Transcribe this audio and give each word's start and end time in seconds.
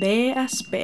DSB. 0.00 0.74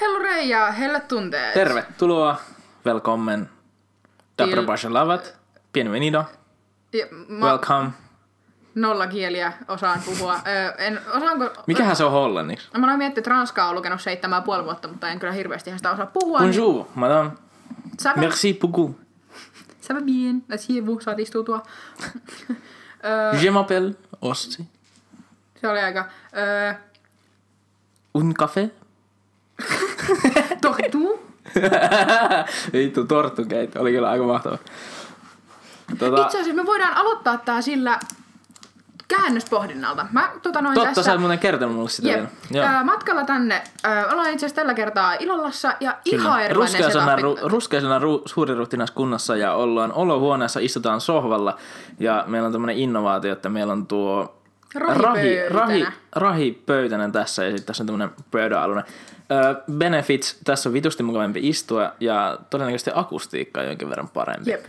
Hellurei 0.00 0.48
ja 0.48 0.72
helle 0.72 1.00
tunteet. 1.00 1.54
Tervetuloa, 1.54 2.40
välkommen. 2.84 3.50
Dobro 4.38 4.62
Till- 4.62 4.66
Basalavat. 4.66 5.36
Bienvenido. 5.72 6.24
Ja 6.92 7.06
mä 7.28 7.46
Welcome. 7.46 7.90
nolla 8.74 9.06
kieliä 9.06 9.52
osaan 9.68 10.00
puhua. 10.04 10.40
En, 10.78 11.00
osaanko... 11.14 11.50
Mikähän 11.66 11.96
se 11.96 12.04
on 12.04 12.12
hollanniksi? 12.12 12.68
Mä 12.78 12.90
oon 12.90 12.98
miettinyt, 12.98 13.18
että 13.18 13.30
ranskaa 13.30 13.68
on 13.68 13.74
lukenut 13.74 14.00
seitsemän 14.00 14.42
puoli 14.42 14.64
vuotta, 14.64 14.88
mutta 14.88 15.08
en 15.08 15.18
kyllä 15.18 15.32
hirveästi 15.32 15.70
sitä 15.76 15.90
osaa 15.90 16.06
puhua. 16.06 16.38
Bonjour, 16.38 16.84
madame. 16.94 17.30
Niin, 17.30 17.92
ça, 18.02 18.16
va, 18.16 18.20
Merci 18.20 18.58
beaucoup. 18.60 18.96
ça 19.82 19.94
va 19.94 20.00
bien. 20.00 20.42
Assieds-vous, 20.54 21.02
saat 21.04 21.18
istuutua. 21.18 21.62
Je 23.42 23.50
m'appelle 23.50 23.94
Ossi. 24.22 24.68
Se 25.60 25.68
oli 25.68 25.80
aika... 25.80 26.04
Öö, 26.36 26.74
Un 28.14 28.34
café? 28.42 28.70
tohtuu. 30.62 31.28
Vittu, 32.72 33.04
torttukeitto. 33.04 33.80
Oli 33.80 33.92
kyllä 33.92 34.10
aika 34.10 34.24
mahtava. 34.24 34.58
Tota, 35.98 36.22
Itse 36.22 36.40
asiassa 36.40 36.62
me 36.62 36.66
voidaan 36.66 36.94
aloittaa 36.94 37.38
tää 37.38 37.62
sillä 37.62 37.98
käännöspohdinnalta. 39.08 40.06
Mä 40.12 40.30
tota 40.42 40.62
noin 40.62 40.74
totta, 40.74 40.88
tässä... 40.88 41.02
sä 41.02 41.12
et 41.12 41.20
muuten 41.20 41.38
kertonut 41.38 41.76
mulle 41.76 41.88
sitä 41.88 42.08
Jep. 42.08 42.16
vielä. 42.16 42.28
Joo. 42.50 42.66
Ää, 42.66 42.84
matkalla 42.84 43.24
tänne 43.24 43.62
äh, 43.86 44.12
ollaan 44.12 44.30
itse 44.30 44.46
asiassa 44.46 44.56
tällä 44.56 44.74
kertaa 44.74 45.14
Ilolassa 45.14 45.72
ja 45.80 45.96
ihan 46.04 46.42
erilainen 46.42 46.56
Ruskeisena, 46.56 47.16
setup. 47.16 47.22
ru, 47.22 47.48
ruskeisena 47.48 47.98
ru, 47.98 48.22
suuriruhtinas 48.26 48.90
kunnassa 48.90 49.36
ja 49.36 49.54
ollaan 49.54 49.92
olohuoneessa, 49.92 50.60
istutaan 50.60 51.00
sohvalla 51.00 51.56
ja 51.98 52.24
meillä 52.26 52.46
on 52.46 52.52
tämmöinen 52.52 52.76
innovaatio, 52.76 53.32
että 53.32 53.48
meillä 53.48 53.72
on 53.72 53.86
tuo 53.86 54.37
Rahipöytänä. 54.74 55.60
rahi, 55.60 55.86
rahipöytänen 56.12 57.12
tässä 57.12 57.44
ja 57.44 57.50
sitten 57.50 57.66
tässä 57.66 57.82
on 57.82 57.86
tämmöinen 57.86 58.10
pöydänalune. 58.30 58.84
Öö, 59.30 59.54
benefits, 59.72 60.40
tässä 60.44 60.68
on 60.68 60.72
vitusti 60.72 61.02
mukavampi 61.02 61.48
istua 61.48 61.92
ja 62.00 62.38
todennäköisesti 62.50 62.90
akustiikka 62.94 63.60
on 63.60 63.66
jonkin 63.66 63.90
verran 63.90 64.08
parempi. 64.08 64.50
Jep. 64.50 64.64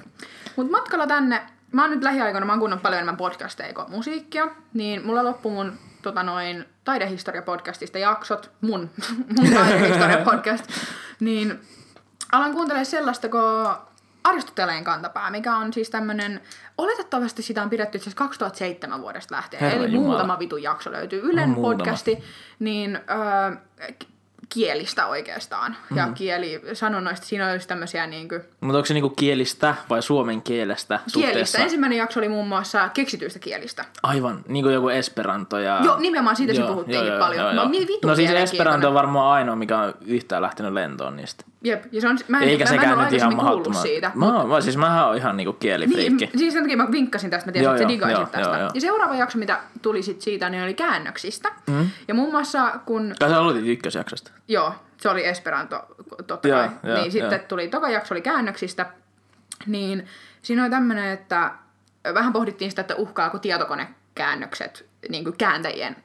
Mut 0.55 0.71
matkalla 0.71 1.07
tänne, 1.07 1.41
mä 1.71 1.81
oon 1.81 1.91
nyt 1.91 2.03
lähiaikoina, 2.03 2.45
mä 2.45 2.51
oon 2.51 2.59
kuunnellut 2.59 2.83
paljon 2.83 2.97
enemmän 2.97 3.17
podcasteja 3.17 3.73
kuin 3.73 3.91
musiikkia, 3.91 4.47
niin 4.73 5.05
mulla 5.05 5.23
loppui 5.23 5.51
mun 5.51 5.73
tota 6.01 6.23
noin, 6.23 6.65
taidehistoria-podcastista 6.83 7.97
jaksot, 7.97 8.51
mun, 8.61 8.89
mun 9.37 9.53
taidehistoria-podcast, 9.53 10.63
niin 11.19 11.59
alan 12.31 12.53
kuuntelemaan 12.53 12.85
sellaista 12.85 13.29
kuin 13.29 13.67
Aristoteleen 14.23 14.83
kantapää, 14.83 15.29
mikä 15.31 15.55
on 15.57 15.73
siis 15.73 15.89
tämmönen, 15.89 16.41
oletettavasti 16.77 17.41
sitä 17.41 17.63
on 17.63 17.69
pidetty 17.69 17.99
siis 17.99 18.15
2007 18.15 19.01
vuodesta 19.01 19.35
lähtien, 19.35 19.61
Herra 19.61 19.83
eli 19.83 19.93
Jumala. 19.93 20.09
muutama 20.09 20.39
vitun 20.39 20.63
jakso 20.63 20.91
löytyy 20.91 21.19
Ylen 21.23 21.49
muutama. 21.49 21.77
podcasti, 21.77 22.23
niin 22.59 22.95
öö, 22.95 23.55
kielistä 24.49 25.07
oikeastaan, 25.07 25.75
ja 25.95 26.05
Mhm. 26.05 26.13
kieli 26.13 26.61
sanonnoista, 26.73 27.25
siinä 27.25 27.51
olisi 27.51 27.67
tämmöisiä 27.67 28.07
niinkö, 28.07 28.43
Mutta 28.61 28.77
onko 28.77 28.85
se 28.85 28.93
niinku 28.93 29.09
kielistä 29.09 29.75
vai 29.89 30.01
suomen 30.01 30.41
kielestä 30.41 30.95
Kielistä. 30.97 31.19
suhteessa? 31.19 31.57
Ensimmäinen 31.57 31.97
jakso 31.97 32.19
oli 32.19 32.29
muun 32.29 32.47
muassa 32.47 32.89
keksityistä 32.93 33.39
kielistä. 33.39 33.85
Aivan, 34.03 34.41
niin 34.47 34.63
kuin 34.63 34.73
joku 34.73 34.89
Esperanto 34.89 35.59
ja... 35.59 35.79
Joo, 35.83 35.97
nimenomaan 35.99 36.35
siitä 36.35 36.53
se 36.53 36.61
puhuttiinkin 36.61 37.13
paljon. 37.19 37.55
Mä 37.55 37.61
oon 37.61 37.71
niin 37.71 37.87
vitun 37.87 38.09
No 38.09 38.15
siis. 38.15 38.31
Esperanto 38.31 38.87
on 38.87 38.93
varmaan 38.93 39.31
ainoa, 39.33 39.55
mikä 39.55 39.79
on 39.79 39.93
yhtään 40.05 40.41
lähtenyt 40.41 40.73
lentoon 40.73 41.15
niistä. 41.15 41.43
Jep, 41.63 41.83
ja 41.91 42.01
se 42.01 42.07
on, 42.09 42.17
mä 42.27 42.37
en, 42.41 42.49
Eikä 42.49 42.65
mä, 42.65 42.69
mä 42.71 42.75
en 42.75 42.81
sekään 42.81 42.97
nyt 43.05 43.13
ihan 43.13 43.35
mahdottoman. 43.35 43.81
siitä. 43.81 44.11
Mä, 44.15 44.25
oon- 44.37 44.49
mä, 44.49 44.61
siis 44.61 44.77
mähän 44.77 45.05
oon 45.07 45.17
ihan 45.17 45.37
niinku 45.37 45.53
kielifriikki. 45.53 46.25
Niin, 46.25 46.39
siis 46.39 46.53
sen 46.53 46.63
takia 46.63 46.77
mä 46.77 46.91
vinkkasin 46.91 47.29
tästä, 47.29 47.47
mä 47.47 47.51
tiesin, 47.51 47.63
Joo, 47.65 47.73
että 47.73 47.79
sä 47.79 47.83
joo, 47.83 47.89
digaisit 47.89 48.17
joo, 48.17 48.25
tästä. 48.25 48.39
joo, 48.49 48.59
joo. 48.59 48.69
Ja 48.73 48.81
seuraava 48.81 49.15
jakso, 49.15 49.37
mitä 49.37 49.59
tuli 49.81 50.03
sit 50.03 50.21
siitä, 50.21 50.49
niin 50.49 50.63
oli 50.63 50.73
käännöksistä. 50.73 51.51
Mm. 51.67 51.89
Ja 52.07 52.13
muun 52.13 52.31
muassa, 52.31 52.79
kun 52.85 53.15
Kai 53.19 53.29
sä 53.29 53.37
aloitit 53.39 53.67
ykkösjaksosta. 53.67 54.31
Joo, 54.47 54.73
se 54.97 55.09
oli 55.09 55.25
Esperanto, 55.25 55.85
totta 56.27 56.47
Joo, 56.47 56.59
kai. 56.59 56.69
joo, 56.83 56.97
niin 57.01 57.11
sitten 57.11 57.39
joo. 57.39 57.45
tuli, 57.47 57.67
toka 57.67 57.89
jakso 57.89 58.13
oli 58.13 58.21
käännöksistä, 58.21 58.85
niin 59.65 60.05
siinä 60.41 60.61
oli 60.63 60.69
tämmöinen, 60.69 61.11
että 61.11 61.51
vähän 62.13 62.33
pohdittiin 62.33 62.71
sitä, 62.71 62.81
että 62.81 62.95
uhkaako 62.95 63.39
tietokonekäännökset 63.39 64.85
niin 65.09 65.23
kuin 65.23 65.37
kääntäjien 65.37 65.95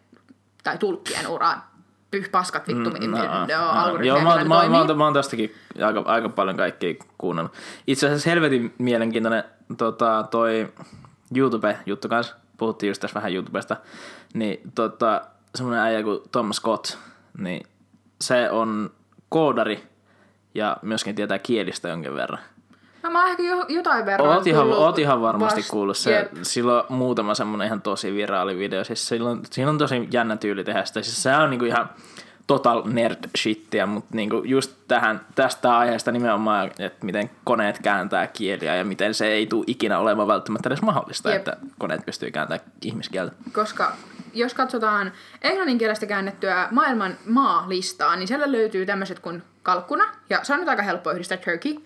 tai 0.65 0.79
tulkkien 0.79 1.27
uraa. 1.27 1.74
Pyh 2.15 2.31
paskat 2.31 2.69
vittu, 2.69 2.91
mm, 2.91 3.11
No, 3.11 3.19
no, 3.19 3.99
no, 3.99 4.03
Joo, 4.03 4.21
mä, 4.21 4.37
mä, 4.37 4.45
mä, 4.45 4.85
mä, 4.85 4.95
mä 4.95 5.05
oon 5.05 5.15
tästäkin 5.15 5.55
aika, 5.83 6.03
aika 6.07 6.29
paljon 6.29 6.57
kaikkia 6.57 6.95
kuunnellut. 7.19 7.53
Itse 7.87 8.07
asiassa 8.07 8.31
helvetin 8.31 8.75
mielenkiintoinen 8.79 9.45
tota, 9.79 10.27
toi 10.31 10.73
YouTube-juttu 11.37 12.09
kanssa. 12.09 12.35
Puhuttiin 12.57 12.89
just 12.89 13.01
tässä 13.01 13.15
vähän 13.15 13.33
YouTubesta. 13.33 13.77
Niin 14.35 14.61
tota, 14.75 15.23
semmoinen 15.55 15.85
äijä 15.85 16.03
kuin 16.03 16.21
Tom 16.33 16.53
Scott, 16.53 16.99
niin 17.39 17.67
se 18.21 18.51
on 18.51 18.91
koodari 19.29 19.83
ja 20.55 20.77
myöskin 20.83 21.15
tietää 21.15 21.39
kielistä 21.39 21.89
jonkin 21.89 22.15
verran. 22.15 22.41
No 23.05 23.11
mä 23.11 23.21
oon 23.21 23.31
ehkä 23.31 23.43
jo, 23.43 23.65
jotain 23.69 24.07
verran 24.07 24.29
Oot 24.29 24.47
ihan, 24.47 24.73
oot 24.73 24.99
ihan 24.99 25.21
varmasti 25.23 25.61
vast- 25.61 25.71
kuullut 25.71 25.97
se. 25.97 26.13
Jep. 26.13 26.33
Silloin 26.43 26.85
muutama 26.89 27.35
semmonen 27.35 27.67
ihan 27.67 27.83
tosi 27.83 28.15
viraali 28.15 28.59
video. 28.59 28.85
Siis 28.85 29.09
silloin, 29.09 29.41
siinä 29.51 29.71
on 29.71 29.79
tosi 29.79 30.09
jännä 30.11 30.37
tyyli 30.37 30.65
tehdä 30.65 30.85
sitä. 30.85 31.03
Siis 31.03 31.23
se 31.23 31.37
on 31.37 31.51
niinku 31.51 31.65
ihan 31.65 31.91
total 32.47 32.83
nerd 32.87 33.25
shittiä, 33.39 33.87
mutta 33.87 34.17
niinku 34.17 34.43
just 34.45 34.73
tähän, 34.89 35.21
tästä 35.35 35.79
aiheesta 35.79 36.13
nimenomaan, 36.13 36.71
että 36.79 37.05
miten 37.07 37.31
koneet 37.45 37.79
kääntää 37.83 38.27
kieliä 38.27 38.77
ja 38.77 38.85
miten 38.85 39.15
se 39.15 39.27
ei 39.27 39.47
tule 39.47 39.65
ikinä 39.67 39.99
olemaan 39.99 40.29
välttämättä 40.29 40.69
edes 40.69 40.83
mahdollista, 40.83 41.31
Jep. 41.31 41.39
että 41.39 41.57
koneet 41.79 42.07
pystyy 42.07 42.31
kääntämään 42.31 42.71
ihmiskieltä. 42.83 43.33
koska 43.53 43.93
jos 44.35 44.55
katsotaan 44.55 45.13
englanninkielestä 45.43 46.07
käännettyä 46.07 46.69
maailman 46.71 47.17
maalistaa, 47.27 48.17
niin 48.17 48.29
siellä 48.29 48.53
löytyy 48.53 48.87
tämmöiset 48.87 49.19
kuin 49.19 49.43
kalkkuna, 49.63 50.05
ja 50.31 50.41
se 50.43 50.53
on 50.53 50.61
nyt 50.61 50.69
aika 50.69 50.83
helppo 50.83 51.11
yhdistää 51.11 51.39
Turkey, 51.39 51.77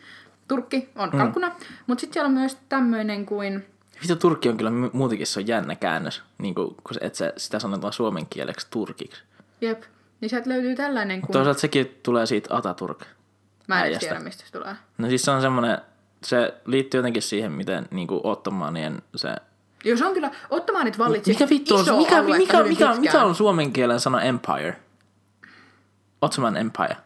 Turkki 0.48 0.88
on 0.96 1.08
Mm. 1.12 1.18
kalkkuna, 1.18 1.52
mutta 1.86 2.00
sitten 2.00 2.12
siellä 2.14 2.26
on 2.28 2.34
myös 2.34 2.56
tämmöinen 2.68 3.26
kuin, 3.26 3.66
Vittu 4.00 4.16
Turkki 4.16 4.48
on 4.48 4.56
kyllä 4.56 4.70
mu- 4.70 4.90
muutenkin 4.92 5.26
se 5.26 5.40
on 5.40 5.46
jännä 5.46 5.76
käännös, 5.76 6.22
niin 6.38 6.54
kuin, 6.54 6.68
kun 6.68 6.96
että 7.00 7.16
se, 7.18 7.32
sitä 7.36 7.58
sanotaan 7.58 7.92
suomen 7.92 8.26
kieleksi 8.26 8.66
turkiksi. 8.70 9.22
jep, 9.60 9.82
niin 10.20 10.30
sieltä 10.30 10.48
löytyy 10.50 10.76
tällainen 10.76 11.20
kuin, 11.20 11.32
Toisaalta 11.32 11.60
sekin 11.60 11.98
tulee 12.02 12.26
siitä 12.26 12.56
Ataturk. 12.56 13.04
mä 13.66 13.76
en 13.78 13.82
äijästä. 13.82 14.06
tiedä 14.08 14.20
mistä 14.20 14.44
se 14.46 14.52
tulee. 14.52 14.74
No 14.98 15.08
siis 15.08 15.22
se 15.22 15.30
on 15.30 15.40
semmoinen, 15.40 15.78
se 16.24 16.54
liittyy 16.66 16.98
jotenkin 16.98 17.22
siihen, 17.22 17.52
miten 17.52 17.86
niinku 17.90 18.20
ottomaanien 18.24 19.02
se... 19.16 19.34
Joo, 19.84 19.96
se 19.96 20.06
on 20.06 20.14
kyllä, 20.14 20.30
ottomaanit 20.50 20.98
vallitsi 20.98 21.30
Mikä 21.32 21.48
vittu 21.48 21.74
on, 21.74 21.80
mikä, 21.98 22.22
mikä, 22.22 22.38
mikä, 22.38 22.64
pitkään. 22.64 23.00
mikä 23.00 23.22
on 23.24 23.34
suomen 23.34 23.72
kielen 23.72 24.00
sana 24.00 24.22
empire? 24.22 24.76
Ottoman 26.22 26.56
empire. 26.56 26.96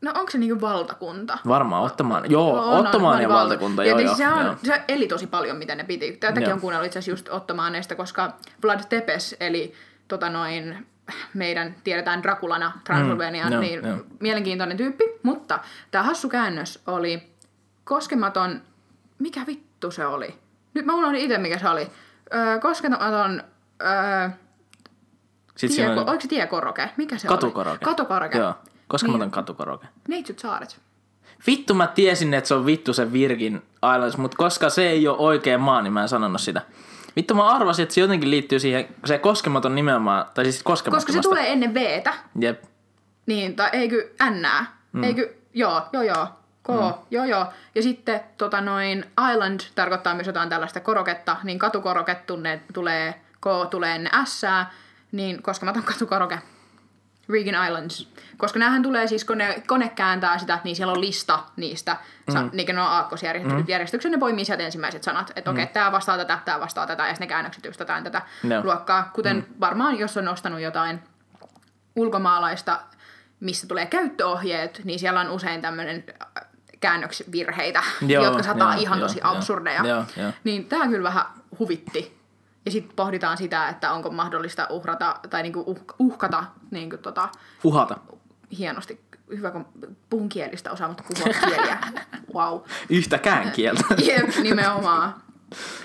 No 0.00 0.10
onko 0.14 0.30
se 0.30 0.38
niinku 0.38 0.60
valtakunta? 0.60 1.38
Varmaan 1.48 1.82
Ottomaan. 1.82 2.30
Joo, 2.30 2.64
on, 2.70 2.86
Ottomaanien 2.86 3.30
on, 3.30 3.36
valtakunta, 3.36 3.84
ja 3.84 3.88
joo, 3.90 3.98
siis 3.98 4.10
joo. 4.10 4.16
se, 4.16 4.34
on, 4.34 4.44
joo. 4.44 4.56
se 4.62 4.82
eli 4.88 5.06
tosi 5.08 5.26
paljon, 5.26 5.56
miten 5.56 5.78
ne 5.78 5.84
piti. 5.84 6.12
Tätäkin 6.12 6.42
Joo. 6.42 6.54
on 6.54 6.60
kuunnellut 6.60 6.86
itse 6.86 6.98
asiassa 6.98 7.12
just 7.12 7.28
Ottomaaneista, 7.28 7.94
koska 7.94 8.32
Vlad 8.62 8.80
Tepes, 8.88 9.36
eli 9.40 9.74
tota 10.08 10.30
noin, 10.30 10.86
meidän 11.34 11.74
tiedetään 11.84 12.22
Drakulana 12.22 12.72
Transylvania, 12.84 13.44
Mm, 13.50 13.60
niin 13.60 13.84
joo. 13.84 13.96
mielenkiintoinen 14.20 14.76
tyyppi. 14.76 15.04
Mutta 15.22 15.58
tämä 15.90 16.04
hassu 16.04 16.28
käännös 16.28 16.82
oli 16.86 17.32
koskematon, 17.84 18.60
mikä 19.18 19.40
vittu 19.46 19.90
se 19.90 20.06
oli? 20.06 20.34
Nyt 20.74 20.86
mä 20.86 20.94
unohdin 20.94 21.20
itse, 21.20 21.38
mikä 21.38 21.58
se 21.58 21.68
oli. 21.68 21.90
Öö, 22.34 22.58
koskematon, 22.58 23.42
öö, 23.82 24.28
tie, 25.76 25.88
on 25.90 25.98
oliko 25.98 26.20
se 26.20 26.28
tiekoroke? 26.28 26.90
Mikä 26.96 27.18
se 27.18 27.28
katukoroke. 27.28 27.70
oli? 27.70 27.78
Katukoroke. 27.84 28.38
Joo, 28.38 28.54
koskematon 28.90 29.20
Niin. 29.20 29.30
katukoroke. 29.30 29.86
Neitsyt 30.08 30.38
saaret. 30.38 30.80
Vittu 31.46 31.74
mä 31.74 31.86
tiesin, 31.86 32.34
että 32.34 32.48
se 32.48 32.54
on 32.54 32.66
vittu 32.66 32.92
se 32.92 33.12
Virgin 33.12 33.62
Islands, 33.94 34.16
mutta 34.16 34.36
koska 34.36 34.70
se 34.70 34.88
ei 34.88 35.08
ole 35.08 35.18
oikea 35.18 35.58
maa, 35.58 35.82
niin 35.82 35.92
mä 35.92 36.02
en 36.02 36.08
sanonut 36.08 36.40
sitä. 36.40 36.62
Vittu 37.16 37.34
mä 37.34 37.48
arvasin, 37.48 37.82
että 37.82 37.94
se 37.94 38.00
jotenkin 38.00 38.30
liittyy 38.30 38.58
siihen, 38.60 38.88
se 39.04 39.18
koskematon 39.18 39.74
nimenomaan, 39.74 40.24
tai 40.34 40.44
siis 40.44 40.62
Koska 40.62 40.90
koskemattomasta. 40.90 41.22
se 41.22 41.28
tulee 41.28 41.52
ennen 41.52 41.74
Vtä, 41.74 42.14
Jep. 42.40 42.62
Niin, 43.26 43.56
tai 43.56 43.70
eikö 43.72 44.10
N? 44.30 44.46
Mm. 44.92 45.02
Eikö, 45.04 45.34
joo, 45.54 45.82
joo, 45.92 46.02
joo. 46.02 46.26
K, 46.62 46.68
mm. 46.68 46.94
joo, 47.10 47.24
joo. 47.24 47.46
Ja 47.74 47.82
sitten 47.82 48.20
tota 48.38 48.60
noin, 48.60 49.04
island 49.32 49.60
tarkoittaa 49.74 50.14
myös 50.14 50.26
jotain 50.26 50.48
tällaista 50.48 50.80
koroketta, 50.80 51.36
niin 51.42 51.58
katukoroke 51.58 52.14
tunne, 52.14 52.62
tulee, 52.74 53.14
K 53.40 53.70
tulee 53.70 53.94
ennen 53.94 54.26
S, 54.26 54.42
niin 55.12 55.42
koskematon 55.42 55.82
katukoroke. 55.82 56.38
Regan 57.32 57.66
Islands. 57.66 58.08
Koska 58.36 58.58
näähän 58.58 58.82
tulee 58.82 59.06
siis, 59.06 59.24
kun 59.24 59.38
ne, 59.38 59.62
kone 59.66 59.88
kääntää 59.88 60.38
sitä, 60.38 60.58
niin 60.64 60.76
siellä 60.76 60.92
on 60.92 61.00
lista 61.00 61.38
niistä, 61.56 61.96
mm. 62.26 62.50
niin 62.52 62.66
kuin 62.66 62.76
ne 62.76 62.82
on 62.82 62.88
aakkosjärjestykset, 62.88 63.66
mm. 63.66 63.70
järjestyksen, 63.70 64.12
ne 64.12 64.18
poimii 64.18 64.44
sieltä 64.44 64.62
ensimmäiset 64.62 65.02
sanat, 65.02 65.32
että 65.36 65.50
okei, 65.50 65.62
okay, 65.62 65.72
tämä 65.72 65.92
vastaa 65.92 66.16
tätä, 66.16 66.38
tämä 66.44 66.60
vastaa 66.60 66.86
tätä, 66.86 67.02
ja 67.02 67.08
sitten 67.08 67.26
ne 67.26 67.28
käännökset 67.28 67.64
just 67.64 67.78
tätä 67.78 68.22
Joo. 68.44 68.64
luokkaa. 68.64 69.10
Kuten 69.14 69.36
mm. 69.36 69.44
varmaan, 69.60 69.98
jos 69.98 70.16
on 70.16 70.28
ostanut 70.28 70.60
jotain 70.60 71.00
ulkomaalaista, 71.96 72.80
missä 73.40 73.66
tulee 73.66 73.86
käyttöohjeet, 73.86 74.80
niin 74.84 74.98
siellä 74.98 75.20
on 75.20 75.30
usein 75.30 75.62
tämmöinen 75.62 76.04
käännöksvirheitä, 76.80 77.82
Joo, 78.06 78.24
jotka 78.24 78.42
saattaa 78.42 78.72
joo, 78.72 78.82
ihan 78.82 78.98
joo, 78.98 79.08
tosi 79.08 79.20
joo. 79.20 79.32
absurdeja. 79.32 79.86
Joo, 79.86 80.04
joo. 80.16 80.32
Niin 80.44 80.64
tämä 80.64 80.88
kyllä 80.88 81.08
vähän 81.08 81.24
huvitti. 81.58 82.19
Ja 82.70 82.72
sitten 82.72 82.96
pohditaan 82.96 83.36
sitä, 83.36 83.68
että 83.68 83.92
onko 83.92 84.10
mahdollista 84.10 84.66
uhrata 84.70 85.16
tai 85.30 85.42
niinku 85.42 85.60
uh, 85.66 85.78
uhkata 85.98 86.44
niinku 86.70 86.96
tota, 86.96 87.28
Uhata. 87.64 87.96
hienosti. 88.58 89.00
Hyvä, 89.36 89.50
kun 89.50 89.66
puhun 90.10 90.28
kielistä, 90.28 90.70
osaa 90.70 90.88
mutta 90.88 91.04
puhua 91.08 91.34
kieliä. 91.48 91.78
Wow. 92.34 92.60
Yhtäkään 92.88 93.52
kieltä. 93.52 93.82
Jep, 93.98 94.36
nimenomaan. 94.42 95.14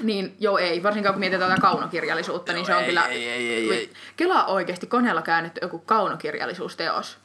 Niin, 0.02 0.36
joo 0.40 0.58
ei. 0.58 0.84
Varsinkaan 0.84 1.14
kun 1.14 1.20
mietitään 1.20 1.50
tätä 1.52 1.62
kaunokirjallisuutta, 1.62 2.54
niin 2.54 2.66
se 2.66 2.76
on 2.76 2.82
ei, 2.82 2.88
kyllä... 2.88 3.04
ei, 3.06 3.30
ei, 3.30 3.54
ei, 3.54 3.74
ei. 3.74 3.94
Kelaa 4.16 4.46
oikeasti 4.46 4.88
koneella 4.88 5.22
käännetty 5.22 5.60
joku 5.62 5.80
kaunokirjallisuusteos. 5.80 7.18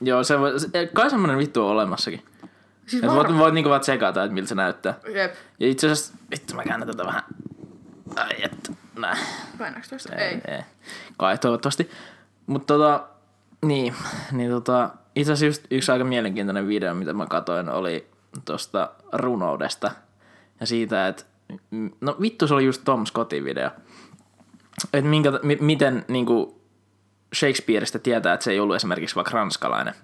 Joo, 0.00 0.24
se 0.24 0.38
voi, 0.38 0.60
se, 0.60 0.68
kai 0.92 1.10
semmonen 1.10 1.38
vittu 1.38 1.64
on 1.64 1.70
olemassakin. 1.72 2.24
Siis 2.86 3.02
voit, 3.06 3.38
voit 3.38 3.54
niinku 3.54 3.70
vaan 3.70 3.80
tsekata, 3.80 4.24
että 4.24 4.34
miltä 4.34 4.48
se 4.48 4.54
näyttää. 4.54 4.94
Jep. 5.14 5.34
Ja 5.60 5.68
itse 5.68 5.86
asiassa, 5.90 6.14
vittu 6.30 6.54
mä 6.54 6.64
käännän 6.64 6.88
tätä 6.88 7.04
vähän. 7.06 7.22
Ai 8.16 8.42
että, 8.42 8.72
näin. 8.98 9.18
Painaako 9.58 9.86
tuosta? 9.88 10.14
Ei, 10.16 10.40
Ei. 10.48 10.62
Kai 11.16 11.38
toivottavasti. 11.38 11.90
Mutta 12.46 12.74
tota, 12.74 13.06
niin, 13.62 13.94
niin 14.32 14.50
tota, 14.50 14.90
itse 15.14 15.32
asiassa 15.32 15.46
just 15.46 15.72
yksi 15.72 15.92
aika 15.92 16.04
mielenkiintoinen 16.04 16.68
video, 16.68 16.94
mitä 16.94 17.12
mä 17.12 17.26
katsoin, 17.26 17.68
oli 17.68 18.10
tuosta 18.44 18.90
runoudesta. 19.12 19.90
Ja 20.60 20.66
siitä, 20.66 21.08
että 21.08 21.24
no 22.00 22.16
vittu 22.20 22.46
se 22.46 22.54
oli 22.54 22.64
just 22.64 22.82
Tom 22.84 23.06
Scottin 23.06 23.44
video. 23.44 23.70
Että 24.92 25.10
minkä, 25.10 25.32
mi, 25.42 25.58
miten 25.60 26.04
niinku 26.08 26.60
Shakespeareista 27.34 27.98
tietää, 27.98 28.34
että 28.34 28.44
se 28.44 28.50
ei 28.50 28.60
ollut 28.60 28.76
esimerkiksi 28.76 29.16
vaikka 29.16 29.32
ranskalainen. 29.32 29.94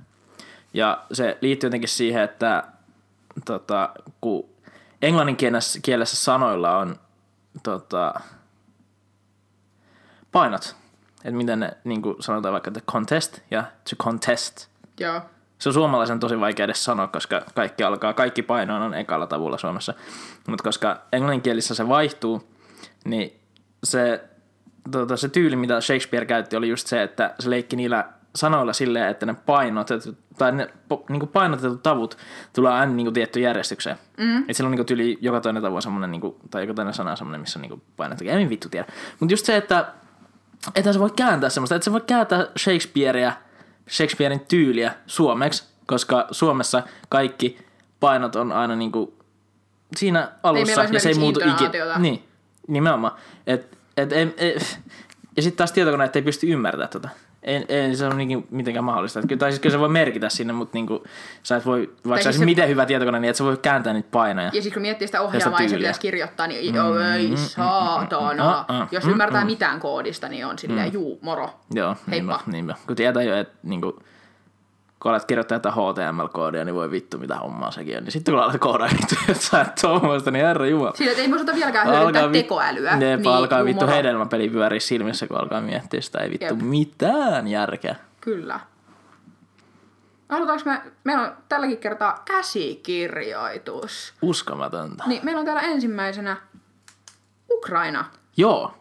Ja 0.75 1.05
se 1.13 1.39
liittyy 1.41 1.67
jotenkin 1.67 1.89
siihen, 1.89 2.23
että 2.23 2.65
tota, 3.45 3.91
kun 4.21 4.49
englannin 5.03 5.37
kielessä, 5.37 5.81
kielessä 5.83 6.17
sanoilla 6.17 6.79
on 6.79 6.97
tota, 7.63 8.21
painot, 10.33 10.77
että 11.17 11.37
miten 11.37 11.61
ne 11.61 11.77
niin 11.85 12.03
kuin 12.03 12.17
sanotaan 12.21 12.53
vaikka 12.53 12.71
the 12.71 12.81
contest 12.81 13.39
ja 13.51 13.65
to 13.91 13.97
contest. 14.05 14.69
Joo. 15.01 15.21
Se 15.59 15.69
on 15.69 15.73
suomalaisen 15.73 16.21
tosi 16.21 16.41
vaikea 16.41 16.65
edes 16.65 16.85
sanoa, 16.85 17.07
koska 17.07 17.43
kaikki 17.55 17.83
alkaa, 17.83 18.15
kaikki 18.15 18.43
paino 18.43 18.85
on 18.85 18.95
ekalla 18.95 19.27
tavulla 19.27 19.59
Suomessa. 19.59 19.95
Mutta 20.49 20.65
koska 20.65 21.03
englanninkielissä 21.13 21.75
se 21.75 21.89
vaihtuu, 21.89 22.49
niin 23.05 23.41
se, 23.85 24.25
tota, 24.91 25.17
se 25.17 25.29
tyyli, 25.29 25.57
mitä 25.57 25.81
Shakespeare 25.81 26.27
käytti, 26.27 26.57
oli 26.57 26.69
just 26.69 26.87
se, 26.87 27.03
että 27.03 27.35
se 27.41 27.51
leikki 27.51 27.77
niillä 27.77 28.09
sanoilla 28.37 28.73
silleen, 28.73 29.09
että 29.09 29.27
ne 29.27 29.35
painotetut, 29.35 30.19
tai 30.39 30.53
ne 30.53 30.69
niin 31.09 31.29
painotetut 31.29 31.83
tavut 31.83 32.17
tulee 32.53 32.73
aina 32.73 32.93
niin 32.93 33.13
tietty 33.13 33.41
järjestykseen. 33.41 33.97
Mm. 34.19 34.39
Että 34.39 34.53
sillä 34.53 34.69
on 34.69 34.75
niin 34.77 34.87
tyyli 34.87 35.19
joka 35.21 35.41
toinen 35.41 35.63
tavu 35.63 35.77
on 35.77 35.83
semmoinen, 35.83 36.11
niin 36.11 36.21
kuin, 36.21 36.37
tai 36.51 36.63
joka 36.63 36.75
toinen 36.75 36.95
sana 36.95 37.11
on 37.11 37.17
semmoinen, 37.17 37.41
missä 37.41 37.59
on 37.59 37.63
niin 37.63 37.83
painotettu. 37.97 38.33
En 38.33 38.49
vittu 38.49 38.69
tiedä. 38.69 38.87
Mutta 39.21 39.33
just 39.33 39.47
se, 39.47 39.57
että 39.57 39.87
että 40.75 40.93
sä 40.93 41.01
voi 41.01 41.11
kääntää 41.17 41.51
semmoista, 41.51 41.75
että 41.75 41.85
sä 41.85 41.93
voi 41.93 42.01
kääntää 42.01 42.47
Shakespearea, 42.59 43.33
Shakespearein 43.91 44.41
tyyliä 44.41 44.95
suomeksi, 45.07 45.65
koska 45.87 46.27
Suomessa 46.31 46.83
kaikki 47.09 47.59
painot 48.01 48.37
on 48.37 48.53
aina 48.53 48.77
niinku 48.77 49.15
siinä 49.97 50.33
alussa 50.43 50.85
ja 50.85 51.01
se 51.01 51.09
ei 51.09 51.15
muutu 51.15 51.41
ikinä. 51.41 51.99
Niin, 51.99 52.25
nimenomaan. 52.69 53.13
Et, 53.47 53.79
et, 53.97 54.13
et, 54.13 54.35
et, 54.37 54.81
ja 55.37 55.43
sitten 55.43 55.59
taas 55.59 55.73
tietokoneet 55.73 56.17
ei 56.17 56.23
pysty 56.23 56.47
ymmärtämään 56.47 56.91
tota. 56.91 57.09
Ei, 57.43 57.65
ei 57.69 57.97
se 57.97 58.07
ole 58.07 58.15
niinku 58.15 58.47
mitenkään 58.51 58.85
mahdollista. 58.85 59.21
Et, 59.21 59.27
kyllä- 59.29 59.39
tai 59.41 59.51
siis 59.53 59.61
kyllä 59.61 59.73
se 59.73 59.79
voi 59.81 59.89
merkitä 59.89 60.29
sinne, 60.29 60.53
mutta 60.53 60.77
niinku, 60.77 61.05
sä 61.43 61.57
et 61.57 61.67
voi, 61.67 61.79
vaikka 61.81 62.15
siis 62.17 62.23
sä 62.25 62.29
olisit 62.29 62.39
se- 62.41 62.45
miten 62.45 62.69
hyvä 62.69 62.87
tietokone, 62.87 63.21
niin 63.21 63.31
et 63.31 63.37
sä 63.37 63.45
voi 63.45 63.57
kääntää 63.57 63.93
niitä 63.93 64.09
painoja. 64.13 64.51
Ja 64.53 64.63
siis 64.63 64.75
kun 64.75 64.83
miettii 64.83 65.09
sitä 65.09 65.21
ohjelmaa 65.21 65.63
ja 65.63 65.69
se 65.69 65.77
pitäisi 65.77 66.01
kirjoittaa, 66.01 66.47
niin 66.47 66.75
joo, 66.75 66.99
ei 67.01 67.37
saatana. 67.37 68.65
mm, 68.69 68.75
mm, 68.77 68.87
Jos 68.93 69.05
mm, 69.05 69.11
ymmärtää 69.11 69.45
mitään 69.45 69.81
koodista, 69.81 70.29
niin 70.29 70.47
on 70.47 70.59
silleen, 70.59 70.93
juu, 70.93 71.19
moro. 71.23 71.51
Joo, 71.75 71.97
niinpä, 72.07 72.33
Heippa. 72.33 72.51
niinpä. 72.53 72.75
Kun 72.87 72.97
tietää 72.97 73.23
jo, 73.23 73.37
että 73.37 73.55
niinku, 73.63 73.99
kun 75.03 75.11
alat 75.11 75.25
kirjoittaa 75.25 75.57
jotain 75.57 75.75
HTML-koodia, 75.75 76.65
niin 76.65 76.75
voi 76.75 76.91
vittu 76.91 77.19
mitä 77.19 77.37
hommaa 77.37 77.71
sekin 77.71 77.97
on. 77.97 78.03
Niin 78.03 78.13
sitten 78.13 78.35
kun 78.35 78.43
alat 78.43 78.61
koodaa 78.61 78.89
vittu 78.89 79.15
jotain 79.29 79.67
tuommoista, 79.81 80.31
niin 80.31 80.47
herra 80.47 80.67
jumala. 80.67 80.93
Sillä, 80.95 81.11
että 81.11 81.23
ei 81.23 81.29
me 81.29 81.37
osata 81.37 81.55
vieläkään 81.55 81.89
hyödyntää 81.89 82.33
vi- 82.33 82.43
tekoälyä. 82.43 82.97
Ne 82.97 83.17
niin, 83.17 83.29
alkaa 83.29 83.65
vittu 83.65 83.85
moro. 83.85 83.97
hedelmäpeli 83.97 84.49
pyöriä 84.49 84.81
silmissä, 84.81 85.27
kun 85.27 85.37
alkaa 85.37 85.61
miettiä 85.61 86.01
sitä. 86.01 86.19
Ei 86.19 86.31
vittu 86.31 86.55
Jep. 86.55 86.63
mitään 86.63 87.49
järkeä. 87.49 87.97
Kyllä. 88.21 88.61
Halutaanko 90.29 90.65
me, 90.65 90.83
meillä 91.05 91.23
on 91.23 91.37
tälläkin 91.49 91.79
kertaa 91.79 92.23
käsikirjoitus. 92.25 94.15
Uskomatonta. 94.23 95.05
Niin, 95.07 95.25
meillä 95.25 95.39
on 95.39 95.45
täällä 95.45 95.63
ensimmäisenä 95.63 96.37
Ukraina. 97.51 98.05
Joo. 98.37 98.75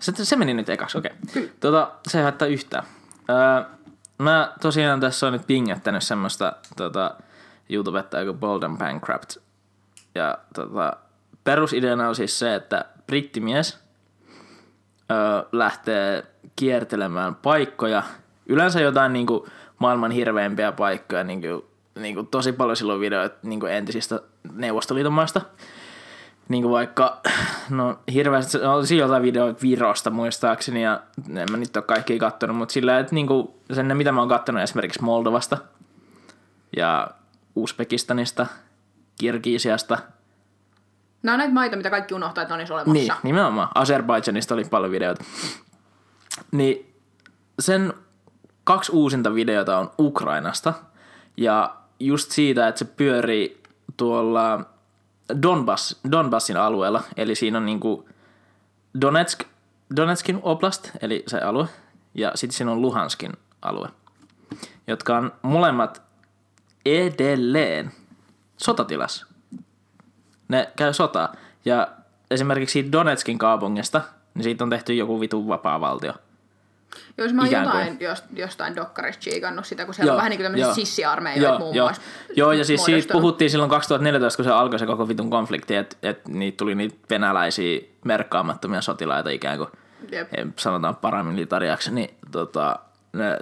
Se, 0.00 0.24
se 0.24 0.36
meni 0.36 0.54
nyt 0.54 0.68
ekaksi, 0.68 0.98
okei. 0.98 1.12
Okay. 1.30 1.48
Tota, 1.60 1.90
se 2.08 2.18
ei 2.18 2.22
haittaa 2.22 2.48
yhtään. 2.48 2.84
Öö, 3.30 3.75
mä 4.18 4.52
tosiaan 4.62 5.00
tässä 5.00 5.26
on 5.26 5.32
nyt 5.32 5.46
pingättänyt 5.46 6.02
semmoista 6.02 6.52
tota, 6.76 7.14
YouTubetta 7.70 8.24
kuin 8.24 8.38
Bolden 8.38 8.78
Bankrupt. 8.78 9.36
Ja 10.14 10.38
tota, 10.54 10.96
perusideana 11.44 12.08
on 12.08 12.14
siis 12.14 12.38
se, 12.38 12.54
että 12.54 12.84
brittimies 13.06 13.78
öö, 15.10 15.18
lähtee 15.52 16.24
kiertelemään 16.56 17.34
paikkoja. 17.34 18.02
Yleensä 18.46 18.80
jotain 18.80 19.12
niinku, 19.12 19.48
maailman 19.78 20.10
hirveimpiä 20.10 20.72
paikkoja, 20.72 21.24
niinku, 21.24 21.66
niinku, 21.98 22.22
tosi 22.22 22.52
paljon 22.52 22.76
silloin 22.76 23.00
videoita 23.00 23.36
niinku, 23.42 23.66
entisistä 23.66 24.20
Neuvostoliiton 24.52 25.12
maista. 25.12 25.40
Niin 26.48 26.62
kuin 26.62 26.72
vaikka, 26.72 27.20
no 27.70 27.98
hirveästi, 28.12 28.58
olisi 28.58 28.96
jotain 28.96 29.22
videoita 29.22 29.62
Virosta 29.62 30.10
muistaakseni, 30.10 30.82
ja 30.82 31.02
en 31.28 31.46
mä 31.50 31.56
nyt 31.56 31.76
ole 31.76 31.84
kaikkia 31.84 32.18
kattonut, 32.18 32.56
mutta 32.56 32.72
sillä 32.72 32.98
että 32.98 33.14
niin 33.14 33.26
kuin, 33.26 33.48
sen 33.72 33.96
mitä 33.96 34.12
mä 34.12 34.20
oon 34.20 34.28
kattonut 34.28 34.62
esimerkiksi 34.62 35.02
Moldovasta, 35.02 35.58
ja 36.76 37.08
Uzbekistanista, 37.56 38.46
Kirgisiasta, 39.18 39.98
Nämä 41.22 41.34
on 41.34 41.38
näitä 41.38 41.54
maita, 41.54 41.76
mitä 41.76 41.90
kaikki 41.90 42.14
unohtaa, 42.14 42.42
että 42.42 42.54
ne 42.54 42.60
olisi 42.60 42.72
olemassa. 42.72 42.92
niin, 42.92 43.12
nimenomaan. 43.22 43.68
Azerbaidžanista 43.74 44.54
oli 44.54 44.64
paljon 44.64 44.92
videoita. 44.92 45.24
Niin 46.52 46.94
sen 47.58 47.92
kaksi 48.64 48.92
uusinta 48.92 49.34
videota 49.34 49.78
on 49.78 49.90
Ukrainasta. 49.98 50.74
Ja 51.36 51.76
just 52.00 52.30
siitä, 52.30 52.68
että 52.68 52.78
se 52.78 52.84
pyörii 52.84 53.62
tuolla 53.96 54.60
Donbass, 55.42 56.00
Donbassin 56.10 56.56
alueella. 56.56 57.02
Eli 57.16 57.34
siinä 57.34 57.58
on 57.58 57.66
niinku 57.66 58.08
Donetsk, 59.00 59.40
Donetskin 59.96 60.40
oblast, 60.42 60.90
eli 61.02 61.24
se 61.26 61.38
alue. 61.38 61.68
Ja 62.14 62.32
sitten 62.34 62.56
siinä 62.56 62.72
on 62.72 62.82
Luhanskin 62.82 63.32
alue. 63.62 63.88
Jotka 64.86 65.16
on 65.16 65.32
molemmat 65.42 66.02
edelleen 66.84 67.92
sotatilassa 68.56 69.26
ne 70.48 70.72
käy 70.76 70.92
sotaa. 70.92 71.34
Ja 71.64 71.88
esimerkiksi 72.30 72.92
Donetskin 72.92 73.38
kaupungista, 73.38 74.02
niin 74.34 74.42
siitä 74.42 74.64
on 74.64 74.70
tehty 74.70 74.94
joku 74.94 75.20
vitun 75.20 75.48
vapaa 75.48 75.80
valtio. 75.80 76.14
Jos 77.18 77.32
mä 77.32 77.42
oon 77.42 77.48
kuin. 77.48 77.62
jotain, 77.62 77.96
jos, 78.00 78.24
jostain 78.34 78.76
dokkarista 78.76 79.20
chiikannut 79.20 79.66
sitä, 79.66 79.84
kun 79.84 79.94
siellä 79.94 80.12
on 80.12 80.16
vähän 80.16 80.30
niin 80.30 80.38
kuin 80.38 80.44
tämmöisiä 80.44 80.66
joo. 80.66 80.74
sissiarmeijoita 80.74 81.48
Joo, 81.48 81.58
muun 81.58 81.74
joo. 81.74 81.86
muassa. 81.86 82.02
Joo, 82.36 82.52
ja 82.52 82.64
siis 82.64 82.84
siitä 82.84 83.12
puhuttiin 83.12 83.50
silloin 83.50 83.70
2014, 83.70 84.36
kun 84.36 84.44
se 84.44 84.50
alkoi 84.50 84.78
se 84.78 84.86
koko 84.86 85.08
vitun 85.08 85.30
konflikti, 85.30 85.76
että 85.76 85.96
et 86.02 86.28
niitä 86.28 86.56
tuli 86.56 86.74
niitä 86.74 86.96
venäläisiä 87.10 87.80
merkkaamattomia 88.04 88.80
sotilaita 88.80 89.30
ikään 89.30 89.58
kuin, 89.58 89.68
Jep. 90.12 90.28
sanotaan 90.58 90.96
paramilitariaksi, 90.96 91.94
niin 91.94 92.14
tota, 92.30 92.78
ne, 93.12 93.38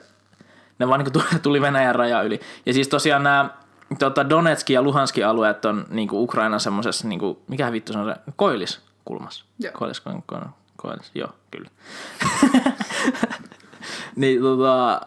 ne 0.78 0.88
vaan 0.88 1.00
niin 1.00 1.12
tuli, 1.12 1.24
tuli 1.42 1.60
Venäjän 1.60 1.94
raja 1.94 2.22
yli. 2.22 2.40
Ja 2.66 2.72
siis 2.72 2.88
tosiaan 2.88 3.22
nämä 3.22 3.50
tota 3.98 4.28
Donetskin 4.28 4.74
ja 4.74 4.82
Luhanskin 4.82 5.26
alueet 5.26 5.64
on 5.64 5.86
niin 5.90 6.08
kuin 6.08 6.22
Ukrainan 6.22 6.60
semmoisessa, 6.60 7.08
niin 7.08 7.18
kuin, 7.18 7.38
mikä 7.48 7.72
vittu 7.72 7.92
se 7.92 7.98
on 7.98 8.06
se, 8.06 8.32
koilliskulmassa. 8.36 9.44
Joo. 9.58 9.72
Koillis, 10.84 11.10
joo, 11.14 11.28
kyllä. 11.50 11.70
niin 14.16 14.42
tota, 14.42 15.00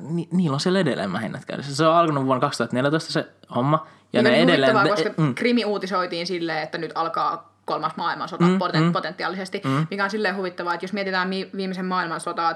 ni, 0.00 0.28
niillä 0.32 0.54
on 0.54 0.60
siellä 0.60 0.78
edelleen 0.78 1.10
mähinnät 1.10 1.44
käydessä. 1.44 1.76
Se 1.76 1.86
on 1.86 1.94
alkanut 1.94 2.24
vuonna 2.24 2.40
2014 2.40 3.12
se 3.12 3.28
homma. 3.54 3.86
Ja 4.12 4.22
ne 4.22 4.30
niin 4.30 4.42
edelleen... 4.42 4.76
huvittavaa, 4.76 4.96
ne- 4.96 5.10
koska 5.10 5.22
mm, 5.22 5.34
Krimi 5.34 5.64
uutisoitiin 5.64 6.26
silleen, 6.26 6.62
että 6.62 6.78
nyt 6.78 6.92
alkaa 6.94 7.54
kolmas 7.64 7.96
maailmansota 7.96 8.44
mm, 8.44 8.58
poten, 8.58 8.82
mm. 8.82 8.92
potentiaalisesti, 8.92 9.62
mm. 9.64 9.86
mikä 9.90 10.04
on 10.04 10.10
silleen 10.10 10.36
huvittavaa, 10.36 10.74
että 10.74 10.84
jos 10.84 10.92
mietitään 10.92 11.28
mi- 11.28 11.50
viimeisen 11.56 11.86
maailmansotaa 11.86 12.54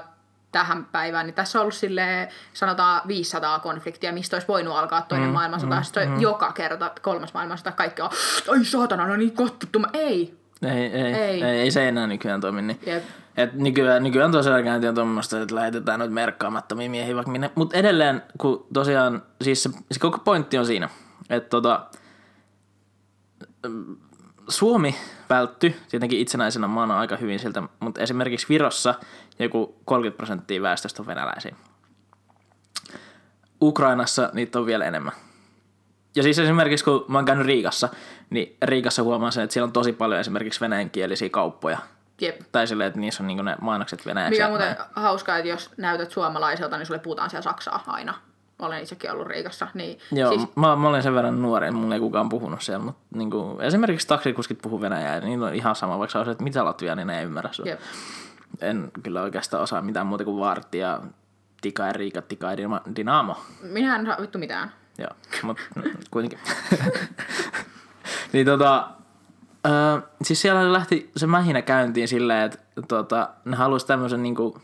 tähän 0.51 0.85
päivään, 0.85 1.25
niin 1.25 1.33
tässä 1.35 1.59
on 1.59 1.61
ollut 1.61 1.73
silleen, 1.73 2.27
sanotaan 2.53 3.01
500 3.07 3.59
konfliktia, 3.59 4.13
mistä 4.13 4.35
olisi 4.35 4.47
voinut 4.47 4.75
alkaa 4.75 5.01
toinen 5.01 5.27
mm, 5.27 5.33
maailmansota, 5.33 5.75
mm, 5.75 5.83
sitten 5.83 6.09
mm. 6.09 6.21
joka 6.21 6.51
kerta 6.51 6.91
kolmas 7.01 7.33
maailmansota, 7.33 7.71
kaikki 7.71 8.01
on, 8.01 8.09
ai 8.47 8.65
saatana, 8.65 9.07
no 9.07 9.15
niin 9.15 9.35
kottuttu, 9.35 9.79
ei. 9.93 10.42
Ei, 10.63 10.85
ei, 10.85 11.13
ei. 11.13 11.43
Ei. 11.43 11.59
ei, 11.59 11.71
se 11.71 11.87
enää 11.87 12.07
nykyään 12.07 12.41
toimi 12.41 12.61
niin. 12.61 12.79
Jep. 12.85 13.03
Et 13.37 13.53
nykyään, 13.53 14.03
nykyään 14.03 14.31
tosiaan 14.31 14.63
käynti 14.63 14.87
on 14.87 14.95
tuommoista, 14.95 15.41
että 15.41 15.55
lähetetään 15.55 15.99
nyt 15.99 16.11
merkkaamattomia 16.11 16.89
miehiä 16.89 17.15
vaikka 17.15 17.31
minne. 17.31 17.51
Mutta 17.55 17.77
edelleen, 17.77 18.21
kun 18.37 18.67
tosiaan, 18.73 19.23
siis 19.41 19.63
se, 19.63 19.69
se 19.91 19.99
koko 19.99 20.17
pointti 20.17 20.57
on 20.57 20.65
siinä, 20.65 20.89
että 21.29 21.49
tota, 21.49 21.85
Suomi 24.47 24.95
vältty 25.29 25.75
tietenkin 25.89 26.19
itsenäisenä 26.19 26.67
maana 26.67 26.99
aika 26.99 27.15
hyvin 27.15 27.39
siltä, 27.39 27.63
mutta 27.79 28.01
esimerkiksi 28.01 28.49
Virossa 28.49 28.95
joku 29.39 29.81
30 29.85 30.17
prosenttia 30.17 30.61
väestöstä 30.61 31.01
on 31.01 31.07
venäläisiä. 31.07 31.55
Ukrainassa 33.61 34.29
niitä 34.33 34.59
on 34.59 34.65
vielä 34.65 34.85
enemmän. 34.85 35.13
Ja 36.15 36.23
siis 36.23 36.39
esimerkiksi 36.39 36.85
kun 36.85 37.05
mä 37.07 37.17
oon 37.17 37.25
käynyt 37.25 37.45
Riikassa, 37.45 37.89
niin 38.33 38.57
Riikassa 38.61 39.03
huomaa 39.03 39.31
sen, 39.31 39.43
että 39.43 39.53
siellä 39.53 39.67
on 39.67 39.73
tosi 39.73 39.93
paljon 39.93 40.19
esimerkiksi 40.19 40.61
venäjänkielisiä 40.61 41.29
kauppoja. 41.29 41.77
Jep. 42.21 42.41
Tai 42.51 42.67
silleen, 42.67 42.87
että 42.87 42.99
niissä 42.99 43.23
on 43.23 43.27
niin 43.27 43.45
ne 43.45 43.55
mainokset 43.61 44.05
venäjäksi. 44.05 44.31
Mikä 44.31 44.45
on 44.45 44.51
muuten 44.51 44.67
näin. 44.67 44.89
hauskaa, 44.95 45.37
että 45.37 45.49
jos 45.49 45.69
näytät 45.77 46.11
suomalaiselta, 46.11 46.77
niin 46.77 46.85
sulle 46.85 46.99
puhutaan 46.99 47.29
siellä 47.29 47.43
Saksaa 47.43 47.83
aina. 47.87 48.13
Olen 48.59 48.81
itsekin 48.81 49.11
ollut 49.11 49.27
Riikassa. 49.27 49.67
Niin 49.73 49.99
Joo, 50.11 50.29
siis, 50.37 50.55
mä, 50.55 50.75
mä 50.75 50.89
olen 50.89 51.03
sen 51.03 51.15
verran 51.15 51.41
nuori, 51.41 51.67
että 51.67 51.79
mulla 51.79 51.95
ei 51.95 52.01
kukaan 52.01 52.29
puhunut 52.29 52.61
siellä, 52.61 52.85
mutta 52.85 53.01
niin 53.15 53.31
kuin, 53.31 53.61
esimerkiksi 53.61 54.07
taksikuskit 54.07 54.61
puhuu 54.61 54.81
venäjää, 54.81 55.19
niillä 55.19 55.45
on 55.45 55.55
ihan 55.55 55.75
sama, 55.75 55.99
vaikka 55.99 56.25
sä 56.25 56.31
että 56.31 56.43
mitä 56.43 56.65
Latvia, 56.65 56.95
niin 56.95 57.07
ne 57.07 57.19
ei 57.19 57.25
ymmärrä 57.25 57.53
sua. 57.53 57.65
jep. 57.65 57.79
En 58.61 58.91
kyllä 59.03 59.21
oikeastaan 59.21 59.63
osaa 59.63 59.81
mitään 59.81 60.07
muuta 60.07 60.23
kuin 60.23 60.39
vartti 60.39 60.77
ja 60.77 61.01
tika 61.61 61.85
ja 61.85 61.93
riika, 61.93 62.21
tika 62.21 62.51
ja 62.51 62.55
Dynamo- 62.55 62.95
dynamo. 62.95 63.37
Minä 63.61 63.95
en 63.95 64.05
saa 64.05 64.17
vittu 64.21 64.39
mitään. 64.39 64.71
Joo, 64.97 65.09
mutta 65.43 65.63
kuitenkin. 66.11 66.39
niin 68.33 68.45
tota, 68.45 68.87
ö, 69.65 70.01
siis 70.21 70.41
siellä 70.41 70.73
lähti 70.73 71.11
se 71.17 71.27
mähinä 71.27 71.61
käyntiin 71.61 72.07
silleen, 72.07 72.45
että 72.45 72.59
tota, 72.87 73.29
ne 73.45 73.55
halusi 73.55 73.87
tämmöisen 73.87 74.23
niinku, 74.23 74.61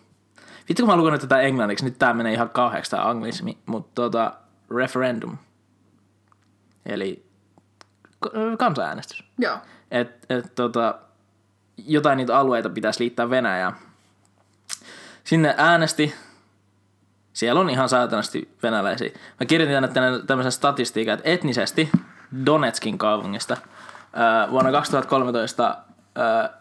vittu 0.69 0.83
kun 0.83 0.87
mä 0.87 0.91
oon 0.91 0.99
lukenut 0.99 1.21
tätä 1.21 1.41
englanniksi, 1.41 1.85
nyt 1.85 1.99
tää 1.99 2.13
menee 2.13 2.33
ihan 2.33 2.49
kauheaksi 2.49 2.91
tää 2.91 3.09
anglismi, 3.09 3.57
mutta 3.65 3.91
tota, 3.95 4.33
referendum. 4.75 5.37
Eli 6.85 7.25
kansanäänestys. 8.57 9.23
Joo. 9.37 9.57
Et, 9.91 10.25
et, 10.29 10.55
tota, 10.55 10.95
jotain 11.77 12.17
niitä 12.17 12.37
alueita 12.37 12.69
pitäisi 12.69 12.99
liittää 12.99 13.29
Venäjään. 13.29 13.75
Sinne 15.23 15.55
äänesti. 15.57 16.15
Siellä 17.33 17.61
on 17.61 17.69
ihan 17.69 17.89
saatanasti 17.89 18.55
venäläisiä. 18.63 19.09
Mä 19.39 19.45
kirjoitin 19.45 19.93
tänne 19.93 20.19
tämmöisen 20.27 20.51
statistiikan, 20.51 21.13
että 21.13 21.29
etnisesti 21.29 21.89
Donetskin 22.45 22.97
kaupungista 22.97 23.57
vuonna 24.51 24.71
2013 24.71 25.77
ää, 26.15 26.59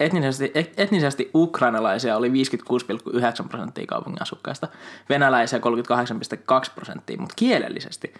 etnisesti, 0.00 0.50
et- 0.54 0.74
etnisesti 0.76 1.30
ukrainalaisia 1.34 2.16
oli 2.16 2.28
56,9 2.28 3.48
prosenttia 3.48 3.86
kaupungin 3.86 4.22
asukkaista, 4.22 4.68
venäläisiä 5.08 5.58
38,2 5.58 6.70
prosenttia, 6.74 7.18
mutta 7.18 7.34
kielellisesti 7.36 8.14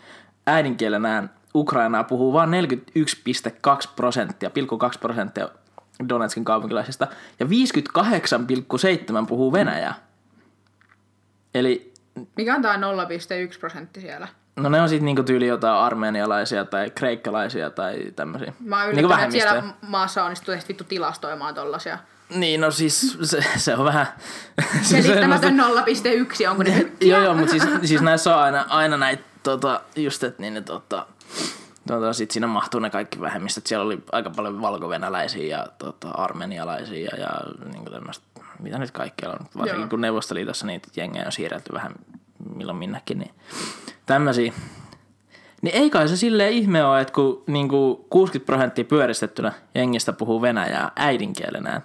äidinkielenään 0.46 1.30
Ukrainaa 1.54 2.04
puhuu 2.04 2.32
vain 2.32 2.50
41,2 2.50 3.88
prosenttia, 3.96 4.50
pilkku 4.50 4.78
2 4.78 4.98
prosenttia 5.00 5.48
Donetskin 6.08 6.44
kaupunkilaisista, 6.44 7.06
ja 7.40 7.46
58,7 7.46 9.26
puhuu 9.28 9.52
venäjää. 9.52 9.94
Eli 11.54 11.92
Mikä 12.36 12.54
on 12.54 12.62
tää 12.62 12.76
0,1 12.76 13.60
prosentti 13.60 14.00
siellä? 14.00 14.28
No 14.56 14.68
ne 14.68 14.80
on 14.80 14.88
sitten 14.88 15.04
niinku 15.04 15.22
tyyli 15.22 15.46
jotain 15.46 15.76
armenialaisia 15.76 16.64
tai 16.64 16.90
kreikkalaisia 16.90 17.70
tai 17.70 18.12
tämmöisiä. 18.16 18.52
Mä 18.60 18.84
oon 18.84 18.94
Niinku 18.94 19.12
että 19.12 19.30
siellä 19.30 19.62
maassa 19.88 20.24
onnistuu 20.24 20.54
vittu 20.68 20.84
tilastoimaan 20.84 21.54
tollasia. 21.54 21.98
Niin, 22.28 22.60
no 22.60 22.70
siis 22.70 23.18
se, 23.22 23.44
se 23.56 23.74
on 23.74 23.84
vähän... 23.84 24.06
se 24.82 25.02
Selittämätön 25.02 25.56
0,1, 25.56 26.48
onko 26.50 26.62
ne 26.62 26.90
Joo, 27.00 27.20
joo, 27.20 27.34
mutta 27.34 27.50
siis, 27.50 27.64
siis 27.84 28.02
näissä 28.02 28.36
on 28.36 28.42
aina, 28.42 28.66
aina 28.68 28.96
näitä, 28.96 29.22
tota, 29.42 29.80
just 29.96 30.24
että 30.24 30.42
niin 30.42 30.54
ne, 30.54 30.60
tota, 30.60 31.06
tota, 31.86 32.12
sit 32.12 32.30
siinä 32.30 32.46
mahtuu 32.46 32.80
ne 32.80 32.90
kaikki 32.90 33.20
vähemmistöt. 33.20 33.66
Siellä 33.66 33.84
oli 33.84 34.02
aika 34.12 34.30
paljon 34.30 34.60
valkovenäläisiä 34.60 35.58
ja 35.58 35.66
tota, 35.78 36.08
armenialaisia 36.08 37.16
ja 37.16 37.30
niin 37.72 37.84
tämmöistä, 37.84 38.24
mitä 38.58 38.78
nyt 38.78 38.90
kaikkialla 38.90 39.36
on. 39.40 39.46
Varsinkin 39.56 39.80
Joo. 39.80 39.88
kun 39.88 40.00
Neuvostoliitossa 40.00 40.66
niitä 40.66 40.88
jengejä 40.96 41.26
on 41.26 41.32
siirretty 41.32 41.72
vähän 41.72 41.92
milloin 42.54 42.78
minnekin, 42.78 43.18
niin 43.18 43.30
tämmöisiä. 44.06 44.52
Niin 45.62 45.74
ei 45.74 45.90
kai 45.90 46.08
se 46.08 46.16
silleen 46.16 46.52
ihme 46.52 46.84
ole, 46.84 47.00
että 47.00 47.14
kun 47.14 47.42
niin 47.46 47.68
60 48.10 48.46
prosenttia 48.46 48.84
pyöristettynä 48.84 49.52
jengistä 49.74 50.12
puhuu 50.12 50.42
venäjää 50.42 50.92
äidinkielenään, 50.96 51.82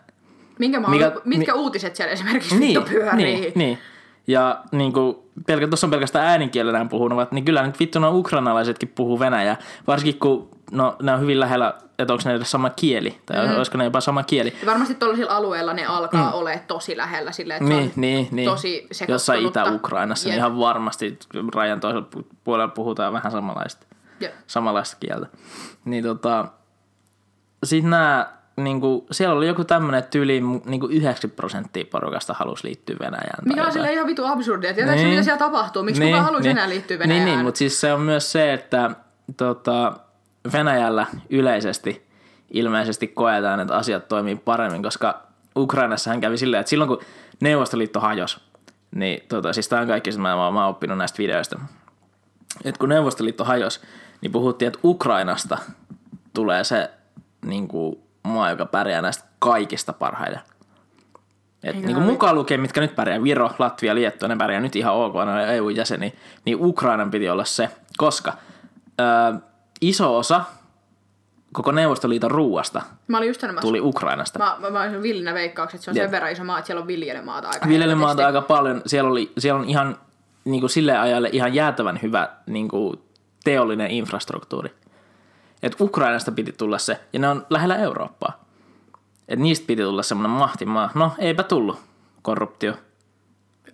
Minkä 0.59 0.79
mä 0.79 0.87
Mikä- 0.87 1.11
mitkä 1.25 1.53
mi- 1.53 1.59
uutiset 1.59 1.95
siellä 1.95 2.11
esimerkiksi 2.13 2.59
vittu 2.59 2.81
pyörii? 2.81 3.25
niin, 3.25 3.51
niin. 3.55 3.77
Ja 4.27 4.63
niin 4.71 4.93
kuin, 4.93 5.15
pelkä, 5.47 5.67
tuossa 5.67 5.87
on 5.87 5.91
pelkästään 5.91 6.27
ääninkielenään 6.27 6.89
puhuvat, 6.89 7.31
niin 7.31 7.45
kyllä 7.45 7.67
nyt 7.67 7.79
vittu 7.79 7.99
nuo 7.99 8.11
ukrainalaisetkin 8.17 8.89
puhuu 8.89 9.19
venäjää. 9.19 9.57
Varsinkin 9.87 10.19
kun 10.19 10.49
no, 10.71 10.95
ne 11.01 11.13
on 11.13 11.19
hyvin 11.21 11.39
lähellä, 11.39 11.73
että 11.99 12.13
onko 12.13 12.23
ne 12.29 12.35
edes 12.35 12.51
sama 12.51 12.69
kieli, 12.69 13.21
tai 13.25 13.47
mm. 13.47 13.55
olisiko 13.55 13.77
ne 13.77 13.83
jopa 13.83 14.01
sama 14.01 14.23
kieli. 14.23 14.53
Ja 14.61 14.65
varmasti 14.65 14.95
tuollaisilla 14.95 15.31
alueilla 15.31 15.73
ne 15.73 15.85
alkaa 15.85 16.29
mm. 16.29 16.33
olemaan 16.33 16.63
tosi 16.67 16.97
lähellä 16.97 17.31
silleen, 17.31 17.63
että 17.63 17.75
Niin, 17.75 17.85
se 17.89 17.93
on 17.95 18.01
niin, 18.01 18.27
niin. 18.31 18.49
tosi. 18.49 18.87
Jossain 19.07 19.45
Itä-Ukrainassa, 19.45 20.29
niin 20.29 20.37
ihan 20.37 20.59
varmasti 20.59 21.19
rajan 21.55 21.79
toisella 21.79 22.07
pu- 22.17 22.35
puolella 22.43 22.71
puhutaan 22.71 23.13
vähän 23.13 23.31
samanlaista, 23.31 23.85
Jep. 24.19 24.33
samanlaista 24.47 24.97
kieltä. 24.99 25.27
Niin 25.85 26.03
tota, 26.03 26.45
sitten 27.63 27.89
nämä, 27.89 28.27
niinku, 28.57 29.07
siellä 29.11 29.35
oli 29.35 29.47
joku 29.47 29.63
tämmöinen 29.63 30.03
tyyli, 30.03 30.41
niinku 30.65 30.87
90 30.87 31.35
prosenttia 31.35 31.85
porukasta 31.91 32.33
halusi 32.33 32.67
liittyä 32.67 32.95
Venäjään. 32.99 33.43
Mikä 33.45 33.65
on 33.65 33.71
silleen 33.71 33.93
ihan 33.93 34.07
vitu 34.07 34.25
absurdia. 34.25 34.73
Tiedätkö 34.73 34.95
Niin. 35.01 35.09
mitä 35.09 35.23
siellä 35.23 35.39
tapahtuu? 35.39 35.83
Miksi 35.83 36.01
kukaan 36.01 36.23
haluaisi 36.23 36.49
enää 36.49 36.69
liittyä 36.69 36.99
Venäjään? 36.99 37.25
Niin, 37.25 37.35
niin 37.35 37.45
mutta 37.45 37.57
siis 37.57 37.81
se 37.81 37.93
on 37.93 38.01
myös 38.01 38.31
se, 38.31 38.53
että 38.53 38.91
tota, 39.37 39.93
Venäjällä 40.53 41.07
yleisesti 41.29 42.09
ilmeisesti 42.51 43.07
koetaan, 43.07 43.59
että 43.59 43.75
asiat 43.75 44.07
toimii 44.07 44.35
paremmin, 44.35 44.83
koska 44.83 45.21
Ukrainassahan 45.57 46.21
kävi 46.21 46.37
silleen, 46.37 46.61
että 46.61 46.69
silloin 46.69 46.87
kun 46.87 46.99
Neuvostoliitto 47.41 47.99
hajosi, 47.99 48.39
niin 48.95 49.23
tota, 49.27 49.53
siis 49.53 49.67
tämä 49.67 49.81
on 49.81 49.87
kaikki, 49.87 50.09
mitä 50.09 50.21
mä, 50.21 50.35
mä 50.35 50.45
oon 50.45 50.69
oppinut 50.69 50.97
näistä 50.97 51.17
videoista, 51.17 51.59
että 52.63 52.79
kun 52.79 52.89
Neuvostoliitto 52.89 53.43
hajosi, 53.43 53.79
niin 54.21 54.31
puhuttiin, 54.31 54.67
että 54.67 54.79
Ukrainasta 54.83 55.57
tulee 56.33 56.63
se 56.63 56.91
niin 57.45 57.67
kuin, 57.67 57.95
maa, 58.23 58.49
joka 58.49 58.65
pärjää 58.65 59.01
näistä 59.01 59.23
kaikista 59.39 59.93
parhaiten. 59.93 60.41
Et 61.63 61.75
Eikä 61.75 61.87
niin 61.87 61.95
kuin 61.95 62.05
mukaan 62.05 62.35
lukee, 62.35 62.57
mitkä 62.57 62.81
nyt 62.81 62.95
pärjää, 62.95 63.23
Viro, 63.23 63.51
Latvia, 63.59 63.95
Liettua, 63.95 64.27
ne 64.27 64.35
pärjää 64.35 64.61
nyt 64.61 64.75
ihan 64.75 64.93
ok, 64.93 65.13
ne 65.13 65.19
on 65.31 65.49
EU-jäseni, 65.49 66.13
niin 66.45 66.57
Ukrainan 66.61 67.11
piti 67.11 67.29
olla 67.29 67.45
se, 67.45 67.69
koska 67.97 68.33
ö, 68.99 69.39
iso 69.81 70.17
osa 70.17 70.41
koko 71.53 71.71
Neuvostoliiton 71.71 72.31
ruuasta 72.31 72.81
Mä 73.07 73.17
olin 73.17 73.27
just 73.27 73.41
sanomassa. 73.41 73.67
tuli 73.67 73.81
Ukrainasta. 73.81 74.39
Mä, 74.39 74.57
mä, 74.59 74.69
mä 74.69 74.81
olisin 74.81 75.01
villinä 75.03 75.33
veikkaukset, 75.33 75.75
että 75.77 75.85
se 75.85 75.91
on 75.91 75.97
Jep. 75.97 76.03
sen 76.03 76.11
verran 76.11 76.31
iso 76.31 76.43
maa, 76.43 76.57
että 76.59 76.67
siellä 76.67 76.81
on 76.81 76.87
viljelymaata 76.87 77.47
aika 77.47 77.67
Viljelymaata 77.67 78.21
helvetisti. 78.21 78.37
aika 78.37 78.47
paljon. 78.47 78.81
Siellä, 78.85 79.09
oli, 79.09 79.31
siellä 79.37 79.59
on 79.61 79.69
ihan 79.69 79.97
niin 80.45 80.59
kuin 80.59 80.69
sille 80.69 80.97
ajalle 80.97 81.29
ihan 81.31 81.53
jäätävän 81.53 81.99
hyvä 82.01 82.29
niin 82.45 82.67
kuin 82.67 82.99
teollinen 83.43 83.91
infrastruktuuri. 83.91 84.73
Et 85.63 85.81
Ukrainasta 85.81 86.31
piti 86.31 86.51
tulla 86.51 86.77
se, 86.77 86.99
ja 87.13 87.19
ne 87.19 87.27
on 87.27 87.45
lähellä 87.49 87.75
Eurooppaa. 87.75 88.43
Et 89.27 89.39
niistä 89.39 89.67
piti 89.67 89.81
tulla 89.83 90.03
semmoinen 90.03 90.31
mahtimaa. 90.31 90.89
No, 90.93 91.11
eipä 91.17 91.43
tullut. 91.43 91.79
Korruptio. 92.21 92.73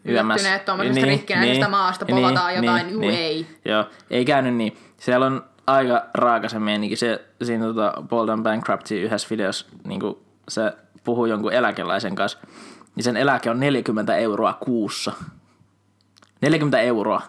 Yllättyneet 0.06 0.66
tuommoisesta 0.66 1.06
rikkinäisestä 1.06 1.68
maasta 1.70 2.06
povataan 2.06 2.56
jotain, 2.56 2.90
juu, 2.90 3.02
ei. 3.04 3.48
Joo, 3.66 3.86
ei 4.10 4.26
käynyt 4.26 4.54
niin. 4.56 4.78
Siellä 4.98 5.26
on 5.26 5.44
aika 5.68 6.06
raaka 6.14 6.50
se 6.50 6.60
meininki. 6.60 6.96
Se, 6.96 7.26
siinä 7.44 7.66
tota 7.66 7.94
Bolden 8.10 8.44
Bankruptcy 8.44 9.02
yhdessä 9.02 9.28
videossa 9.30 9.66
niin 9.84 10.02
se 10.48 10.74
puhuu 11.04 11.26
jonkun 11.26 11.54
eläkeläisen 11.54 12.16
kanssa, 12.16 12.38
niin 12.96 13.04
sen 13.04 13.18
eläke 13.18 13.50
on 13.50 13.60
40 13.60 14.16
euroa 14.16 14.54
kuussa. 14.54 15.12
40 16.42 16.80
euroa. 16.80 17.22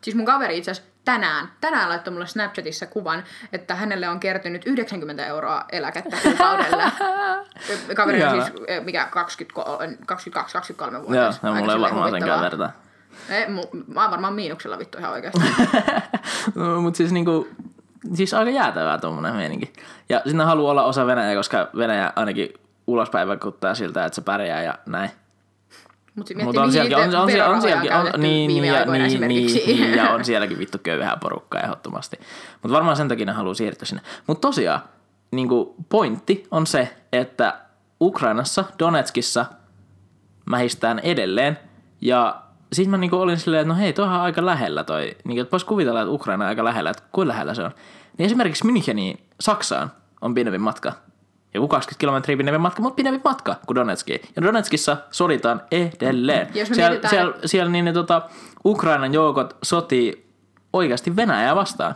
Siis 0.00 0.16
mun 0.16 0.26
kaveri 0.26 0.58
itse 0.58 0.70
asiassa 0.70 0.90
tänään, 1.04 1.48
tänään 1.60 1.88
laittoi 1.88 2.12
mulle 2.12 2.26
Snapchatissa 2.26 2.86
kuvan, 2.86 3.24
että 3.52 3.74
hänelle 3.74 4.08
on 4.08 4.20
kertynyt 4.20 4.66
90 4.66 5.26
euroa 5.26 5.64
eläkettä 5.72 6.16
kuukaudelle. 6.22 6.82
kaveri 7.96 8.24
on 8.24 8.42
siis 8.42 8.54
eh, 8.66 8.84
mikä 8.84 9.08
22-23 10.90 10.92
Joo, 10.92 11.02
vuotias. 11.02 11.42
no, 11.42 11.54
mulla 11.54 11.72
ei 11.72 11.80
varmaan 11.80 12.10
senkään 12.10 12.40
vertaa. 12.40 12.72
Ei, 13.28 13.46
mu- 13.46 13.84
mä 13.94 14.02
oon 14.02 14.10
varmaan 14.10 14.34
miinuksella 14.34 14.78
vittu 14.78 14.98
ihan 14.98 15.12
oikeasti. 15.12 15.40
No, 16.54 16.80
mutta 16.80 16.96
siis 16.96 17.12
niinku, 17.12 17.48
siis 18.14 18.34
aika 18.34 18.50
jäätävää 18.50 18.98
tuommoinen 18.98 19.36
meininki. 19.36 19.72
Ja 20.08 20.22
sinne 20.26 20.44
haluaa 20.44 20.70
olla 20.70 20.84
osa 20.84 21.06
Venäjää, 21.06 21.34
koska 21.34 21.68
Venäjä 21.76 22.12
ainakin 22.16 22.54
ulospäin 22.86 23.28
vaikuttaa 23.28 23.74
siltä, 23.74 24.04
että 24.04 24.14
se 24.14 24.22
pärjää 24.22 24.62
ja 24.62 24.74
näin. 24.86 25.10
Mutta 26.44 26.62
on 26.62 26.72
sielläkin, 26.72 26.96
on, 26.96 27.14
on, 27.16 27.54
on 27.54 27.62
sielläkin, 27.62 27.92
on, 27.92 28.04
niin, 28.04 28.20
niin, 28.20 28.48
viime 28.48 28.66
ja, 28.66 28.78
aikoina 28.78 29.06
niin, 29.06 29.20
niin, 29.20 29.66
niin, 29.66 29.94
ja 29.94 30.10
on 30.14 30.24
sielläkin 30.24 30.58
vittu 30.58 30.78
köyhää 30.82 31.16
porukkaa 31.16 31.60
ehdottomasti. 31.60 32.18
Mutta 32.62 32.74
varmaan 32.74 32.96
sen 32.96 33.08
takia 33.08 33.26
ne 33.26 33.32
haluaa 33.32 33.54
siirtyä 33.54 33.86
sinne. 33.86 34.02
Mutta 34.26 34.48
tosiaan, 34.48 34.80
niin 35.30 35.48
pointti 35.88 36.46
on 36.50 36.66
se, 36.66 36.96
että 37.12 37.58
Ukrainassa, 38.00 38.64
Donetskissa 38.78 39.46
mähistään 40.44 40.98
edelleen. 40.98 41.58
Ja 42.00 42.42
sitten 42.74 42.90
mä 42.90 42.96
niinku 42.96 43.16
olin 43.16 43.38
silleen, 43.38 43.60
että 43.60 43.74
no 43.74 43.80
hei, 43.80 43.92
tuohan 43.92 44.16
on 44.16 44.22
aika 44.22 44.46
lähellä 44.46 44.84
toi. 44.84 45.16
Niinku, 45.24 45.40
että 45.40 45.52
vois 45.52 45.64
kuvitella, 45.64 46.00
että 46.00 46.12
Ukraina 46.12 46.44
on 46.44 46.48
aika 46.48 46.64
lähellä, 46.64 46.90
että 46.90 47.02
kuinka 47.12 47.28
lähellä 47.28 47.54
se 47.54 47.62
on. 47.62 47.70
Niin 48.18 48.26
esimerkiksi 48.26 48.64
Müncheniin, 48.64 49.20
Saksaan, 49.40 49.92
on 50.20 50.34
pidempi 50.34 50.58
matka. 50.58 50.92
Joku 51.54 51.68
20 51.68 52.00
kilometriä 52.00 52.36
pidempi 52.36 52.58
matka, 52.58 52.82
mutta 52.82 52.96
pidempi 52.96 53.20
matka 53.24 53.56
kuin 53.66 53.74
Donetskiin. 53.74 54.20
Ja 54.36 54.42
Donetskissa 54.42 54.96
soditaan 55.10 55.62
edelleen. 55.70 56.48
Jos 56.54 56.68
siellä, 56.68 56.88
mietitään, 56.88 57.10
siellä, 57.10 57.34
siellä 57.44 57.72
niin 57.72 57.84
ne, 57.84 57.92
tota, 57.92 58.22
Ukrainan 58.64 59.14
joukot 59.14 59.56
sotii 59.62 60.26
oikeasti 60.72 61.16
Venäjää 61.16 61.56
vastaan. 61.56 61.94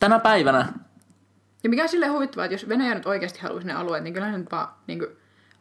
Tänä 0.00 0.18
päivänä 0.18 0.72
Ja 1.64 1.70
mikä 1.70 1.82
on 1.82 1.88
silleen 1.88 2.12
huvittavaa, 2.12 2.44
että 2.44 2.54
jos 2.54 2.68
Venäjä 2.68 2.94
nyt 2.94 3.06
oikeasti 3.06 3.40
haluaisi 3.40 3.66
ne 3.66 3.74
alueet, 3.74 4.04
niin 4.04 4.14
kyllähän 4.14 4.40
nyt 4.40 4.52
vaan 4.52 4.68
niin 4.86 4.98
kuin, 4.98 5.10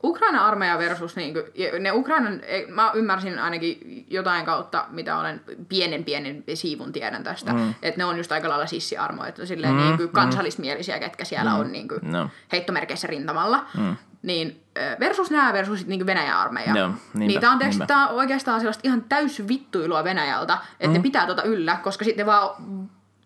Ukraina 0.03 0.47
armeija 0.47 0.77
versus 0.77 1.15
niin 1.15 1.33
kuin, 1.33 1.43
ne 1.83 1.91
Ukrainan, 1.91 2.41
ei- 2.43 2.67
mä 2.71 2.91
ymmärsin 2.93 3.39
ainakin 3.39 4.05
jotain 4.09 4.45
kautta, 4.45 4.85
mitä 4.89 5.17
olen 5.17 5.41
pienen 5.69 6.03
pienen 6.03 6.43
siivun 6.53 6.91
tiedän 6.91 7.23
tästä, 7.23 7.53
mm. 7.53 7.73
että 7.81 7.97
ne 7.97 8.05
on 8.05 8.17
just 8.17 8.31
aika 8.31 8.49
lailla 8.49 8.65
sissiarmoja, 8.65 9.29
että 9.29 9.45
silleen 9.45 9.73
mm, 9.73 9.79
niin 9.81 9.97
kuin 9.97 10.09
kansallismielisiä, 10.09 10.99
ketkä 10.99 11.25
siellä 11.25 11.51
mm. 11.53 11.59
on 11.59 11.71
niin 11.71 11.87
kuin, 11.87 11.99
No. 12.01 12.29
heittomerkeissä 12.51 13.07
rintamalla. 13.07 13.65
Mm. 13.77 13.95
Niin 14.21 14.63
versus 14.99 15.31
nämä 15.31 15.53
versus 15.53 15.87
niinku 15.87 16.05
Venäjän 16.05 16.37
armeija. 16.37 16.73
Joo, 16.77 16.87
niinpä, 16.87 17.17
niin 17.17 17.41
tää 17.41 17.51
on, 17.51 17.59
niinpä. 17.59 17.85
tää 17.85 18.07
on 18.07 18.15
oikeastaan 18.15 18.59
sellaista 18.59 18.81
ihan 18.83 19.03
täys 19.09 19.47
vittuilua 19.47 20.03
Venäjältä, 20.03 20.57
että 20.79 20.87
mm. 20.87 20.93
ne 20.93 20.99
pitää 20.99 21.25
tota 21.27 21.43
yllä, 21.43 21.77
koska 21.83 22.05
sitten 22.05 22.25
ne 22.25 22.31
vaan 22.31 22.49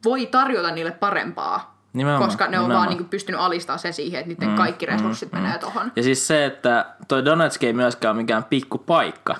voi 0.03 0.25
tarjota 0.25 0.72
niille 0.72 0.92
parempaa. 0.92 1.73
Nimenomaan, 1.94 2.30
koska 2.30 2.44
ne 2.44 2.48
on 2.48 2.52
nimenomaan. 2.52 2.78
vaan 2.78 2.90
niinku 2.90 3.10
pystynyt 3.10 3.42
alistamaan 3.42 3.80
se 3.80 3.92
siihen, 3.92 4.20
että 4.20 4.30
niiden 4.30 4.50
mm, 4.50 4.56
kaikki 4.56 4.86
resurssit 4.86 5.32
mm, 5.32 5.38
menee 5.38 5.58
tohon. 5.58 5.92
Ja 5.96 6.04
siis 6.04 6.28
se, 6.28 6.46
että 6.46 6.86
toi 7.08 7.26
Donetsk 7.26 7.64
ei 7.64 7.74
myöskään 7.74 8.16
ole 8.16 8.22
mikään 8.22 8.44
pikkupaikka. 8.44 9.36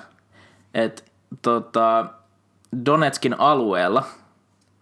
Että 0.74 1.02
tota, 1.42 2.06
Donetskin 2.86 3.40
alueella, 3.40 4.04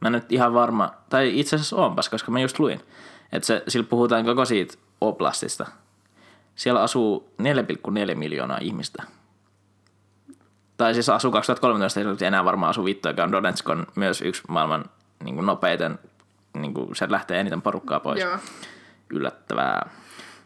mä 0.01 0.11
nyt 0.11 0.33
ihan 0.33 0.55
varma, 0.55 0.91
tai 1.09 1.41
itse 1.41 1.57
asiassa 1.57 1.77
onpas, 1.77 2.09
koska 2.09 2.31
mä 2.31 2.41
just 2.41 2.59
luin, 2.59 2.81
että 3.33 3.47
se, 3.47 3.63
sillä 3.69 3.87
puhutaan 3.87 4.25
koko 4.25 4.45
siitä 4.45 4.75
oblastista. 5.01 5.67
Siellä 6.55 6.83
asuu 6.83 7.29
4,4 7.43 8.15
miljoonaa 8.15 8.59
ihmistä. 8.61 9.03
Tai 10.77 10.95
siis 10.95 11.09
asuu 11.09 11.31
2013, 11.33 12.01
ei 12.01 12.27
enää 12.27 12.45
varmaan 12.45 12.71
asu 12.71 12.85
vittuakaan. 12.85 13.33
Donetsk 13.33 13.69
on 13.69 13.87
myös 13.95 14.23
yksi 14.23 14.43
maailman 14.49 14.85
niin 15.25 15.35
kuin 15.35 15.47
nopeiten, 15.47 15.99
niin 16.55 16.75
kuin, 16.75 16.97
se 16.97 17.11
lähtee 17.11 17.41
eniten 17.41 17.63
porukkaa 17.63 18.01
pois 18.01 18.21
Joo. 18.21 18.39
yllättävää. 19.11 19.91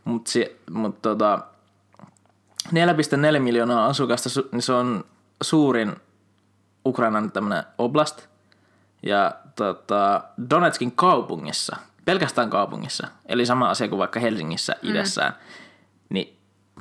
Mutta 0.05 0.31
mut 0.71 1.03
tota, 1.03 1.39
4,4 2.67 3.39
miljoonaa 3.39 3.87
asukasta, 3.87 4.29
su- 4.29 4.49
niin 4.53 4.63
se 4.63 4.73
on 4.73 5.05
suurin 5.43 5.97
Ukrainan 6.87 7.33
tämmönen 7.33 7.65
oblast. 7.79 8.27
Ja 9.03 9.35
tota, 9.57 10.25
Donetskin 10.51 10.93
kaupungissa, 10.93 11.77
pelkästään 12.05 12.51
kaupungissa, 12.51 13.07
eli 13.27 13.47
sama 13.47 13.71
asia 13.71 13.89
kuin 13.89 13.99
vaikka 13.99 14.21
Helsingissä 14.21 14.77
idässään, 14.83 15.33
niin 16.09 16.37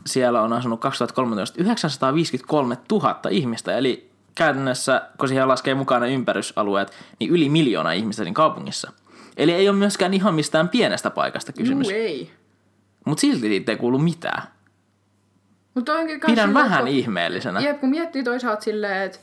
siellä 0.06 0.42
on 0.42 0.54
asunut 0.54 0.80
2013 0.80 1.62
953 1.62 2.78
000 2.92 3.20
ihmistä, 3.30 3.78
eli 3.78 4.12
käytännössä, 4.36 5.02
kun 5.18 5.28
siihen 5.28 5.48
laskee 5.48 5.76
mukaan 5.76 6.02
ne 6.02 6.14
ympärysalueet, 6.14 6.92
niin 7.20 7.32
yli 7.32 7.50
miljoona 7.50 7.92
ihmistä 7.92 8.24
siinä 8.24 8.34
kaupungissa. 8.34 8.92
Eli 9.38 9.52
ei 9.54 9.70
ole 9.70 9.78
myöskään 9.78 10.14
ihan 10.14 10.34
mistään 10.36 10.70
pienestä 10.70 11.10
paikasta 11.10 11.54
kysymys. 11.54 11.90
Juu, 11.90 11.98
ei. 11.98 12.32
Mutta 13.06 13.22
silti 13.22 13.48
siitä 13.48 13.72
ei 13.72 13.78
kuulu 13.78 14.00
mitään. 14.00 14.44
Mut 15.74 15.90
Pidän 16.26 16.54
vähän 16.54 16.80
kun- 16.80 16.88
ihmeellisenä. 16.88 17.60
Jep, 17.60 17.80
kun 17.80 17.90
miettii 17.90 18.24
toisaalta 18.24 18.62
silleen, 18.62 19.02
että 19.02 19.20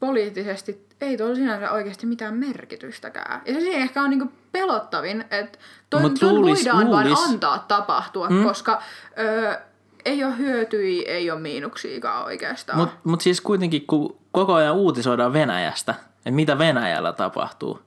poliittisesti 0.00 0.86
ei 1.00 1.16
tuolla 1.16 1.34
sinänsä 1.34 1.72
oikeasti 1.72 2.06
mitään 2.06 2.34
merkitystäkään. 2.34 3.42
Ja 3.46 3.54
se 3.60 3.70
ehkä 3.70 4.02
on 4.02 4.10
niinku 4.10 4.32
pelottavin, 4.52 5.24
että 5.30 5.58
toi, 5.90 6.00
Mut 6.00 6.14
toi 6.20 6.32
luulis- 6.32 6.58
voidaan 6.58 6.90
vaan 6.90 7.06
luulis- 7.06 7.28
antaa 7.30 7.64
tapahtua, 7.68 8.28
mm. 8.30 8.42
koska 8.44 8.82
ö, 9.18 9.58
ei 10.04 10.24
ole 10.24 10.38
hyötyjä, 10.38 11.02
ei 11.08 11.30
ole 11.30 11.40
miinuksiakaan 11.40 12.24
oikeastaan. 12.24 12.78
Mutta 12.78 12.94
mut 13.04 13.20
siis 13.20 13.40
kuitenkin, 13.40 13.86
kun 13.86 14.16
koko 14.32 14.54
ajan 14.54 14.74
uutisoidaan 14.76 15.32
Venäjästä, 15.32 15.94
että 16.16 16.30
mitä 16.30 16.58
Venäjällä 16.58 17.12
tapahtuu. 17.12 17.80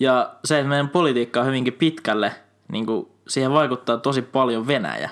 Ja 0.00 0.30
se, 0.44 0.58
että 0.58 0.68
meidän 0.68 0.88
politiikka 0.88 1.40
on 1.40 1.46
hyvinkin 1.46 1.72
pitkälle, 1.72 2.32
niin 2.72 2.86
kuin 2.86 3.08
siihen 3.28 3.52
vaikuttaa 3.52 3.96
tosi 3.96 4.22
paljon 4.22 4.66
Venäjä. 4.66 5.10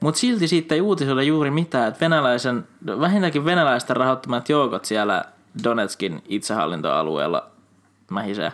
Mutta 0.00 0.20
silti 0.20 0.48
siitä 0.48 0.74
ei 0.74 0.80
uutisoida 0.80 1.22
juuri 1.22 1.50
mitään, 1.50 1.88
että 1.88 2.00
venäläisen, 2.00 2.68
vähintäänkin 3.00 3.44
venäläisten 3.44 3.96
rahoittamat 3.96 4.48
joukot 4.48 4.84
siellä 4.84 5.24
Donetskin 5.64 6.22
itsehallintoalueella 6.28 7.50
mähisee 8.10 8.52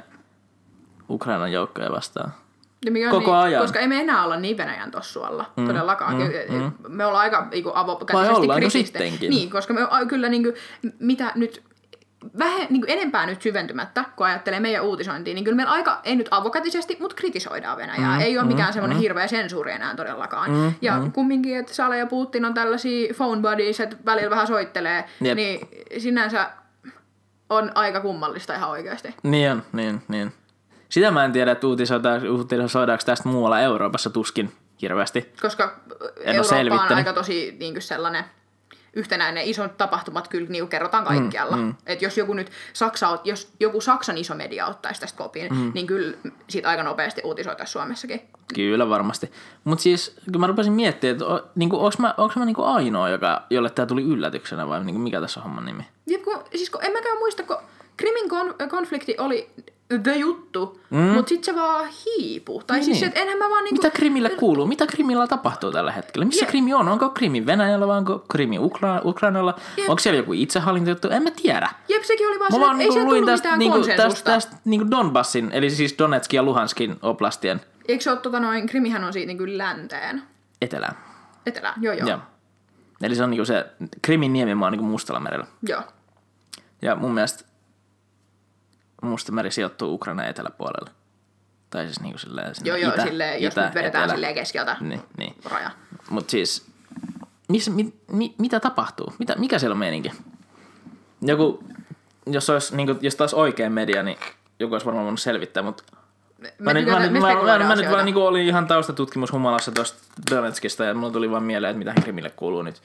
Ukrainan 1.11 1.53
joukkoja 1.53 1.93
vastaan. 1.93 2.33
Ja 2.85 2.93
mikä 2.93 3.11
Koko 3.11 3.31
niin, 3.31 3.41
ajan. 3.41 3.63
Koska 3.63 3.79
ei 3.79 3.89
me 3.89 4.01
enää 4.01 4.25
olla 4.25 4.37
niin 4.37 4.57
Venäjän 4.57 4.91
tossualla, 4.91 5.45
mm, 5.57 5.67
todellakaan. 5.67 6.17
Mm, 6.17 6.59
mm. 6.59 6.73
Me 6.89 7.07
ollaan 7.07 7.23
aika 7.23 7.47
niinku, 7.51 7.73
avokätisesti 7.75 8.85
sittenkin? 8.85 9.31
Niin, 9.31 9.51
koska 9.51 9.75
me 9.75 9.81
kyllä 10.09 10.29
niinku, 10.29 10.53
mitä 10.99 11.33
nyt 11.35 11.63
vähän 12.39 12.67
niin 12.71 12.81
kuin 12.81 12.91
enempää 12.91 13.27
nyt 13.27 13.43
syventymättä, 13.43 14.05
kun 14.17 14.27
ajattelee 14.27 14.61
meidän 14.61 14.85
uutisointia, 14.85 15.35
niin 15.35 15.45
kyllä 15.45 15.57
meillä 15.57 15.73
aika, 15.73 16.01
ei 16.05 16.17
nyt 16.17 16.29
avokätisesti, 16.31 16.97
mutta 17.01 17.17
kritisoidaan 17.17 17.77
Venäjää. 17.77 18.15
Mm, 18.15 18.21
ei 18.21 18.39
ole 18.39 18.47
mikään 18.47 18.73
semmoinen 18.73 18.99
mm. 18.99 19.01
hirveä 19.01 19.27
sensuuri 19.27 19.73
enää 19.73 19.95
todellakaan. 19.95 20.51
Mm, 20.51 20.75
ja 20.83 20.99
mm. 20.99 21.13
kumminkin, 21.13 21.57
että 21.57 21.75
Sale 21.75 21.99
ja 21.99 22.07
Putin 22.07 22.45
on 22.45 22.55
tällaisia 22.55 23.15
phone 23.15 23.43
buddies, 23.43 23.81
että 23.81 23.97
välillä 24.05 24.31
vähän 24.31 24.47
soittelee, 24.47 25.05
Jep. 25.21 25.37
niin 25.37 25.69
sinänsä 25.99 26.51
on 27.51 27.73
aika 27.75 28.01
kummallista 28.01 28.55
ihan 28.55 28.71
oikeasti. 28.71 29.15
Niin 29.23 29.51
on, 29.51 29.63
niin, 29.73 30.03
niin. 30.09 30.33
Sitä 30.89 31.11
mä 31.11 31.25
en 31.25 31.33
tiedä, 31.33 31.53
että 31.53 31.67
uutisoidaanko, 31.67 32.29
uutisoidaanko 32.29 33.03
tästä 33.07 33.29
muualla 33.29 33.61
Euroopassa 33.61 34.11
tuskin 34.11 34.53
hirveästi. 34.83 35.33
koska 35.43 35.81
ole 36.27 36.61
Eurooppa 36.61 36.87
on 36.87 36.93
aika 36.93 37.13
tosi 37.13 37.57
niin 37.61 37.75
kuin 37.75 37.83
sellainen 37.83 38.25
yhtenäinen. 38.93 39.45
Isot 39.45 39.77
tapahtumat 39.77 40.29
kyllä 40.29 40.49
niin 40.49 40.69
kerrotaan 40.69 41.05
kaikkialla. 41.05 41.57
Mm, 41.57 41.63
mm. 41.63 41.75
Et 41.87 42.03
jos 42.03 42.19
joku 42.19 42.35
nyt 42.35 42.51
Saksa, 42.73 43.19
jos 43.25 43.53
joku 43.61 43.81
Saksan 43.81 44.19
iso 44.19 44.35
media 44.35 44.67
ottaisi 44.67 45.01
tästä 45.01 45.19
kopin, 45.19 45.55
mm. 45.55 45.73
niin 45.75 45.87
kyllä 45.87 46.17
siitä 46.49 46.69
aika 46.69 46.83
nopeasti 46.83 47.21
uutisoitaisiin 47.25 47.73
Suomessakin. 47.73 48.21
Kyllä 48.55 48.89
varmasti. 48.89 49.33
Mutta 49.65 49.83
siis, 49.83 50.17
kun 50.33 50.41
mä 50.41 50.47
rupesin 50.47 50.73
miettimään, 50.73 51.13
että 51.13 51.51
niinku, 51.55 51.77
onko 51.77 51.97
mä, 51.99 52.15
onks 52.17 52.37
mä 52.37 52.45
niinku 52.45 52.65
ainoa, 52.65 53.09
joka, 53.09 53.43
jolle 53.51 53.71
tämä 53.71 53.87
tuli 53.87 54.03
yllätyksenä 54.03 54.69
vai 54.69 54.85
niinku, 54.85 55.03
mikä 55.03 55.21
tässä 55.21 55.41
on 55.41 55.45
homman 55.45 55.65
nimi? 55.65 55.87
Ja 56.07 56.19
kun, 56.19 56.45
siis 56.55 56.71
kun 56.71 56.85
en 56.85 56.93
mäkään 56.93 57.19
muista, 57.19 57.43
kun 57.43 57.57
Krimin 57.97 58.31
kon- 58.31 58.69
konflikti 58.69 59.15
oli 59.19 59.51
the 60.03 60.17
juttu, 60.17 60.81
mm. 60.91 60.99
mutta 60.99 61.29
sitten 61.29 61.55
se 61.55 61.61
vaan 61.61 61.89
hiipui. 62.07 62.63
Tai 62.67 62.77
niin. 62.77 62.85
siis, 62.85 63.01
Niin. 63.01 63.09
että 63.09 63.21
enhän 63.21 63.39
mä 63.39 63.49
vaan 63.51 63.65
niinku... 63.65 63.83
Mitä 63.83 63.97
Krimille 63.97 64.31
kuuluu? 64.31 64.67
Mitä 64.67 64.87
Krimillä 64.87 65.27
tapahtuu 65.27 65.73
tällä 65.73 65.93
hetkellä? 65.93 66.25
Missä 66.27 66.43
Jep. 66.45 66.51
Krimi 66.51 66.75
on? 66.75 66.89
Onko 66.89 67.11
Krimi 67.11 67.47
Venäjällä 67.47 67.87
vai 67.87 67.99
onko 67.99 68.25
Krimi 68.31 68.59
Ukra- 68.59 69.01
Ukrainalla? 69.05 69.55
Jep. 69.77 69.89
Onko 69.91 69.99
siellä 70.01 70.17
joku 70.17 70.33
itsehallintojuttu? 70.33 71.09
En 71.11 71.23
mä 71.23 71.31
tiedä. 71.31 71.71
Jep, 71.89 72.03
sekin 72.03 72.29
oli 72.29 72.39
vaan 72.39 72.53
Mä 72.53 72.57
se, 72.57 72.61
vaan 72.61 72.71
että 72.71 72.83
ei 72.83 72.89
niinku 72.89 72.93
siellä 72.93 73.09
luin 73.11 73.21
tullut 73.21 73.33
tästä, 73.33 73.57
mitään 73.57 73.59
niinku, 73.59 74.03
tästä, 74.03 74.31
tästä 74.31 74.57
niinku 74.65 74.91
Donbassin, 74.91 75.51
eli 75.53 75.71
siis 75.71 75.95
Donetskin 75.99 76.39
ja 76.39 76.43
Luhanskin 76.43 76.97
oblastien 77.03 77.61
Eikö 77.89 78.03
se 78.05 78.11
ole 78.11 78.19
tota 78.19 78.41
noin, 78.41 78.67
Krimihän 78.67 79.05
on 79.05 79.13
siitä 79.13 79.27
niin 79.27 79.39
kuin 79.39 79.59
länteen. 79.59 80.23
etelään. 80.63 80.99
Etelään, 81.47 81.75
joo 81.83 81.95
joo. 81.95 82.09
Joo. 82.09 82.19
Eli 83.03 83.15
se 83.15 83.23
on 83.25 83.31
niinku 83.31 83.45
se 83.45 83.67
Krimin 84.03 84.33
niemimaa 84.33 84.67
on 84.67 84.73
niinku 84.73 84.87
Mustalla 84.87 85.21
merellä. 85.21 85.47
joo. 85.69 85.83
Ja 86.83 86.97
mun 86.97 87.15
mielestä 87.15 87.45
Mustameri 89.03 89.51
sijoittuu 89.51 89.95
Ukrainan 89.95 90.27
eteläpuolelle. 90.29 90.91
Tai 91.71 91.85
siis 91.85 92.01
niinku 92.01 92.19
silleen 92.19 92.55
sinne 92.55 92.69
Joo, 92.69 92.77
joo, 92.77 92.93
itä, 92.95 93.03
silleen, 93.03 93.43
jos 93.43 93.53
itä, 93.55 93.65
nyt 93.65 93.75
vedetään 93.75 94.05
etelä. 94.05 94.15
silleen 94.17 94.35
keskeltä 94.35 94.77
Niin, 94.81 95.01
niin. 95.19 95.37
raja. 95.45 95.71
Mut 96.11 96.31
siis, 96.31 96.67
missä, 97.49 97.71
mi, 97.71 97.93
mi, 98.13 98.35
mitä 98.39 98.61
tapahtuu? 98.61 99.15
Mitä, 99.19 99.35
mikä 99.39 99.59
siellä 99.59 99.73
on 99.75 99.79
meininki? 99.79 100.13
Joku, 101.23 101.65
jos, 102.27 102.51
olisi, 102.51 102.77
niinku, 102.77 102.95
jos 103.01 103.17
taas 103.17 103.35
oikea 103.35 103.71
media, 103.71 104.03
niin 104.03 104.19
joku 104.61 104.75
olisi 104.75 104.87
varmaan 104.87 105.05
voinut 105.05 105.21
selvittää, 105.21 105.63
mutta 105.63 105.83
Me, 106.39 106.55
Mä, 106.59 106.75
nyt, 106.75 106.87
mä, 106.87 106.99
nyt- 106.99 107.13
mä, 107.13 107.19
mä, 107.59 107.59
mä 107.65 107.77
nyt 107.77 107.91
vaan 107.91 108.05
niinku 108.05 108.21
olin 108.27 108.47
ihan 108.47 108.67
taustatutkimus 108.67 109.33
humalassa 109.33 109.73
tuosta 109.73 109.99
Donetskista 110.31 110.85
ja 110.85 110.95
mulla 110.95 111.13
tuli 111.13 111.31
vaan 111.31 111.43
mieleen, 111.43 111.71
että 111.71 111.79
mitä 111.91 112.01
Krimille 112.03 112.31
kuuluu 112.31 112.63
nyt. 112.63 112.83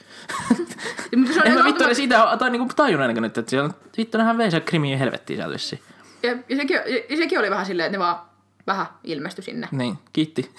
Ja, 1.11 1.17
mutta 1.17 1.33
se 1.33 1.39
on 1.39 1.47
en 1.47 1.53
mä 1.57 1.63
vittu 1.63 1.83
edes 1.83 1.97
sitä 1.97 2.35
tai 2.39 2.49
niinku 2.49 2.73
tajunnut 2.75 3.09
ennen 3.09 3.23
nyt, 3.23 3.37
että 3.37 3.49
siellä 3.49 3.65
on, 3.65 3.73
vittu 3.97 4.17
se 4.49 4.59
Krimiin 4.59 4.99
helvettiin 4.99 5.37
sieltä 5.37 5.53
vissiin. 5.53 5.81
Ja, 6.23 6.37
ja, 6.49 6.55
sekin, 6.55 6.75
ja, 7.09 7.17
sekin 7.17 7.39
oli 7.39 7.49
vähän 7.49 7.65
silleen, 7.65 7.85
että 7.87 7.97
ne 7.97 8.03
vaan 8.03 8.19
vähän 8.67 8.85
ilmestyi 9.03 9.43
sinne. 9.45 9.67
Niin, 9.71 9.97
kiitti. 10.13 10.51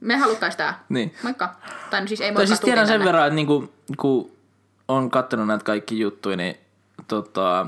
Me 0.00 0.16
haluttais 0.16 0.56
tää. 0.56 0.84
niin. 0.88 1.14
Moikka. 1.22 1.54
Tai 1.90 2.00
no 2.00 2.06
siis 2.06 2.20
ei 2.20 2.26
moikka 2.30 2.38
Tai 2.40 2.46
siis 2.46 2.60
tiedän 2.60 2.86
sen 2.86 2.92
tänne. 2.94 3.06
verran, 3.06 3.26
että 3.26 3.34
niinku, 3.34 3.72
kun 3.96 4.30
on 4.88 5.10
kattonut 5.10 5.46
näitä 5.46 5.64
kaikki 5.64 6.00
juttuja, 6.00 6.36
niin 6.36 6.56
tota, 7.08 7.66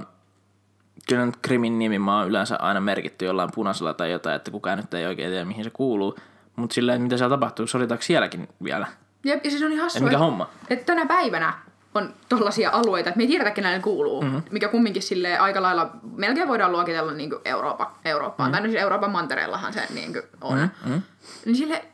kyllä 1.08 1.26
nyt 1.26 1.36
Krimin 1.42 1.78
nimimaa 1.78 2.20
on 2.22 2.28
yleensä 2.28 2.56
aina 2.56 2.80
merkitty 2.80 3.24
jollain 3.24 3.50
punaisella 3.54 3.94
tai 3.94 4.10
jotain, 4.10 4.36
että 4.36 4.50
kukaan 4.50 4.78
nyt 4.78 4.94
ei 4.94 5.06
oikein 5.06 5.30
tiedä, 5.30 5.44
mihin 5.44 5.64
se 5.64 5.70
kuuluu. 5.70 6.16
Mutta 6.56 6.74
sillä, 6.74 6.98
mitä 6.98 7.16
siellä 7.16 7.36
tapahtuu, 7.36 7.66
soditaanko 7.66 8.02
sielläkin 8.02 8.48
vielä? 8.64 8.86
Jep, 9.24 9.44
ja 9.44 9.50
siis 9.50 9.62
on 9.62 9.70
niin 9.70 9.80
hassu, 9.80 9.98
Ja 9.98 10.04
mikä 10.04 10.18
homma? 10.18 10.50
että 10.70 10.84
tänä 10.84 11.06
päivänä 11.06 11.52
on 11.94 12.14
tollaisia 12.28 12.70
alueita, 12.70 13.08
että 13.08 13.18
me 13.18 13.22
ei 13.22 13.28
tiedetä, 13.28 13.50
kenelle 13.50 13.76
ne 13.76 13.82
kuuluu, 13.82 14.22
mm-hmm. 14.22 14.42
mikä 14.50 14.68
kumminkin 14.68 15.02
sille 15.02 15.38
aika 15.38 15.62
lailla, 15.62 15.90
melkein 16.16 16.48
voidaan 16.48 16.72
luokitella 16.72 17.12
niin 17.12 17.30
kuin 17.30 17.40
Eurooppa, 17.44 17.98
Eurooppaan, 18.04 18.50
mm-hmm. 18.50 18.52
tai 18.52 18.60
no 18.60 18.70
siis 18.70 18.82
Euroopan 18.82 19.10
mantereellahan 19.10 19.72
se 19.72 19.82
niin 19.94 20.12
kuin 20.12 20.22
on. 20.40 20.58
Mm-hmm. 20.58 21.02
Niin 21.44 21.56
sille 21.56 21.84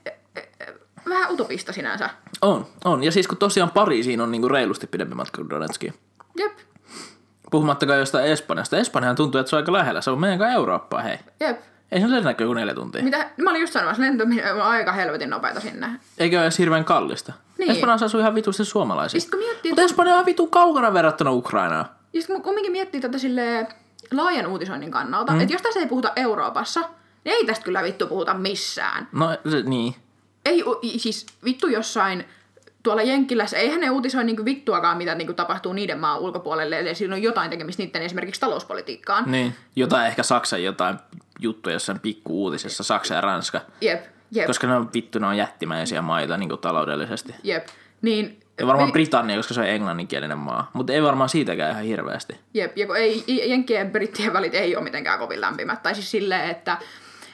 vähän 1.09 1.33
utopista 1.33 1.73
sinänsä. 1.73 2.11
On, 2.43 2.67
on. 2.85 3.05
Ja 3.05 3.13
siis 3.13 3.29
kun 3.29 3.39
tosiaan 3.39 3.71
Pariisiin 3.71 4.21
on 4.21 4.31
niinku 4.31 4.49
reilusti 4.49 4.87
pidempi 4.87 5.15
matka 5.15 5.37
kuin 5.37 5.51
Donetskiin. 5.51 5.95
Jep, 6.39 6.53
Puhumattakaan 7.51 7.99
jostain 7.99 8.25
Espanjasta. 8.25 8.79
Espanjahan 8.79 9.17
tuntuu, 9.17 9.39
että 9.39 9.51
se 9.51 9.57
on 9.57 9.63
aika 9.63 9.73
lähellä. 9.73 10.01
Se 10.01 10.11
on 10.11 10.21
meidän 10.21 10.53
Eurooppaa, 10.53 11.03
hei. 11.03 11.19
jep. 11.41 11.61
Ei 11.93 12.01
se 12.01 12.07
näkyy 12.07 12.47
kuin 12.47 12.57
neljä 12.57 12.75
tuntia. 12.75 13.03
Mitä? 13.03 13.31
Mä 13.37 13.51
olin 13.51 13.61
just 13.61 13.73
sanomassa, 13.73 14.03
lentäminen 14.03 14.55
on 14.55 14.63
aika 14.63 14.93
helvetin 14.93 15.31
nopeita 15.31 15.61
sinne. 15.61 15.87
Eikä 16.19 16.37
ole 16.37 16.45
edes 16.45 16.59
hirveän 16.59 16.85
kallista. 16.85 17.33
Niin. 17.59 17.71
Espanjassa 17.71 18.07
asuu 18.07 18.21
ihan 18.21 18.35
vitusti 18.35 18.65
suomalaisia. 18.65 19.17
Ja 19.17 19.21
sit 19.21 19.31
kun 19.31 19.39
miettii, 19.39 19.71
Mutta 19.71 19.83
Espanja 19.83 20.17
on 20.17 20.27
vitu 20.27 20.47
kaukana 20.47 20.95
verrattuna 20.95 21.31
Ukrainaan. 21.31 21.87
Ja 22.13 22.21
sitten 22.21 22.37
kun 22.37 22.43
kumminkin 22.43 22.73
miettii 22.73 23.01
tätä 23.01 23.19
sille 23.19 23.67
laajan 24.13 24.47
uutisoinnin 24.47 24.91
kannalta, 24.91 25.33
mm. 25.33 25.41
että 25.41 25.55
jos 25.55 25.63
tässä 25.63 25.81
ei 25.81 25.87
puhuta 25.87 26.13
Euroopassa, 26.17 26.81
niin 27.25 27.35
ei 27.37 27.47
tästä 27.47 27.65
kyllä 27.65 27.83
vittu 27.83 28.07
puhuta 28.07 28.35
missään. 28.35 29.09
No 29.13 29.37
se, 29.51 29.63
niin. 29.63 29.95
Ei, 30.45 30.65
siis 30.97 31.27
vittu 31.45 31.67
jossain 31.67 32.25
tuolla 32.83 33.03
Jenkkilässä, 33.03 33.57
eihän 33.57 33.81
ne 33.81 33.91
uutisoi 33.91 34.25
niinku 34.25 34.45
vittuakaan, 34.45 34.97
mitä 34.97 35.15
niinku 35.15 35.33
tapahtuu 35.33 35.73
niiden 35.73 36.01
maan 36.01 36.21
ulkopuolelle, 36.21 36.79
eli 36.79 36.95
siinä 36.95 37.15
on 37.15 37.23
jotain 37.23 37.51
tekemistä 37.51 37.83
niiden 37.83 38.03
esimerkiksi 38.03 38.41
talouspolitiikkaan. 38.41 39.25
Niin. 39.27 39.55
Jotain 39.77 40.07
ehkä 40.07 40.23
Saksan 40.23 40.63
jotain 40.63 40.97
juttuja 41.39 41.75
jossain 41.75 42.01
pikku 42.01 42.43
uutisessa, 42.45 42.85
Saksa 42.85 43.15
ja 43.15 43.21
Ranska. 43.21 43.61
Jep, 43.81 44.05
jep, 44.31 44.47
Koska 44.47 44.67
ne 44.67 44.77
on 44.77 44.91
vittu, 44.95 45.19
ne 45.19 45.27
on 45.27 45.37
jättimäisiä 45.37 46.03
maita 46.03 46.37
niin 46.37 46.49
kuin 46.49 46.61
taloudellisesti. 46.61 47.35
jep. 47.43 47.67
Niin, 48.03 48.41
Ja 48.61 48.67
varmaan 48.67 48.89
vi- 48.89 48.93
Britannia, 48.93 49.37
koska 49.37 49.55
se 49.55 49.61
on 49.61 49.67
englanninkielinen 49.67 50.39
maa. 50.39 50.71
Mutta 50.73 50.93
ei 50.93 51.03
varmaan 51.03 51.29
siitäkään 51.29 51.71
ihan 51.71 51.85
hirveästi. 51.85 52.37
Jep, 52.55 52.77
ja 52.79 52.87
kun 52.87 52.97
ei, 52.97 53.25
Jenkkien 53.51 53.87
ja 53.87 53.91
Brittien 53.93 54.33
välit 54.33 54.55
ei 54.55 54.77
ole 54.77 54.85
mitenkään 54.85 55.19
kovin 55.19 55.41
lämpimät. 55.41 55.83
Tai 55.83 55.95
siis 55.95 56.11
silleen, 56.11 56.51
että 56.51 56.79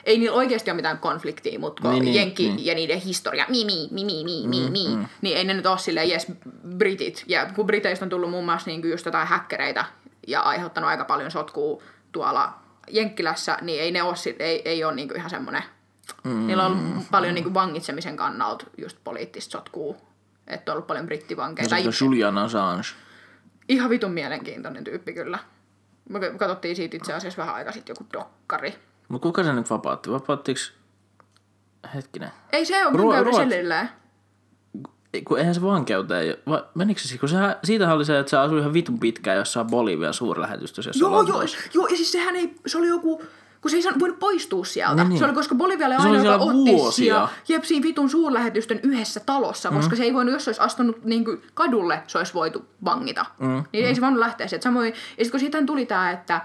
ei 0.04 0.18
niillä 0.18 0.36
oikeasti 0.36 0.70
ole 0.70 0.76
mitään 0.76 0.98
konfliktia, 0.98 1.58
mutta 1.58 1.82
kun 1.82 1.90
Niin, 1.90 2.00
niin, 2.04 2.12
niin, 2.12 2.20
Jenkki 2.20 2.48
niin. 2.48 2.66
ja 2.66 2.74
niiden 2.74 2.98
historia, 3.00 3.46
mi, 3.48 3.64
mi, 3.64 3.88
mi, 3.90 4.04
mi, 4.04 4.24
mi, 4.24 4.46
mi, 4.46 4.70
mi 4.70 4.88
mm, 4.96 5.06
niin 5.20 5.36
ei 5.36 5.44
ne 5.44 5.54
nyt 5.54 5.66
ole 5.66 5.78
silleen, 5.78 6.08
jes, 6.10 6.26
britit. 6.76 7.24
Ja 7.26 7.46
kun 7.54 7.66
Briteistä 7.66 8.04
on 8.04 8.08
tullut 8.08 8.30
muun 8.30 8.44
muassa 8.44 8.70
niin 8.70 8.90
just 8.90 9.06
jotain 9.06 9.28
häkkereitä 9.28 9.84
ja 10.28 10.40
aiheuttanut 10.40 10.90
aika 10.90 11.04
paljon 11.04 11.30
sotkua 11.30 11.82
tuolla 12.12 12.52
Jenkkilässä, 12.90 13.58
niin 13.60 13.82
ei 13.82 13.90
ne 13.90 14.02
ole, 14.02 14.14
ei, 14.38 14.62
ei 14.64 14.84
ole 14.84 14.94
niin 14.94 15.16
ihan 15.16 15.30
semmoinen, 15.30 15.62
mm, 16.24 16.46
niillä 16.46 16.66
on 16.66 16.90
ollut 16.92 17.10
paljon 17.10 17.34
niin 17.34 17.54
vangitsemisen 17.54 18.16
kannalta 18.16 18.66
just 18.78 18.98
poliittista 19.04 19.52
sotkua. 19.52 19.96
Että 20.46 20.72
on 20.72 20.76
ollut 20.76 20.86
paljon 20.86 21.06
brittivankeja. 21.06 21.68
Tai 21.68 21.82
Se 21.82 21.88
on 21.88 21.94
Julian 22.00 22.38
Assange. 22.38 22.88
Ihan 23.68 23.90
vitun 23.90 24.12
mielenkiintoinen 24.12 24.84
tyyppi 24.84 25.12
kyllä. 25.12 25.38
Me 26.08 26.20
katsottiin 26.20 26.76
siitä 26.76 26.96
itse 26.96 27.12
asiassa 27.12 27.42
vähän 27.42 27.54
aikaa 27.54 27.72
sitten 27.72 27.94
joku 27.98 28.06
dokkari. 28.12 28.74
Mutta 29.08 29.22
kuka 29.22 29.44
se 29.44 29.52
nyt 29.52 29.70
vapautti? 29.70 30.10
Vapauttiko... 30.10 30.60
Hetkinen. 31.94 32.30
Ei 32.52 32.66
se 32.66 32.86
ole 32.86 32.96
Ruo-. 32.96 33.14
Ei, 33.14 33.64
Kun 35.24 35.38
eihän 35.38 35.54
se 35.54 35.62
vankeuteen... 35.62 36.36
Va, 36.48 36.64
menikö 36.74 37.00
se? 37.00 37.08
si- 37.08 37.18
Kun 37.18 37.28
sehän, 37.28 37.56
siitähän 37.64 37.96
oli 37.96 38.04
se, 38.04 38.18
että 38.18 38.30
se 38.30 38.36
asui 38.36 38.58
ihan 38.60 38.72
vitun 38.72 38.98
pitkään 38.98 39.36
jossain 39.36 39.66
Bolivian 39.66 40.14
suurlähetystössä. 40.14 40.90
Joo, 40.94 41.22
joo, 41.22 41.42
joo, 41.74 41.86
ja 41.86 41.96
siis 41.96 42.12
sehän 42.12 42.36
ei, 42.36 42.54
se 42.66 42.78
oli 42.78 42.88
joku, 42.88 43.22
kun 43.60 43.70
se 43.70 43.76
ei 43.76 43.82
saanut- 43.82 44.00
voinut 44.00 44.18
poistua 44.18 44.64
sieltä. 44.64 44.94
Niin, 44.96 45.08
Niin. 45.08 45.18
Se 45.18 45.24
oli, 45.24 45.32
koska 45.34 45.54
Bolivialle 45.54 45.96
Se 46.02 46.08
oli 46.08 46.16
aina, 46.18 46.32
joka 46.32 46.44
otti 46.44 46.70
vuosia. 46.72 47.28
jep, 47.48 47.64
siinä 47.64 47.82
vitun 47.82 48.10
suurlähetystön 48.10 48.80
yhdessä 48.82 49.20
talossa, 49.20 49.70
mm. 49.70 49.76
koska 49.76 49.96
se 49.96 50.02
ei 50.02 50.14
voinut, 50.14 50.32
jos 50.32 50.44
se 50.44 50.48
olisi 50.50 50.60
astunut 50.60 51.04
niin 51.04 51.24
kuin, 51.24 51.42
kadulle, 51.54 52.02
se 52.06 52.18
olisi 52.18 52.34
voitu 52.34 52.64
vangita. 52.84 53.26
Mm. 53.38 53.64
Niin 53.72 53.86
ei 53.86 53.94
se 53.94 54.00
voinut 54.00 54.18
lähteä 54.18 54.46
sieltä. 54.46 54.62
Samoin, 54.64 54.88
ja 54.88 54.94
sitten 54.94 55.30
kun 55.30 55.40
siitähän 55.40 55.66
tuli 55.66 55.86
tämä, 55.86 56.10
että 56.10 56.40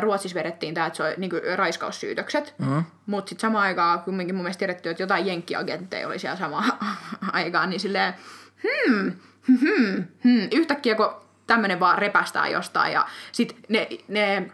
Ruotsissa 0.00 0.38
vedettiin 0.38 0.74
tämä, 0.74 0.86
että 0.86 0.96
se 0.96 1.02
oli 1.02 1.14
niin 1.16 1.30
kuin, 1.30 1.42
raiskaussyytökset, 1.56 2.54
mm. 2.58 2.84
mutta 3.06 3.28
sitten 3.28 3.40
samaan 3.40 3.64
aikaan 3.64 4.00
kumminkin 4.00 4.34
mun 4.34 4.44
mielestä 4.44 4.58
tiedetty, 4.58 4.90
että 4.90 5.02
jotain 5.02 5.26
jenkkiagentteja 5.26 6.08
oli 6.08 6.18
siellä 6.18 6.36
samaan 6.36 6.72
aikaan, 7.32 7.70
niin 7.70 7.80
silleen, 7.80 8.14
hmm, 8.62 9.12
hmm, 9.46 10.04
hmm, 10.24 10.48
yhtäkkiä 10.52 10.94
kun 10.94 11.14
tämmöinen 11.46 11.80
vaan 11.80 11.98
repästää 11.98 12.48
jostain 12.48 12.92
ja 12.92 13.06
sit 13.32 13.56
ne, 13.68 13.88
ne 14.08 14.52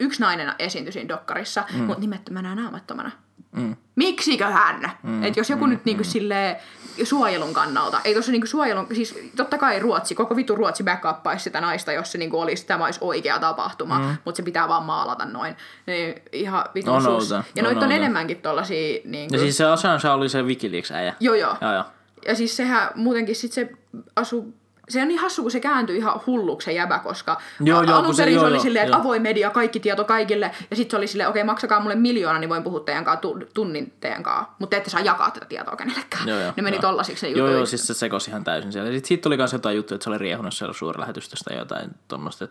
yksi 0.00 0.20
nainen 0.20 0.52
esiintyi 0.58 0.92
siinä 0.92 1.08
dokkarissa, 1.08 1.64
mm. 1.72 1.78
mutta 1.78 2.00
nimettömänä 2.00 2.48
ja 2.48 2.54
naamattomana. 2.54 3.10
Mm. 3.52 3.76
Miksiköhän? 3.96 4.92
Mm, 5.02 5.24
että 5.24 5.40
jos 5.40 5.50
joku 5.50 5.64
mm, 5.66 5.70
nyt 5.70 5.84
niinku 5.84 6.04
silleen 6.04 6.56
suojelun 7.04 7.52
kannalta, 7.52 8.00
ei 8.04 8.12
tuossa 8.12 8.32
niinku 8.32 8.46
suojelun, 8.46 8.86
siis 8.92 9.18
totta 9.36 9.58
kai 9.58 9.78
Ruotsi, 9.78 10.14
koko 10.14 10.36
vitu 10.36 10.56
Ruotsi 10.56 10.84
backuppaisi 10.84 11.44
sitä 11.44 11.60
naista, 11.60 11.92
jos 11.92 12.12
se 12.12 12.18
niinku 12.18 12.40
olisi, 12.40 12.66
tämä 12.66 12.84
olisi 12.84 13.00
oikea 13.02 13.38
tapahtuma, 13.38 13.98
mm. 13.98 14.16
mutta 14.24 14.36
se 14.36 14.42
pitää 14.42 14.68
vaan 14.68 14.84
maalata 14.84 15.24
noin. 15.24 15.56
Niin 15.86 16.14
ihan 16.32 16.64
vitun 16.74 16.94
On 16.94 17.02
sus. 17.02 17.32
outo, 17.32 17.48
Ja 17.54 17.62
on 17.62 17.64
noita 17.64 17.86
on 17.86 17.92
enemmänkin 17.92 18.36
tollasia 18.36 19.00
niinku... 19.04 19.34
Ja 19.34 19.40
siis 19.40 19.56
se 19.56 19.64
Assange 19.64 20.08
oli 20.08 20.28
se 20.28 20.42
Wikileaks-äijä. 20.42 21.14
Joo 21.20 21.34
joo. 21.34 21.56
Joo, 21.60 21.72
joo. 21.72 21.84
Ja 22.26 22.34
siis 22.34 22.56
sehän 22.56 22.88
muutenkin 22.94 23.36
sit 23.36 23.52
se 23.52 23.70
asu 24.16 24.54
se 24.90 25.02
on 25.02 25.08
niin 25.08 25.20
hassu, 25.20 25.42
kun 25.42 25.50
se 25.50 25.60
kääntyi 25.60 25.96
ihan 25.96 26.20
hulluksi 26.26 26.64
se 26.64 26.72
jäbä, 26.72 26.98
koska 26.98 27.40
Joo, 27.60 27.82
joo, 27.82 27.96
alun 27.98 28.14
se- 28.14 28.22
perin 28.22 28.34
se, 28.34 28.36
joo, 28.36 28.46
oli 28.46 28.54
joo, 28.54 28.62
silleen, 28.62 28.84
että 28.84 28.96
joo. 28.96 29.00
avoin 29.00 29.22
media, 29.22 29.50
kaikki 29.50 29.80
tieto 29.80 30.04
kaikille, 30.04 30.50
ja 30.70 30.76
sitten 30.76 30.90
se 30.90 30.96
oli 30.96 31.06
silleen, 31.06 31.28
okei, 31.28 31.44
maksakaa 31.44 31.80
mulle 31.80 31.94
miljoona, 31.94 32.38
niin 32.38 32.50
voin 32.50 32.62
puhua 32.62 32.80
teidän 32.80 33.04
kanssa 33.04 33.20
tu- 33.20 33.38
tunnin 33.54 33.92
teidän 34.00 34.22
kanssa, 34.22 34.52
mutta 34.58 34.70
te 34.70 34.76
ette 34.76 34.90
saa 34.90 35.00
jakaa 35.00 35.30
tätä 35.30 35.46
tietoa 35.46 35.76
kenellekään. 35.76 36.28
Joo, 36.28 36.40
joo, 36.40 36.52
ne 36.56 36.62
meni 36.62 36.76
joo. 36.76 36.80
tollasiksi 36.82 37.26
ne 37.26 37.32
Joo, 37.32 37.46
jutut. 37.46 37.56
joo, 37.56 37.66
siis 37.66 37.86
se 37.86 37.94
sekosi 37.94 38.30
ihan 38.30 38.44
täysin 38.44 38.72
siellä. 38.72 38.90
Sitten 38.90 39.08
siitä 39.08 39.22
tuli 39.22 39.36
myös 39.36 39.52
jotain 39.52 39.76
juttuja, 39.76 39.96
että 39.96 40.04
se 40.04 40.10
oli 40.10 40.18
riehunut 40.18 40.54
siellä 40.54 40.72
suurlähetystöstä 40.74 41.54
jotain 41.54 41.90
tuommoista. 42.08 42.48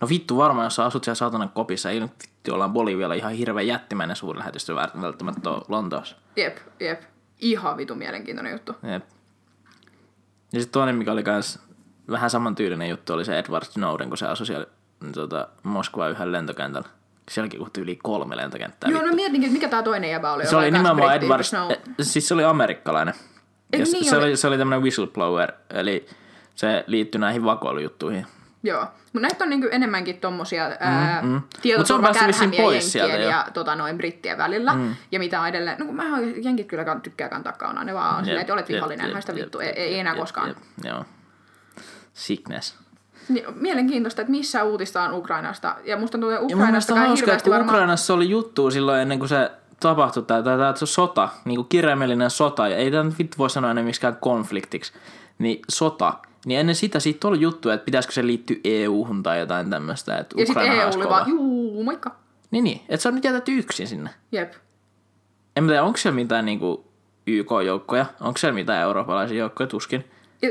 No 0.00 0.08
vittu 0.08 0.36
varmaan, 0.36 0.64
jos 0.66 0.74
sä 0.76 0.84
asut 0.84 1.04
siellä 1.04 1.16
saatanan 1.16 1.48
kopissa, 1.48 1.90
ei 1.90 2.00
nyt 2.00 2.10
vittu 2.22 2.54
ollaan 2.54 2.72
Bolivialla 2.72 3.14
ihan 3.14 3.32
hirveän 3.32 3.66
jättimäinen 3.66 4.16
suurlähetystö 4.16 4.74
välttämättä 4.74 5.50
Lontoossa. 5.68 6.16
Jep, 6.36 6.56
jep. 6.80 7.00
Ihan 7.38 7.76
vitu 7.76 7.94
mielenkiintoinen 7.94 8.52
juttu. 8.52 8.72
Jep. 8.92 9.02
Ja 10.52 10.60
sitten 10.60 10.72
toinen, 10.72 10.96
mikä 10.96 11.12
oli 11.12 11.22
kans 11.22 11.58
vähän 12.10 12.30
samantyylinen 12.30 12.88
juttu, 12.88 13.12
oli 13.12 13.24
se 13.24 13.38
Edward 13.38 13.64
Snowden, 13.64 14.08
kun 14.08 14.18
se 14.18 14.26
asui 14.26 14.46
siellä 14.46 14.66
mm, 15.00 15.12
tota, 15.12 15.48
Moskva 15.62 16.08
yhden 16.08 16.32
lentokentällä. 16.32 16.88
Sielläkin 17.30 17.60
kun 17.60 17.70
yli 17.78 17.96
kolme 18.02 18.36
lentokenttää. 18.36 18.90
Joo, 18.90 18.98
vittu. 18.98 19.10
no 19.10 19.16
mietinkin, 19.16 19.48
että 19.48 19.52
mikä 19.52 19.68
tää 19.68 19.82
toinen 19.82 20.10
jäbä 20.10 20.32
oli. 20.32 20.46
se 20.46 20.56
oli 20.56 20.70
nimenomaan 20.70 21.16
Edward, 21.16 21.42
Snow. 21.42 21.70
eh, 21.70 21.78
siis 22.00 22.28
se 22.28 22.34
oli 22.34 22.44
amerikkalainen. 22.44 23.14
Ja 23.78 23.86
se, 23.86 23.92
niin 23.92 24.04
se, 24.04 24.16
oli? 24.16 24.24
oli, 24.24 24.36
se 24.36 24.46
oli 24.46 24.58
tämmöinen 24.58 24.82
whistleblower, 24.82 25.52
eli 25.70 26.06
se 26.54 26.84
liittyi 26.86 27.20
näihin 27.20 27.44
vakoilujuttuihin. 27.44 28.26
Joo, 28.62 28.80
mutta 28.80 29.20
näitä 29.20 29.44
on 29.44 29.50
niinku 29.50 29.68
enemmänkin 29.70 30.20
tommosia 30.20 30.70
ää, 30.80 31.22
Mm, 31.22 31.28
mm. 31.28 31.42
Tietoturvakärhämiä 31.62 32.62
pois 32.62 32.74
jenkkien 32.74 32.82
sieltä 32.82 33.24
jo. 33.24 33.30
ja 33.30 33.46
tota, 33.54 33.76
noin 33.76 33.96
brittien 33.96 34.38
välillä. 34.38 34.72
Mm. 34.74 34.96
Ja 35.12 35.18
mitä 35.18 35.40
on 35.40 35.48
edelleen, 35.48 35.78
no 35.78 35.86
kun 35.86 35.96
mä 35.96 36.04
jenkit 36.42 36.66
kyllä 36.66 37.00
tykkää 37.02 37.28
kantaa 37.28 37.52
kaunaa, 37.52 37.84
ne 37.84 37.94
vaan 37.94 38.16
on 38.16 38.24
silleen, 38.24 38.40
että 38.40 38.52
olet 38.52 38.68
vihollinen, 38.68 39.12
haista 39.12 39.34
vittu, 39.34 39.58
ei, 39.58 39.70
ei 39.70 39.98
enää 39.98 40.14
koskaan. 40.14 40.56
Joo. 40.84 41.04
Sickness. 42.12 42.82
Niin, 43.28 43.44
mielenkiintoista, 43.54 44.22
että 44.22 44.30
missä 44.30 44.64
uutista 44.64 45.02
on 45.02 45.12
Ukrainasta. 45.12 45.76
Ja 45.84 45.96
musta 45.96 46.18
että 46.18 46.26
Ja 46.26 46.40
mun 46.40 46.52
Ukrainastakaan 46.52 47.06
hauskaa, 47.06 47.14
että 47.14 47.26
hirveästi 47.26 47.44
kun 47.44 47.52
varmaan... 47.52 47.74
Ukrainassa 47.74 48.14
oli 48.14 48.30
juttu 48.30 48.70
silloin 48.70 49.00
ennen 49.00 49.18
kuin 49.18 49.28
se 49.28 49.50
tapahtui, 49.80 50.22
tämä, 50.22 50.42
tämä, 50.42 50.56
tämä 50.56 50.74
sota, 50.74 51.28
niin 51.44 51.56
kuin 51.56 51.68
kirjaimellinen 51.68 52.30
sota, 52.30 52.68
ja 52.68 52.76
ei 52.76 52.90
tämä 52.90 53.02
nyt 53.02 53.18
vittu 53.18 53.38
voi 53.38 53.50
sanoa 53.50 53.70
enää 53.70 53.84
miksikään 53.84 54.16
konfliktiksi, 54.16 54.92
niin 55.38 55.60
sota, 55.68 56.14
niin 56.46 56.60
ennen 56.60 56.74
sitä 56.74 57.00
siitä 57.00 57.28
oli 57.28 57.40
juttu, 57.40 57.70
että 57.70 57.84
pitäisikö 57.84 58.14
se 58.14 58.26
liittyä 58.26 58.56
EU-hun 58.64 59.22
tai 59.22 59.38
jotain 59.38 59.70
tämmöistä, 59.70 60.18
että 60.18 60.40
Ja 60.40 60.46
sitten 60.46 60.72
EU 60.72 60.88
oli 60.96 61.08
vaan, 61.08 61.30
juu, 61.30 61.84
moikka. 61.84 62.16
Niin, 62.50 62.64
niin, 62.64 62.80
että 62.88 63.02
se 63.02 63.08
on 63.08 63.14
nyt 63.14 63.24
jätetty 63.24 63.58
yksin 63.58 63.86
sinne. 63.86 64.10
Jep. 64.32 64.52
En 65.56 65.64
mä 65.64 65.68
tiedä, 65.68 65.82
onko 65.82 65.96
siellä 65.96 66.14
mitään 66.14 66.44
niin 66.44 66.58
kuin 66.58 66.80
YK-joukkoja, 67.26 68.06
onko 68.20 68.38
siellä 68.38 68.54
mitään 68.54 68.82
eurooppalaisia 68.82 69.38
joukkoja, 69.38 69.66
tuskin. 69.66 70.04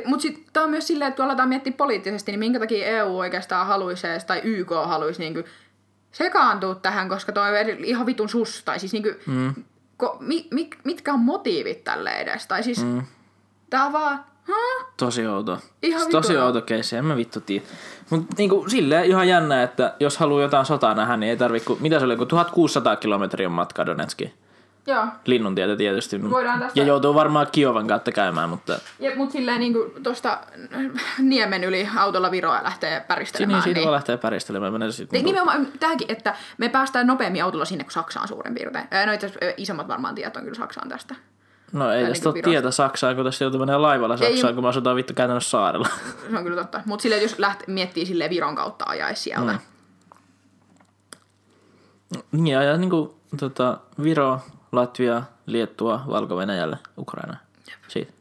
Mutta 0.05 0.21
sitten 0.21 0.43
tämä 0.53 0.63
on 0.63 0.69
myös 0.69 0.87
silleen, 0.87 1.09
että 1.09 1.15
kun 1.15 1.25
aletaan 1.25 1.49
miettiä 1.49 1.73
poliittisesti, 1.73 2.31
niin 2.31 2.39
minkä 2.39 2.59
takia 2.59 2.87
EU 2.87 3.17
oikeastaan 3.17 3.67
haluaisi 3.67 4.07
tai 4.27 4.41
YK 4.43 4.69
haluaisi 4.85 5.21
niinku 5.21 5.43
sekaantua 6.11 6.75
tähän, 6.75 7.09
koska 7.09 7.31
toi 7.31 7.59
on 7.59 7.83
ihan 7.83 8.05
vitun 8.05 8.29
sus. 8.29 8.63
Tai 8.65 8.79
siis 8.79 8.93
niinku, 8.93 9.09
mm. 9.25 9.53
ko, 9.97 10.17
mi, 10.19 10.47
mi, 10.51 10.69
mitkä 10.83 11.13
on 11.13 11.19
motiivit 11.19 11.83
tälle 11.83 12.09
edes? 12.09 12.47
Tai 12.47 12.63
siis, 12.63 12.83
mm. 12.83 13.03
tää 13.69 13.85
on 13.85 13.93
vaan, 13.93 14.25
huh? 14.47 14.85
Tosi 14.97 15.27
outo. 15.27 15.57
Ihan 15.83 16.11
Tosi 16.11 16.33
outo. 16.37 16.45
outo 16.45 16.61
keissi, 16.61 16.95
en 16.95 17.05
mä 17.05 17.15
vittu 17.17 17.41
tiedä. 17.41 17.65
Mutta 18.09 18.35
niinku 18.37 18.65
silleen 18.69 19.05
ihan 19.05 19.27
jännä, 19.27 19.63
että 19.63 19.93
jos 19.99 20.17
haluaa 20.17 20.41
jotain 20.41 20.65
sotaa 20.65 20.93
nähdä, 20.93 21.17
niin 21.17 21.29
ei 21.29 21.37
tarvitse, 21.37 21.67
kun, 21.67 21.77
mitä 21.79 21.99
se 21.99 22.05
oli, 22.05 22.17
kun 22.17 22.27
1600 22.27 22.95
kilometriä 22.95 23.47
on 23.47 23.53
matka 23.53 23.85
Donetskiin. 23.85 24.33
Joo. 24.87 25.05
Linnuntietä 25.25 25.75
tietysti. 25.75 26.29
Voidaan 26.31 26.59
tästä- 26.59 26.79
Ja 26.79 26.85
joutuu 26.85 27.15
varmaan 27.15 27.47
Kiovan 27.51 27.87
kautta 27.87 28.11
käymään, 28.11 28.49
mutta 28.49 28.79
Ja, 28.99 29.15
mut 29.15 29.31
silleen 29.31 29.59
niinku 29.59 29.93
tosta 30.03 30.37
niemen 31.19 31.63
yli 31.63 31.89
autolla 31.97 32.31
Viroa 32.31 32.63
lähtee 32.63 32.89
siinä 32.89 33.05
päristelemään. 33.07 33.63
siitä 33.63 33.77
niin. 33.79 33.85
voi 33.85 33.93
lähteä 33.93 34.17
päristelemään. 34.17 34.73
Mennä 34.73 34.91
sit, 34.91 35.11
Niin, 35.11 35.25
niinku, 35.25 35.41
nimenomaan 35.41 35.67
tämäkin, 35.79 36.11
että 36.11 36.35
me 36.57 36.69
päästään 36.69 37.07
nopeammin 37.07 37.43
autolla 37.43 37.65
sinne 37.65 37.83
kuin 37.83 37.91
Saksaan 37.91 38.27
suurin 38.27 38.53
piirtein. 38.55 38.87
No 39.05 39.11
itse 39.13 39.27
asiassa 39.27 39.53
isommat 39.57 39.87
varmaan 39.87 40.15
tiedät 40.15 40.37
on 40.37 40.43
kyllä 40.43 40.55
Saksaan 40.55 40.89
tästä. 40.89 41.15
No 41.71 41.91
ei 41.91 42.05
tästä 42.05 42.29
niinku 42.29 42.37
ole 42.47 42.53
tietä 42.53 42.71
Saksaan, 42.71 43.15
kun 43.15 43.25
tässä 43.25 43.45
joutuu 43.45 43.59
menemään 43.59 43.81
laivalla 43.81 44.17
Saksaan, 44.17 44.53
kun 44.55 44.63
me 44.63 44.69
asutaan 44.69 44.95
vittu 44.95 45.13
käytännössä 45.13 45.49
saarella. 45.49 45.87
Se 46.31 46.37
on 46.37 46.43
kyllä 46.43 46.61
totta. 46.61 46.81
Mutta 46.85 47.03
silleen, 47.03 47.21
jos 47.21 47.39
läht, 47.39 47.67
miettii 47.67 48.05
silleen 48.05 48.29
Viron 48.29 48.55
kautta 48.55 48.85
ajaisi 48.87 49.23
sieltä. 49.23 49.51
Mm. 49.51 49.59
Niin, 52.31 52.55
ja 52.55 52.77
niin 52.77 52.89
kuin, 52.89 53.11
tota, 53.39 53.77
Viro, 54.03 54.39
Latvia, 54.71 55.23
Liettua, 55.45 56.03
Valko-Venäjälle, 56.07 56.77
Ukraina. 56.97 57.37
Siitä. 57.87 58.13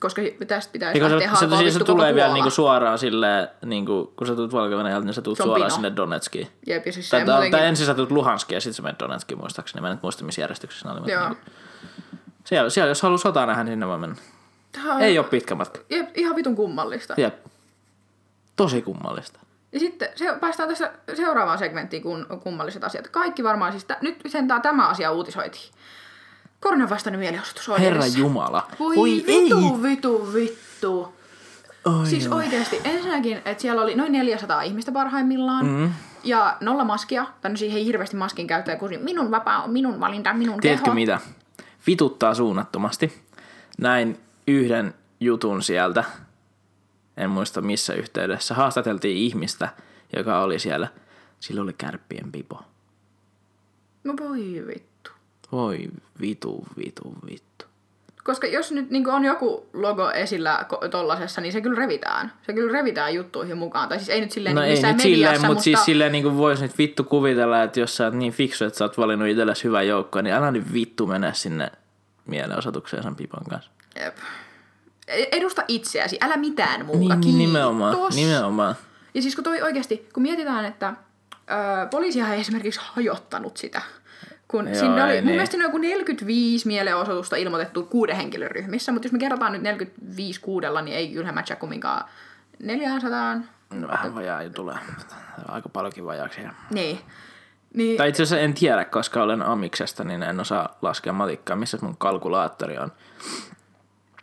Koska 0.00 0.22
tästä 0.48 0.72
pitäisi 0.72 0.98
Eikö 0.98 1.10
lähteä 1.10 1.34
se, 1.34 1.48
se, 1.48 1.70
se, 1.70 1.78
se 1.78 1.84
tulee 1.84 2.14
vielä 2.14 2.26
Puola. 2.26 2.34
niinku 2.34 2.50
suoraan 2.50 2.98
silleen, 2.98 3.48
niinku, 3.64 4.12
kun 4.16 4.26
sä 4.26 4.34
tulet 4.34 4.52
valko 4.52 4.82
niin 4.82 5.14
sä 5.14 5.22
tulet 5.22 5.36
suoraan 5.38 5.60
pino. 5.60 5.70
sinne 5.74 5.96
Donetskiin. 5.96 6.48
Jep, 6.66 6.86
ja 6.86 6.92
siis 6.92 7.10
Tai, 7.10 7.24
muutenkin... 7.24 7.50
tai 7.50 7.66
ensin 7.66 7.86
sä 7.86 7.94
tulet 7.94 8.10
Luhanskiin 8.10 8.56
ja 8.56 8.60
sitten 8.60 8.74
sä 8.74 8.82
menet 8.82 8.98
Donetskiin 8.98 9.38
muistaakseni. 9.38 9.80
Mä 9.80 9.88
en 9.88 9.94
nyt 9.94 10.02
muista 10.02 10.24
missä 10.24 10.40
järjestyksessä 10.40 10.88
ne 10.88 11.00
oli. 11.00 11.12
Joo. 11.12 11.28
Niinku, 11.28 11.44
siellä, 12.48 12.70
siellä, 12.70 12.88
jos 12.88 13.02
haluaa 13.02 13.18
sotaa 13.18 13.46
nähdä, 13.46 13.64
niin 13.64 13.72
sinne 13.72 13.86
voi 13.88 13.98
mennä. 13.98 14.16
On- 14.90 15.00
Ei 15.00 15.18
ole 15.18 15.26
pitkä 15.26 15.54
matka. 15.54 15.80
Jep, 15.90 16.08
ihan 16.18 16.36
vitun 16.36 16.56
kummallista. 16.56 17.14
Jep. 17.16 17.34
Tosi 18.56 18.82
kummallista. 18.82 19.40
Ja 19.72 19.78
sitten 19.80 20.08
se, 20.14 20.32
päästään 20.40 20.68
tässä 20.68 20.92
seuraavaan 21.14 21.58
segmenttiin, 21.58 22.02
kun 22.02 22.26
kummalliset 22.42 22.84
asiat. 22.84 23.08
Kaikki 23.08 23.44
varmaan, 23.44 23.72
siis 23.72 23.84
tä, 23.84 23.96
nyt 24.00 24.20
sentään 24.26 24.62
tämä 24.62 24.88
asia 24.88 25.10
uutisoitiin. 25.12 25.72
Koronan 26.60 26.90
vastainen 26.90 27.20
mielenosoitus 27.20 27.68
on 27.68 27.80
Herra 27.80 28.02
edessä. 28.02 28.18
Jumala. 28.18 28.66
Voi 28.78 28.96
Oi 28.96 29.24
vitu, 29.26 29.82
vitu, 29.82 30.32
vittu. 30.34 31.14
Oi, 31.84 32.06
Siis 32.06 32.24
joo. 32.24 32.36
oikeasti, 32.36 32.80
ensinnäkin, 32.84 33.36
että 33.44 33.62
siellä 33.62 33.82
oli 33.82 33.94
noin 33.94 34.12
400 34.12 34.62
ihmistä 34.62 34.92
parhaimmillaan. 34.92 35.66
Mm. 35.66 35.92
Ja 36.24 36.56
nolla 36.60 36.84
maskia, 36.84 37.26
tai 37.40 37.50
no 37.50 37.56
siihen 37.56 37.78
ei 37.78 37.84
hirveästi 37.84 38.16
maskin 38.16 38.46
käyttöä, 38.46 38.76
kun 38.76 38.90
minun 39.00 39.30
vapaa 39.30 39.62
on 39.62 39.70
minun 39.70 40.00
valinta, 40.00 40.32
minun 40.34 40.60
Tiedätkö 40.60 40.84
keho. 40.84 40.94
mitä? 40.94 41.20
Vituttaa 41.88 42.34
suunnattomasti. 42.34 43.12
Näin 43.78 44.20
yhden 44.46 44.94
jutun 45.20 45.62
sieltä. 45.62 46.04
En 47.16 47.30
muista 47.30 47.60
missä 47.60 47.94
yhteydessä. 47.94 48.54
Haastateltiin 48.54 49.16
ihmistä, 49.16 49.68
joka 50.16 50.40
oli 50.40 50.58
siellä. 50.58 50.88
Sillä 51.40 51.62
oli 51.62 51.72
kärppien 51.72 52.32
pipo. 52.32 52.62
No 54.04 54.14
voi 54.20 54.64
vittu. 54.66 55.10
Voi 55.52 55.88
vitu, 56.20 56.66
vitu, 56.76 57.14
vittu. 57.30 57.64
Koska 58.28 58.46
jos 58.46 58.72
nyt 58.72 58.90
niin 58.90 59.08
on 59.08 59.24
joku 59.24 59.68
logo 59.72 60.10
esillä 60.10 60.66
tollasessa, 60.90 61.40
niin 61.40 61.52
se 61.52 61.60
kyllä 61.60 61.78
revitään. 61.78 62.32
Se 62.42 62.52
kyllä 62.52 62.72
revitään 62.72 63.14
juttuihin 63.14 63.58
mukaan. 63.58 63.88
Tai 63.88 63.98
siis 63.98 64.08
ei 64.08 64.20
nyt 64.20 64.30
silleen 64.30 64.54
No 64.54 64.60
niin 64.60 64.68
ei 64.68 64.72
missään 64.72 64.96
nyt 64.96 65.04
mediassa, 65.04 65.16
silleen, 65.16 65.40
mutta 65.40 65.48
mutta 65.48 65.62
siis 65.62 65.84
silleen 65.84 66.12
niin 66.12 66.36
voisi 66.36 66.62
nyt 66.62 66.78
vittu 66.78 67.04
kuvitella, 67.04 67.62
että 67.62 67.80
jos 67.80 67.96
sä 67.96 68.04
oot 68.04 68.14
niin 68.14 68.32
fiksu, 68.32 68.64
että 68.64 68.78
sä 68.78 68.84
oot 68.84 68.98
valinnut 68.98 69.28
itsellesi 69.28 69.64
hyvän 69.64 69.86
joukkoon, 69.86 70.24
niin 70.24 70.34
älä 70.34 70.50
nyt 70.50 70.72
vittu 70.72 71.06
mene 71.06 71.34
sinne 71.34 71.70
mielenosoitukseen 72.26 73.02
sen 73.02 73.16
pipon 73.16 73.44
kanssa. 73.50 73.70
Jep. 74.00 74.16
E- 75.08 75.26
Edusta 75.32 75.62
itseäsi, 75.68 76.18
älä 76.20 76.36
mitään 76.36 76.86
muuta. 76.86 77.14
Niin, 77.14 77.20
Kiitos. 77.20 77.38
nimenomaan, 77.38 77.96
nimenomaan. 78.14 78.74
Ja 79.14 79.22
siis 79.22 79.34
kun 79.34 79.44
toi 79.44 79.62
oikeasti, 79.62 80.08
kun 80.14 80.22
mietitään, 80.22 80.64
että 80.64 80.92
ö, 81.32 81.86
poliisihan 81.90 82.34
ei 82.34 82.40
esimerkiksi 82.40 82.80
hajottanut 82.82 83.56
sitä. 83.56 83.82
Kun 84.48 84.66
Joo, 84.66 84.74
sinne 84.74 85.04
oli, 85.04 85.14
mun 85.14 85.24
niin. 85.24 85.26
mielestä 85.26 85.56
on 85.56 85.62
joku 85.62 85.78
45 85.78 86.66
mielenosoitusta 86.66 87.36
ilmoitettu 87.36 87.82
kuuden 87.82 88.16
henkilön 88.16 88.50
ryhmissä, 88.50 88.92
mutta 88.92 89.06
jos 89.06 89.12
me 89.12 89.18
kerrotaan 89.18 89.52
nyt 89.52 89.62
45 89.62 90.40
kuudella, 90.40 90.82
niin 90.82 90.96
ei 90.96 91.12
kyllä 91.12 91.32
matcha 91.32 91.56
kumminkaan 91.56 92.08
400. 92.58 93.34
No, 93.74 93.88
vähän 93.88 94.14
vajaa 94.14 94.42
jo 94.42 94.50
tulee. 94.50 94.76
Aika 95.48 95.68
paljonkin 95.68 96.04
vajaaksi. 96.04 96.40
Niin. 96.70 96.98
niin 97.74 97.96
Tai 97.96 98.08
itse 98.08 98.22
asiassa 98.22 98.44
en 98.44 98.54
tiedä, 98.54 98.84
koska 98.84 99.22
olen 99.22 99.42
amiksesta, 99.42 100.04
niin 100.04 100.22
en 100.22 100.40
osaa 100.40 100.78
laskea 100.82 101.12
matikkaa. 101.12 101.56
Missä 101.56 101.78
mun 101.82 101.96
kalkulaattori 101.96 102.78
on? 102.78 102.92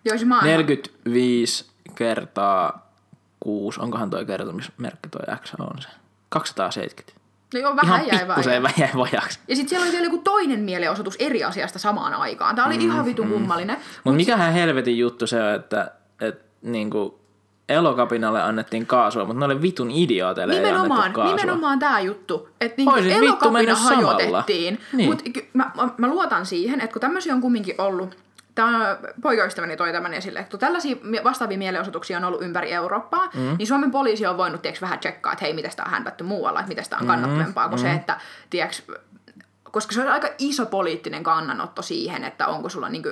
joo, 0.06 0.18
siis 0.18 0.26
mä 0.26 0.36
oon 0.36 0.46
45 0.46 1.72
kertaa 1.96 2.92
6. 3.40 3.80
Onkohan 3.80 4.10
toi 4.10 4.26
kertomismerkki 4.26 5.10
toi 5.10 5.38
X 5.44 5.54
on 5.60 5.82
se? 5.82 5.90
270. 6.30 7.25
No 7.54 7.60
joo, 7.60 7.76
vähän 7.76 8.06
Ihan 8.06 8.08
jäi 8.08 8.28
vaan. 8.28 8.42
pikkusen 8.42 8.74
jäi 8.78 8.92
vajaaksi. 8.96 9.40
Ja 9.48 9.56
sitten 9.56 9.70
siellä 9.70 9.84
oli 9.84 9.92
vielä 9.92 10.06
joku 10.06 10.18
toinen 10.18 10.60
mielenosoitus 10.60 11.16
eri 11.20 11.44
asiasta 11.44 11.80
samaan 11.80 12.14
aikaan. 12.14 12.56
Tämä 12.56 12.68
oli 12.68 12.78
mm, 12.78 12.86
ihan 12.86 13.06
vitun 13.06 13.30
kummallinen. 13.30 13.78
Mutta 14.04 14.18
mikähän 14.18 14.54
helvetin 14.54 14.98
juttu 14.98 15.28
se 15.28 15.44
on, 15.44 15.54
että, 15.54 15.92
että 16.22 16.46
niinku 16.62 17.20
elokapinalle 17.70 18.42
annettiin 18.42 18.86
kaasua, 18.86 19.26
mutta 19.26 19.40
noille 19.40 19.62
vitun 19.62 19.92
idiooteille 19.92 20.54
ei 20.54 20.60
Nimenomaan, 20.60 20.92
annettu 21.00 21.16
kaasua. 21.16 21.36
nimenomaan 21.36 21.80
tämä 21.80 22.00
juttu, 22.00 22.50
että 22.62 22.78
niinku 22.78 22.94
Oisit 22.94 23.12
elokapina 23.12 23.76
hajotettiin. 23.76 24.80
Niin. 24.94 25.10
Mutta 25.10 25.24
mä, 25.54 25.72
mä, 25.76 25.90
mä, 25.98 26.08
luotan 26.08 26.46
siihen, 26.46 26.82
että 26.82 26.94
kun 26.94 27.02
tämmöisiä 27.02 27.34
on 27.34 27.42
kumminkin 27.42 27.76
ollut, 27.78 28.18
tämä 28.56 28.98
poikaystäväni 29.22 29.78
toi 29.78 29.92
tämän 29.92 30.14
esille, 30.14 30.40
että 30.40 30.52
kun 30.52 30.60
tällaisia 30.60 30.96
vastaavia 31.24 31.58
mielenosoituksia 31.58 32.18
on 32.18 32.24
ollut 32.24 32.42
ympäri 32.42 32.72
Eurooppaa, 32.72 33.30
mm. 33.34 33.56
niin 33.58 33.68
Suomen 33.68 33.92
poliisi 33.92 34.26
on 34.26 34.38
voinut 34.38 34.62
tiiäks, 34.62 34.82
vähän 34.82 35.00
tsekkaa, 35.00 35.34
että 35.34 35.46
hei, 35.46 35.54
miten 35.54 35.72
sitä 35.72 35.84
on 35.84 35.92
häntätty 35.92 36.24
muualla, 36.24 36.60
että 36.60 36.70
miten 36.70 36.84
sitä 36.84 36.98
on 36.98 37.08
kannattavampaa 37.08 37.70
kuin 37.70 37.80
se, 37.80 37.92
että 37.92 38.20
tiiäks, 38.50 38.84
koska 39.72 39.94
se 39.94 40.02
on 40.02 40.08
aika 40.08 40.28
iso 40.38 40.66
poliittinen 40.66 41.24
kannanotto 41.24 41.82
siihen, 41.82 42.24
että 42.24 42.48
onko 42.48 42.70
sulla 42.70 42.90
niinku 42.90 43.12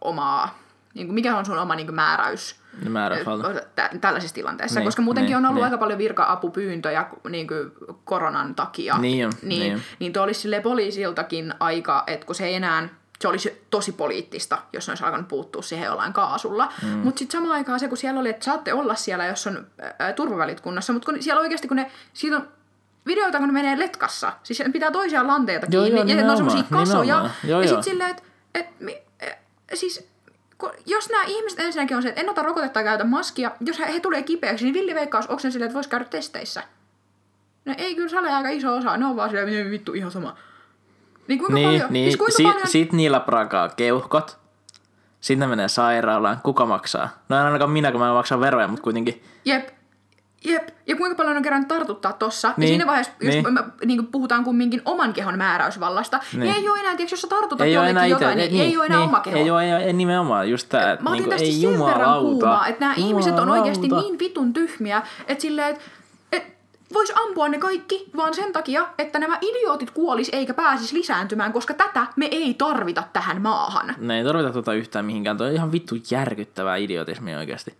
omaa, 0.00 0.58
niinku, 0.94 1.12
mikä 1.12 1.36
on 1.36 1.46
sun 1.46 1.58
oma 1.58 1.74
niinku 1.74 1.92
määräys 1.92 2.56
Ne 2.82 2.90
määräysvalta. 2.90 3.54
tä- 3.74 3.90
tällaisessa 4.00 4.34
tilanteessa, 4.34 4.80
Niin, 4.80 4.86
koska 4.86 5.02
muutenkin 5.02 5.28
niin, 5.28 5.36
on 5.36 5.44
ollut 5.44 5.54
niin. 5.56 5.64
aika 5.64 5.78
paljon 5.78 5.98
virka-apupyyntöjä 5.98 7.06
niin 7.28 7.46
kuin 7.46 7.72
koronan 8.04 8.54
takia. 8.54 8.98
Niin 8.98 9.26
on, 9.26 9.32
niin, 9.42 9.60
niin 9.60 9.82
niin 9.98 10.12
tuo 10.12 10.22
olisi 10.22 10.48
poliisiltakin 10.62 11.54
aika, 11.60 12.04
että 12.06 12.26
kun 12.26 12.34
se 12.34 12.46
ei 12.46 12.54
enää, 12.54 12.88
se 13.22 13.28
olisi 13.28 13.64
tosi 13.70 13.92
poliittista, 13.92 14.58
jos 14.72 14.86
ne 14.86 14.90
olisi 14.90 15.04
alkanut 15.04 15.28
puuttua 15.28 15.62
siihen 15.62 15.86
jollain 15.86 16.12
kaasulla. 16.12 16.72
Mm. 16.82 16.88
Mutta 16.88 17.18
sitten 17.18 17.40
samaan 17.40 17.54
aikaan 17.54 17.80
se, 17.80 17.88
kun 17.88 17.96
siellä 17.96 18.20
oli, 18.20 18.30
että 18.30 18.44
saatte 18.44 18.72
olla 18.74 18.94
siellä, 18.94 19.26
jos 19.26 19.46
on 19.46 19.66
ää, 19.98 20.12
turvavälit 20.12 20.60
kunnossa, 20.60 20.92
mutta 20.92 21.12
kun 21.12 21.22
siellä 21.22 21.40
oikeasti, 21.40 21.68
kun 21.68 21.76
ne, 21.76 21.90
siitä 22.12 22.36
on 22.36 22.48
videoita, 23.06 23.38
kun 23.38 23.46
ne 23.46 23.52
menee 23.52 23.78
letkassa, 23.78 24.32
siis 24.42 24.58
ne 24.58 24.68
pitää 24.68 24.90
toisiaan 24.90 25.26
lanteita 25.26 25.66
Joo, 25.70 25.82
kiinni, 25.84 26.00
joo, 26.00 26.08
ja 26.08 26.24
ne 26.24 26.30
on 26.30 26.36
semmoisia 26.36 26.62
kasoja. 26.72 27.30
Joo, 27.44 27.60
ja 27.60 27.68
sitten 27.68 27.84
silleen, 27.84 28.10
että 28.10 28.22
et, 28.54 28.66
eh, 29.20 29.38
siis 29.74 30.08
jos 30.86 31.10
nämä 31.10 31.24
ihmiset 31.24 31.60
ensinnäkin 31.60 31.96
on 31.96 32.02
se, 32.02 32.08
että 32.08 32.20
en 32.20 32.30
ota 32.30 32.42
rokotetta 32.42 32.80
ja 32.80 32.84
käytä 32.84 33.04
maskia, 33.04 33.50
jos 33.60 33.78
he, 33.78 33.92
he 33.92 34.00
tulee 34.00 34.22
kipeäksi, 34.22 34.64
niin 34.64 34.74
villiveikkaus, 34.74 35.26
onko 35.26 35.40
silleen, 35.40 35.66
että 35.66 35.74
voisi 35.74 35.88
käydä 35.88 36.04
testeissä? 36.04 36.62
No 37.64 37.74
ei 37.78 37.94
kyllä 37.94 38.08
sale 38.08 38.30
aika 38.30 38.48
iso 38.48 38.76
osa, 38.76 38.96
ne 38.96 39.06
on 39.06 39.16
vaan 39.16 39.28
silleen, 39.30 39.48
"Miten 39.48 39.70
vittu 39.70 39.92
ihan 39.92 40.10
sama. 40.10 40.36
Niin 41.28 41.38
kuinka 41.38 41.54
Niin, 41.54 41.68
paljon, 41.68 41.92
niin. 41.92 42.04
siis 42.04 42.16
kuinka 42.16 42.36
Sit, 42.36 42.46
paljon, 42.46 42.66
sit 42.68 42.92
niillä 42.92 43.20
prakaa 43.20 43.68
keuhkot. 43.68 44.38
Sitten 45.20 45.40
ne 45.40 45.46
menee 45.56 45.68
sairaalaan. 45.68 46.40
Kuka 46.42 46.66
maksaa? 46.66 47.08
No 47.28 47.36
en 47.38 47.42
ainakaan 47.44 47.70
minä, 47.70 47.90
kun 47.92 48.00
mä 48.00 48.12
maksan 48.12 48.40
veroja, 48.40 48.68
mutta 48.68 48.82
kuitenkin. 48.82 49.22
jep, 49.44 49.68
jep, 50.44 50.68
ja 50.86 50.96
kuinka 50.96 51.16
paljon 51.16 51.36
on 51.36 51.42
kerran 51.42 51.66
tartuttaa 51.66 52.12
tossa, 52.12 52.48
niin. 52.48 52.54
Niin, 52.56 52.66
ja 52.66 52.68
siinä 52.72 52.86
vaiheessa, 52.86 53.12
jos 53.20 53.34
niin. 53.34 53.54
me 53.54 53.64
niin 53.84 54.06
puhutaan 54.06 54.44
kumminkin 54.44 54.82
oman 54.84 55.12
kehon 55.12 55.38
määräysvallasta, 55.38 56.16
niin, 56.16 56.40
Niin. 56.40 56.52
niin 56.52 56.62
ei 56.62 56.68
ole 56.68 56.80
enää, 56.80 56.96
tiiäks, 56.96 57.10
jos 57.12 57.20
sä 57.20 57.28
tartutat 57.28 57.66
Ei 57.66 57.72
jollekin 57.72 58.10
jotain, 58.10 58.38
niin, 58.38 58.60
ei 58.60 58.76
ole 58.76 58.86
enää 58.86 58.98
niin, 58.98 59.08
oma 59.08 59.20
keho. 59.20 59.36
Ei 59.36 59.50
ole, 59.50 59.64
ei, 59.64 59.72
ole- 59.74 59.84
ei 59.84 59.92
nimenomaan 59.92 60.50
just 60.50 60.68
tää, 60.68 60.92
että 60.92 61.02
Mä 61.02 61.10
otin 61.10 61.18
niinku, 61.18 61.30
tästä 61.30 61.44
ei 61.46 61.52
sen 61.52 61.70
verran 61.70 61.80
jumalauta. 61.94 62.20
kuumaa, 62.30 62.66
että 62.66 62.80
nämä 62.80 62.94
ihmiset 62.96 63.38
on 63.38 63.48
oikeasti 63.48 63.86
Jumalauta. 63.86 64.08
niin 64.08 64.18
vitun 64.18 64.52
tyhmiä, 64.52 65.02
että 65.26 65.42
silleen, 65.42 65.68
että 65.68 65.82
et 66.92 66.94
vois 66.94 67.12
ampua 67.16 67.48
ne 67.48 67.58
kaikki, 67.58 68.10
vaan 68.16 68.34
sen 68.34 68.52
takia, 68.52 68.86
että 68.98 69.18
nämä 69.18 69.38
idiootit 69.40 69.90
kuolis 69.90 70.30
eikä 70.32 70.54
pääsis 70.54 70.92
lisääntymään, 70.92 71.52
koska 71.52 71.74
tätä 71.74 72.06
me 72.16 72.26
ei 72.26 72.54
tarvita 72.54 73.02
tähän 73.12 73.42
maahan. 73.42 73.94
Ne 73.98 74.18
ei 74.18 74.24
tarvita 74.24 74.52
tuota 74.52 74.74
yhtään 74.74 75.04
mihinkään. 75.04 75.36
Toi 75.36 75.48
on 75.48 75.54
ihan 75.54 75.72
vittu 75.72 75.94
järkyttävää 76.10 76.76
idiotismia 76.76 77.38
oikeasti. 77.38 77.74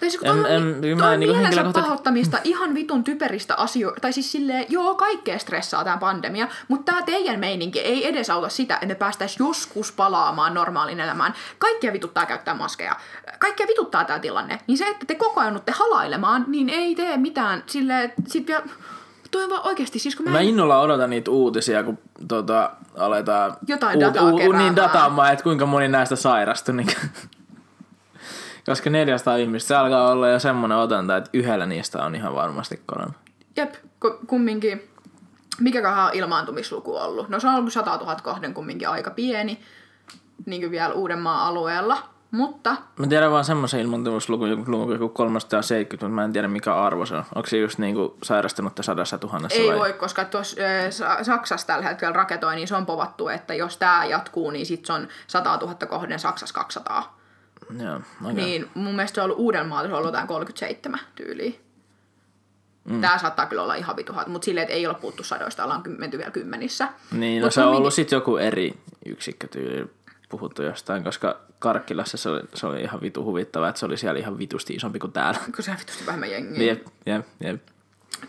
Tai 0.00 0.10
siis 0.10 0.22
En- 0.22 0.30
on, 0.30 0.46
en- 0.46 0.84
en, 0.84 0.96
mä 0.96 1.02
toi 1.02 1.06
on 1.08 1.12
en 1.14 1.20
niinku 1.20 1.36
mielensä 1.36 1.64
pahoittamista 1.80 2.38
ihan 2.44 2.74
vitun 2.74 3.04
typeristä 3.04 3.54
asioista. 3.54 4.00
Tai 4.00 4.12
siis 4.12 4.32
silleen, 4.32 4.64
joo, 4.68 4.94
kaikkea 4.94 5.38
stressaa 5.38 5.84
tämä 5.84 5.96
pandemia, 5.96 6.48
mutta 6.68 6.92
tämä 6.92 7.02
teidän 7.06 7.40
meininki 7.40 7.80
ei 7.80 8.08
edesauta 8.08 8.48
sitä, 8.48 8.74
että 8.74 8.86
me 8.86 8.94
päästäisiin 8.94 9.46
joskus 9.46 9.92
palaamaan 9.92 10.54
normaaliin 10.54 11.00
elämään. 11.00 11.34
Kaikkia 11.58 11.92
vituttaa 11.92 12.26
käyttää 12.26 12.54
maskeja. 12.54 12.96
Kaikkia 13.38 13.66
vituttaa 13.66 14.04
tämä 14.04 14.18
tilanne. 14.18 14.58
Niin 14.66 14.78
se, 14.78 14.88
että 14.88 15.06
te 15.06 15.14
koko 15.14 15.40
ajan 15.40 15.60
halailemaan, 15.72 16.44
niin 16.48 16.68
ei 16.68 16.94
tee 16.94 17.16
mitään 17.16 17.62
silleen, 17.66 18.12
sit 18.26 18.46
vielä... 18.46 18.62
Toi 19.30 19.44
on 19.44 19.50
vaan 19.50 19.66
oikeasti, 19.66 19.98
siis 19.98 20.16
kun 20.16 20.24
mä, 20.24 20.30
Mä 20.30 20.40
en- 20.40 20.48
innolla 20.48 20.80
odotan 20.80 21.10
niitä 21.10 21.30
uutisia, 21.30 21.82
kun 21.84 21.98
tota, 22.28 22.70
aletaan 22.98 23.56
Jotain 23.68 24.00
dataa 24.00 24.32
keräämään. 24.32 24.58
niin 24.64 24.76
dataamaan, 24.76 25.32
että 25.32 25.42
kuinka 25.42 25.66
moni 25.66 25.88
näistä 25.88 26.16
sairastui. 26.16 26.74
Niin, 26.74 26.88
koska 28.66 28.90
400 28.90 29.36
ihmistä, 29.36 29.68
se 29.68 29.76
alkaa 29.76 30.10
olla 30.10 30.28
jo 30.28 30.38
semmoinen 30.38 30.78
otanta, 30.78 31.16
että 31.16 31.30
yhdellä 31.32 31.66
niistä 31.66 32.04
on 32.04 32.14
ihan 32.14 32.34
varmasti 32.34 32.82
korona. 32.86 33.12
Jep, 33.56 33.74
ku- 34.00 34.18
kumminkin. 34.26 34.90
Mikäköhän 35.60 36.04
on 36.06 36.14
ilmaantumisluku 36.14 36.96
ollut? 36.96 37.28
No 37.28 37.40
se 37.40 37.48
on 37.48 37.54
ollut 37.54 37.72
100 37.72 37.96
000 37.96 38.16
kohden 38.22 38.54
kumminkin 38.54 38.88
aika 38.88 39.10
pieni, 39.10 39.60
niin 40.46 40.62
kuin 40.62 40.70
vielä 40.70 40.94
Uudenmaan 40.94 41.46
alueella. 41.46 41.98
Mutta 42.30 42.76
Mä 42.96 43.06
tiedän 43.06 43.30
vaan 43.30 43.44
semmoisen 43.44 43.80
joku 44.50 44.64
luku 44.68 44.92
joku 44.92 45.08
370, 45.08 46.06
mutta 46.06 46.14
mä 46.14 46.24
en 46.24 46.32
tiedä 46.32 46.48
mikä 46.48 46.74
arvo 46.74 47.06
se 47.06 47.14
on. 47.14 47.24
Onko 47.34 47.46
se 47.48 47.56
just 47.56 47.78
niinku 47.78 48.16
sairastunut 48.22 48.72
sadassa 48.80 49.18
tuhannessa 49.18 49.58
ei 49.60 49.68
vai? 49.68 49.78
voi, 49.78 49.92
koska 49.92 50.24
tuossa 50.24 50.56
Sa- 50.90 51.24
Saksassa 51.24 51.66
tällä 51.66 51.84
hetkellä 51.84 52.12
raketoi, 52.12 52.54
niin 52.54 52.68
se 52.68 52.76
on 52.76 52.86
povattu, 52.86 53.28
että 53.28 53.54
jos 53.54 53.76
tämä 53.76 54.04
jatkuu, 54.04 54.50
niin 54.50 54.66
sitten 54.66 54.86
se 54.86 54.92
on 54.92 55.08
100 55.26 55.56
000 55.56 55.74
kohden, 55.74 56.18
Saksassa 56.18 56.54
200. 56.54 57.19
Joo, 57.78 58.00
okay. 58.20 58.32
Niin 58.32 58.70
mun 58.74 58.94
mielestä 58.96 59.14
se 59.14 59.20
on 59.20 59.24
ollut 59.24 59.38
Uudenmaalla, 59.38 59.88
se 59.88 59.92
on 59.92 59.98
ollut 59.98 60.08
jotain 60.08 60.28
37 60.28 61.00
tyyliä. 61.14 61.52
Mm. 62.84 63.00
Tämä 63.00 63.18
saattaa 63.18 63.46
kyllä 63.46 63.62
olla 63.62 63.74
ihan 63.74 63.96
vituhat, 63.96 64.26
mutta 64.26 64.44
silleen, 64.44 64.62
että 64.62 64.74
ei 64.74 64.86
ole 64.86 64.94
puhuttu 64.94 65.24
sadoista, 65.24 65.64
ollaan 65.64 65.82
menty 65.98 66.18
vielä 66.18 66.30
kymmenissä. 66.30 66.88
Niin, 67.12 67.40
no 67.40 67.46
Mut 67.46 67.54
se 67.54 67.60
on 67.60 67.64
kumminkin- 67.64 67.78
ollut 67.78 67.94
sitten 67.94 68.16
joku 68.16 68.36
eri 68.36 68.74
yksikkö 69.06 69.48
tyyli 69.48 69.90
puhuttu 70.28 70.62
jostain, 70.62 71.04
koska 71.04 71.40
Karkkilassa 71.58 72.16
se 72.16 72.28
oli, 72.28 72.40
se 72.54 72.66
oli 72.66 72.80
ihan 72.82 73.00
vitu 73.00 73.24
huvittava, 73.24 73.68
että 73.68 73.78
se 73.78 73.86
oli 73.86 73.96
siellä 73.96 74.20
ihan 74.20 74.38
vitusti 74.38 74.74
isompi 74.74 74.98
kuin 74.98 75.12
täällä. 75.12 75.40
Kun 75.56 75.64
se 75.64 75.70
on 75.70 75.76
vitusti 75.80 76.06
vähemmän 76.06 76.30
jengiä. 76.30 76.64
Jep, 76.64 76.86
jep, 77.06 77.26
jep. 77.40 77.62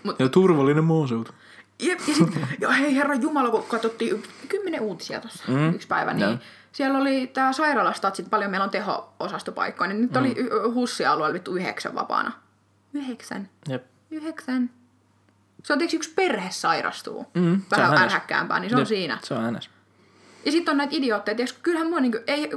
Mut- 0.04 0.16
ja 0.20 0.30
turvallinen 0.30 0.84
maaseutu. 0.84 1.32
Jep, 1.80 2.00
ja 2.08 2.14
sit, 2.16 2.28
ja 2.62 2.70
hei 2.70 2.96
herra 2.96 3.16
Jumala, 3.16 3.50
kun 3.50 3.64
katsottiin 3.64 4.24
kymmenen 4.48 4.82
uutisia 4.82 5.20
tuossa 5.22 5.44
mm. 5.48 5.74
yksi 5.76 5.88
päivä, 5.88 6.14
niin 6.14 6.30
Joo. 6.30 6.38
Siellä 6.72 6.98
oli 6.98 7.28
tää 7.28 7.54
sairaalastatsit, 7.54 8.30
paljon 8.30 8.52
meillä 8.52 8.64
on 8.64 8.70
teho-osastopaikkoja, 8.70 9.88
niin 9.88 10.02
nyt 10.02 10.12
mm. 10.12 10.20
oli 10.20 10.36
Hussi-alueella 10.74 11.34
vittu 11.34 11.56
yhdeksän 11.56 11.96
vapaana. 11.96 12.32
Yhdeksän. 12.94 13.50
Jep. 13.70 13.86
Yhdeksän. 14.12 14.70
Se 15.64 15.74
on 15.74 15.80
tietysti 15.80 15.98
yksi 15.98 16.14
perhe 16.16 16.52
sairastuu. 16.52 17.26
Mm, 17.34 17.54
on 17.54 17.62
Vähän 17.72 17.98
ärhäkkäämpää, 17.98 18.60
niin 18.60 18.70
se 18.70 18.76
on 18.76 18.82
Jep, 18.82 18.88
siinä. 18.88 19.20
Se 19.24 19.34
on 19.34 19.44
hänes. 19.44 19.70
Ja 20.46 20.52
sitten 20.52 20.72
on 20.72 20.78
näitä 20.78 20.96
idiootteja, 20.96 21.36
tiiäks, 21.36 21.54
kyllähän 21.54 21.90
mua 21.90 22.00
niinku, 22.00 22.18
ei, 22.28 22.50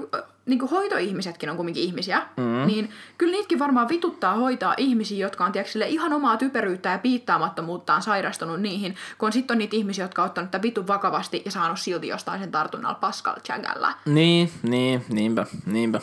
niinku 0.46 0.66
hoitoihmisetkin 0.66 1.50
on 1.50 1.56
kumminkin 1.56 1.82
ihmisiä, 1.82 2.22
mm. 2.36 2.66
niin 2.66 2.90
kyllä 3.18 3.32
niitäkin 3.32 3.58
varmaan 3.58 3.88
vituttaa 3.88 4.34
hoitaa 4.34 4.74
ihmisiä, 4.76 5.26
jotka 5.26 5.44
on 5.44 5.52
tiiäks, 5.52 5.72
sille 5.72 5.88
ihan 5.88 6.12
omaa 6.12 6.36
typeryyttä 6.36 6.88
ja 6.88 6.98
piittaamattomuuttaan 6.98 8.02
sairastunut 8.02 8.60
niihin, 8.60 8.96
kun 9.18 9.32
sitten 9.32 9.54
on 9.54 9.58
niitä 9.58 9.76
ihmisiä, 9.76 10.04
jotka 10.04 10.22
on 10.22 10.26
ottanut 10.26 10.50
tätä 10.50 10.62
vitun 10.62 10.86
vakavasti 10.86 11.42
ja 11.44 11.50
saanut 11.50 11.78
silti 11.78 12.08
jostain 12.08 12.40
sen 12.40 12.50
tartunnalla 12.50 12.98
Pascal 13.00 13.36
Chagalla. 13.40 13.92
Niin, 14.06 14.50
niin, 14.62 15.04
niinpä, 15.08 15.46
niinpä. 15.66 16.00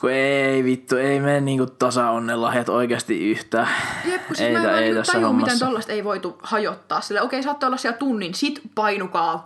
Kun 0.00 0.10
ei 0.10 0.64
vittu, 0.64 0.96
ei 0.96 1.20
mene 1.20 1.40
niinku 1.40 1.66
tasa 1.66 2.10
onnenlahjat 2.10 2.68
oikeasti 2.68 3.30
yhtään. 3.30 3.68
Jep, 4.04 4.26
kun 4.26 4.36
siis 4.36 4.48
ei, 4.48 4.52
mä 4.52 4.58
en 4.58 4.64
vaan 4.64 4.76
ei 4.76 4.82
niinku 4.82 5.00
tässä 5.00 5.12
tajua, 5.12 5.32
miten 5.32 5.58
tollasta 5.58 5.92
ei 5.92 6.04
voitu 6.04 6.38
hajottaa. 6.42 7.00
Sille, 7.00 7.22
okei, 7.22 7.42
saatte 7.42 7.66
olla 7.66 7.76
siellä 7.76 7.98
tunnin, 7.98 8.34
sit 8.34 8.60
painukaa 8.74 9.42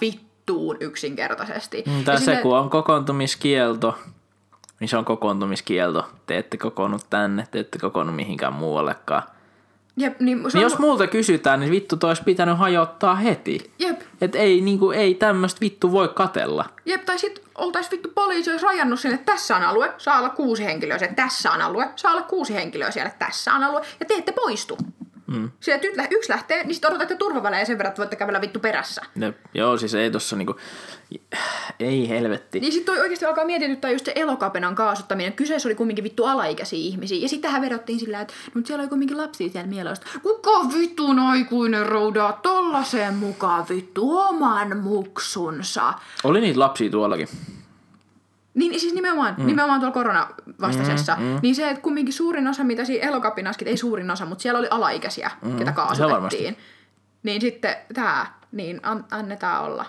vittuun 0.49 0.77
yksinkertaisesti. 0.81 1.85
Mm, 1.87 2.05
Tai 2.05 2.21
se, 2.21 2.37
kun 2.37 2.59
on 2.59 2.71
kokoontumiskielto, 2.71 3.99
niin 4.81 4.89
se 4.89 4.97
on 4.97 5.05
kokoontumiskielto. 5.05 6.07
Te 6.27 6.39
ette 6.39 6.57
kokoonnut 6.57 7.07
tänne, 7.11 7.47
te 7.51 7.59
ette 7.59 7.79
kokoonnut 7.79 8.17
mihinkään 8.17 8.53
muuallekaan. 8.53 9.23
Jep, 9.97 10.21
niin, 10.21 10.39
Niin 10.43 10.57
on, 10.57 10.63
jos 10.63 10.79
multa 10.79 11.07
kysytään, 11.07 11.61
niin 11.61 11.71
vittu 11.73 11.97
toi 11.97 12.11
olisi 12.11 12.23
pitänyt 12.23 12.59
hajottaa 12.59 13.15
heti. 13.15 13.71
jep, 13.79 14.01
Et 14.21 14.35
ei, 14.35 14.61
niinku, 14.61 14.91
ei 14.91 15.15
tämmöistä 15.15 15.61
vittu 15.61 15.93
voi 15.93 16.09
katella. 16.09 16.65
Jep, 16.87 17.05
tai 17.05 17.19
sit 17.19 17.43
oltais 17.55 17.91
vittu 17.91 18.09
poliisi 18.15 18.51
olisi 18.51 18.65
rajannut 18.65 19.01
sinne, 19.01 19.15
että 19.15 19.33
tässä 19.33 19.57
on 19.57 19.63
alue, 19.63 19.93
saa 19.99 20.19
olla 20.19 20.29
kuusi 20.29 20.65
henkilöä 20.65 20.99
siellä, 20.99 21.15
tässä 21.15 21.53
on 21.53 21.63
alue, 21.63 21.91
saa 21.97 22.13
olla 22.13 22.23
kuusi 22.23 22.55
henkilöä 22.55 22.91
siellä, 22.91 23.11
tässä 23.19 23.53
on 23.55 23.65
alue, 23.65 23.81
ja 24.01 24.07
te 24.07 24.15
ette 24.15 24.33
poistu. 24.33 24.79
Mm. 25.29 25.51
Sieltä 25.61 25.87
yt- 25.87 26.09
yksi 26.11 26.31
lähtee, 26.33 26.65
niin 26.65 26.75
sitten 26.75 26.91
odotatte 26.91 27.17
turvavälejä 27.17 27.65
sen 27.65 27.79
verran, 27.79 27.89
että 27.91 27.99
voitte 28.01 28.17
kävellä 28.17 28.41
vittu 28.41 28.61
perässä. 28.61 29.03
Jep. 29.21 29.37
Joo, 29.55 29.77
siis 29.77 29.95
ei 29.95 30.11
tossa 30.11 30.37
niinku, 30.37 30.57
ei 31.81 32.09
helvetti. 32.09 32.61
Niin 32.61 32.73
sitten 32.73 32.95
toi 32.95 33.03
oikeasti 33.03 33.25
alkaa 33.25 33.45
mietityttää 33.45 33.91
just 33.91 34.05
se 34.05 34.13
elokapenan 34.15 34.75
kaasuttaminen. 34.75 35.33
Kyseessä 35.33 35.69
oli 35.69 35.75
kumminkin 35.75 36.05
vittu 36.05 36.25
alaikäisiä 36.25 36.79
ihmisiä. 36.79 37.19
Ja 37.19 37.29
sitten 37.29 37.49
tähän 37.51 37.63
vedottiin 37.63 38.01
sillä, 38.01 38.21
että 38.21 38.35
no, 38.55 38.63
siellä 38.65 38.83
oli 38.83 38.89
kumminkin 38.89 39.19
lapsia 39.19 39.49
siellä 39.49 39.69
mielessä. 39.69 40.05
Kuka 40.23 40.51
vittun 40.79 41.19
aikuinen 41.19 41.87
roudaa 41.87 42.33
tollasen 42.43 43.15
mukaan 43.15 43.67
vittu 43.69 44.19
oman 44.19 44.77
muksunsa? 44.77 45.95
Oli 46.25 46.41
niitä 46.41 46.61
lapsia 46.61 46.91
tuollakin. 46.91 47.29
Niin 48.59 48.81
siis 48.81 48.95
nimenomaan, 48.95 49.35
mm. 49.39 49.47
nimenomaan 49.47 49.81
tuolla 49.81 49.95
koronavastaisessa. 49.95 51.17
Mm, 51.17 51.25
mm. 51.25 51.39
Niin 51.43 51.55
se, 51.55 51.71
että 51.71 51.83
kumminkin 51.83 52.15
suurin 52.15 52.49
osa, 52.49 52.65
mitä 52.65 52.85
siinä 52.85 53.09
elokapinaskin, 53.09 53.69
ei 53.69 53.77
suurin 53.77 54.11
osa, 54.11 54.27
mutta 54.27 54.43
siellä 54.43 54.59
oli 54.59 54.69
alaikäisiä, 54.71 55.31
mm, 55.43 55.57
ketä 55.57 55.73
kaasutettiin. 55.73 56.57
Niin 57.23 57.41
sitten 57.41 57.77
tämä, 57.95 58.27
niin 58.53 58.81
an, 58.83 59.05
annetaan 59.11 59.65
olla. 59.65 59.87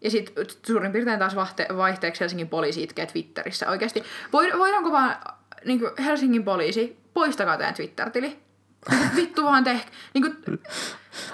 Ja 0.00 0.10
sitten 0.10 0.46
suurin 0.66 0.92
piirtein 0.92 1.18
taas 1.18 1.36
vahte, 1.36 1.66
vaihteeksi 1.76 2.20
Helsingin 2.20 2.48
poliisi 2.48 2.82
itkee 2.82 3.06
Twitterissä. 3.06 3.70
Oikeasti, 3.70 4.00
Void- 4.26 4.58
voidaanko 4.58 4.92
vaan 4.92 5.16
niin 5.64 5.80
Helsingin 6.04 6.44
poliisi, 6.44 6.98
poistakaa 7.14 7.56
teidän 7.56 7.74
Twitter-tili. 7.74 8.38
Vittu 9.16 9.44
vaan 9.44 9.64
tehk. 9.64 9.88
Niin 10.14 10.22
kuin, 10.22 10.60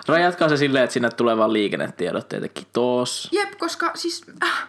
Rajatkaa 0.09 0.49
se 0.49 0.57
silleen, 0.57 0.85
että 0.85 0.95
sinne 0.95 1.11
tulee 1.11 1.37
vaan 1.37 1.53
liikennetiedotteita. 1.53 2.49
Kiitos. 2.49 3.29
jep, 3.33 3.59
koska 3.59 3.91
siis... 3.95 4.25
Äh, 4.43 4.69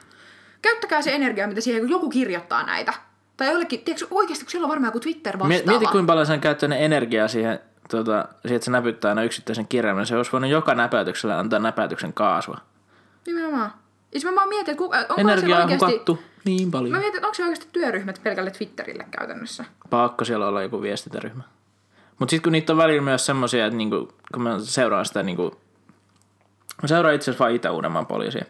käyttäkää 0.62 1.02
se 1.02 1.15
energia, 1.15 1.47
mitä 1.47 1.62
siihen, 1.62 1.82
kun 1.82 1.89
joku 1.89 2.10
kirjoittaa 2.10 2.63
näitä. 2.63 2.93
Tai 3.38 3.47
jollekin, 3.47 3.82
tiedätkö, 3.82 4.08
oikeasti, 4.12 4.45
kun 4.45 4.52
siellä 4.52 4.65
on 4.65 4.69
varmaan 4.69 4.88
joku 4.88 5.00
Twitter 5.00 5.39
vastaava. 5.39 5.47
Mie- 5.47 5.63
Mieti, 5.65 5.86
kuinka 5.91 6.12
paljon 6.12 6.26
sen 6.26 6.41
käyttänyt 6.41 6.82
energiaa 6.82 7.28
siihen, 7.28 7.60
tota, 7.89 8.26
siihen, 8.41 8.56
että 8.56 8.65
se 8.65 8.71
näpyttää 8.71 9.10
aina 9.10 9.24
yksittäisen 9.24 9.67
kirjaimen. 9.67 10.06
Se 10.06 10.17
olisi 10.17 10.32
voinut 10.32 10.50
joka 10.50 10.76
näpäytyksellä 10.76 11.39
antaa 11.39 11.60
näpäytyksen 11.60 12.13
kaasua. 12.13 12.58
Nimenomaan. 13.26 13.74
Ja 14.13 14.19
sit 14.19 14.30
mä 14.30 14.36
vaan 14.36 14.50
mietin, 14.50 14.71
että 14.71 14.84
onko 14.84 15.15
Energiaa 15.17 15.58
on 15.58 15.63
oikeasti... 15.63 15.86
hukattu 15.86 16.19
niin 16.45 16.67
Mä 16.67 16.71
paljon. 16.71 17.00
mietin, 17.00 17.15
että 17.15 17.28
onko 17.28 17.36
se 17.36 17.43
oikeasti 17.43 17.67
työryhmät 17.71 18.19
pelkälle 18.24 18.52
Twitterille 18.52 19.06
käytännössä. 19.12 19.65
Pakko 19.89 20.26
siellä 20.26 20.47
olla 20.47 20.62
joku 20.62 20.82
viestintäryhmä. 20.82 21.43
Mutta 22.19 22.30
sitten 22.30 22.43
kun 22.43 22.52
niitä 22.52 22.74
on 22.74 22.78
välillä 22.78 23.02
myös 23.02 23.26
semmosia, 23.26 23.65
että 23.65 23.78
niinku, 23.78 24.13
kun 24.34 24.41
mä 24.41 24.60
seuraan 24.60 25.06
sitä, 25.06 25.24
niinku, 25.24 25.62
mä 26.82 26.88
seuraan 26.88 27.15
itse 27.15 27.32
asiassa 27.32 27.43
vaan 27.43 27.56
Itä-Uudenmaan 27.56 28.06
poliisia, 28.06 28.45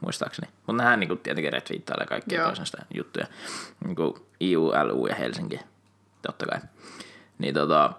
muistaakseni. 0.00 0.48
Mutta 0.66 0.82
nehän 0.82 1.00
niinku, 1.00 1.16
tietenkin 1.16 1.52
retviittailee 1.52 2.06
kaikkia 2.06 2.38
Joo. 2.38 2.46
toisen 2.46 2.66
sitä 2.66 2.82
juttuja. 2.94 3.26
Niinku 3.84 4.26
IU, 4.40 4.72
LU 4.84 5.06
ja 5.06 5.14
Helsinki, 5.14 5.60
totta 6.22 6.46
kai. 6.46 6.60
Niin 7.38 7.54
tota, 7.54 7.92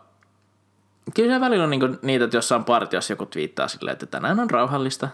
kyllä 1.16 1.36
se 1.36 1.42
välillä 1.42 1.64
on 1.64 1.70
niinku 1.70 1.88
niitä, 2.02 2.26
että 2.26 2.38
jossain 2.38 2.64
partiossa 2.64 3.14
joku 3.14 3.26
twiittaa 3.26 3.68
silleen, 3.68 3.94
että 3.94 4.06
tänään 4.06 4.40
on 4.40 4.50
rauhallista. 4.50 5.10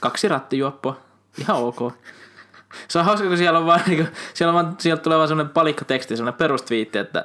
Kaksi 0.00 0.28
rattijuoppua. 0.28 1.00
Ihan 1.38 1.56
ok. 1.56 1.92
Se 2.88 2.98
on 2.98 3.04
hauska, 3.04 3.28
kun 3.28 3.38
siellä 3.38 3.58
on 3.58 3.66
vaan, 3.66 3.80
niinku, 3.86 4.12
siellä 4.34 4.58
on 4.58 4.64
vaan 4.64 4.76
sieltä 4.78 5.02
tulee 5.02 5.18
vaan 5.18 5.28
semmoinen 5.28 5.52
palikkateksti, 5.52 6.16
semmoinen 6.16 6.38
perustviitti, 6.38 6.98
että, 6.98 7.24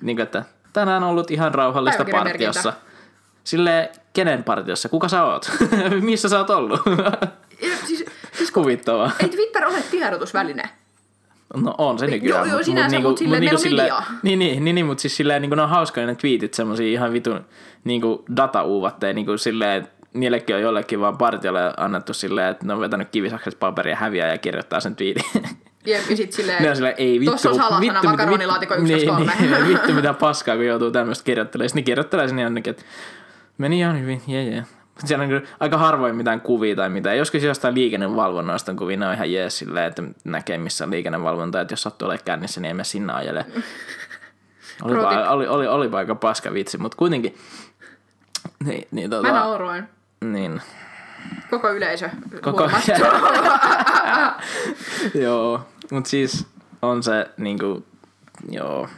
niinku, 0.00 0.22
että 0.22 0.44
tänään 0.72 1.02
on 1.02 1.08
ollut 1.10 1.30
ihan 1.30 1.54
rauhallista 1.54 2.04
partiossa. 2.10 2.72
Sille 3.44 3.92
kenen 4.12 4.44
partiossa? 4.44 4.88
Kuka 4.88 5.08
sä 5.08 5.24
oot? 5.24 5.50
Missä 6.00 6.28
sä 6.28 6.38
oot 6.38 6.50
ollut? 6.50 6.80
Siis, 7.86 8.04
siis 8.32 8.50
Kuvittavaa. 8.50 9.10
ei 9.22 9.28
Twitter 9.28 9.64
ole 9.66 9.82
tiedotusväline. 9.90 10.62
No 11.56 11.74
on 11.78 11.98
se 11.98 12.06
nykyään. 12.06 12.46
Joo, 12.48 12.54
joo, 12.56 12.62
sinänsä, 12.62 12.96
niinku- 12.96 13.08
mut 13.08 13.18
silleen, 13.18 13.44
meillä 13.44 13.58
on 13.64 13.70
mediaa. 13.76 14.04
Niin, 14.22 14.38
niin, 14.38 14.64
niin, 14.64 14.74
niin 14.74 14.86
mutta 14.86 15.02
siis 15.02 15.16
silleen 15.16 15.42
niin 15.42 15.50
ne 15.50 15.62
on 15.62 15.68
hauskoja 15.68 16.06
ne 16.06 16.14
twiitit, 16.14 16.54
semmosia 16.54 16.86
ihan 16.86 17.12
vitun 17.12 17.44
niin 17.84 18.02
data-uuvatteja, 18.36 19.12
niin 19.12 19.26
kuin 19.26 19.38
silleen, 19.38 19.88
niillekin 20.14 20.56
on 20.56 20.62
jollekin 20.62 21.00
vaan 21.00 21.18
partiolle 21.18 21.60
annettu 21.76 22.14
silleen, 22.14 22.48
että 22.48 22.66
ne 22.66 22.72
on 22.72 22.80
vetänyt 22.80 23.08
kivisakset 23.08 23.58
paperia 23.58 23.96
häviää 23.96 24.28
ja 24.28 24.38
kirjoittaa 24.38 24.80
sen 24.80 24.96
twiitin. 24.96 25.24
Jep, 25.86 26.10
ja 26.10 26.16
sit 26.16 26.32
silleen, 26.32 26.62
Ne 26.62 26.70
on 26.70 26.76
silleen, 26.76 26.94
ei 26.98 27.20
vittu. 27.20 27.32
Tossa 27.32 27.50
on 27.50 27.56
salasana 27.56 28.02
makaronilaatikko 28.02 28.74
vittu- 28.74 28.92
1, 28.94 29.06
2, 29.06 29.24
3. 29.26 29.32
Niin, 29.40 29.52
niin, 29.52 29.68
vittu 29.68 29.92
mitä 29.92 30.14
paskaa, 30.14 30.56
kun 30.56 30.66
joutuu 30.66 30.90
tämmöistä 30.90 31.24
kirjoittelemaan. 31.24 31.68
Sitten 31.68 31.80
ne 31.82 31.84
kirjoittelee 31.84 32.28
sinne 32.28 32.42
jonnekin, 32.42 32.70
että 32.70 32.82
meni 33.58 33.78
ihan 33.78 34.00
hyvin, 34.00 34.22
jee 34.26 34.44
jee. 34.44 34.64
Siellä 35.04 35.22
on 35.22 35.28
kyllä 35.28 35.46
aika 35.60 35.78
harvoin 35.78 36.16
mitään 36.16 36.40
kuvia 36.40 36.76
tai 36.76 36.88
mitään. 36.90 37.18
Joskus 37.18 37.42
jostain 37.42 37.74
liikennevalvonnasta 37.74 38.72
on 38.72 38.76
kuvia, 38.76 38.96
ne 38.96 39.06
on 39.08 39.14
ihan 39.14 39.32
jees 39.32 39.58
silleen, 39.58 39.86
että 39.86 40.02
näkee 40.24 40.58
missä 40.58 40.84
on 40.84 40.90
liikennevalvonta, 40.90 41.60
että 41.60 41.72
jos 41.72 41.82
sattuu 41.82 42.06
olemaan 42.06 42.24
kännissä, 42.24 42.60
niin 42.60 42.70
emme 42.70 42.84
sinne 42.84 43.12
ajele. 43.12 43.46
Oli, 44.82 44.94
Pro 44.94 45.08
tip. 45.08 45.18
oli, 45.28 45.46
oli, 45.46 45.66
oli 45.66 45.90
aika 45.92 46.14
paska 46.14 46.52
vitsi, 46.52 46.78
mutta 46.78 46.96
kuitenkin. 46.96 47.36
Niin, 48.64 48.88
niin, 48.90 49.10
Mä 49.10 49.16
tota, 49.16 49.32
nauroin. 49.32 49.84
niin. 50.20 50.62
Koko 51.50 51.70
yleisö. 51.70 52.10
Koko. 52.42 52.70
Joo, 55.24 55.66
mutta 55.92 56.10
siis 56.10 56.46
on 56.82 57.02
se 57.02 57.30
niinku, 57.36 57.86
joo, 58.50 58.88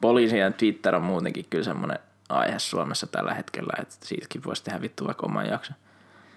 poliisi 0.00 0.38
ja 0.38 0.50
Twitter 0.50 0.94
on 0.94 1.02
muutenkin 1.02 1.46
kyllä 1.50 1.64
semmoinen 1.64 1.98
aihe 2.28 2.58
Suomessa 2.58 3.06
tällä 3.06 3.34
hetkellä, 3.34 3.72
että 3.82 3.94
siitäkin 4.02 4.44
voisi 4.44 4.64
tehdä 4.64 4.80
vittu 4.80 5.06
vaikka 5.06 5.26
oman 5.26 5.46
jakson. 5.46 5.76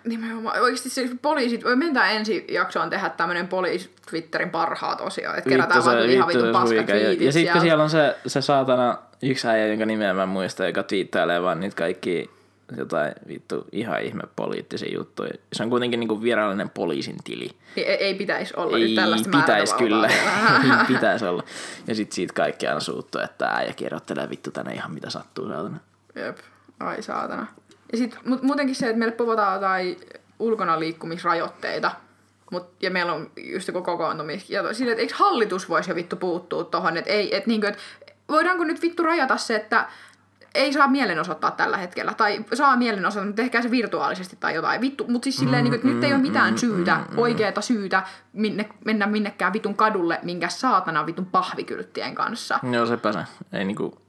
Nimenomaan. 0.04 0.62
Oikeasti 0.62 0.90
siis 0.90 1.12
poliisit, 1.22 1.62
mentää 1.76 2.12
ensi 2.12 2.46
jaksoon 2.52 2.90
tehdä 2.90 3.10
tämmönen 3.10 3.48
poliisi 3.48 3.96
Twitterin 4.10 4.50
parhaat 4.50 5.02
osioon, 5.02 5.38
että 5.38 5.50
kerätään 5.50 5.86
vaan 5.86 6.10
ihan 6.10 6.28
vittu, 6.28 6.40
vitun 6.40 6.62
paskat. 6.62 6.90
Ja, 6.90 7.14
ja 7.14 7.32
sitten 7.32 7.62
siellä 7.62 7.84
on 7.84 7.90
se, 7.90 8.16
se 8.28 8.42
saatana 8.42 8.98
yksi 9.22 9.48
äijä, 9.48 9.68
jonka 9.68 9.86
nimeä 9.86 10.14
mä 10.14 10.24
en 10.24 10.30
muista, 10.30 10.68
joka 10.68 10.84
twiittailee 10.84 11.42
vaan 11.42 11.60
niitä 11.60 11.76
kaikki 11.76 12.30
jotain 12.78 13.14
vittu 13.28 13.66
ihan 13.72 14.02
ihme 14.02 14.24
poliittisia 14.36 14.94
juttuja. 14.94 15.32
Se 15.54 15.64
on 15.64 15.70
kuitenkin 15.70 16.00
niinku 16.00 16.22
virallinen 16.22 16.70
poliisin 16.70 17.16
tili. 17.24 17.50
Ei, 17.78 17.86
ei 17.86 18.14
pitäisi 18.14 18.54
olla 18.58 18.78
Ei 18.78 18.84
nyt 18.84 18.96
tällaista 18.96 19.30
pitäisi 19.40 19.76
kyllä. 19.76 20.08
Ei 20.08 20.86
pitäisi 20.96 21.26
olla. 21.26 21.44
Ja 21.88 21.96
sit 21.96 22.12
siitä 22.12 22.34
kaikki 22.34 22.68
aina 22.68 22.80
suuttuu, 22.80 23.22
että 23.22 23.48
äijä 23.48 23.74
kirjoittelee 23.74 24.30
vittu 24.30 24.52
tänne 24.52 24.74
ihan 24.74 24.92
mitä 24.92 25.10
sattuu 25.10 25.48
saatana. 25.48 25.80
Jep. 26.16 26.38
Ai 26.80 27.02
saatana. 27.02 27.48
Ja 27.92 27.98
sit, 27.98 28.18
mut 28.26 28.44
muutenkin 28.44 28.76
se, 28.76 28.86
että 28.86 29.00
meille 29.00 29.16
puhutaan 29.16 29.54
jotain 29.54 30.00
ulkona 30.40 30.80
liikkumisrajoitteita, 30.80 31.92
mut, 32.52 32.70
ja 32.82 32.92
meillä 32.92 33.14
on 33.14 33.32
just 33.38 33.68
joku 33.68 33.82
kokoontumis. 33.82 34.50
Ja 34.50 34.74
sille, 34.74 34.92
että 34.92 35.02
eikö 35.02 35.16
hallitus 35.16 35.70
voisi 35.70 35.92
jo 35.92 35.96
vittu 35.96 36.16
puuttua 36.16 36.64
tohon, 36.64 36.98
että 36.98 37.12
ei, 37.12 37.36
et 37.36 37.48
niinkö, 37.48 37.68
et 37.68 37.78
voidaanko 38.30 38.64
nyt 38.64 38.82
vittu 38.82 39.04
rajata 39.04 39.38
se, 39.38 39.56
että 39.56 39.90
ei 40.56 40.74
saa 40.74 40.88
mielenosoittaa 40.88 41.52
tällä 41.52 41.78
hetkellä, 41.78 42.14
tai 42.14 42.46
saa 42.54 42.78
mielenosoittaa, 42.78 43.26
mutta 43.26 43.42
tehkää 43.42 43.62
se 43.62 43.72
virtuaalisesti 43.72 44.38
tai 44.40 44.56
jotain. 44.56 44.82
Vittu, 44.82 45.06
mutta 45.08 45.24
siis 45.24 45.38
silleen, 45.38 45.66
mm, 45.66 45.74
että 45.74 45.88
nyt 45.88 46.04
ei 46.04 46.14
ole 46.14 46.22
mitään 46.22 46.58
syytä, 46.58 47.00
oikeeta 47.18 47.62
syytä 47.62 48.04
minne, 48.34 48.70
mennä 48.86 49.08
minnekään 49.08 49.54
vitun 49.54 49.76
kadulle, 49.76 50.20
minkä 50.24 50.50
saatana 50.50 51.06
vitun 51.06 51.26
pahvikylttien 51.26 52.16
kanssa. 52.16 52.60
Joo, 52.72 52.86
sepä 52.86 53.12
se. 53.12 53.20
Ei 53.54 53.66
niinku... 53.66 54.02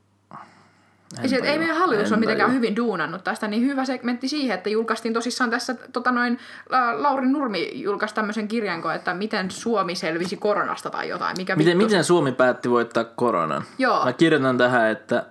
Se, 1.27 1.37
että 1.37 1.51
ei 1.51 1.59
meidän 1.59 1.77
hallitus 1.77 2.13
ole 2.13 2.21
mitenkään 2.21 2.51
tajua. 2.51 2.57
hyvin 2.57 2.77
duunannut 2.77 3.25
tästä, 3.25 3.49
niin 3.49 3.63
hyvä 3.63 3.85
segmentti 3.85 4.29
siihen, 4.29 4.55
että 4.55 4.71
julkaistiin 4.71 5.15
tosissaan 5.15 5.51
tässä, 5.51 5.75
tota 5.93 6.13
noin, 6.13 6.39
La- 6.71 7.03
Lauri 7.03 7.27
Nurmi 7.29 7.71
julkaisi 7.75 8.15
tämmöisen 8.15 8.49
kirjan, 8.49 8.83
kuin, 8.83 8.95
että 8.95 9.15
miten 9.15 9.51
Suomi 9.51 9.95
selvisi 9.95 10.37
koronasta 10.37 10.91
tai 10.91 11.09
jotain. 11.09 11.37
Mikä 11.37 11.57
Miten, 11.57 11.79
vittu- 11.79 11.85
miten 11.87 12.05
Suomi 12.05 12.33
päätti 12.33 12.71
voittaa 12.71 13.05
koronan? 13.05 13.63
Joo. 13.79 14.05
Mä 14.05 14.13
kirjoitan 14.13 14.59
tähän, 14.59 14.91
että 14.91 15.27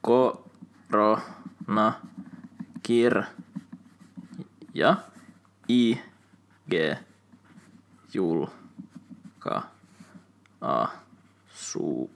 korona 0.00 1.92
kir 2.82 3.22
ja 4.74 4.96
IG 5.68 6.96
julka 8.14 9.62
a 10.60 10.86
suu 11.54 12.10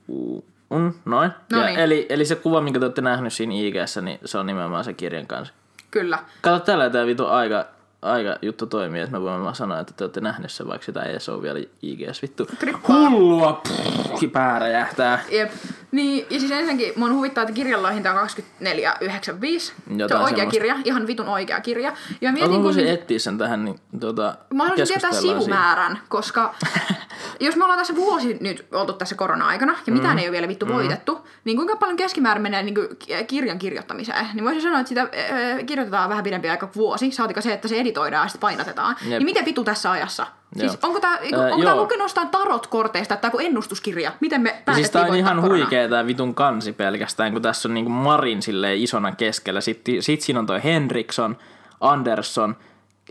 Noin. 1.05 1.31
Ja 1.51 1.57
Noniin. 1.57 1.79
eli, 1.79 2.05
eli 2.09 2.25
se 2.25 2.35
kuva, 2.35 2.61
minkä 2.61 2.79
te 2.79 2.85
olette 2.85 3.01
nähnyt 3.01 3.33
siinä 3.33 3.53
IGssä, 3.55 4.01
niin 4.01 4.19
se 4.25 4.37
on 4.37 4.45
nimenomaan 4.45 4.83
se 4.83 4.93
kirjan 4.93 5.27
kanssa. 5.27 5.53
Kyllä. 5.91 6.19
Kato, 6.41 6.59
tällä 6.59 6.89
tämä 6.89 7.05
vitu 7.05 7.25
aika, 7.25 7.65
aika 8.05 8.35
juttu 8.41 8.65
toimii, 8.65 9.01
että 9.01 9.11
me 9.11 9.21
voimme 9.21 9.43
vaan 9.43 9.55
sanoa, 9.55 9.79
että 9.79 9.93
te 9.97 10.03
olette 10.03 10.21
nähneet 10.21 10.51
sen, 10.51 10.67
vaikka 10.67 10.85
sitä 10.85 11.03
ei 11.03 11.11
edes 11.11 11.29
ole 11.29 11.41
vielä 11.41 11.59
IGS. 11.81 12.21
Vittu, 12.21 12.45
Trippaa. 12.59 13.09
hullua, 13.09 13.61
pff, 13.67 14.31
pää 14.31 14.59
räjähtää. 14.59 15.23
Jep. 15.31 15.51
Niin, 15.91 16.25
ja 16.29 16.39
siis 16.39 16.51
ensinnäkin 16.51 16.93
mun 16.95 17.13
huvittaa, 17.13 17.41
että 17.41 17.53
kirjalla 17.53 17.91
hinta 17.91 18.11
on 18.11 18.27
24,95. 18.27 18.29
Se 18.61 19.73
on 19.91 19.99
Jotain 19.99 20.21
oikea 20.21 20.37
semmoista. 20.37 20.51
kirja, 20.51 20.75
ihan 20.83 21.07
vitun 21.07 21.27
oikea 21.27 21.59
kirja. 21.61 21.93
Ja 22.21 22.31
mietin, 22.31 22.51
kun... 22.51 22.63
voisin 22.63 22.87
etsiä 22.87 23.19
sen 23.19 23.37
tähän, 23.37 23.65
niin 23.65 23.79
tota, 23.99 24.35
Mä 24.53 24.63
haluaisin 24.63 24.87
tietää 24.87 25.11
sivumäärän, 25.21 25.99
koska 26.09 26.55
jos 27.39 27.55
me 27.55 27.63
ollaan 27.63 27.79
tässä 27.79 27.95
vuosi 27.95 28.37
nyt 28.41 28.65
oltu 28.71 28.93
tässä 28.93 29.15
korona-aikana 29.15 29.75
ja 29.87 29.93
mitään 29.93 30.19
ei 30.19 30.25
ole 30.25 30.31
vielä 30.31 30.47
vittu 30.47 30.67
voitettu, 30.67 31.27
niin 31.45 31.57
kuinka 31.57 31.75
paljon 31.75 31.97
keskimäärin 31.97 32.41
menee 32.41 32.63
niin 32.63 32.75
kuin 32.75 32.87
kirjan 33.27 33.59
kirjoittamiseen? 33.59 34.27
Niin 34.33 34.43
voisin 34.43 34.61
sanoa, 34.61 34.79
että 34.79 34.89
sitä 34.89 35.01
äh, 35.01 35.65
kirjoitetaan 35.65 36.09
vähän 36.09 36.23
pidempi 36.23 36.49
aika 36.49 36.69
vuosi, 36.75 37.11
saatika 37.11 37.41
se, 37.41 37.53
että 37.53 37.67
se 37.67 37.79
editoidaan 37.79 38.25
ja 38.25 38.27
sitten 38.27 38.41
painatetaan. 38.41 38.95
Jep. 39.01 39.09
Niin 39.09 39.25
miten 39.25 39.45
vittu 39.45 39.63
tässä 39.63 39.91
ajassa? 39.91 40.27
Siis 40.59 40.77
onko 40.83 40.99
tämä 40.99 41.17
joo. 41.57 41.75
lukenut 41.75 42.05
jostain 42.05 42.29
tarot-korteista, 42.29 43.13
että 43.13 43.29
tämä 43.29 43.31
on 43.33 43.45
ennustuskirja? 43.45 44.11
Miten 44.19 44.41
me 44.41 44.49
Ja 44.49 44.53
päätettiin 44.53 44.75
siis 44.75 44.91
tää 44.91 45.05
on 45.05 45.15
ihan 45.15 45.41
korona? 45.41 45.57
huikea 45.57 45.89
tää 45.89 46.07
vitun 46.07 46.35
kansi 46.35 46.73
pelkästään, 46.73 47.33
kun 47.33 47.41
tässä 47.41 47.67
on 47.67 47.73
niinku 47.73 47.91
Marin 47.91 48.41
silleen 48.41 48.77
isona 48.77 49.11
keskellä. 49.11 49.61
Sitten 49.61 50.01
sit 50.01 50.21
siinä 50.21 50.39
on 50.39 50.45
toi 50.45 50.63
Henriksson, 50.63 51.37
Andersson, 51.81 52.55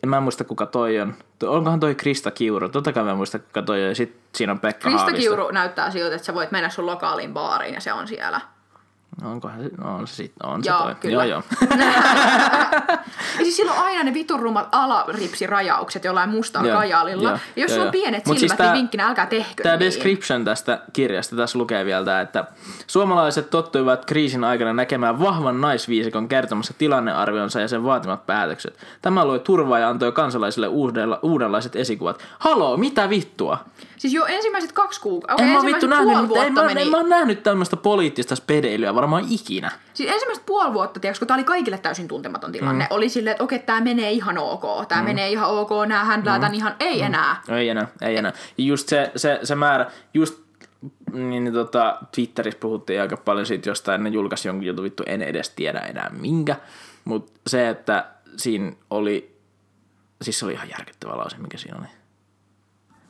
en 0.03 0.09
mä 0.09 0.21
muista 0.21 0.45
kuka 0.45 0.67
toi 0.67 1.01
on. 1.01 1.15
Onkohan 1.45 1.81
toi 1.81 1.95
Krista 1.95 2.31
Kiuru? 2.31 2.69
Totta 2.69 2.93
kai 2.93 3.05
mä 3.05 3.15
muista 3.15 3.39
on. 3.69 3.77
Ja 3.77 3.95
sit 3.95 4.21
siinä 4.35 4.53
on 4.53 4.61
Pekka 4.61 4.83
Krista 4.83 4.99
Haavisto. 4.99 5.21
Kiuru 5.21 5.51
näyttää 5.51 5.91
siltä, 5.91 6.15
että 6.15 6.27
sä 6.27 6.35
voit 6.35 6.51
mennä 6.51 6.71
sun 6.71 6.87
lokaaliin 6.87 7.33
baariin 7.33 7.75
ja 7.75 7.81
se 7.81 7.93
on 7.93 8.09
siellä. 8.09 8.41
Onkohan 9.25 9.61
se, 9.63 9.71
no 9.79 9.95
on 9.95 10.07
se 10.07 10.15
sit, 10.15 10.33
on 10.43 10.65
se 10.65 10.71
Joo, 10.71 10.83
toi. 10.83 10.95
kyllä. 10.95 11.25
Joo, 11.25 11.25
joo. 11.25 11.43
Ja 13.39 13.45
siis 13.45 13.57
silloin 13.57 13.79
on 13.79 13.85
aina 13.85 14.03
ne 14.03 14.15
vitun 14.15 14.41
rummat 14.41 14.69
alaripsirajaukset 14.73 16.05
jollain 16.05 16.31
mustalla 16.31 16.69
Joo, 16.69 16.77
kajalilla. 16.79 17.29
joo, 17.29 17.39
ja 17.57 17.63
jos 17.63 17.71
joo, 17.71 17.75
sulla 17.77 17.87
on 17.87 17.93
pienet 17.93 18.27
Mut 18.27 18.39
silmät, 18.39 18.57
siis 18.59 18.69
niin 18.69 18.73
vinkkinä 18.73 19.07
älkää 19.09 19.27
tehkö 19.27 19.63
Tämä 19.63 19.75
niin. 19.77 19.81
description 19.87 20.45
tästä 20.45 20.81
kirjasta, 20.93 21.37
tässä 21.37 21.59
lukee 21.59 21.85
vielä 21.85 22.05
tää, 22.05 22.21
että 22.21 22.45
suomalaiset 22.87 23.51
tottuivat 23.51 24.05
kriisin 24.05 24.45
aikana 24.45 24.73
näkemään 24.73 25.21
vahvan 25.21 25.61
naisviisikon 25.61 26.29
kertomassa 26.29 26.75
tilannearvionsa 26.79 27.61
ja 27.61 27.69
sen 27.69 27.85
vaatimat 27.85 28.27
päätökset. 28.27 28.79
Tämä 29.03 29.27
loi 29.27 29.39
turvaa 29.41 29.79
ja 29.79 29.89
antoi 29.89 30.13
kansalaisille 30.13 30.69
uudella, 30.69 31.19
uudenlaiset 31.23 31.77
esikuvat. 31.77 32.25
Haloo, 32.39 32.77
mitä 32.77 33.11
vittua? 33.11 33.59
Siis 33.97 34.15
jo 34.15 34.25
ensimmäiset 34.27 34.73
kaksi 34.73 35.01
kuukautta. 35.01 35.43
En 35.43 35.51
Okay, 35.51 35.63
mä 35.63 35.67
vittu 35.67 35.87
nähnyt, 35.87 36.09
puoli 36.09 36.27
mutta 36.27 36.45
en 36.45 36.53
mä, 36.53 36.65
meni. 36.65 36.83
en 36.83 36.89
mä 36.89 37.03
nähnyt 37.03 37.43
tämmöistä 37.43 37.77
poliittista 37.77 38.37
spedeilyä 38.37 38.95
varmaan 39.05 39.27
ikinä. 39.31 39.71
Siis 39.95 40.13
ensimmäiset 40.13 40.47
puoli 40.47 40.73
vuotta, 40.73 41.01
tiiäks, 41.01 41.19
kun 41.19 41.29
tää 41.29 41.35
oli 41.35 41.45
kaikille 41.45 41.79
täysin 41.79 42.09
tuntematon 42.09 42.53
tilanne, 42.53 42.85
mm. 42.85 42.97
oli 42.97 43.09
silleen, 43.09 43.33
että 43.33 43.45
okei, 43.45 43.59
tää 43.59 43.81
menee 43.81 44.11
ihan 44.11 44.39
ok, 44.39 44.89
tää 44.89 44.99
mm. 44.99 45.05
menee 45.05 45.31
ihan 45.31 45.51
ok, 45.51 45.71
nää 45.87 46.05
händlää 46.05 46.39
mm. 46.39 46.55
ihan, 46.55 46.75
ei 46.81 46.99
mm. 46.99 47.07
enää. 47.07 47.43
Ei 47.49 47.69
enää, 47.69 47.89
ei 48.03 48.17
enää. 48.17 48.33
Ja 48.59 48.65
just 48.65 48.89
se, 48.89 49.13
se, 49.17 49.41
se 49.43 49.55
määrä, 49.55 49.91
just 50.15 50.45
niin, 51.13 51.45
niin 51.45 51.55
tota, 51.55 51.99
Twitterissä 52.15 52.61
puhuttiin 52.61 53.01
aika 53.01 53.17
paljon 53.17 53.47
siitä 53.47 53.69
jostain, 53.69 54.05
ne 54.05 54.11
julkaisi 54.11 54.49
jonkun 54.49 54.67
jutun, 54.67 54.85
vittu 54.85 55.03
en 55.07 55.23
edes 55.23 55.51
tiedä 55.51 55.79
enää 55.79 56.11
minkä, 56.11 56.57
mutta 57.05 57.33
se, 57.47 57.69
että 57.69 58.07
siinä 58.37 58.73
oli, 58.91 59.37
siis 60.23 60.39
se 60.39 60.45
oli 60.45 60.53
ihan 60.53 60.71
järkyttävä 60.71 61.17
lause, 61.17 61.37
mikä 61.39 61.59
siinä 61.59 61.79
oli. 61.79 61.87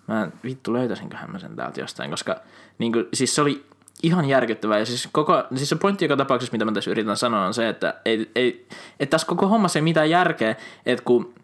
Mä 0.08 0.22
en, 0.22 0.32
vittu 0.44 0.72
löytäisinköhän 0.72 1.32
mä 1.32 1.38
sen 1.38 1.56
täältä 1.56 1.80
jostain, 1.80 2.10
koska 2.10 2.36
niin 2.78 2.92
kuin, 2.92 3.08
siis 3.14 3.34
se 3.34 3.42
oli 3.42 3.66
ihan 4.06 4.24
järkyttävää. 4.24 4.78
Ja 4.78 4.86
siis, 4.86 5.08
koko, 5.12 5.42
siis 5.56 5.68
se 5.68 5.76
pointti 5.76 6.04
joka 6.04 6.16
tapauksessa, 6.16 6.52
mitä 6.52 6.64
mä 6.64 6.72
tässä 6.72 6.90
yritän 6.90 7.16
sanoa, 7.16 7.46
on 7.46 7.54
se, 7.54 7.68
että, 7.68 7.94
ei, 8.04 8.30
ei, 8.34 8.66
että 9.00 9.10
tässä 9.10 9.26
koko 9.26 9.46
hommassa 9.46 9.78
ei 9.78 9.82
mitään 9.82 10.10
järkeä, 10.10 10.56
että 10.86 11.04
kun 11.04 11.34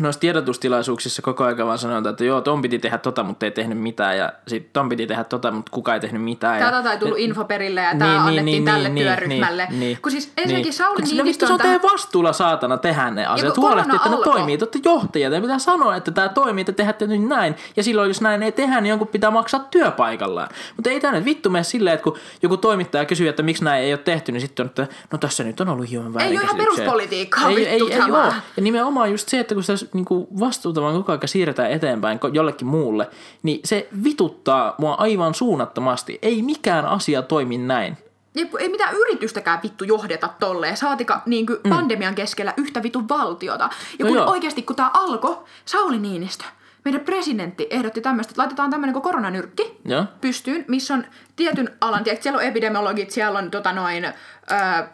noissa 0.00 0.20
tiedotustilaisuuksissa 0.20 1.22
koko 1.22 1.44
ajan 1.44 1.66
vaan 1.66 1.78
sanotaan, 1.78 2.12
että 2.12 2.24
joo, 2.24 2.40
ton 2.40 2.62
piti 2.62 2.78
tehdä 2.78 2.98
tota, 2.98 3.22
mutta 3.22 3.46
ei 3.46 3.50
tehnyt 3.52 3.78
mitään, 3.78 4.18
ja 4.18 4.32
sit 4.48 4.72
ton 4.72 4.88
piti 4.88 5.06
tehdä 5.06 5.24
tota, 5.24 5.50
mutta 5.50 5.70
kuka 5.70 5.94
ei 5.94 6.00
tehnyt 6.00 6.22
mitään. 6.22 6.60
ja, 6.60 6.70
Tätä 6.72 6.92
ei 6.92 6.98
tullut 6.98 7.18
info 7.18 7.44
perille 7.44 7.80
ja 7.80 7.94
tää 7.98 7.98
Niin, 7.98 8.08
niin, 8.08 8.18
annettiin 8.20 8.44
niin, 8.44 8.64
tälle 8.64 8.88
niin, 8.88 9.06
työryhmälle. 9.06 9.66
niin, 9.70 9.98
kun 10.02 10.12
siis 10.12 10.32
ensinnäkin 10.36 10.64
niin. 10.64 10.72
Sauli 10.72 11.02
Niinistö 11.02 11.24
vittu 11.24 11.46
se 11.46 11.52
on 11.52 11.52
on 11.52 11.58
tähän... 11.58 11.80
teidän 11.80 11.92
vastuulla 11.92 12.32
saatana 12.32 12.76
tehdä 12.76 13.10
ne 13.10 13.26
asiat. 13.26 13.54
kun 13.54 13.62
Huolehtii, 13.64 13.96
että 13.96 14.08
ne 14.08 14.16
toimii. 14.24 14.58
Te 14.58 14.64
olette 14.64 14.78
johtajia. 14.84 15.30
Te 15.30 15.40
pitää 15.40 15.58
sanoa, 15.58 15.96
että 15.96 16.10
tämä 16.10 16.28
toimii, 16.28 16.60
että 16.62 16.72
tehdään 16.72 16.96
nyt 17.10 17.28
näin. 17.28 17.56
Ja 17.76 17.82
silloin, 17.82 18.08
jos 18.08 18.20
näin 18.20 18.42
ei 18.42 18.52
tehdä, 18.52 18.80
niin 18.80 18.90
jonkun 18.90 19.08
pitää 19.08 19.30
maksaa 19.30 19.60
työpaikallaan. 19.70 20.48
Mutta 20.76 20.90
ei 20.90 21.00
tämä 21.00 21.14
nyt 21.14 21.24
vittu 21.24 21.50
mene 21.50 21.64
silleen, 21.64 21.94
että 21.94 22.04
kun 22.04 22.16
joku 22.42 22.56
toimittaja 22.56 23.04
kysyy, 23.04 23.28
että 23.28 23.42
miksi 23.42 23.64
näin 23.64 23.82
ei 23.84 23.92
ole 23.92 23.98
tehty, 23.98 24.32
niin 24.32 24.40
sitten 24.40 24.64
on, 24.64 24.68
että 24.68 24.86
no 25.12 25.18
tässä 25.18 25.44
nyt 25.44 25.60
on 25.60 25.68
ollut 25.68 25.90
hieman 25.90 26.06
Ei 26.20 26.26
ole 26.26 26.32
ihan 26.34 26.46
väärinkäsityksiä. 26.46 26.84
peruspolitiikkaa, 26.84 27.48
ei, 27.48 27.66
ei, 27.66 27.80
ei 27.92 27.98
tämä. 28.00 28.24
ole. 28.24 28.32
Ja 28.56 28.62
nimenomaan 28.62 29.10
just 29.10 29.28
se, 29.28 29.38
että 29.40 29.54
kun 29.54 29.62
sitä 29.64 29.89
niinku 29.92 30.28
vastuuta 30.40 30.82
vaan 30.82 30.94
koko 30.94 31.12
ajan 31.12 31.28
siirretään 31.28 31.70
eteenpäin 31.70 32.20
jollekin 32.32 32.66
muulle, 32.66 33.10
niin 33.42 33.60
se 33.64 33.88
vituttaa 34.04 34.74
mua 34.78 34.94
aivan 34.94 35.34
suunnattomasti. 35.34 36.18
Ei 36.22 36.42
mikään 36.42 36.86
asia 36.86 37.22
toimi 37.22 37.58
näin. 37.58 37.98
Ja 38.34 38.46
kun 38.46 38.60
ei 38.60 38.68
mitään 38.68 38.94
yritystäkään 38.94 39.60
vittu 39.62 39.84
johdeta 39.84 40.28
tolleen, 40.40 40.76
saatika 40.76 41.22
niin 41.26 41.46
kuin 41.46 41.58
mm. 41.64 41.70
pandemian 41.70 42.14
keskellä 42.14 42.54
yhtä 42.56 42.82
vitun 42.82 43.08
valtiota. 43.08 43.68
Ja 43.98 44.04
No 44.04 44.08
kun 44.08 44.18
joo. 44.18 44.30
oikeasti, 44.30 44.62
kun 44.62 44.76
tämä 44.76 44.90
alkoi, 44.94 45.38
Sauli 45.64 45.98
Niinistö, 45.98 46.44
meidän 46.84 47.00
presidentti 47.00 47.66
ehdotti 47.70 48.00
tämmöistä, 48.00 48.30
että 48.30 48.42
laitetaan 48.42 48.70
tämmöinen 48.70 48.92
kuin 48.92 49.02
koronanyrkki 49.02 49.80
Joo. 49.84 50.04
pystyyn, 50.20 50.64
missä 50.68 50.94
on 50.94 51.04
tietyn 51.36 51.76
alan, 51.80 52.04
tiedätkö, 52.04 52.22
siellä 52.22 52.38
on 52.38 52.44
epidemiologit, 52.44 53.10
siellä 53.10 53.38
on 53.38 53.50
tota 53.50 53.72
noin, 53.72 54.12
ää, 54.50 54.92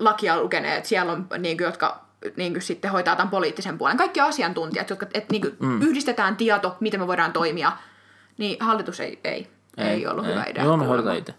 lakia 0.00 0.40
lukeneet, 0.40 0.86
siellä 0.86 1.12
on 1.12 1.26
niin 1.38 1.56
kuin, 1.56 1.64
jotka 1.64 2.07
niin 2.36 2.52
kuin, 2.52 2.62
sitten 2.62 2.90
hoitaa 2.90 3.16
tämän 3.16 3.30
poliittisen 3.30 3.78
puolen. 3.78 3.96
Kaikki 3.96 4.20
asiantuntijat, 4.20 4.90
jotka 4.90 5.06
et, 5.14 5.30
niin 5.30 5.42
kuin, 5.42 5.56
mm. 5.58 5.82
yhdistetään 5.82 6.36
tieto, 6.36 6.76
miten 6.80 7.00
me 7.00 7.06
voidaan 7.06 7.32
toimia, 7.32 7.72
niin 8.38 8.56
hallitus 8.60 9.00
ei, 9.00 9.20
ei, 9.24 9.50
ei, 9.76 9.86
ei 9.86 10.06
ollut 10.06 10.26
hyvä 10.26 10.44
idea. 10.44 10.64
Joo, 10.64 10.76
me 10.76 10.86
hoidetaan 10.86 11.16
itse. 11.16 11.34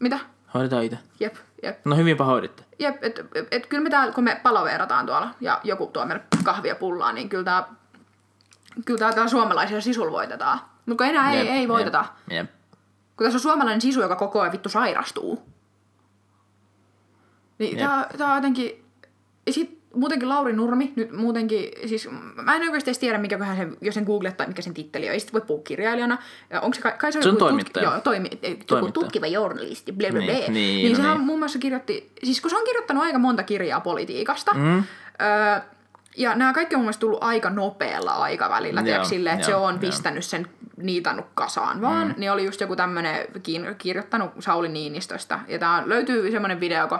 Mitä? 0.00 0.18
Hoidetaan 0.54 0.84
itse. 0.84 0.98
Jep, 1.20 1.34
jep. 1.62 1.78
No 1.84 1.96
hyvinpä 1.96 2.24
hoiditte. 2.24 2.64
Jep, 2.78 3.04
et, 3.04 3.18
et, 3.34 3.48
et 3.50 3.66
kyllä 3.66 3.82
me 3.82 3.90
täällä, 3.90 4.14
kun 4.14 4.24
me 4.24 4.40
palaveerataan 4.42 5.06
tuolla 5.06 5.30
ja 5.40 5.60
joku 5.64 5.86
tuo 5.86 6.06
meille 6.06 6.24
kahvia 6.44 6.74
pullaan, 6.74 7.14
niin 7.14 7.28
kyllä 7.28 7.44
tää, 7.44 7.64
kyllä 8.84 8.98
tää, 8.98 9.12
tää 9.12 9.28
suomalaisia 9.28 9.80
sisulla 9.80 10.12
voitetaan. 10.12 10.60
Mutta 10.86 11.04
enää 11.04 11.32
ei, 11.32 11.38
Jep, 11.38 11.48
ei 11.48 11.68
voiteta. 11.68 12.04
Jep, 12.30 12.36
jep. 12.36 12.50
Kun 13.16 13.24
tässä 13.24 13.36
on 13.36 13.40
suomalainen 13.40 13.80
sisu, 13.80 14.00
joka 14.00 14.16
koko 14.16 14.40
ajan 14.40 14.52
vittu 14.52 14.68
sairastuu. 14.68 15.42
Niin 17.58 17.78
Jep. 17.78 17.88
tää, 17.88 18.08
tää 18.18 18.28
on 18.28 18.36
jotenkin... 18.36 18.84
Ja 19.46 19.52
sit 19.52 19.75
muutenkin 19.96 20.28
Lauri 20.28 20.52
Nurmi, 20.52 20.92
nyt 20.96 21.12
muutenkin, 21.12 21.70
siis 21.86 22.08
mä 22.42 22.54
en 22.56 22.62
oikeasti 22.62 22.90
edes 22.90 22.98
tiedä, 22.98 23.18
mikä 23.18 23.38
vähän 23.38 23.56
sen, 23.56 23.76
jos 23.80 23.94
sen 23.94 24.04
googlettaa, 24.04 24.46
mikä 24.46 24.62
sen 24.62 24.74
titteli 24.74 25.06
on. 25.06 25.12
Ei 25.12 25.20
sit 25.20 25.32
voi 25.32 25.40
puhua 25.40 25.62
kirjailijana. 25.64 26.18
Ja 26.50 26.60
onko 26.60 26.74
se, 26.74 26.80
kai, 26.82 26.92
kai 26.98 27.12
se, 27.12 27.22
Se 27.22 27.28
on 27.28 27.34
joku 27.34 27.44
toimittaja. 27.44 27.90
joo, 27.90 28.00
toimi, 28.00 28.28
joku 28.42 28.64
Toimittaja. 28.66 28.92
tutkiva 28.92 29.26
journalisti, 29.26 29.92
bla 29.92 30.08
bla 30.10 30.20
bla. 30.20 30.32
Niin, 30.32 30.52
Niin, 30.52 30.76
niin, 30.76 30.92
no 30.92 30.96
sehän 30.96 31.16
niin. 31.16 31.26
muun 31.26 31.38
muassa 31.38 31.58
kirjoitti, 31.58 32.10
siis 32.24 32.40
kun 32.40 32.50
se 32.50 32.56
on 32.56 32.64
kirjoittanut 32.64 33.02
aika 33.02 33.18
monta 33.18 33.42
kirjaa 33.42 33.80
politiikasta, 33.80 34.54
Mm. 34.54 34.82
öö, 35.22 35.60
ja 36.16 36.34
nämä 36.34 36.52
kaikki 36.52 36.74
on 36.74 36.78
mun 36.78 36.84
mielestä 36.84 37.00
tullut 37.00 37.22
aika 37.24 37.50
nopealla 37.50 38.10
aikavälillä, 38.12 38.80
Joo, 38.80 38.84
tiedätkö, 38.84 39.08
silleen, 39.08 39.34
että 39.34 39.46
se 39.46 39.52
joo, 39.52 39.64
on 39.64 39.74
joo. 39.74 39.80
pistänyt 39.80 40.24
sen 40.24 40.46
niitannut 40.76 41.26
kasaan 41.34 41.80
vaan, 41.80 42.08
mm. 42.08 42.14
niin 42.16 42.32
oli 42.32 42.44
just 42.44 42.60
joku 42.60 42.76
tämmönen 42.76 43.26
kiin- 43.42 43.74
kirjoittanut 43.78 44.30
Sauli 44.40 44.68
Niinistöstä. 44.68 45.40
Ja 45.48 45.58
tää 45.58 45.82
löytyy 45.86 46.30
semmonen 46.30 46.60
video, 46.60 46.88
kun 46.88 46.98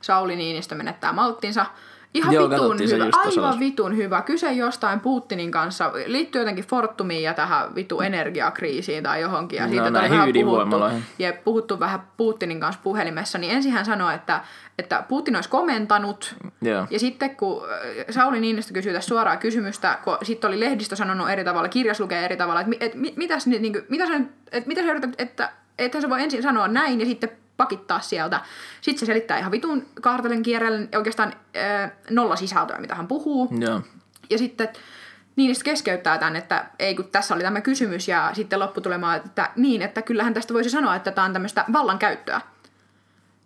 Sauli 0.00 0.36
Niinistö 0.36 0.74
menettää 0.74 1.12
malttinsa. 1.12 1.66
Ihan 2.14 2.34
Joo, 2.34 2.50
vitun 2.50 2.78
se 2.78 2.84
hyvä, 2.94 3.04
aivan 3.04 3.44
alussa. 3.44 3.60
vitun 3.60 3.96
hyvä. 3.96 4.22
Kyse 4.22 4.52
jostain 4.52 5.00
Putinin 5.00 5.50
kanssa, 5.50 5.92
liittyy 6.06 6.40
jotenkin 6.40 6.64
Fortumiin 6.64 7.22
ja 7.22 7.34
tähän 7.34 7.74
vitu 7.74 8.00
energiakriisiin 8.00 9.02
tai 9.04 9.20
johonkin. 9.20 9.56
Ja 9.56 9.62
No, 9.66 9.70
siitä 9.70 9.84
oli 9.84 9.92
vähän 10.10 10.28
puhuttu, 10.44 10.76
ja 11.18 11.32
puhuttu 11.44 11.80
vähän 11.80 12.00
Putinin 12.16 12.60
kanssa 12.60 12.80
puhelimessa, 12.84 13.38
niin 13.38 13.52
ensin 13.52 13.72
hän 13.72 13.84
sanoi, 13.84 14.14
että, 14.14 14.40
että 14.78 15.04
Putin 15.08 15.34
olisi 15.36 15.48
komentanut, 15.48 16.34
Joo. 16.62 16.86
ja 16.90 16.98
sitten 16.98 17.36
kun 17.36 17.62
äh, 17.64 18.04
Sauli 18.10 18.40
Niinistö 18.40 18.74
kysyi 18.74 18.92
tässä 18.92 19.08
suoraa 19.08 19.36
kysymystä, 19.36 19.98
kun 20.04 20.16
sitten 20.22 20.48
oli 20.48 20.60
lehdistö 20.60 20.96
sanonut 20.96 21.30
eri 21.30 21.44
tavalla, 21.44 21.68
kirjas 21.68 22.00
lukee 22.00 22.24
eri 22.24 22.36
tavalla, 22.36 22.60
että, 22.60 22.70
mi- 22.70 22.76
et, 22.80 22.94
mi- 22.94 23.14
mitäs, 23.16 23.46
niin 23.46 23.76
mitä 23.88 24.06
sä, 24.06 24.18
nyt- 24.18 24.30
et, 24.52 24.66
mitä 24.66 24.80
sä 24.82 24.90
yrität, 24.90 25.10
että 25.18 25.52
että 25.78 26.00
se 26.00 26.08
voi 26.10 26.22
ensin 26.22 26.42
sanoa 26.42 26.68
näin 26.68 27.00
ja 27.00 27.06
sitten 27.06 27.30
pakittaa 27.60 28.00
sieltä. 28.00 28.40
Sitten 28.80 29.00
se 29.00 29.06
selittää 29.06 29.38
ihan 29.38 29.52
vitun 29.52 29.86
kaartelen 30.00 30.42
kierrellen 30.42 30.88
oikeastaan 30.96 31.32
äh, 31.56 31.92
nolla 32.10 32.36
sisältöä, 32.36 32.78
mitä 32.78 32.94
hän 32.94 33.08
puhuu. 33.08 33.48
Joo. 33.58 33.82
Ja 34.30 34.38
sitten 34.38 34.68
Niinistö 35.36 35.64
keskeyttää 35.64 36.18
tämän, 36.18 36.36
että 36.36 36.66
ei 36.78 36.94
kun 36.94 37.08
tässä 37.12 37.34
oli 37.34 37.42
tämä 37.42 37.60
kysymys 37.60 38.08
ja 38.08 38.30
sitten 38.32 38.58
lopputulema, 38.58 39.14
että 39.14 39.50
niin, 39.56 39.82
että 39.82 40.02
kyllähän 40.02 40.34
tästä 40.34 40.54
voisi 40.54 40.70
sanoa, 40.70 40.96
että 40.96 41.10
tämä 41.10 41.24
on 41.24 41.32
tämmöistä 41.32 41.64
vallankäyttöä. 41.72 42.40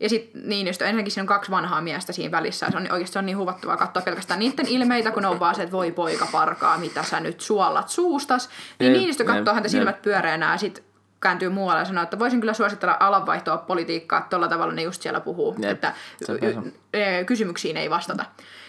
Ja 0.00 0.08
sitten 0.08 0.48
Niinistö, 0.48 0.84
ensinnäkin 0.84 1.12
siinä 1.12 1.22
on 1.22 1.26
kaksi 1.26 1.50
vanhaa 1.50 1.80
miestä 1.80 2.12
siinä 2.12 2.30
välissä, 2.30 2.70
se 2.70 2.76
on 2.76 2.92
oikeasti 2.92 3.12
se 3.12 3.18
on 3.18 3.26
niin 3.26 3.38
huvattavaa 3.38 3.76
katsoa 3.76 4.02
pelkästään 4.02 4.40
niiden 4.40 4.68
ilmeitä, 4.68 5.10
kun 5.10 5.24
on 5.24 5.40
vaan 5.40 5.54
se, 5.54 5.62
että 5.62 5.72
voi 5.72 5.92
poika 5.92 6.28
parkaa, 6.32 6.78
mitä 6.78 7.02
sä 7.02 7.20
nyt 7.20 7.40
suolat 7.40 7.88
suustas. 7.88 8.48
Niin 8.78 8.92
Niinistö 8.92 9.24
katsoo 9.24 9.54
häntä 9.54 9.68
silmät 9.68 10.02
pyöreänä 10.02 10.52
ja 10.52 10.58
sitten 10.58 10.84
kääntyy 11.24 11.48
muualle 11.48 11.80
ja 11.80 11.84
sanoo, 11.84 12.04
että 12.04 12.18
voisin 12.18 12.40
kyllä 12.40 12.54
suositella 12.54 12.96
alanvaihtoa 13.00 13.56
politiikkaa, 13.56 14.26
tuolla 14.30 14.48
tavalla 14.48 14.74
ne 14.74 14.82
just 14.82 15.02
siellä 15.02 15.20
puhuu, 15.20 15.56
Jep, 15.58 15.70
että 15.70 15.94
y- 16.28 16.72
y- 16.94 17.24
kysymyksiin 17.24 17.76
ei 17.76 17.90
vastata. 17.90 18.24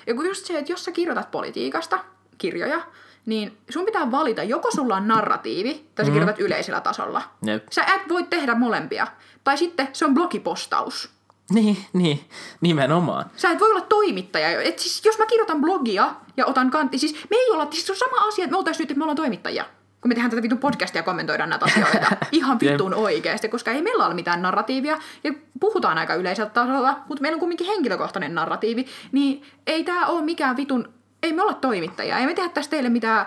Ja 0.07 0.13
kun 0.15 0.25
just 0.25 0.45
se, 0.45 0.57
että 0.57 0.71
jos 0.71 0.85
sä 0.85 0.91
kirjoitat 0.91 1.31
politiikasta 1.31 1.99
kirjoja, 2.37 2.81
niin 3.25 3.57
sun 3.69 3.85
pitää 3.85 4.11
valita, 4.11 4.43
joko 4.43 4.71
sulla 4.71 4.95
on 4.95 5.07
narratiivi, 5.07 5.89
tai 5.95 6.05
sä 6.05 6.11
kirjoitat 6.11 6.39
yleisellä 6.39 6.81
tasolla. 6.81 7.21
Jep. 7.45 7.63
Sä 7.71 7.83
et 7.83 8.09
voi 8.09 8.23
tehdä 8.23 8.55
molempia. 8.55 9.07
Tai 9.43 9.57
sitten 9.57 9.87
se 9.93 10.05
on 10.05 10.13
blogipostaus. 10.13 11.09
Niin, 11.51 11.77
niin, 11.93 12.29
nimenomaan. 12.61 13.25
Sä 13.35 13.49
et 13.49 13.59
voi 13.59 13.71
olla 13.71 13.81
toimittaja. 13.81 14.61
Et 14.61 14.79
siis, 14.79 15.05
jos 15.05 15.17
mä 15.19 15.25
kirjoitan 15.25 15.61
blogia 15.61 16.15
ja 16.37 16.45
otan 16.45 16.71
kantti, 16.71 16.97
siis 16.97 17.13
me 17.29 17.37
ei 17.37 17.49
olla, 17.51 17.67
siis 17.71 17.85
se 17.87 17.91
on 17.91 17.97
sama 17.97 18.27
asia, 18.27 18.43
että 18.43 18.53
me 18.53 18.57
oltaisiin 18.57 18.83
nyt, 18.83 18.91
että 18.91 18.97
me 18.97 19.03
ollaan 19.03 19.15
toimittajia. 19.15 19.65
Kun 20.05 20.09
me 20.09 20.15
tehdään 20.15 20.31
tätä 20.31 20.41
vitun 20.41 20.57
podcastia 20.57 20.99
ja 20.99 21.03
kommentoidaan 21.03 21.49
näitä 21.49 21.65
asioita. 21.65 22.17
Ihan 22.31 22.59
vitun 22.59 22.93
oikeasti, 22.93 23.49
koska 23.49 23.71
ei 23.71 23.81
meillä 23.81 24.05
ole 24.05 24.13
mitään 24.13 24.41
narratiivia. 24.41 24.97
Ja 25.23 25.33
puhutaan 25.59 25.97
aika 25.97 26.15
yleiseltä 26.15 26.51
tasolla, 26.51 26.99
mutta 27.07 27.21
meillä 27.21 27.35
on 27.35 27.39
kumminkin 27.39 27.67
henkilökohtainen 27.67 28.35
narratiivi. 28.35 28.85
Niin 29.11 29.43
ei 29.67 29.83
tää 29.83 30.05
ole 30.07 30.21
mikään 30.21 30.57
vitun, 30.57 30.93
ei 31.23 31.33
me 31.33 31.41
olla 31.41 31.53
toimittajia. 31.53 32.17
Ei 32.17 32.25
me 32.25 32.33
tehdä 32.33 32.49
tästä 32.49 32.71
teille 32.71 32.89
mitään 32.89 33.25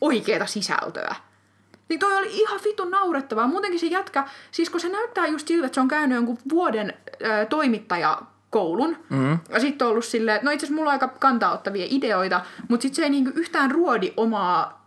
oikeaa 0.00 0.46
sisältöä. 0.46 1.14
Niin 1.88 2.00
toi 2.00 2.16
oli 2.16 2.28
ihan 2.30 2.60
vitun 2.64 2.90
naurettavaa. 2.90 3.46
Muutenkin 3.46 3.80
se 3.80 3.86
jätkä, 3.86 4.24
siis 4.50 4.70
kun 4.70 4.80
se 4.80 4.88
näyttää 4.88 5.26
just 5.26 5.48
siltä, 5.48 5.66
että 5.66 5.74
se 5.74 5.80
on 5.80 5.88
käynyt 5.88 6.16
jonkun 6.16 6.38
vuoden 6.50 6.94
ö, 7.22 7.46
toimittajakoulun. 7.46 8.96
Mm. 9.10 9.38
Ja 9.48 9.60
sitten 9.60 9.86
on 9.86 9.90
ollut 9.90 10.04
silleen, 10.04 10.36
että 10.36 10.44
no 10.44 10.50
itse 10.50 10.66
asiassa 10.66 10.76
mulla 10.76 10.90
on 10.90 10.92
aika 10.92 11.08
kantaottavia 11.08 11.86
ideoita, 11.88 12.40
mutta 12.68 12.82
sitten 12.82 12.96
se 12.96 13.02
ei 13.02 13.10
niinku 13.10 13.30
yhtään 13.34 13.70
ruodi 13.70 14.12
omaa 14.16 14.83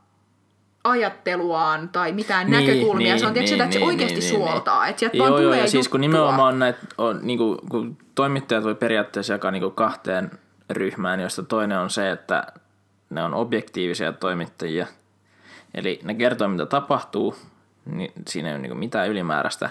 ajatteluaan 0.90 1.90
tai 1.90 2.12
mitään 2.12 2.52
niin, 2.52 2.66
näkökulmia. 2.66 3.20
se 3.20 3.28
on 3.28 3.34
tietysti, 3.34 3.62
että 3.62 3.74
se 3.80 3.86
oikeasti 3.86 4.22
suoltaa. 4.22 4.88
Että 4.88 5.00
sieltä 5.00 5.18
vaan 5.18 5.30
joo, 5.30 5.40
joo, 5.40 5.48
tulee 5.50 5.62
ja 5.62 5.70
siis 5.70 5.90
kun 5.90 6.02
nimenomaan 6.02 6.60
näitä 6.60 6.80
on, 6.98 7.20
niinku, 7.24 7.58
kun 7.70 7.98
toimittajat 8.16 8.64
voi 8.64 8.76
periaatteessa 8.76 9.34
jakaa 9.34 9.52
niinku 9.52 9.72
kahteen 9.72 10.32
ryhmään, 10.70 11.20
josta 11.20 11.44
toinen 11.44 11.80
on 11.80 11.90
se, 11.90 12.12
että 12.12 12.48
ne 13.10 13.24
on 13.24 13.34
objektiivisia 13.34 14.14
toimittajia. 14.14 14.88
Eli 15.74 16.00
ne 16.04 16.14
kertoo, 16.14 16.48
mitä 16.48 16.66
tapahtuu, 16.66 17.36
niin 17.86 18.12
siinä 18.28 18.48
ei 18.50 18.54
ole 18.54 18.62
niinku 18.62 18.78
mitään 18.78 19.10
ylimääräistä. 19.10 19.70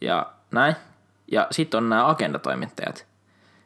Ja 0.00 0.26
näin. 0.50 0.76
Ja 1.32 1.46
sitten 1.50 1.78
on 1.78 1.88
nämä 1.88 2.08
agendatoimittajat, 2.08 3.06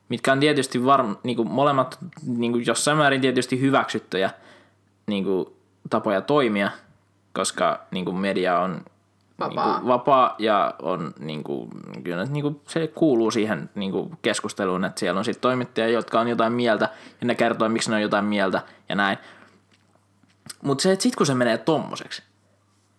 mitkä 0.08 0.32
on 0.32 0.40
tietysti 0.40 0.84
varm, 0.84 1.16
niinku 1.22 1.44
molemmat 1.44 1.98
niinku 2.26 2.58
jossain 2.58 2.98
määrin 2.98 3.20
tietysti 3.20 3.60
hyväksyttyjä 3.60 4.30
niinku 5.06 5.56
tapoja 5.90 6.20
toimia, 6.20 6.70
koska 7.32 7.80
niinku 7.90 8.12
media 8.12 8.58
on 8.58 8.82
Vapaa. 9.38 9.72
Niinku 9.72 9.88
vapaa 9.88 10.34
ja 10.38 10.74
on 10.82 11.14
niinku, 11.18 11.68
kyllä 12.04 12.24
niinku, 12.24 12.62
se 12.68 12.86
kuuluu 12.86 13.30
siihen 13.30 13.70
niinku 13.74 14.10
keskusteluun, 14.22 14.84
että 14.84 15.00
siellä 15.00 15.18
on 15.18 15.24
sitten 15.24 15.40
toimittajia, 15.42 15.88
jotka 15.88 16.20
on 16.20 16.28
jotain 16.28 16.52
mieltä 16.52 16.88
ja 17.20 17.26
ne 17.26 17.34
kertoo, 17.34 17.68
miksi 17.68 17.90
ne 17.90 17.96
on 17.96 18.02
jotain 18.02 18.24
mieltä 18.24 18.62
ja 18.88 18.94
näin. 18.94 19.18
Mutta 20.62 20.82
se, 20.82 20.92
että 20.92 21.02
sit 21.02 21.16
kun 21.16 21.26
se 21.26 21.34
menee 21.34 21.58
tommoseksi, 21.58 22.22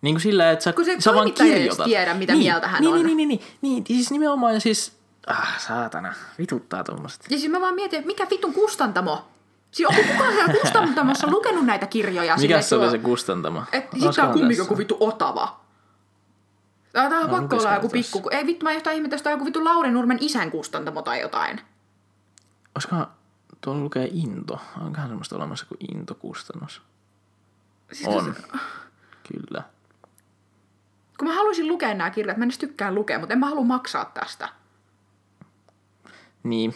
niin 0.02 0.14
kuin 0.14 0.22
sillä, 0.22 0.50
että 0.50 0.62
sä, 0.62 0.72
Kun 0.72 0.84
se 0.84 0.96
sä 0.98 1.14
vaan 1.14 1.32
kirjoitat. 1.32 1.84
tiedä, 1.84 2.14
mitä 2.14 2.32
niin, 2.32 2.42
mieltä 2.42 2.68
hän 2.68 2.80
niin, 2.80 2.94
on. 2.94 3.06
Niin, 3.06 3.16
niin, 3.16 3.28
niin, 3.28 3.28
niin, 3.28 3.40
niin, 3.62 3.86
siis 3.86 4.10
nimenomaan 4.10 4.60
siis, 4.60 4.92
ah, 5.26 5.60
saatana, 5.60 6.14
vituttaa 6.38 6.84
tommoset. 6.84 7.26
Ja 7.30 7.38
siis 7.38 7.52
mä 7.52 7.60
vaan 7.60 7.74
mietin, 7.74 7.98
että 7.98 8.06
mikä 8.06 8.26
vitun 8.30 8.52
kustantamo? 8.54 9.24
Siis 9.74 9.88
onko 9.88 10.02
kukaan 10.12 10.32
siellä 10.32 10.54
kustantamossa 10.60 11.30
lukenut 11.30 11.66
näitä 11.66 11.86
kirjoja? 11.86 12.36
Mikä 12.36 12.62
se 12.62 12.76
oli 12.76 12.90
se 12.90 12.98
kustantama? 12.98 13.66
Et 13.72 13.84
sit 13.92 14.14
tää 14.16 14.26
on 14.26 14.32
kumminkin 14.32 14.48
tässä? 14.48 14.62
joku 14.62 14.78
vittu 14.78 14.96
Otava. 15.00 15.60
Tää 16.92 17.08
tää 17.08 17.20
on 17.20 17.30
pakko 17.30 17.56
olla 17.56 17.74
joku 17.74 17.88
tässä? 17.88 18.12
pikku... 18.12 18.28
Ei 18.30 18.46
vittu, 18.46 18.64
mä 18.64 18.72
yhtään 18.72 18.96
ihmettä, 18.96 19.14
jos 19.14 19.22
tää 19.22 19.30
on 19.30 19.34
joku 19.34 19.44
vittu 19.44 19.64
Lauri 19.64 19.90
Nurmen 19.90 20.18
isän 20.20 20.50
kustantamo 20.50 21.02
tai 21.02 21.20
jotain. 21.20 21.60
Olisikohan, 22.74 23.06
tuolla 23.60 23.80
lukee 23.80 24.08
Into. 24.12 24.60
Onkohan 24.80 25.08
semmoista 25.08 25.36
olemassa 25.36 25.66
kuin 25.66 25.78
Into-kustannus? 25.94 26.82
Siis 27.92 28.08
On. 28.08 28.34
Kyllä. 29.32 29.62
Kun 31.18 31.28
mä 31.28 31.34
haluaisin 31.34 31.68
lukea 31.68 31.94
nämä 31.94 32.10
kirjat, 32.10 32.36
mä 32.36 32.44
en 32.44 32.48
edes 32.48 32.58
tykkään 32.58 32.94
lukea, 32.94 33.18
mutta 33.18 33.32
en 33.32 33.38
mä 33.38 33.48
halua 33.48 33.64
maksaa 33.64 34.04
tästä. 34.04 34.48
Niin. 36.42 36.74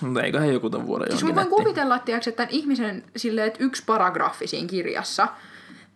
Mutta 0.00 0.22
eiköhän 0.22 0.52
joku 0.52 0.70
ton 0.70 0.86
vuoden 0.86 1.08
Siis 1.10 1.20
jonkin 1.22 1.34
mä 1.34 1.50
voin 1.50 1.62
kuvitella, 1.62 1.98
tiiäks, 1.98 2.28
että 2.28 2.36
tämän 2.36 2.54
ihmisen 2.54 3.04
silleen, 3.16 3.46
että 3.46 3.64
yksi 3.64 3.82
paragrafi 3.86 4.46
siinä 4.46 4.68
kirjassa, 4.68 5.28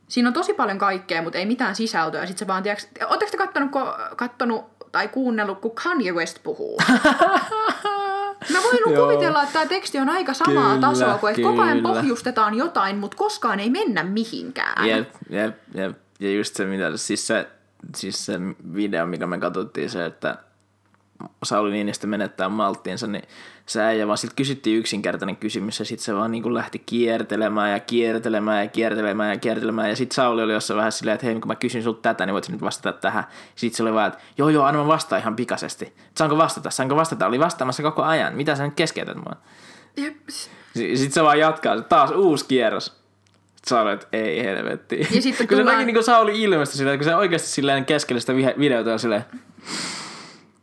siinä 0.09 0.29
on 0.29 0.35
tosi 0.35 0.55
paljon 0.55 0.79
kaikkea, 0.79 1.23
mutta 1.23 1.39
ei 1.39 1.47
mitään 1.47 1.77
sisältöä. 1.77 2.27
Sitten 2.27 2.39
se 2.39 2.47
vaan, 2.47 2.63
tiiäks, 2.63 2.89
ootteko 3.09 3.31
te 3.31 3.37
kattonut, 3.37 3.71
ko, 3.71 3.97
kattonut 4.17 4.65
tai 4.93 5.09
kuunnellut, 5.09 5.61
kun 5.61 5.75
Kanye 5.75 6.13
West 6.13 6.43
puhuu? 6.43 6.79
Mä 8.53 8.59
voin 8.63 8.95
Joo. 8.95 9.07
kuvitella, 9.07 9.43
että 9.43 9.53
tämä 9.53 9.67
teksti 9.67 9.99
on 9.99 10.09
aika 10.09 10.35
samaa 10.35 10.75
Kyllä, 10.75 10.89
tasoa, 10.89 11.19
kun 11.19 11.31
että 11.31 11.43
koko 11.43 11.63
ajan 11.63 11.77
kyllä. 11.77 11.95
pohjustetaan 11.95 12.55
jotain, 12.55 12.97
mutta 12.97 13.17
koskaan 13.17 13.61
ei 13.61 13.71
mennä 13.71 14.05
mihinkään. 14.05 14.89
Jep, 14.89 15.09
jep, 15.31 15.57
jep. 15.75 15.97
Ja 16.21 16.33
just 16.33 16.57
se, 16.57 16.65
mitä, 16.65 16.97
siis 16.97 17.27
se, 17.27 17.49
siis 17.97 18.27
se 18.27 18.41
video, 18.75 19.07
mikä 19.07 19.27
me 19.27 19.39
katsottiin, 19.39 19.91
se, 19.91 20.05
että 20.05 20.37
Sauli 21.43 21.71
Niinistö 21.71 22.07
menettää 22.07 22.49
malttiinsa, 22.49 23.07
niin 23.07 23.23
se 23.67 23.83
äijä 23.83 24.07
vaan 24.07 24.19
siltä 24.19 24.35
kysyttiin 24.35 24.79
yksinkertainen 24.79 25.37
kysymys 25.37 25.79
ja 25.79 25.85
sitten 25.85 26.05
se 26.05 26.15
vaan 26.15 26.31
niin 26.31 26.43
kuin 26.43 26.55
lähti 26.55 26.79
kiertelemään 26.79 27.73
ja 27.73 27.81
kiertelemään 27.81 28.65
ja 28.65 28.69
kiertelemään 28.69 29.31
ja 29.31 29.39
kiertelemään 29.39 29.89
ja 29.89 29.97
sitten 29.97 30.15
Sauli 30.15 30.43
oli 30.43 30.53
jossain 30.53 30.79
vähän 30.79 30.93
silleen, 30.93 31.15
että 31.15 31.27
hei 31.27 31.35
kun 31.35 31.49
mä 31.49 31.55
kysyn 31.55 31.83
sulta 31.83 32.01
tätä, 32.03 32.27
niin 32.27 32.35
voit 32.35 32.49
nyt 32.49 32.61
vastata 32.61 32.99
tähän. 32.99 33.25
Sitten 33.55 33.77
se 33.77 33.83
oli 33.83 33.93
vaan, 33.95 34.09
että 34.09 34.21
joo 34.39 34.49
joo, 34.49 34.65
anna 34.65 34.81
mä 34.81 34.87
vastaan 34.87 35.21
ihan 35.21 35.37
pikaisesti. 35.37 35.95
Saanko 36.17 36.37
vastata, 36.37 36.71
saanko 36.71 36.97
vastata? 36.97 37.27
Oli 37.27 37.41
vastaamassa 37.41 37.83
koko 37.83 38.03
ajan. 38.03 38.37
Mitä 38.37 38.55
sä 38.55 38.65
nyt 38.65 38.75
keskeytät 38.75 39.17
mua? 39.17 39.37
Sitten 40.75 41.13
se 41.13 41.23
vaan 41.23 41.39
jatkaa, 41.39 41.77
se 41.77 41.83
taas 41.83 42.11
uusi 42.11 42.45
kierros. 42.49 42.87
Sitten 42.87 43.69
Sauli, 43.69 43.93
että 43.93 44.07
ei 44.13 44.45
helvetti. 44.45 45.09
Ja 45.15 45.23
sitten 45.23 45.49
kun 45.49 45.57
se 45.57 45.63
tullaan- 45.63 45.77
näki 45.77 45.87
niin 45.87 45.95
kuin 45.95 46.05
Sauli 46.05 46.43
ilmestä 46.43 46.77
silleen, 46.77 46.99
kun 46.99 47.05
se 47.05 47.17
oikeasti 47.17 47.49
silleen 47.49 47.85
keskellä 47.85 48.21
sitä 48.21 48.37
videota 48.37 48.93
on 48.93 48.99
silleen, 48.99 49.25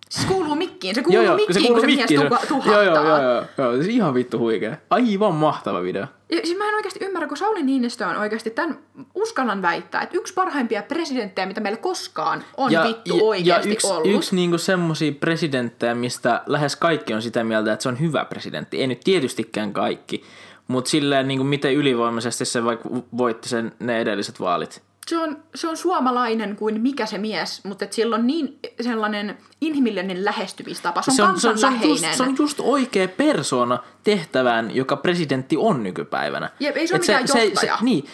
Siis 0.10 0.26
kuuluu 0.26 0.56
mikki 0.56 0.88
mikkiin. 0.88 0.96
Se 0.96 1.02
kuuluu 1.04 1.36
mikkiin, 1.36 1.68
kun 1.68 1.82
se 1.82 1.88
mies 1.88 2.12
tuha- 2.12 2.48
tuhahtaa. 2.48 2.84
Joo, 2.84 2.96
joo, 2.96 3.06
joo, 3.08 3.22
joo, 3.22 3.44
joo. 3.58 3.84
Se 3.84 3.90
ihan 3.90 4.14
vittu 4.14 4.40
huikea. 4.40 4.76
Aivan 4.90 5.34
mahtava 5.34 5.82
video. 5.82 6.06
Ja 6.32 6.38
siis 6.44 6.58
mä 6.58 6.70
en 6.70 6.76
oikeasti 6.76 7.06
ymmärrä, 7.06 7.28
kun 7.28 7.38
Sauli 7.38 7.64
Niinistö 7.64 8.08
on 8.08 8.18
oikeasti 8.18 8.50
tämän, 8.50 8.80
uskallan 9.16 9.62
väittää, 9.62 10.02
että 10.02 10.18
yksi 10.18 10.34
parhaimpia 10.34 10.84
presidenttejä, 10.84 11.46
mitä 11.46 11.62
meillä 11.62 11.78
koskaan 11.78 12.44
on 12.58 12.72
ja, 12.72 12.84
vittu 12.84 13.28
oikeasti 13.30 13.70
ja 13.70 13.74
yksi, 13.74 13.88
ollut. 13.88 14.08
yksi 14.16 14.36
niinku 14.36 14.58
semmosia 14.58 15.12
presidenttejä, 15.12 15.96
mistä 15.96 16.42
lähes 16.46 16.76
kaikki 16.76 17.14
on 17.14 17.22
sitä 17.22 17.44
mieltä, 17.44 17.74
että 17.74 17.84
se 17.84 17.90
on 17.90 18.00
hyvä 18.00 18.26
presidentti. 18.26 18.82
Ei 18.82 18.88
nyt 18.88 19.00
tietystikään 19.04 19.74
kaikki, 19.74 20.24
mutta 20.68 20.90
silleen 20.90 21.28
niinku 21.28 21.44
miten 21.44 21.74
ylivoimaisesti 21.74 22.46
se 22.46 22.64
vaikka 22.64 22.90
voitti 23.18 23.50
sen 23.50 23.72
ne 23.80 24.02
edelliset 24.02 24.40
vaalit. 24.40 24.87
Se 25.08 25.18
on, 25.18 25.44
se 25.56 25.68
on 25.68 25.78
suomalainen 25.78 26.56
kuin 26.56 26.82
mikä 26.82 27.06
se 27.06 27.18
mies, 27.18 27.64
mutta 27.64 27.86
et 27.86 27.94
sillä 27.94 28.16
on 28.16 28.28
niin 28.28 28.60
sellainen 28.82 29.38
inhimillinen 29.62 30.26
lähestymistapa. 30.26 31.02
Se 31.02 31.24
on, 31.24 31.40
se 31.40 31.50
on, 31.50 31.58
se 31.58 31.68
on, 31.68 31.82
just, 31.84 32.06
se 32.14 32.24
on 32.24 32.36
just 32.40 32.60
oikea 32.60 33.08
persona 33.08 33.80
tehtävään, 34.04 34.76
joka 34.76 34.96
presidentti 34.96 35.58
on 35.58 35.84
nykypäivänä. 35.84 36.50
Jep, 36.60 36.78
ei 36.78 36.88
se 36.88 36.94
ole 36.94 37.00
Et 37.00 37.08
mikään 37.08 37.28
se, 37.28 37.46
johtaja. 37.46 37.78
Se, 37.78 37.84
niin, 37.84 38.06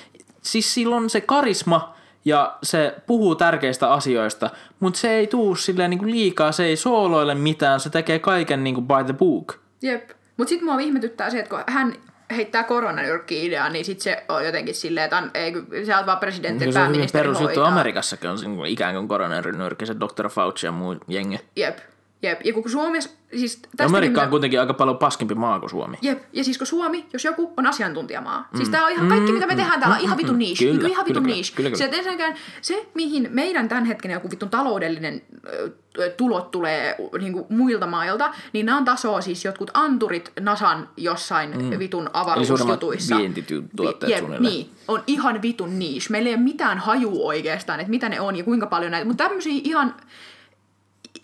siis 0.42 0.74
sillä 0.74 0.96
on 0.96 1.10
se 1.10 1.22
karisma 1.22 1.96
ja 2.26 2.58
se 2.64 2.96
puhuu 3.08 3.36
tärkeistä 3.36 3.94
asioista, 3.94 4.50
mutta 4.80 5.00
se 5.00 5.12
ei 5.12 5.28
tuu 5.28 5.56
silleen 5.56 5.90
niinku 5.90 6.06
liikaa, 6.06 6.52
se 6.52 6.66
ei 6.66 6.76
sooloile 6.76 7.36
mitään, 7.36 7.80
se 7.80 7.90
tekee 7.90 8.20
kaiken 8.20 8.64
niinku 8.64 8.82
by 8.82 9.04
the 9.06 9.14
book. 9.14 9.54
Jep. 9.82 10.10
Mutta 10.38 10.50
sitten 10.50 10.66
mua 10.66 10.80
ihmetyttää 10.80 11.30
se, 11.30 11.40
että 11.40 11.50
kun 11.50 11.60
hän 11.68 11.96
heittää 12.36 12.64
koronanyrkki 12.64 13.46
ideaa, 13.46 13.70
niin 13.70 13.86
sitten 13.86 14.04
se 14.04 14.24
on 14.30 14.46
jotenkin 14.46 14.76
silleen, 14.76 15.04
että 15.04 15.18
an, 15.18 15.32
ei, 15.34 15.54
sä 15.86 15.98
oot 15.98 16.06
vaan 16.06 16.20
presidentti, 16.20 16.60
Kyllä 16.60 16.72
se 16.72 16.80
on 16.80 16.86
hyvin 16.86 16.96
pääministeri 16.96 17.24
perusjuttu. 17.24 17.62
Amerikassakin 17.62 18.30
on 18.30 18.66
ikään 18.66 18.96
kuin 18.96 19.08
koronanyrkki, 19.08 19.86
se 19.86 19.96
Dr. 19.96 20.30
Fauci 20.30 20.66
ja 20.68 20.72
muu 20.72 20.96
jengi. 21.08 21.40
Jep. 21.56 21.78
Jep. 22.24 22.40
Ja 22.44 22.54
kun 22.54 22.70
Suomessa, 22.70 23.10
siis 23.36 23.62
tästä 23.78 23.86
Amerikka 23.86 24.22
on 24.22 24.30
kuitenkin 24.30 24.60
aika 24.60 24.74
paljon 24.74 24.98
paskempi 24.98 25.36
maa 25.36 25.60
kuin 25.60 25.70
Suomi. 25.70 25.98
Jep, 26.02 26.24
ja 26.34 26.44
siis 26.44 26.58
kun 26.58 26.68
Suomi, 26.68 27.06
jos 27.14 27.26
joku, 27.26 27.54
on 27.58 27.68
asiantuntijamaa. 27.68 28.48
Mm. 28.52 28.58
Siis 28.58 28.70
tää 28.70 28.86
on 28.86 28.92
ihan 28.92 29.08
kaikki, 29.08 29.32
mitä 29.32 29.48
me 29.48 29.56
tehdään 29.56 29.80
täällä, 29.80 29.96
on 29.96 30.02
ihan 30.02 30.18
vitun 30.18 30.40
niche. 30.40 30.66
Kyllä, 30.66 30.78
Kyllä, 30.78 30.90
ihan 30.90 31.06
vitun 31.06 31.24
kyllä, 31.24 31.36
niche. 31.36 31.56
kyllä, 31.56 31.70
kyllä. 31.70 31.92
Se, 31.92 31.98
ensinnäkään 31.98 32.36
se, 32.62 32.88
mihin 32.94 33.30
meidän 33.32 33.70
tämänhetkinen 33.70 34.16
joku 34.16 34.32
vitun 34.32 34.50
taloudellinen 34.50 35.22
ö, 35.48 35.72
tulot 36.18 36.52
tulee 36.52 36.96
niin 37.20 37.34
kuin 37.34 37.46
muilta 37.50 37.88
mailta, 37.88 38.34
niin 38.54 38.66
nämä 38.66 38.78
on 38.78 38.86
tasoa 38.86 39.22
siis 39.22 39.46
jotkut 39.46 39.72
anturit 39.74 40.32
Nasan 40.40 40.90
jossain 40.98 41.50
mm. 41.62 41.80
vitun 41.80 42.10
avaruusjutuissa. 42.14 43.18
vientituotteet 43.18 44.12
Jep, 44.12 44.40
niin, 44.40 44.70
on 44.88 45.04
ihan 45.08 45.42
vitun 45.42 45.80
niche. 45.80 46.08
Meillä 46.10 46.30
ei 46.30 46.36
ole 46.36 46.44
mitään 46.44 46.78
hajua 46.78 47.26
oikeastaan, 47.26 47.80
että 47.80 47.90
mitä 47.90 48.10
ne 48.10 48.22
on 48.22 48.36
ja 48.36 48.44
kuinka 48.44 48.68
paljon 48.68 48.92
näitä. 48.92 49.08
Mutta 49.08 49.24
tämmöisiä 49.24 49.62
ihan 49.64 49.96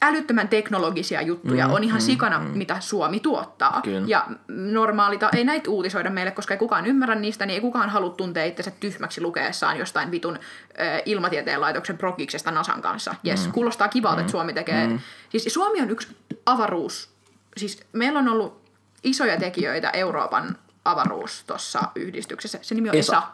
älyttömän 0.01 0.49
teknologisia 0.49 1.21
juttuja 1.21 1.67
mm, 1.67 1.73
on 1.73 1.83
ihan 1.83 2.01
mm, 2.01 2.05
sikana, 2.05 2.39
mm. 2.39 2.57
mitä 2.57 2.79
Suomi 2.79 3.19
tuottaa. 3.19 3.81
Kyllä. 3.83 4.07
Ja 4.07 4.27
normaalita 4.47 5.29
ei 5.35 5.43
näitä 5.43 5.69
uutisoida 5.69 6.09
meille, 6.09 6.31
koska 6.31 6.53
ei 6.53 6.57
kukaan 6.57 6.85
ymmärrä 6.85 7.15
niistä, 7.15 7.45
niin 7.45 7.55
ei 7.55 7.61
kukaan 7.61 7.89
halua 7.89 8.09
tuntea 8.09 8.45
itsensä 8.45 8.71
tyhmäksi 8.79 9.21
lukeessaan 9.21 9.77
jostain 9.77 10.11
vitun 10.11 10.35
äh, 10.35 11.01
ilmatieteen 11.05 11.61
laitoksen 11.61 11.97
prokiksesta 11.97 12.51
Nasan 12.51 12.81
kanssa. 12.81 13.15
Yes, 13.27 13.45
mm. 13.45 13.51
kuulostaa 13.51 13.87
kivalta, 13.87 14.15
mm, 14.15 14.21
että 14.21 14.31
Suomi 14.31 14.53
tekee... 14.53 14.87
Mm. 14.87 14.99
Siis 15.29 15.53
Suomi 15.53 15.81
on 15.81 15.89
yksi 15.89 16.17
avaruus... 16.45 17.09
Siis 17.57 17.83
meillä 17.93 18.19
on 18.19 18.27
ollut 18.27 18.61
isoja 19.03 19.37
tekijöitä 19.37 19.89
Euroopan 19.89 20.57
avaruus 20.85 21.43
tuossa 21.47 21.81
yhdistyksessä. 21.95 22.59
Se 22.61 22.75
nimi 22.75 22.89
on 22.89 22.95
ESA. 22.95 23.17
ESA. 23.17 23.27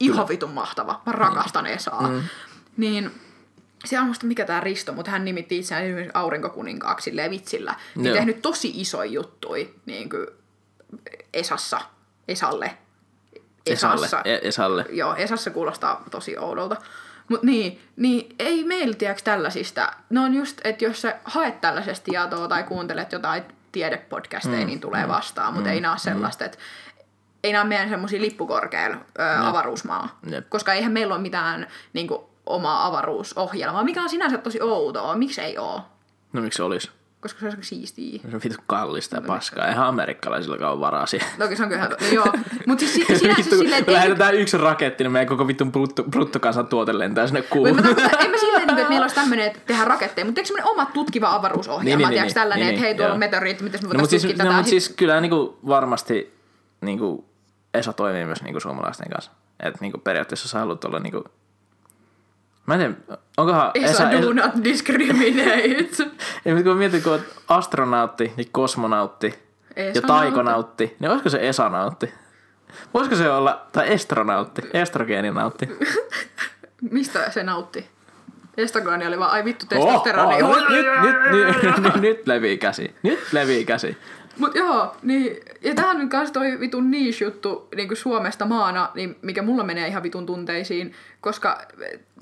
Ihan 0.00 0.28
vitun 0.28 0.50
mahtava. 0.50 1.00
Mä 1.06 1.12
rakastan 1.12 1.66
ESAa. 1.66 2.08
Mm. 2.08 2.22
Niin 2.76 3.10
se 3.86 4.00
on 4.00 4.06
musta 4.06 4.26
mikä 4.26 4.44
tämä 4.44 4.60
Risto, 4.60 4.92
mutta 4.92 5.10
hän 5.10 5.24
nimitti 5.24 5.58
itseään 5.58 5.84
esimerkiksi 5.84 6.12
aurinkokuninkaaksi 6.14 7.04
silleen 7.04 7.30
vitsillä. 7.30 7.74
Niin 7.94 8.06
Joo. 8.06 8.16
tehnyt 8.16 8.42
tosi 8.42 8.72
isoja 8.74 9.10
juttui 9.10 9.74
niin 9.86 10.10
kuin 10.10 10.26
Esassa, 11.34 11.80
Esalle. 12.28 12.76
Esalle. 13.66 14.08
E- 14.24 14.40
Esalle. 14.42 14.86
Joo, 14.90 15.14
Esassa 15.14 15.50
kuulostaa 15.50 16.02
tosi 16.10 16.38
oudolta. 16.38 16.76
Mutta 17.28 17.46
niin, 17.46 17.80
niin 17.96 18.34
ei 18.38 18.64
meillä 18.64 18.94
tiedäks 18.94 19.22
tällaisista. 19.22 19.92
Ne 20.10 20.20
on 20.20 20.34
just, 20.34 20.60
että 20.64 20.84
jos 20.84 21.02
sä 21.02 21.18
haet 21.24 21.60
tällaisesta 21.60 22.04
tietoa 22.04 22.48
tai 22.48 22.62
kuuntelet 22.62 23.12
jotain 23.12 23.42
tiedepodcasteja, 23.72 24.60
mm. 24.60 24.66
niin 24.66 24.80
tulee 24.80 25.08
vastaan, 25.08 25.52
mutta 25.52 25.68
mm. 25.68 25.74
ei 25.74 25.80
nää 25.80 25.98
sellaista, 25.98 26.44
että 26.44 26.58
ei 27.44 27.52
nämä 27.52 27.64
meidän 27.64 27.88
semmoisia 27.88 28.20
lippukorkeilla 28.20 28.96
avaruusmaa. 29.42 30.18
Jep. 30.30 30.46
Koska 30.48 30.72
eihän 30.72 30.92
meillä 30.92 31.14
ole 31.14 31.22
mitään 31.22 31.66
niin 31.92 32.08
kuin, 32.08 32.22
omaa 32.46 32.86
avaruusohjelmaa, 32.86 33.84
mikä 33.84 34.02
on 34.02 34.08
sinänsä 34.08 34.38
tosi 34.38 34.60
outoa. 34.62 35.16
Miksi 35.16 35.40
ei 35.40 35.58
ole? 35.58 35.80
No 36.32 36.42
miksi 36.42 36.56
se 36.56 36.62
olisi? 36.62 36.90
Koska 37.20 37.40
se 37.40 37.46
on 37.46 37.52
siistiä. 37.60 38.20
Se 38.30 38.36
on 38.36 38.40
vittu 38.44 38.62
kallista 38.66 39.16
ja 39.16 39.22
paskaa. 39.22 39.66
Eihän 39.66 39.86
amerikkalaisillakaan 39.86 40.72
ole 40.72 40.80
varaa 40.80 41.06
siihen. 41.06 41.28
Toki 41.38 41.56
se 41.56 41.62
on 41.62 41.68
kyllä, 41.68 41.84
no, 41.84 41.96
joo. 42.12 42.26
Mutta 42.66 42.80
siis 42.86 42.94
si- 42.94 43.18
sinänsä 43.18 43.36
Vittu, 43.42 43.56
silleen, 43.56 43.72
että 43.78 43.84
kun 43.84 43.94
ei, 43.94 43.94
lähetetään 43.94 44.34
yksi 44.34 44.56
raketti, 44.56 45.04
niin 45.04 45.12
meidän 45.12 45.28
koko 45.28 45.46
vittun 45.46 45.72
brutto, 45.72 46.02
bruttokansantuote 46.04 46.98
lentää 46.98 47.26
sinne 47.26 47.42
kuuhun. 47.42 47.76
mä 47.76 47.82
tarkoitan, 47.82 48.24
en 48.24 48.30
mä 48.30 48.36
silleen, 48.46 48.66
niin 48.66 48.78
että 48.78 48.88
meillä 48.88 49.04
olisi 49.04 49.14
tämmöinen, 49.14 49.46
että 49.46 49.58
tehdään 49.66 49.86
raketteja, 49.86 50.24
mutta 50.24 50.40
eikö 50.40 50.46
semmoinen 50.48 50.70
oma 50.70 50.86
tutkiva 50.86 51.34
avaruusohjelma, 51.34 51.84
Niin, 51.84 51.98
niin, 51.98 52.08
niin, 52.08 52.08
tiedätkö 52.08 52.28
niin, 52.28 52.34
tällainen, 52.34 52.66
niin, 52.66 52.74
että 52.74 52.80
hei, 52.80 52.90
niin, 52.92 52.96
tuolla 52.96 53.12
on 53.14 53.18
meteoriitti, 53.18 53.64
miten 53.64 53.80
me 53.80 53.84
No, 53.84 53.88
voitaisiin 53.88 54.00
mutta 54.02 54.10
siis, 54.10 54.22
tutkia 54.22 54.44
no, 54.44 54.50
tätä. 54.50 54.56
mut 54.62 54.66
siis 54.70 54.88
kyllä 54.96 55.20
niinku 55.20 55.58
varmasti 55.68 56.34
niinku 56.80 57.28
Esa 57.74 57.92
toimii 57.92 58.24
myös 58.24 58.42
niinku 58.42 58.60
suomalaisten 58.60 59.10
kanssa. 59.10 59.30
Että 59.62 59.78
niinku 59.80 59.98
periaatteessa 59.98 60.48
sä 60.48 60.58
haluat 60.58 60.84
olla 60.84 60.98
niinku... 60.98 61.24
Mä 62.66 62.74
en 62.74 62.80
tiedä, 62.80 63.18
onkohan 63.36 63.70
Esa, 63.74 64.12
do 64.12 64.32
not 64.32 64.64
discriminate. 64.64 65.52
Ei, 66.46 66.54
mutta 66.54 66.62
kun 66.62 66.72
mä 66.72 66.74
mietin, 66.74 67.02
kun 67.02 67.20
astronautti 67.48 68.32
ja 68.36 68.44
kosmonautti 68.52 69.26
ja 69.26 69.82
Esanautti. 69.82 70.06
taikonautti, 70.06 70.96
niin 71.00 71.10
olisiko 71.10 71.30
se 71.30 71.48
esanautti? 71.48 72.14
Voisiko 72.94 73.16
se 73.16 73.30
olla, 73.30 73.66
tai 73.72 73.92
estronautti, 73.92 74.62
estrogeeninautti? 74.72 75.68
Mistä 76.90 77.30
se 77.30 77.42
nautti? 77.42 77.90
Estrogani 78.56 79.06
oli 79.06 79.18
vaan, 79.18 79.30
ai 79.30 79.44
vittu, 79.44 79.66
testosteroni. 79.66 80.42
Oh, 80.42 80.50
oh, 80.50 80.56
nyt, 80.56 80.86
nyt, 81.02 81.16
nyt, 81.30 81.62
nyt, 81.62 81.78
nyt, 81.78 82.02
nyt 82.02 82.26
levii 82.26 82.58
käsi. 82.58 82.94
Nyt 83.02 83.32
levii 83.32 83.64
käsi. 83.64 83.98
Mut 84.38 84.54
joo, 84.54 84.96
niin, 85.02 85.36
ja 85.60 85.74
tää 85.74 85.90
on 85.90 86.08
kans 86.08 86.32
toi 86.32 86.60
vitun 86.60 86.90
niche-juttu 86.90 87.68
niin 87.76 87.96
Suomesta 87.96 88.44
maana, 88.46 88.88
niin 88.94 89.16
mikä 89.22 89.42
mulla 89.42 89.64
menee 89.64 89.88
ihan 89.88 90.02
vitun 90.02 90.26
tunteisiin, 90.26 90.92
koska 91.20 91.62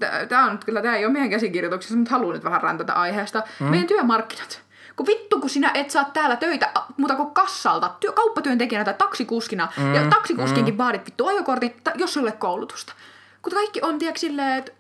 tää, 0.01 0.27
tää 0.27 0.45
on 0.45 0.59
kyllä, 0.67 0.83
tää 0.83 0.97
ei 0.97 1.05
ole 1.05 1.13
meidän 1.13 1.31
käsikirjoituksessa, 1.31 1.97
mutta 1.97 2.11
haluan 2.11 2.35
nyt 2.35 2.45
vähän 2.45 2.63
rantata 2.63 2.93
aiheesta. 2.93 3.43
Mm. 3.61 3.67
Meidän 3.67 3.87
työmarkkinat. 3.87 4.61
Kun 4.97 5.07
vittu, 5.07 5.41
kun 5.41 5.51
sinä 5.51 5.71
et 5.75 5.91
saa 5.91 6.05
täällä 6.05 6.37
töitä 6.37 6.73
muuta 6.97 7.15
kuin 7.15 7.31
kassalta, 7.31 7.95
työ, 8.01 8.13
kauppatyöntekijänä 8.13 8.85
tai 8.85 8.95
taksikuskina, 8.95 9.69
mm. 9.77 9.95
ja 9.95 10.07
taksikuskinkin 10.11 10.75
mm. 10.75 10.79
vaadit 10.79 11.07
vittu 11.07 11.27
ajokortin, 11.27 11.77
ta, 11.85 11.91
jos 11.95 12.15
sulle 12.15 12.33
koulutusta. 12.33 12.93
Kun 13.43 13.53
kaikki 13.53 13.81
on, 13.83 13.99
tiedätkö, 13.99 14.21
silleen, 14.21 14.59
että 14.59 14.73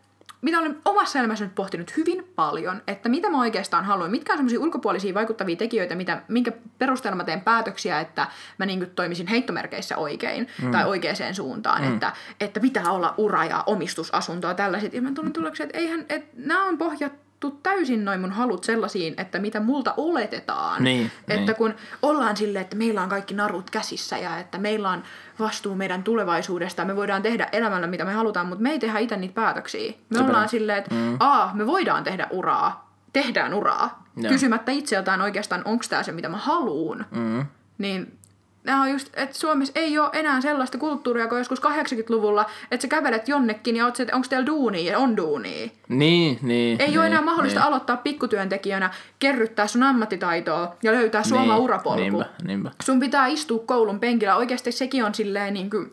mitä 0.44 0.58
olen 0.58 0.78
omassa 0.84 1.18
elämässä 1.18 1.44
nyt 1.44 1.54
pohtinut 1.54 1.96
hyvin 1.96 2.32
paljon, 2.34 2.82
että 2.86 3.08
mitä 3.08 3.30
mä 3.30 3.40
oikeastaan 3.40 3.84
haluan, 3.84 4.10
mitkä 4.10 4.32
on 4.32 4.38
semmoisia 4.38 4.60
ulkopuolisia 4.60 5.14
vaikuttavia 5.14 5.56
tekijöitä, 5.56 5.94
mitä, 5.94 6.22
minkä 6.28 6.52
perusteella 6.78 7.16
mä 7.16 7.24
teen 7.24 7.40
päätöksiä, 7.40 8.00
että 8.00 8.26
mä 8.58 8.66
niin 8.66 8.90
toimisin 8.94 9.26
heittomerkeissä 9.26 9.96
oikein 9.96 10.48
mm. 10.62 10.70
tai 10.70 10.84
oikeaan 10.84 11.34
suuntaan, 11.34 11.82
mm. 11.82 11.94
että, 11.94 12.12
että 12.40 12.60
pitää 12.60 12.90
olla 12.90 13.14
ura 13.16 13.44
ja 13.44 13.62
omistusasuntoa 13.66 14.50
ja 14.50 14.54
tällaiset. 14.54 14.94
Ja 14.94 15.02
mä 15.02 15.12
tulin 15.12 15.32
tulokseen, 15.32 15.66
että 15.66 15.78
eihän, 15.78 16.06
että 16.08 16.36
nämä 16.36 16.64
on 16.64 16.78
pohjattu 16.78 17.50
täysin 17.62 18.04
noin 18.04 18.20
mun 18.20 18.32
halut 18.32 18.64
sellaisiin, 18.64 19.14
että 19.16 19.38
mitä 19.38 19.60
multa 19.60 19.94
oletetaan. 19.96 20.84
Niin, 20.84 21.10
että 21.28 21.34
niin. 21.34 21.56
kun 21.56 21.74
ollaan 22.02 22.36
silleen, 22.36 22.62
että 22.62 22.76
meillä 22.76 23.02
on 23.02 23.08
kaikki 23.08 23.34
narut 23.34 23.70
käsissä 23.70 24.18
ja 24.18 24.38
että 24.38 24.58
meillä 24.58 24.90
on 24.90 25.02
vastuu 25.38 25.74
meidän 25.74 26.02
tulevaisuudesta 26.02 26.84
me 26.84 26.96
voidaan 26.96 27.22
tehdä 27.22 27.48
elämällä 27.52 27.86
mitä 27.86 28.04
me 28.04 28.12
halutaan, 28.12 28.46
mutta 28.46 28.62
me 28.62 28.70
ei 28.70 28.78
tehdä 28.78 28.98
itse 28.98 29.16
niitä 29.16 29.34
päätöksiä. 29.34 29.92
Me 30.10 30.16
Sepä. 30.16 30.28
ollaan 30.28 30.48
silleen, 30.48 30.78
että 30.78 30.94
mm. 30.94 31.16
A, 31.20 31.50
me 31.54 31.66
voidaan 31.66 32.04
tehdä 32.04 32.26
uraa, 32.30 32.92
tehdään 33.12 33.54
uraa, 33.54 34.04
Joo. 34.16 34.32
kysymättä 34.32 34.72
itseltään 34.72 35.20
oikeastaan, 35.20 35.62
onko 35.64 35.84
tämä 35.88 36.02
se 36.02 36.12
mitä 36.12 36.28
mä 36.28 36.36
haluun. 36.36 37.04
Mm. 37.10 37.46
Niin 37.78 38.18
nämä 38.64 38.82
on 38.82 38.90
just, 38.90 39.08
että 39.14 39.38
Suomessa 39.38 39.72
ei 39.74 39.98
ole 39.98 40.10
enää 40.12 40.40
sellaista 40.40 40.78
kulttuuria 40.78 41.26
kuin 41.26 41.38
joskus 41.38 41.60
80-luvulla, 41.62 42.46
että 42.70 42.82
sä 42.82 42.88
kävelet 42.88 43.28
jonnekin 43.28 43.76
ja 43.76 43.84
oot 43.84 44.00
että 44.00 44.16
onko 44.16 44.26
teillä 44.30 44.46
duunia 44.46 44.92
ja 44.92 44.98
on 44.98 45.16
duunia. 45.16 45.68
Niin, 45.88 46.38
niin. 46.42 46.80
Ei 46.80 46.88
niin, 46.88 46.98
ole 46.98 47.06
enää 47.06 47.22
mahdollista 47.22 47.60
niin, 47.60 47.68
aloittaa 47.68 47.96
pikkutyöntekijänä, 47.96 48.90
kerryttää 49.18 49.66
sun 49.66 49.82
ammattitaitoa 49.82 50.76
ja 50.82 50.92
löytää 50.92 51.22
sun 51.22 51.38
oma 51.38 51.54
niin, 51.54 51.62
urapolku. 51.62 52.00
Niinpä, 52.00 52.26
niinpä. 52.44 52.70
Sun 52.82 53.00
pitää 53.00 53.26
istua 53.26 53.62
koulun 53.66 54.00
penkillä. 54.00 54.36
Oikeasti 54.36 54.72
sekin 54.72 55.04
on 55.04 55.14
silleen 55.14 55.54
niin 55.54 55.70
kuin, 55.70 55.92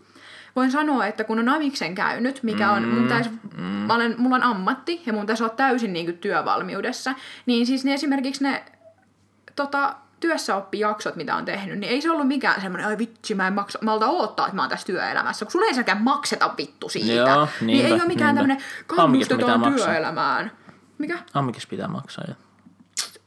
voin 0.55 0.71
sanoa, 0.71 1.05
että 1.05 1.23
kun 1.23 1.39
on 1.39 1.49
amiksen 1.49 1.95
käynyt, 1.95 2.43
mikä 2.43 2.71
on, 2.71 2.87
mun 2.87 3.07
täis, 3.07 3.29
mm. 3.57 3.63
mä 3.63 3.95
olen, 3.95 4.15
mulla 4.17 4.35
on 4.35 4.43
ammatti 4.43 5.01
ja 5.05 5.13
mun 5.13 5.25
tässä 5.25 5.43
olla 5.43 5.55
täysin 5.55 5.93
niin 5.93 6.05
kuin 6.05 6.17
työvalmiudessa, 6.17 7.13
niin 7.45 7.65
siis 7.65 7.85
ne 7.85 7.93
esimerkiksi 7.93 8.43
ne 8.43 8.63
tota, 9.55 9.95
työssäoppijaksot, 10.21 11.15
mitä 11.15 11.35
on 11.35 11.45
tehnyt, 11.45 11.79
niin 11.79 11.91
ei 11.91 12.01
se 12.01 12.11
ollut 12.11 12.27
mikään 12.27 12.61
semmoinen, 12.61 12.87
ai 12.87 12.97
vitsi, 12.97 13.35
mä 13.35 13.47
en 13.47 13.53
maksa, 13.53 13.79
malta 13.81 14.07
odottaa, 14.09 14.45
että 14.45 14.55
mä 14.55 14.61
oon 14.61 14.69
tässä 14.69 14.85
työelämässä, 14.85 15.45
kun 15.45 15.51
sulle 15.51 15.65
ei 15.65 15.73
säkään 15.73 16.01
makseta 16.03 16.53
vittu 16.57 16.89
siitä. 16.89 17.11
Joo, 17.13 17.47
niin 17.61 17.69
ei 17.69 17.89
niinpä, 17.89 18.03
ole 18.03 18.07
mikään 18.13 18.35
niinpä. 18.35 18.53
tämmöinen 18.55 18.57
kannustetaan 18.87 19.59
maksaa. 19.59 19.87
työelämään. 19.87 20.51
Mikä? 20.97 21.17
Ammikis 21.33 21.67
pitää 21.67 21.87
maksaa 21.87 22.25
jo. 22.27 22.33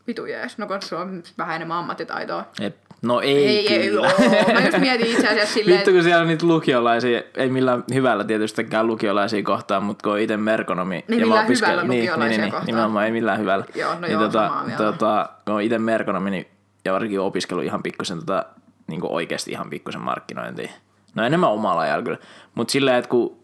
vitu 0.06 0.26
jees. 0.26 0.58
No 0.58 0.66
kun 0.66 0.82
sulla 0.82 1.02
on 1.02 1.22
vähän 1.38 1.56
enemmän 1.56 1.76
ammattitaitoa. 1.76 2.44
Et, 2.60 2.76
no 3.02 3.20
ei, 3.20 3.46
Ei, 3.46 3.72
ei, 3.72 3.88
kyllä. 3.90 4.08
joo. 4.08 4.52
Mä 4.54 4.60
just 4.60 4.78
mietin 4.78 5.06
itse 5.06 5.28
asiassa 5.28 5.54
silleen, 5.54 5.78
Vittu, 5.78 5.92
kun 5.92 6.02
siellä 6.02 6.22
on 6.22 6.28
niitä 6.28 6.46
lukiolaisia, 6.46 7.22
ei 7.34 7.48
millään 7.50 7.84
hyvällä 7.94 8.24
tietystikään 8.24 8.86
lukiolaisia 8.86 9.42
kohtaan, 9.42 9.82
mutta 9.82 10.02
kun 10.02 10.12
on 10.12 10.20
itse 10.20 10.36
merkonomi. 10.36 11.04
Niin 11.08 11.20
ja 11.20 11.26
mä 11.26 11.30
millään 11.30 11.46
opiskelin- 11.46 11.70
hyvällä 11.72 11.94
lukiolaisia 11.94 12.38
niin, 12.38 12.50
kohtaan. 12.50 12.66
Niin, 12.66 12.74
nimenomaan 12.74 13.04
ei 13.06 13.12
millään 13.12 13.38
hyvällä. 13.38 13.64
Joo, 13.74 13.94
no 13.94 14.00
niin, 14.00 14.12
joo, 14.12 14.22
tota, 14.22 14.52
mieltä. 14.66 14.82
tota, 14.84 15.28
kun 15.44 15.54
on 15.54 15.62
itse 15.62 15.78
merkonomi, 15.78 16.30
niin, 16.30 16.46
ja 16.84 16.92
varsinkin 16.92 17.20
opiskelu 17.20 17.60
ihan 17.60 17.82
pikkusen 17.82 18.18
tota, 18.18 18.44
niin 18.86 19.00
oikeasti 19.04 19.50
ihan 19.50 19.70
pikkusen 19.70 20.00
markkinointia. 20.00 20.68
No 21.14 21.24
enemmän 21.24 21.50
omalla 21.50 21.82
ajalla 21.82 22.02
kyllä. 22.04 22.18
Mutta 22.54 22.72
silleen, 22.72 22.96
että 22.96 23.08
kun 23.08 23.36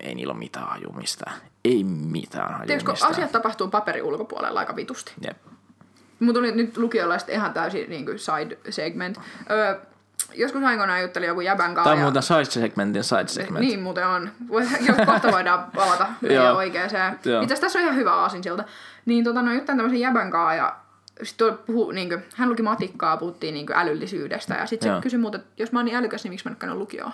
ei 0.00 0.14
niillä 0.14 0.30
ole 0.32 0.38
mitään 0.38 0.68
haju 0.68 0.92
mistään. 0.92 1.32
Ei 1.64 1.84
mitään 1.84 2.52
haju 2.54 2.66
tiedätkö, 2.66 2.92
asiat 2.92 3.32
tapahtuu 3.32 3.68
paperin 3.68 4.02
ulkopuolella 4.02 4.60
aika 4.60 4.76
vitusti. 4.76 5.12
Jep. 5.26 5.36
Mun 6.20 6.34
tuli 6.34 6.52
nyt 6.52 6.76
lukiolaista 6.76 7.32
ihan 7.32 7.52
täysin 7.52 7.90
niin 7.90 8.04
kuin 8.04 8.18
side 8.18 8.58
segment. 8.70 9.20
Öö, 9.50 9.80
joskus 10.34 10.62
aikoinaan 10.62 11.02
juttelin 11.02 11.26
joku 11.26 11.40
jäbän 11.40 11.74
kanssa. 11.74 11.82
Tämä 11.84 11.92
on 11.92 11.98
ja- 11.98 12.04
muuten 12.04 12.22
side 12.22 12.44
segmentin 12.44 13.04
side 13.04 13.26
segment. 13.28 13.66
Niin 13.66 13.82
muuten 13.82 14.06
on. 14.06 14.30
Voi- 14.48 14.66
Jo, 14.80 14.94
kohta 15.06 15.32
voidaan 15.32 15.64
palata 15.74 16.06
meidän 16.20 16.56
oikeeseen. 16.56 17.14
Itse 17.14 17.36
asiassa 17.36 17.60
tässä 17.60 17.78
on 17.78 17.82
ihan 17.84 17.96
hyvä 17.96 18.14
aasinsilta. 18.14 18.64
Niin 19.06 19.24
tota, 19.24 19.42
no 19.42 19.52
juttelin 19.52 19.76
tämmöisen 19.78 20.00
jäbän 20.00 20.30
kanssa 20.30 20.54
ja 20.54 20.76
sit 21.22 21.36
tuolla 21.36 21.56
puhu, 21.66 21.90
niin 21.90 22.08
kuin, 22.08 22.22
hän 22.34 22.48
luki 22.48 22.62
matikkaa, 22.62 23.16
puhuttiin 23.16 23.54
niin 23.54 23.66
kuin 23.66 23.76
älyllisyydestä. 23.76 24.54
Ja 24.54 24.66
sitten 24.66 24.94
se 24.94 25.02
kysyi 25.02 25.20
muuta, 25.20 25.38
että 25.38 25.50
jos 25.56 25.72
mä 25.72 25.78
oon 25.78 25.86
niin 25.86 25.96
älykäs, 25.96 26.24
niin 26.24 26.32
miksi 26.32 26.48
mä 26.48 26.56
en 26.62 26.70
ole 26.70 26.78
lukioon? 26.78 27.12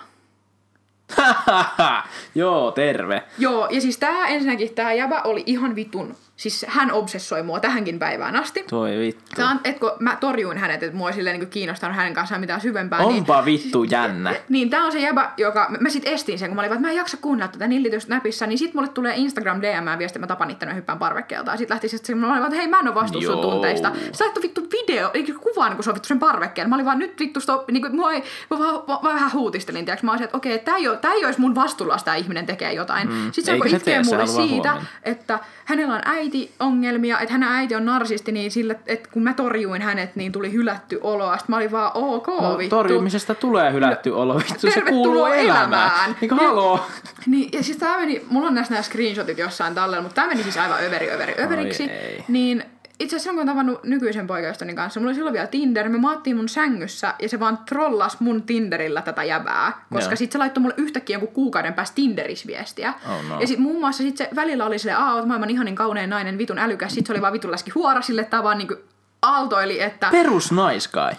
Joo, 2.35 2.71
terve. 2.71 3.23
Joo, 3.37 3.67
ja 3.71 3.81
siis 3.81 3.97
tää 3.97 4.27
ensinnäkin, 4.27 4.75
tää 4.75 4.93
jäbä 4.93 5.21
oli 5.21 5.43
ihan 5.45 5.75
vitun, 5.75 6.15
siis 6.37 6.65
hän 6.69 6.91
obsessoi 6.91 7.43
mua 7.43 7.59
tähänkin 7.59 7.99
päivään 7.99 8.35
asti. 8.35 8.63
Toi 8.69 8.97
vittu. 8.97 9.41
On, 9.41 9.59
et 9.63 9.79
kun 9.79 9.91
mä 9.99 10.17
torjuin 10.19 10.57
hänet, 10.57 10.83
että 10.83 10.97
mua 10.97 11.09
ei 11.09 11.15
silleen 11.15 11.39
niin 11.39 11.49
kiinnostanut 11.49 11.97
hänen 11.97 12.13
kanssaan 12.13 12.41
mitään 12.41 12.61
syvempää. 12.61 12.99
niin, 12.99 13.17
Onpa 13.17 13.45
vittu 13.45 13.83
jännä. 13.83 14.35
niin 14.49 14.69
tää 14.69 14.83
on 14.83 14.91
se 14.91 14.99
jäbä, 14.99 15.31
joka, 15.37 15.67
mä, 15.69 15.77
mä 15.77 15.89
sit 15.89 16.07
estin 16.07 16.39
sen, 16.39 16.49
kun 16.49 16.55
mä 16.55 16.61
olin 16.61 16.71
että 16.71 16.81
mä 16.81 16.89
en 16.89 16.95
jaksa 16.95 17.17
kuunnella 17.17 17.51
tätä 17.51 17.67
nillitystä 17.67 18.15
näpissä, 18.15 18.47
niin 18.47 18.57
sit 18.57 18.73
mulle 18.73 18.87
tulee 18.87 19.13
Instagram 19.15 19.61
DM 19.61 19.99
viesti, 19.99 20.05
että 20.05 20.19
mä 20.19 20.27
tapan 20.27 20.49
itse 20.49 20.75
hyppään 20.75 20.99
parvekkeelta. 20.99 21.51
Ja 21.51 21.57
sit 21.57 21.69
lähti 21.69 21.89
sit, 21.89 22.09
mä 22.15 22.27
olin 22.27 22.39
vaan, 22.39 22.45
että 22.45 22.57
hei 22.57 22.67
mä 22.67 22.79
en 22.79 22.87
oo 22.87 22.95
vastuussa 22.95 23.31
sun 23.31 23.41
tunteista. 23.41 23.91
Sä 24.11 24.25
laittoi 24.25 24.43
vittu 24.43 24.67
video, 24.71 25.11
eikä 25.13 25.33
kuvan, 25.33 25.75
kun 25.75 25.83
on 25.87 25.93
vittu 25.93 26.07
sen 26.07 26.19
parvekkeella. 26.19 26.69
Mä 26.69 26.75
olin 26.75 26.85
vaan, 26.85 26.99
nyt 26.99 27.19
vittu 27.19 27.39
stop, 27.39 27.69
niin 27.71 27.81
kuin, 27.81 27.95
mua 27.95 28.11
ei, 28.11 28.23
mä 28.49 28.59
vaan, 28.59 28.73
vaan, 28.87 28.99
vaan 29.03 29.15
vähän 29.15 29.33
huutistelin, 29.33 29.85
tiiäks. 29.85 30.03
Mä 30.03 30.11
olisin, 30.11 30.25
että 30.25 30.37
okei, 30.37 30.59
tää 30.59 30.75
ei, 30.75 30.87
oo, 30.87 30.95
tää 30.95 31.13
ei 31.13 31.21
mun 31.37 31.55
vastuulla, 31.55 31.93
jos 31.93 32.03
tää 32.03 32.15
ihminen 32.15 32.45
tekee 32.45 32.73
jotain. 32.73 33.09
Mm. 33.09 33.31
Sitten 33.31 33.59
se 33.59 34.03
mulle 34.09 34.27
siitä, 34.27 34.81
että 35.03 35.39
hänellä 35.65 35.95
on 35.95 36.07
äitiongelmia, 36.35 37.19
että 37.19 37.31
hänen 37.33 37.49
äiti 37.49 37.75
on 37.75 37.85
narsisti, 37.85 38.31
niin 38.31 38.51
sillä, 38.51 38.75
että 38.85 39.09
kun 39.11 39.23
mä 39.23 39.33
torjuin 39.33 39.81
hänet, 39.81 40.15
niin 40.15 40.31
tuli 40.31 40.53
hylätty 40.53 40.99
olo. 41.01 41.25
Sitten 41.31 41.45
mä 41.47 41.55
olin 41.55 41.71
vaan, 41.71 41.91
ok, 41.93 42.27
No, 42.27 42.57
vittu. 42.57 42.75
torjumisesta 42.75 43.35
tulee 43.35 43.73
hylätty 43.73 44.09
olo, 44.09 44.37
vittu 44.37 44.71
se 44.71 44.81
kuuluu 44.81 45.25
elämään. 45.25 45.43
elämään. 45.45 46.15
Niin 46.21 46.29
kuin 46.29 46.39
haloo. 46.39 46.79
Niin, 47.25 47.49
ja 47.53 47.63
siis 47.63 47.77
tää 47.77 47.97
meni, 47.97 48.25
mulla 48.29 48.47
on 48.47 48.55
näissä 48.55 48.73
nämä 48.73 48.83
screenshotit 48.83 49.37
jossain 49.37 49.75
tallella, 49.75 50.01
mutta 50.03 50.15
tää 50.15 50.27
meni 50.27 50.43
siis 50.43 50.57
aivan 50.57 50.83
överi, 50.83 51.11
överi, 51.11 51.33
överiksi. 51.39 51.83
ei. 51.83 52.23
Niin 52.27 52.63
itse 52.99 53.15
asiassa 53.15 53.29
silloin 53.29 53.47
kun 53.47 53.49
olen 53.49 53.65
tavannut 53.65 53.83
nykyisen 53.83 54.27
poikaystäväni 54.27 54.75
kanssa, 54.75 54.99
mulla 54.99 55.09
oli 55.09 55.15
silloin 55.15 55.33
vielä 55.33 55.47
Tinder, 55.47 55.89
me 55.89 55.97
maattiin 55.97 56.35
mun 56.35 56.49
sängyssä 56.49 57.13
ja 57.19 57.29
se 57.29 57.39
vaan 57.39 57.57
trollas 57.57 58.19
mun 58.19 58.43
Tinderillä 58.43 59.01
tätä 59.01 59.23
jäbää, 59.23 59.85
koska 59.93 60.11
Joo. 60.11 60.15
sit 60.15 60.31
se 60.31 60.37
laittoi 60.37 60.61
mulle 60.61 60.75
yhtäkkiä 60.77 61.13
jonkun 61.13 61.33
kuukauden 61.33 61.73
päästä 61.73 61.95
Tinderis 61.95 62.47
viestiä. 62.47 62.93
Oh 63.09 63.23
no. 63.23 63.41
Ja 63.41 63.47
sit 63.47 63.59
muun 63.59 63.79
muassa 63.79 64.03
sit 64.03 64.17
se 64.17 64.29
välillä 64.35 64.65
oli 64.65 64.79
silleen, 64.79 64.99
aa, 64.99 65.13
oot 65.15 65.25
maailman 65.25 65.49
ihanin 65.49 65.75
kaunein 65.75 66.09
nainen, 66.09 66.37
vitun 66.37 66.59
älykäs, 66.59 66.93
sit 66.93 67.05
se 67.05 67.13
oli 67.13 67.21
vaan 67.21 67.33
vitun 67.33 67.51
läski 67.51 67.71
huora 67.71 68.01
sille, 68.01 68.23
tää 68.23 68.43
vaan 68.43 68.57
niinku 68.57 68.75
aaltoili, 69.21 69.81
että 69.81 70.09
Perus 70.11 70.51
naiskai. 70.51 71.13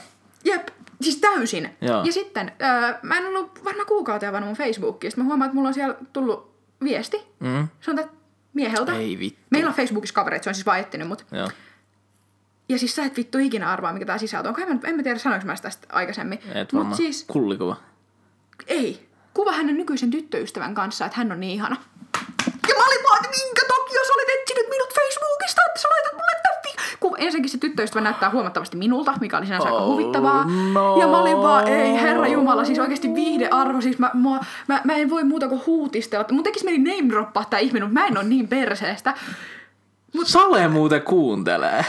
Jep, 0.44 0.68
siis 1.00 1.16
täysin. 1.16 1.76
Joo. 1.80 2.02
Ja 2.04 2.12
sitten, 2.12 2.52
öö, 2.62 2.94
mä 3.02 3.18
en 3.18 3.26
ollut 3.26 3.64
varmaan 3.64 3.86
kuukauteen 3.86 4.30
avannut 4.30 4.48
mun 4.48 4.56
Facebookia. 4.56 5.10
Sitten 5.10 5.24
mä 5.24 5.28
huomaan, 5.28 5.46
että 5.46 5.54
mulla 5.54 5.68
on 5.68 5.74
siellä 5.74 5.94
tullut 6.12 6.54
viesti. 6.82 7.26
Mm. 7.40 7.68
Se 7.80 7.90
on 7.90 7.98
mieheltä. 8.54 8.92
Ei 8.92 9.18
vittu. 9.18 9.40
Meillä 9.50 9.68
on 9.68 9.74
Facebookissa 9.74 10.14
kavereita, 10.14 10.44
se 10.44 10.50
on 10.50 10.54
siis 10.54 10.66
vaan 10.66 10.78
etsinyt 10.78 11.08
mut. 11.08 11.26
Joo. 11.32 11.48
Ja 12.68 12.78
siis 12.78 12.96
sä 12.96 13.04
et 13.04 13.16
vittu 13.16 13.38
ikinä 13.38 13.70
arvaa, 13.72 13.92
mikä 13.92 14.06
tää 14.06 14.18
sisältö 14.18 14.48
on. 14.48 14.54
Kai 14.54 14.66
mä, 14.66 14.78
en 14.84 14.96
mä 14.96 15.02
tiedä, 15.02 15.18
sanoinko 15.18 15.46
mä 15.46 15.56
sitä 15.56 15.68
tästä 15.68 15.86
aikaisemmin. 15.92 16.38
Et 16.54 16.72
Mut 16.72 16.80
varmaan 16.80 16.96
siis, 16.96 17.24
kullikuva. 17.28 17.76
ei. 18.66 19.08
Kuva 19.34 19.52
hänen 19.52 19.76
nykyisen 19.76 20.10
tyttöystävän 20.10 20.74
kanssa, 20.74 21.04
että 21.06 21.18
hän 21.18 21.32
on 21.32 21.40
niin 21.40 21.52
ihana. 21.52 21.76
Ja 22.68 22.74
mä 22.78 22.86
olin 22.86 23.04
vaan, 23.10 23.24
että 23.24 23.36
minkä 23.44 23.60
takia 23.68 24.00
sä 24.06 24.12
olet 24.14 24.40
etsinyt 24.40 24.66
minut 24.70 24.88
Facebookista, 24.94 25.60
että 25.68 25.80
sä 25.80 25.88
laitat 25.88 26.12
mulle 26.12 26.24
vi- 26.64 26.96
Kuva. 27.00 27.16
Ensinnäkin 27.16 27.50
se 27.50 27.58
tyttöystävä 27.58 28.00
näyttää 28.04 28.30
huomattavasti 28.30 28.76
minulta, 28.76 29.14
mikä 29.20 29.38
oli 29.38 29.46
sinänsä 29.46 29.66
aika 29.68 29.78
Oh, 29.78 29.92
huvittavaa. 29.92 30.44
no. 30.72 31.00
Ja 31.00 31.06
mä 31.06 31.18
olin 31.22 31.36
vaan, 31.36 31.68
ei 31.68 31.92
herra 32.00 32.26
jumala, 32.26 32.64
siis 32.64 32.78
oikeasti 32.78 33.14
viihdearvo, 33.14 33.80
siis 33.80 33.98
mä, 33.98 34.10
mä, 34.14 34.40
mä, 34.68 34.80
mä 34.84 34.92
en 34.96 35.10
voi 35.10 35.24
muuta 35.24 35.48
kuin 35.48 35.62
huutistella. 35.66 36.24
Mun 36.30 36.42
tekis 36.44 36.64
meni 36.64 36.78
name 36.78 37.08
droppaa 37.08 37.44
tää 37.44 37.58
ihminen, 37.60 37.88
mutta 37.88 38.00
mä 38.00 38.06
en 38.06 38.16
oo 38.16 38.22
niin 38.22 38.48
perseestä. 38.48 39.14
Sale 40.24 40.68
muuten 40.68 41.02
kuuntelee. 41.02 41.84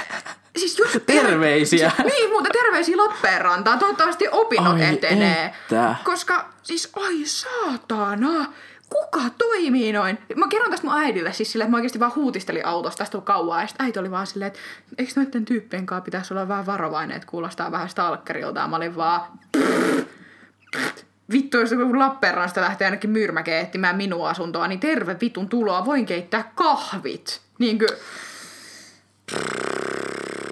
Siis 0.60 0.80
just, 0.80 0.98
Terveisiä. 1.06 1.92
Siis, 1.96 2.08
niin, 2.14 2.30
mutta 2.30 2.50
terveisiä 2.50 2.98
Lappeenrantaan. 2.98 3.80
Toivottavasti 3.80 4.26
opinnot 4.32 4.74
Ai 4.74 4.94
etenee. 4.94 5.46
että. 5.46 5.96
Koska, 6.04 6.50
siis, 6.64 6.90
ai 6.96 7.22
saatana. 7.26 8.54
Kuka 8.90 9.22
toimii 9.38 9.94
noin? 9.94 10.18
Mä 10.36 10.48
kerron 10.48 10.72
tästä 10.72 10.88
mun 10.88 10.98
äidille 10.98 11.34
siis 11.34 11.52
silleen, 11.52 11.66
että 11.66 11.72
mä 11.72 11.78
oikeasti 11.78 12.00
vaan 12.00 12.16
huutistelin 12.16 12.66
autosta 12.66 12.98
tästä 12.98 13.18
on 13.18 13.24
kauan. 13.24 13.62
Ja 13.62 13.68
sit 13.68 13.82
äiti 13.82 14.00
oli 14.00 14.12
vaan 14.12 14.28
silleen, 14.28 14.48
että 14.48 14.60
eikö 14.98 15.12
noiden 15.16 15.46
tyyppien 15.46 15.86
kanssa 15.86 16.04
pitäisi 16.04 16.34
olla 16.34 16.48
vähän 16.48 16.66
varovainen, 16.66 17.18
että 17.18 17.28
kuulostaa 17.28 17.72
vähän 17.72 17.90
stalkerilta. 17.90 18.60
Ja 18.60 18.68
mä 18.68 18.76
olin 18.76 18.96
vaan, 18.96 19.22
vittu, 21.32 21.58
jos 21.58 21.72
joku 21.72 22.00
Lappeenrannasta 22.00 22.62
lähtee 22.62 22.86
ainakin 22.86 23.10
Myyrmäkeen 23.10 23.66
etsimään 23.66 23.98
minun 23.98 24.30
asuntoa, 24.30 24.68
niin 24.68 24.80
terve 24.80 25.18
vitun 25.22 25.50
tuloa, 25.50 25.86
voin 25.86 26.06
keittää 26.06 26.52
kahvit. 26.56 27.42
Niin 27.60 27.80
kuin, 27.80 27.90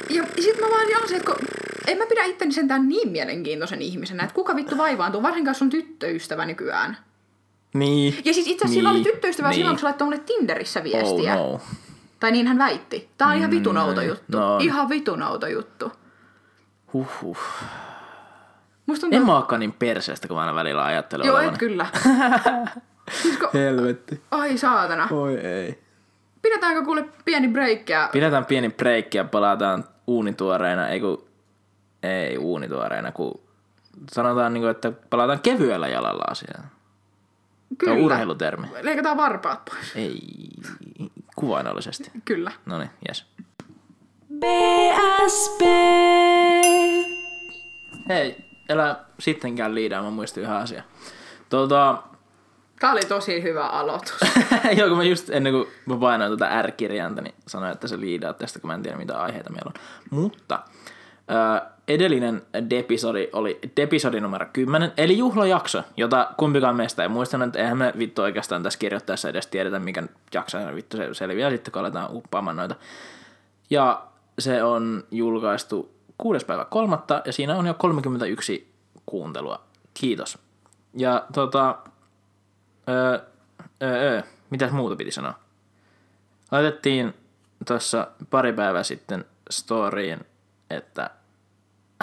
ja 0.09 0.23
sit 0.39 0.59
mä 0.61 0.67
vaan 0.69 1.07
se, 1.07 1.15
että 1.15 1.31
kun 1.33 1.47
en 1.87 1.97
mä 1.97 2.05
pidä 2.05 2.23
itteni 2.23 2.51
sentään 2.51 2.87
niin 2.89 3.09
mielenkiintoisen 3.11 3.81
ihmisenä, 3.81 4.23
että 4.23 4.33
kuka 4.35 4.55
vittu 4.55 4.77
vaivaantuu, 4.77 5.23
varsinkaan 5.23 5.55
on 5.61 5.69
tyttöystävä 5.69 6.45
nykyään. 6.45 6.97
Niin. 7.73 8.13
Ja 8.25 8.33
siis 8.33 8.47
itse 8.47 8.65
asiassa 8.65 8.73
sillä 8.73 8.89
oli 8.89 8.97
Niin, 8.99 9.11
tyttöystävä 9.13 9.49
niin. 9.49 9.55
silloin, 9.55 9.75
kun 9.75 9.79
se 9.79 9.85
laittoi 9.85 10.05
mulle 10.05 10.19
Tinderissä 10.19 10.83
viestiä. 10.83 11.35
Oh 11.37 11.51
no. 11.53 11.61
Tai 12.19 12.31
niin 12.31 12.47
hän 12.47 12.57
väitti. 12.57 13.09
Tää 13.17 13.27
on 13.27 13.35
ihan 13.35 13.51
vitun 13.51 13.75
Mm, 13.75 13.81
outo 13.81 14.01
juttu. 14.01 14.37
no. 14.37 14.57
Ihan 14.61 14.89
vitun 14.89 15.23
outo 15.23 15.47
juttu. 15.47 15.91
Huhhuh. 16.93 17.37
Musta 18.85 19.01
tuntuu, 19.01 19.19
En 19.19 19.25
mä 19.51 19.57
niin 19.57 19.73
perseestä, 19.73 20.27
kun 20.27 20.37
mä 20.37 20.41
aina 20.41 20.55
välillä 20.55 20.85
ajattelen 20.85 21.27
Joo, 21.27 21.39
et 21.39 21.57
kyllä. 21.57 21.85
siis 23.21 23.37
kun, 23.37 23.49
Helvetti. 23.53 24.21
ai 24.31 24.57
saatana. 24.57 25.07
Oi 25.11 25.37
ei. 25.37 25.79
Pidetäänkö 26.41 26.81
kuule 26.85 27.05
pieni 27.25 27.47
break 27.47 27.89
ja... 27.89 28.09
Pidetään 28.11 28.45
pieni 28.45 28.69
break 28.69 29.13
ja 29.13 29.23
palataan 29.23 29.83
uunituoreena, 30.07 30.87
ei 30.87 30.99
kun, 30.99 31.27
ei 32.03 32.37
uunituoreena, 32.37 33.11
kun 33.11 33.39
sanotaan, 34.11 34.53
niin 34.53 34.61
kuin, 34.61 34.71
että 34.71 34.91
palataan 35.09 35.39
kevyellä 35.39 35.87
jalalla 35.87 36.23
asiaan. 36.29 36.63
Tämä 36.63 37.91
on 37.91 37.97
Kyllä. 37.97 38.05
urheilutermi. 38.05 38.67
Leikataan 38.81 39.17
varpaat 39.17 39.65
pois. 39.65 39.95
Ei, 39.95 40.19
kuvainnollisesti. 41.35 42.11
Kyllä. 42.25 42.51
No 42.65 42.79
niin, 42.79 42.89
jes. 43.07 43.25
BSB. 44.33 45.61
Hei, 48.09 48.45
älä 48.69 48.99
sittenkään 49.19 49.75
liidaa, 49.75 50.03
mä 50.03 50.09
muistin 50.09 50.43
yhden 50.43 50.55
asian. 50.55 50.83
Tota, 51.49 52.03
Tää 52.79 52.91
oli 52.91 53.01
tosi 53.01 53.43
hyvä 53.43 53.67
aloitus. 53.67 54.17
joo, 54.77 54.87
kun 54.87 54.97
mä 54.97 55.03
just 55.03 55.29
ennen 55.29 55.53
kuin 55.53 55.67
mä 55.85 55.97
painoin 55.97 56.29
tuota 56.29 56.61
R-kirjainta, 56.61 57.21
niin 57.21 57.35
sanoin, 57.47 57.71
että 57.71 57.87
se 57.87 57.99
liidaa 57.99 58.33
tästä, 58.33 58.59
kun 58.59 58.67
mä 58.67 58.73
en 58.73 58.83
tiedä 58.83 58.97
mitä 58.97 59.21
aiheita 59.21 59.49
meillä 59.49 59.71
on. 59.75 59.81
Mutta 60.09 60.59
äh, 61.31 61.61
edellinen 61.87 62.41
depisodi 62.69 63.29
oli 63.33 63.59
depisodi 63.77 64.19
numero 64.19 64.45
10, 64.53 64.91
eli 64.97 65.17
juhlajakso, 65.17 65.83
jota 65.97 66.29
kumpikaan 66.37 66.75
meistä 66.75 67.03
ei 67.03 67.09
muistanut, 67.09 67.55
eihän 67.55 67.77
me 67.77 67.93
vittu 67.97 68.21
oikeastaan 68.21 68.63
tässä 68.63 68.79
kirjoittaessa 68.79 69.29
edes 69.29 69.47
tiedetä, 69.47 69.79
mikä 69.79 70.03
jakso 70.33 70.57
ja 70.57 70.75
vittu 70.75 70.97
se 70.97 71.13
selviää 71.13 71.49
sitten, 71.49 71.71
kun 71.71 71.79
aletaan 71.79 72.09
uppaamaan 72.11 72.55
noita. 72.55 72.75
Ja 73.69 74.03
se 74.39 74.63
on 74.63 75.03
julkaistu 75.11 75.91
6. 76.17 76.45
päivä 76.45 76.65
kolmatta 76.65 77.21
ja 77.25 77.33
siinä 77.33 77.55
on 77.55 77.67
jo 77.67 77.73
31 77.73 78.71
kuuntelua. 79.05 79.61
Kiitos. 79.93 80.37
Ja 80.93 81.25
tota, 81.33 81.77
öö, 82.89 83.19
öö, 83.83 84.13
öö, 84.13 84.21
mitäs 84.49 84.71
muuta 84.71 84.95
piti 84.95 85.11
sanoa? 85.11 85.39
Laitettiin 86.51 87.13
tuossa 87.67 88.07
pari 88.29 88.53
päivää 88.53 88.83
sitten 88.83 89.25
storyin, 89.49 90.25
että 90.69 91.09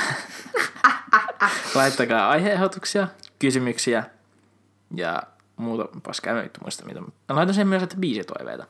laittakaa 1.74 2.28
aiheehdotuksia, 2.28 3.08
kysymyksiä 3.38 4.04
ja 4.94 5.22
muuta 5.56 5.88
paskaa. 6.02 6.38
En 6.38 6.44
vittu 6.44 6.60
muista 6.62 6.84
mitä. 6.84 7.00
Mä 7.00 7.10
laitan 7.28 7.54
sen 7.54 7.68
myös, 7.68 7.82
että 7.82 7.96
biisitoiveita. 7.96 8.66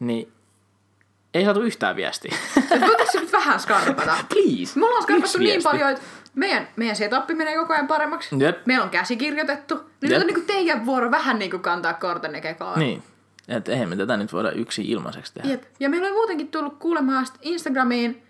Niin 0.00 0.32
ei 1.34 1.44
saatu 1.44 1.60
yhtään 1.60 1.96
viestiä. 1.96 2.36
Voitaisiin 2.80 3.22
nyt 3.22 3.32
vähän 3.32 3.60
skarpata. 3.60 4.16
Please. 4.34 4.78
Me 4.80 4.86
ollaan 4.86 5.02
skarpattu 5.02 5.38
niin 5.38 5.46
viesti. 5.46 5.62
paljon, 5.62 5.90
että 5.90 6.02
meidän, 6.34 6.68
meidän 6.76 6.96
setup 6.96 7.28
menee 7.34 7.56
koko 7.56 7.72
ajan 7.72 7.86
paremmaksi. 7.86 8.36
Jep. 8.38 8.66
Meillä 8.66 8.84
on 8.84 8.90
käsikirjoitettu. 8.90 9.74
Nyt 10.00 10.10
Jep. 10.10 10.20
on 10.20 10.26
niin 10.26 10.34
kuin 10.34 10.46
teidän 10.46 10.86
vuoro 10.86 11.10
vähän 11.10 11.38
niin 11.38 11.50
kuin 11.50 11.62
kantaa 11.62 11.94
kortenne 11.94 12.40
kekoon. 12.40 12.78
Niin. 12.78 13.02
Että 13.48 13.72
eihän 13.72 13.88
me 13.88 13.96
tätä 13.96 14.16
nyt 14.16 14.32
voida 14.32 14.50
yksi 14.50 14.90
ilmaiseksi 14.90 15.34
tehdä. 15.34 15.48
Jep. 15.48 15.62
Ja 15.80 15.88
meillä 15.88 16.08
on 16.08 16.14
muutenkin 16.14 16.48
tullut 16.48 16.78
kuulemaan 16.78 17.26
Instagramiin 17.42 18.22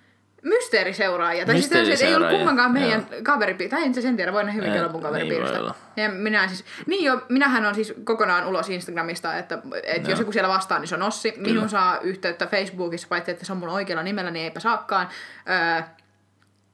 mysteeriseuraajia. 0.43 1.47
Tai 1.47 1.55
siis 1.55 1.69
tämmöisiä, 1.69 2.09
ei 2.09 2.15
ollut 2.15 2.31
kummankaan 2.31 2.73
meidän 2.73 3.07
kaveripiiristä. 3.23 3.77
Tai 3.77 3.87
en 3.87 3.95
sen 3.95 4.17
tiedä, 4.17 4.33
voi 4.33 4.45
ne 4.45 4.55
hyvinkin 4.55 4.81
olla 4.81 4.93
mun 4.93 5.01
niin 5.01 5.07
kaveripiiristä. 5.07 5.61
olla. 5.61 5.75
Ja 5.97 6.09
minä 6.09 6.49
siis, 6.49 6.65
niin 6.87 7.05
jo, 7.05 7.21
minähän 7.29 7.67
on 7.67 7.75
siis 7.75 7.95
kokonaan 8.05 8.47
ulos 8.47 8.71
Instagramista, 8.71 9.37
että, 9.37 9.59
että 9.83 10.11
jos 10.11 10.19
Joo. 10.19 10.23
joku 10.23 10.33
siellä 10.33 10.49
vastaa, 10.49 10.79
niin 10.79 10.89
se 10.89 10.95
on 10.95 11.03
Ossi. 11.03 11.35
Minun 11.37 11.69
saa 11.69 11.99
yhteyttä 11.99 12.47
Facebookissa, 12.47 13.09
paitsi 13.09 13.31
että 13.31 13.45
se 13.45 13.53
on 13.53 13.59
mun 13.59 13.69
oikealla 13.69 14.03
nimellä, 14.03 14.31
niin 14.31 14.45
eipä 14.45 14.61
saakaan. 14.61 15.09
Öö, 15.51 15.83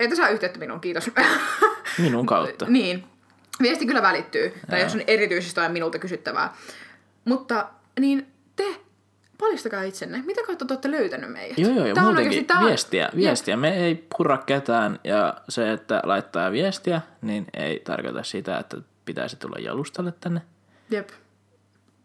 että 0.01 0.17
saa 0.17 0.29
yhteyttä 0.29 0.59
minuun, 0.59 0.81
kiitos. 0.81 1.11
Minun 1.99 2.27
kautta. 2.27 2.67
niin. 2.69 3.05
Viesti 3.63 3.87
kyllä 3.87 4.03
välittyy, 4.03 4.55
tai 4.71 4.81
jos 4.81 4.95
on 4.95 5.03
erityisesti 5.07 5.51
jotain 5.61 5.73
minulta 5.73 5.99
kysyttävää. 5.99 6.55
Mutta 7.25 7.69
niin 8.01 8.27
te 8.57 8.65
paljastakaa 9.39 9.83
itsenne. 9.83 10.23
Mitä 10.27 10.43
kautta 10.47 10.65
te 10.65 10.75
olette 10.75 10.91
löytänyt 10.91 11.33
meidät? 11.33 11.59
Joo, 11.59 11.71
joo, 11.87 11.95
on 11.97 12.05
muutenkin 12.05 12.45
tää 12.47 12.59
on- 12.59 12.67
viestiä, 12.67 13.09
viestiä. 13.17 13.57
Me 13.57 13.77
ei 13.77 14.07
purra 14.17 14.39
ketään, 14.39 15.01
ja 15.05 15.35
se, 15.49 15.73
että 15.73 16.01
laittaa 16.05 16.53
viestiä, 16.53 17.01
niin 17.23 17.47
ei 17.55 17.81
tarkoita 17.81 18.23
sitä, 18.23 18.59
että 18.59 18.77
pitäisi 19.05 19.37
tulla 19.37 19.59
jalustalle 19.59 20.13
tänne. 20.21 20.41
Jep. 20.91 21.09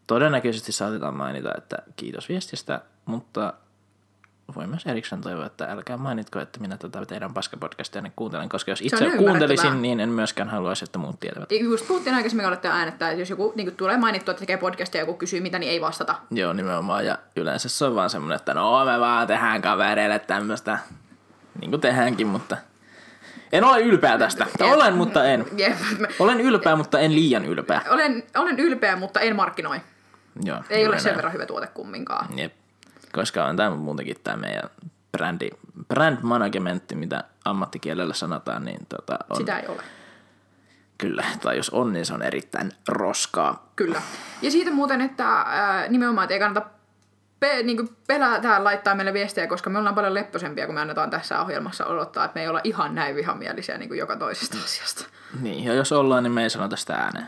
Todennäköisesti 0.07 0.71
saatetaan 0.71 1.15
mainita, 1.15 1.51
että 1.57 1.77
kiitos 1.95 2.29
viestistä, 2.29 2.81
mutta 3.05 3.53
voi 4.55 4.67
myös 4.67 4.85
erikseen 4.85 5.21
toivoa, 5.21 5.45
että 5.45 5.65
älkää 5.71 5.97
mainitko, 5.97 6.39
että 6.39 6.59
minä 6.59 6.77
tätä 6.77 7.05
teidän 7.05 7.33
paskapodcastia 7.33 8.01
ne 8.01 8.11
kuuntelen, 8.15 8.49
koska 8.49 8.71
jos 8.71 8.81
itse 8.81 9.11
kuuntelisin, 9.17 9.81
niin 9.81 9.99
en 9.99 10.09
myöskään 10.09 10.49
haluaisi, 10.49 10.85
että 10.85 10.99
muut 10.99 11.19
tietävät. 11.19 11.51
Just 11.51 11.87
puhuttiin 11.87 12.15
aikaisemmin, 12.15 12.45
olette 12.45 12.67
äänettä, 12.67 13.09
että 13.09 13.21
jos 13.21 13.29
joku 13.29 13.53
niin 13.55 13.75
tulee 13.75 13.97
mainittua, 13.97 14.31
että 14.31 14.39
tekee 14.39 14.57
podcastia 14.57 15.01
ja 15.01 15.03
joku 15.07 15.13
kysyy 15.13 15.41
mitä, 15.41 15.59
niin 15.59 15.71
ei 15.71 15.81
vastata. 15.81 16.15
Joo, 16.31 16.53
nimenomaan. 16.53 17.05
Ja 17.05 17.17
yleensä 17.35 17.69
se 17.69 17.85
on 17.85 17.95
vaan 17.95 18.09
semmoinen, 18.09 18.35
että 18.35 18.53
no 18.53 18.85
me 18.85 18.99
vaan 18.99 19.27
tehdään 19.27 19.61
kavereille 19.61 20.19
tämmöistä, 20.19 20.79
niin 21.61 21.69
kuin 21.69 21.81
tehdäänkin, 21.81 22.27
mutta 22.27 22.57
en 23.51 23.63
ole 23.63 23.81
ylpeä 23.81 24.17
tästä. 24.17 24.45
Jep. 24.59 24.71
Olen, 24.73 24.93
mutta 24.93 25.25
en. 25.25 25.45
Jep. 25.57 25.77
Olen 26.19 26.41
ylpeä, 26.41 26.75
mutta 26.75 26.99
en 26.99 27.15
liian 27.15 27.45
ylpeä. 27.45 27.81
Olen, 27.89 28.23
olen 28.37 28.59
ylpeä, 28.59 28.95
mutta 28.95 29.19
en 29.19 29.35
markkinoi. 29.35 29.81
Joo, 30.43 30.57
Ei 30.69 30.87
ole 30.87 30.99
sen 30.99 31.15
verran 31.15 31.33
hyvä 31.33 31.45
tuote 31.45 31.67
kumminkaan. 31.67 32.37
Jep. 32.37 32.53
Koska 33.13 33.45
on 33.45 33.55
tämä 33.57 33.69
muutenkin 33.75 34.15
tämä 34.23 34.37
meidän 34.37 34.69
brändi, 35.11 35.49
brand 35.87 36.17
managementti, 36.21 36.95
mitä 36.95 37.23
ammattikielellä 37.45 38.13
sanotaan, 38.13 38.65
niin 38.65 38.85
tota 38.89 39.19
on 39.29 39.37
Sitä 39.37 39.59
ei 39.59 39.67
ole. 39.67 39.81
kyllä, 40.97 41.23
tai 41.41 41.57
jos 41.57 41.69
on, 41.69 41.93
niin 41.93 42.05
se 42.05 42.13
on 42.13 42.21
erittäin 42.21 42.71
roskaa. 42.87 43.71
Kyllä. 43.75 44.01
Ja 44.41 44.51
siitä 44.51 44.71
muuten, 44.71 45.01
että 45.01 45.25
ää, 45.27 45.87
nimenomaan, 45.87 46.25
että 46.25 46.33
ei 46.33 46.39
kannata 46.39 46.67
pe- 47.39 47.63
niin 47.63 47.97
pelätä 48.07 48.63
laittaa 48.63 48.95
meille 48.95 49.13
viestejä, 49.13 49.47
koska 49.47 49.69
me 49.69 49.79
ollaan 49.79 49.95
paljon 49.95 50.13
lepposempia, 50.13 50.65
kun 50.65 50.75
me 50.75 50.81
annetaan 50.81 51.09
tässä 51.09 51.41
ohjelmassa 51.41 51.85
odottaa, 51.85 52.25
että 52.25 52.35
me 52.35 52.41
ei 52.41 52.47
olla 52.47 52.61
ihan 52.63 52.95
näin 52.95 53.15
vihamielisiä 53.15 53.77
niin 53.77 53.89
kuin 53.89 53.97
joka 53.99 54.15
toisesta 54.15 54.57
asiasta. 54.65 55.05
Niin, 55.41 55.63
ja 55.63 55.73
jos 55.73 55.91
ollaan, 55.91 56.23
niin 56.23 56.31
me 56.31 56.43
ei 56.43 56.49
sanota 56.49 56.75
sitä 56.75 56.93
ääneen. 56.93 57.27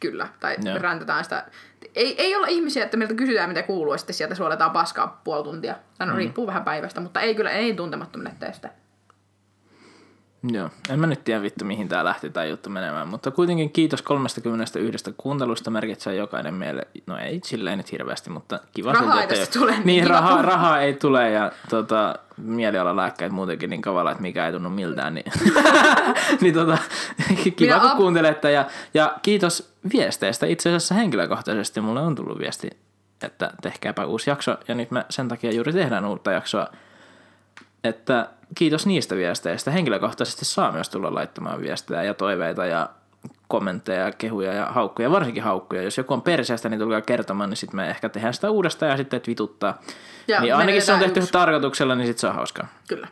Kyllä. 0.00 0.28
Tai 0.40 0.56
Joo. 0.64 0.78
räntetään 0.78 1.24
sitä. 1.24 1.46
Ei, 1.94 2.22
ei 2.22 2.36
olla 2.36 2.46
ihmisiä, 2.46 2.84
että 2.84 2.96
meiltä 2.96 3.14
kysytään, 3.14 3.48
mitä 3.48 3.62
kuuluu, 3.62 3.94
ja 3.94 3.98
sitten 3.98 4.14
sieltä 4.14 4.34
suoletaan 4.34 4.70
paskaa 4.70 5.20
puoli 5.24 5.44
tuntia. 5.44 5.74
No, 5.98 6.06
mm. 6.06 6.16
riippuu 6.16 6.46
vähän 6.46 6.64
päivästä, 6.64 7.00
mutta 7.00 7.20
ei 7.20 7.34
kyllä, 7.34 7.50
ei 7.50 7.74
tuntemattomille 7.74 8.32
teistä. 8.38 8.68
Joo, 10.42 10.70
en 10.90 11.00
mä 11.00 11.06
nyt 11.06 11.24
tiedä 11.24 11.42
vittu 11.42 11.64
mihin 11.64 11.88
tää 11.88 12.04
lähti 12.04 12.30
tää 12.30 12.44
juttu 12.44 12.70
menemään, 12.70 13.08
mutta 13.08 13.30
kuitenkin 13.30 13.70
kiitos 13.70 14.02
31 14.02 15.14
kuuntelusta. 15.16 15.70
Merkitsee 15.70 16.14
jokainen 16.14 16.54
meille, 16.54 16.82
no 17.06 17.18
ei 17.18 17.40
silleen 17.44 17.78
nyt 17.78 17.92
hirveästi, 17.92 18.30
mutta 18.30 18.60
kiva 18.72 18.92
Rahaa 18.92 19.22
ei 19.22 19.42
että 19.42 19.58
tule, 19.58 19.70
niin 19.72 19.86
Niin, 19.86 20.06
rahaa, 20.06 20.42
rahaa 20.42 20.80
ei 20.80 20.94
tule 20.94 21.30
ja 21.30 21.52
tota, 21.70 22.14
mielialalääkkeet 22.36 23.32
muutenkin 23.32 23.70
niin 23.70 23.82
kavalla, 23.82 24.10
että 24.10 24.22
mikä 24.22 24.46
ei 24.46 24.52
tunnu 24.52 24.70
miltään, 24.70 25.14
niin, 25.14 25.32
niin 26.40 26.54
tota, 26.54 26.78
kiva 27.56 27.74
Minä 27.74 27.80
kun 27.80 27.96
kuuntelette. 27.96 28.52
Ja, 28.52 28.64
ja 28.94 29.14
kiitos 29.22 29.72
viesteistä. 29.92 30.46
Itse 30.46 30.68
asiassa 30.68 30.94
henkilökohtaisesti 30.94 31.80
mulle 31.80 32.00
on 32.00 32.14
tullut 32.14 32.38
viesti, 32.38 32.70
että 33.22 33.50
tehkääpä 33.62 34.06
uusi 34.06 34.30
jakso. 34.30 34.56
Ja 34.68 34.74
nyt 34.74 34.90
me 34.90 35.04
sen 35.10 35.28
takia 35.28 35.52
juuri 35.52 35.72
tehdään 35.72 36.04
uutta 36.04 36.32
jaksoa 36.32 36.66
että 37.84 38.28
kiitos 38.54 38.86
niistä 38.86 39.16
viesteistä. 39.16 39.70
Henkilökohtaisesti 39.70 40.44
saa 40.44 40.72
myös 40.72 40.88
tulla 40.88 41.14
laittamaan 41.14 41.60
viestejä 41.60 42.02
ja 42.02 42.14
toiveita 42.14 42.66
ja 42.66 42.88
kommentteja, 43.48 44.12
kehuja 44.12 44.52
ja 44.52 44.66
haukkuja, 44.66 45.10
varsinkin 45.10 45.42
haukkuja. 45.42 45.82
Jos 45.82 45.98
joku 45.98 46.14
on 46.14 46.22
perseestä, 46.22 46.68
niin 46.68 46.80
tulkaa 46.80 47.00
kertomaan, 47.00 47.50
niin 47.50 47.56
sitten 47.56 47.76
me 47.76 47.90
ehkä 47.90 48.08
tehdään 48.08 48.34
sitä 48.34 48.50
uudestaan 48.50 48.90
ja 48.90 48.96
sitten 48.96 49.20
vituttaa. 49.26 49.80
Ja 50.28 50.40
niin 50.40 50.54
ainakin 50.54 50.82
se 50.82 50.92
on 50.92 50.98
tehty 50.98 51.20
yksi. 51.20 51.32
tarkoituksella, 51.32 51.94
niin 51.94 52.06
sitten 52.06 52.20
se 52.20 52.26
on 52.26 52.34
hauskaa. 52.34 52.66
Kyllä. 52.88 53.08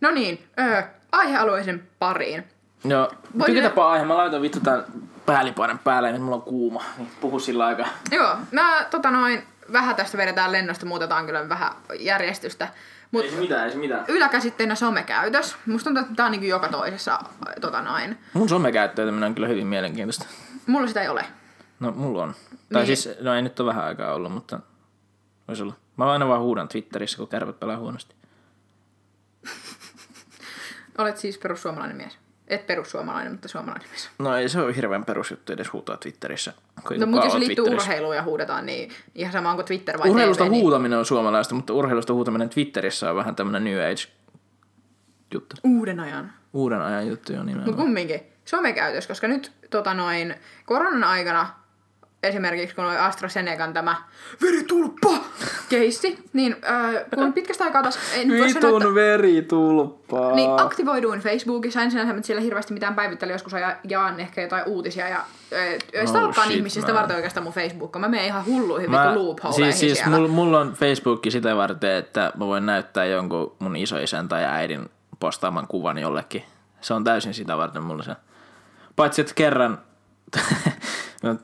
No 0.00 0.10
niin, 0.10 0.44
öö, 0.60 0.82
aihealueisen 1.12 1.88
pariin. 1.98 2.44
Joo, 2.84 3.10
Voi- 3.38 3.46
tykätäpä 3.46 3.88
aihe. 3.88 4.04
Mä 4.04 4.16
laitan 4.16 4.42
vittu 4.42 4.60
tän 4.60 4.84
päällipainen 5.26 5.78
päälle, 5.78 6.12
niin 6.12 6.22
mulla 6.22 6.36
on 6.36 6.42
kuuma. 6.42 6.82
Niin 6.98 7.08
puhu 7.20 7.38
sillä 7.38 7.66
aikaa. 7.66 7.88
Joo, 8.10 8.36
mä 8.52 8.86
tota 8.90 9.10
noin, 9.10 9.42
vähän 9.72 9.96
tästä 9.96 10.18
vedetään 10.18 10.52
lennosta, 10.52 10.86
muutetaan 10.86 11.26
kyllä 11.26 11.48
vähän 11.48 11.72
järjestystä. 11.98 12.68
Mut 13.12 13.24
Ei 13.24 13.30
se 13.30 13.36
mitään, 13.40 13.64
ei 13.64 13.70
se 13.72 13.78
mitään. 13.78 14.04
yläkäsitteenä 14.08 14.74
somekäytös. 14.74 15.56
Musta 15.66 15.84
tuntuu, 15.84 16.02
että 16.02 16.14
tää 16.14 16.26
on 16.26 16.32
niin 16.32 16.48
joka 16.48 16.68
toisessa 16.68 17.18
tota 17.60 17.82
noin. 17.82 18.18
Mun 18.32 18.48
somekäyttäytyminen 18.48 19.26
on 19.26 19.34
kyllä 19.34 19.48
hyvin 19.48 19.66
mielenkiintoista. 19.66 20.26
Mulla 20.66 20.86
sitä 20.86 21.02
ei 21.02 21.08
ole. 21.08 21.24
No, 21.80 21.90
mulla 21.92 22.22
on. 22.22 22.34
Tai 22.72 22.82
Niin. 22.84 22.96
siis, 22.96 23.18
no 23.20 23.34
ei 23.34 23.42
nyt 23.42 23.60
ole 23.60 23.68
vähän 23.68 23.84
aikaa 23.84 24.14
ollut, 24.14 24.32
mutta 24.32 24.60
voisi 25.48 25.62
olla. 25.62 25.74
Mä 25.96 26.12
aina 26.12 26.28
vaan 26.28 26.40
huudan 26.40 26.68
Twitterissä, 26.68 27.16
kun 27.18 27.28
kärpät 27.28 27.60
pelaa 27.60 27.76
huonosti. 27.76 28.14
Olet 30.98 31.16
siis 31.18 31.38
perussuomalainen 31.38 31.96
mies. 31.96 32.18
Et 32.48 32.66
perussuomalainen, 32.66 33.32
mutta 33.32 33.48
suomalainen 33.48 33.88
mies. 33.90 34.10
No 34.18 34.36
ei 34.36 34.48
se 34.48 34.60
ole 34.60 34.76
hirveän 34.76 35.04
perusjuttu 35.04 35.52
edes 35.52 35.72
huutaa 35.72 35.96
Twitterissä. 35.96 36.52
No 36.98 37.06
mutta 37.06 37.26
jos 37.26 37.34
liittyy 37.34 37.64
urheiluun 37.64 38.16
ja 38.16 38.22
huudetaan, 38.22 38.66
niin 38.66 38.90
ihan 39.14 39.32
sama 39.32 39.50
onko 39.50 39.62
Twitter 39.62 39.98
vai 39.98 40.10
Urheilusta 40.10 40.44
TV, 40.44 40.50
niin 40.50 40.62
huutaminen 40.62 40.98
on 40.98 41.04
suomalaista, 41.06 41.54
mutta 41.54 41.72
urheilusta 41.72 42.12
huutaminen 42.12 42.48
Twitterissä 42.48 43.10
on 43.10 43.16
vähän 43.16 43.36
tämmönen 43.36 43.64
New 43.64 43.78
Age 43.78 44.08
juttu. 45.34 45.56
uuden 45.64 46.00
ajan. 46.00 46.32
Uuden 46.52 46.80
ajan 46.80 47.08
juttu 47.08 47.32
jo 47.32 47.38
Mutta 47.38 47.50
nimenomaan. 47.52 47.76
kumminkin, 47.76 48.20
somekäytös, 48.44 49.06
koska 49.06 49.28
nyt 49.28 49.52
tota 49.70 49.94
noin, 49.94 50.34
koronan 50.66 51.04
aikana 51.04 51.48
esimerkiksi 52.22 52.76
kun 52.76 52.84
oli 52.84 52.96
AstraZenecan 52.96 53.72
tämä 53.72 53.96
veritulppa 54.42 55.10
keissi, 55.68 56.18
niin 56.32 56.56
äh, 56.70 57.04
kun 57.14 57.32
pitkästä 57.32 57.64
aikaa 57.64 57.82
taas, 57.82 57.98
nyt 58.24 58.40
voi 58.40 58.50
sanoa, 58.50 58.78
että, 58.78 58.94
veritulppaa. 58.94 60.34
niin 60.34 60.50
aktivoiduin 60.56 61.20
Facebookissa, 61.20 61.82
en 61.82 61.90
sinänsä 61.90 62.12
että 62.14 62.26
siellä 62.26 62.42
hirveästi 62.42 62.74
mitään 62.74 62.94
päivittely, 62.94 63.32
joskus 63.32 63.54
aja- 63.54 63.76
jaan 63.88 64.20
ehkä 64.20 64.42
jotain 64.42 64.64
uutisia 64.66 65.08
ja 65.08 65.18
äh, 65.18 66.06
stalkkaan 66.06 66.48
Oh, 66.48 66.54
ihmisistä 66.54 66.94
varten 66.94 67.16
oikeastaan 67.16 67.44
mun 67.44 67.52
Facebook, 67.52 67.98
mä 67.98 68.08
menen 68.08 68.26
ihan 68.26 68.46
hulluihin 68.46 68.90
vittu 68.90 69.14
loopholeihin 69.14 69.72
siis, 69.72 69.80
siis 69.80 69.98
siellä. 69.98 70.16
mulla, 70.16 70.28
mulla 70.28 70.60
on 70.60 70.72
Facebook 70.72 71.22
sitä 71.28 71.56
varten, 71.56 71.92
että 71.92 72.32
mä 72.36 72.46
voin 72.46 72.66
näyttää 72.66 73.04
jonkun 73.04 73.56
mun 73.58 73.76
isoisän 73.76 74.28
tai 74.28 74.44
äidin 74.44 74.90
postaaman 75.20 75.66
kuvan 75.66 75.98
jollekin. 75.98 76.44
Se 76.80 76.94
on 76.94 77.04
täysin 77.04 77.34
sitä 77.34 77.56
varten 77.56 77.82
mulla 77.82 78.02
se. 78.02 78.16
Paitsi, 78.96 79.20
että 79.20 79.34
kerran 79.34 79.78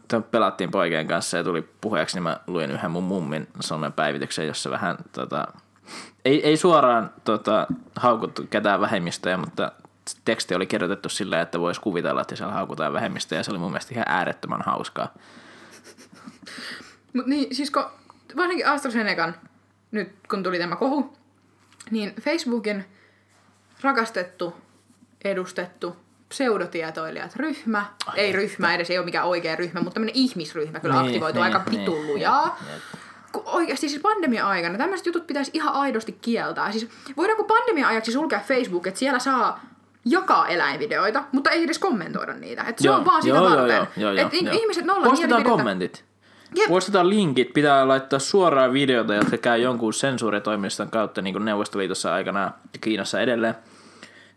t- 0.09 0.31
pelattiin 0.31 0.71
poikien 0.71 1.07
kanssa 1.07 1.37
ja 1.37 1.45
tuli 1.45 1.63
puheeksi, 1.81 2.17
niin 2.17 2.23
mä 2.23 2.41
luin 2.47 2.71
yhden 2.71 2.91
mun 2.91 3.05
mummin 3.05 3.49
somepäivityksen, 3.61 4.47
jossa 4.47 4.71
vähän 4.71 4.97
tota, 5.13 5.47
ei, 6.25 6.47
ei 6.47 6.57
suoraan 6.57 7.11
tota, 7.25 7.67
haukuttu 7.97 8.47
ketään 8.51 8.81
vähemmistöjä, 8.81 9.37
mutta 9.37 9.73
teksti 10.25 10.55
oli 10.55 10.67
kirjoitettu 10.67 11.09
silleen, 11.09 11.43
että 11.43 11.61
voisi 11.61 11.81
kuvitella, 11.81 12.21
että 12.21 12.37
siellä 12.37 12.55
haukutaan 12.55 12.93
vähemmistöjä 12.93 13.39
ja 13.39 13.45
se 13.45 13.51
oli 13.51 13.59
mun 13.59 13.71
mielestä 13.71 13.95
ihan 13.95 14.07
äärettömän 14.09 14.63
hauskaa. 14.67 15.15
Mut 17.13 17.27
niin, 17.27 17.55
siis 17.55 17.71
kun, 17.71 17.85
varsinkin 18.37 18.67
AstraZenecan, 18.67 19.35
nyt 19.91 20.13
kun 20.31 20.43
tuli 20.43 20.59
tämä 20.59 20.77
kohu, 20.77 21.17
niin 21.91 22.15
Facebookin 22.21 22.85
rakastettu, 23.83 24.57
edustettu, 25.25 25.97
pseudotietoilijat 26.29 27.37
ryhmä, 27.37 27.87
Ai 28.07 28.21
ei 28.21 28.33
ryhmä 28.33 28.75
edes, 28.75 28.91
ei 28.91 28.99
ole 28.99 29.05
mikään 29.05 29.27
oikea 29.27 29.57
ryhmä, 29.57 29.81
mutta 29.81 29.95
tämmöinen 29.95 30.17
ihmisryhmä 30.17 30.81
kyllä 30.81 30.95
Niin, 30.95 31.07
aktivoituu 31.07 31.43
niin, 31.43 31.55
aika 31.55 31.71
niin, 31.71 31.81
vitun 31.81 32.07
lujaa. 32.07 32.59
jep, 32.61 32.75
jep. 32.75 32.83
Kun 33.33 33.43
oikeasti 33.47 33.89
siis 33.89 34.03
pandemia-aikana 34.03 34.79
tämmöiset 34.79 35.07
jutut 35.07 35.27
pitäisi 35.27 35.51
ihan 35.55 35.75
aidosti 35.75 36.13
kieltää. 36.21 36.73
Siis 36.73 36.89
voidaanko 37.17 37.45
pandemia-ajaksi 37.45 38.13
sulkea 38.13 38.41
Facebook, 38.41 38.87
että 38.87 39.01
siellä 39.01 39.19
saa 39.19 39.61
jakaa 40.05 40.49
eläinvideoita, 40.49 41.23
mutta 41.33 41.51
ei 41.51 41.65
edes 41.65 41.79
kommentoida 41.79 42.35
niitä. 42.35 42.63
Että 42.63 42.83
se 42.83 42.89
Joo, 42.89 42.97
on 42.97 43.05
vaan 43.05 43.23
sitä 43.23 43.37
joo, 43.37 43.51
varten. 43.51 43.77
joo, 43.77 43.87
joo, 43.97 44.13
joo, 44.13 44.27
että 44.27 44.37
joo. 44.37 44.55
ihmiset 44.55 44.85
nolla 44.85 45.07
Postataan 45.07 45.45
kommentit. 45.45 46.05
Jep. 46.55 46.69
Poistetaan 46.69 47.11
linkit, 47.11 47.53
pitää 47.53 47.89
laittaa 47.89 48.19
suoraan 48.19 48.73
videota, 48.73 49.15
jotka 49.15 49.37
käy 49.37 49.59
jonkun 49.59 49.95
sensuuritoimiston 49.95 50.91
kautta, 50.91 51.23
niin 51.23 51.35
kuin 51.35 51.45
Neuvostoliitossa 51.45 52.15
aikanaan 52.15 52.55
ja 52.73 52.79
Kiinassa 52.81 53.21
edelleen. 53.21 53.55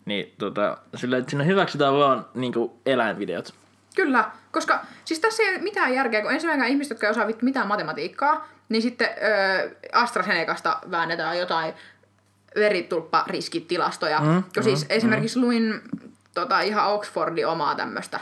Niin 0.05 0.33
tota, 0.37 0.77
sillä, 0.95 1.17
että 1.17 1.29
siinä 1.29 1.43
hyväksytään 1.43 1.93
vaan 1.93 2.25
niin 2.33 2.53
kuin 2.53 2.71
eläinvideot. 2.85 3.53
Kyllä, 3.95 4.31
koska 4.51 4.85
siis 5.05 5.19
tässä 5.19 5.43
ei 5.43 5.49
ole 5.49 5.61
mitään 5.61 5.93
järkeä, 5.93 6.21
kun 6.21 6.31
ensimmäisenä 6.31 6.67
ihmiset, 6.67 6.89
jotka 6.89 7.07
ei 7.07 7.11
osaa 7.11 7.27
vittu 7.27 7.45
mitään 7.45 7.67
matematiikkaa, 7.67 8.47
niin 8.69 8.81
sitten 8.81 9.09
öö, 9.23 9.71
AstraZenecasta 9.93 10.79
väännetään 10.91 11.39
jotain 11.39 11.73
veritulppariskitilastoja. 12.55 14.19
Mm, 14.19 14.43
kun 14.53 14.63
siis 14.63 14.81
mm, 14.81 14.87
esimerkiksi 14.89 15.39
luin 15.39 15.81
tota, 16.33 16.61
ihan 16.61 16.93
Oxfordin 16.93 17.47
omaa 17.47 17.75
tämmöistä 17.75 18.19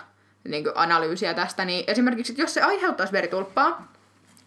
niin 0.48 0.66
analyysiä 0.76 1.34
tästä, 1.34 1.66
niin 1.66 1.84
esimerkiksi, 1.88 2.32
että 2.32 2.42
jos 2.42 2.54
se 2.54 2.62
aiheuttaisi 2.62 3.14
veritulppaa, 3.14 3.92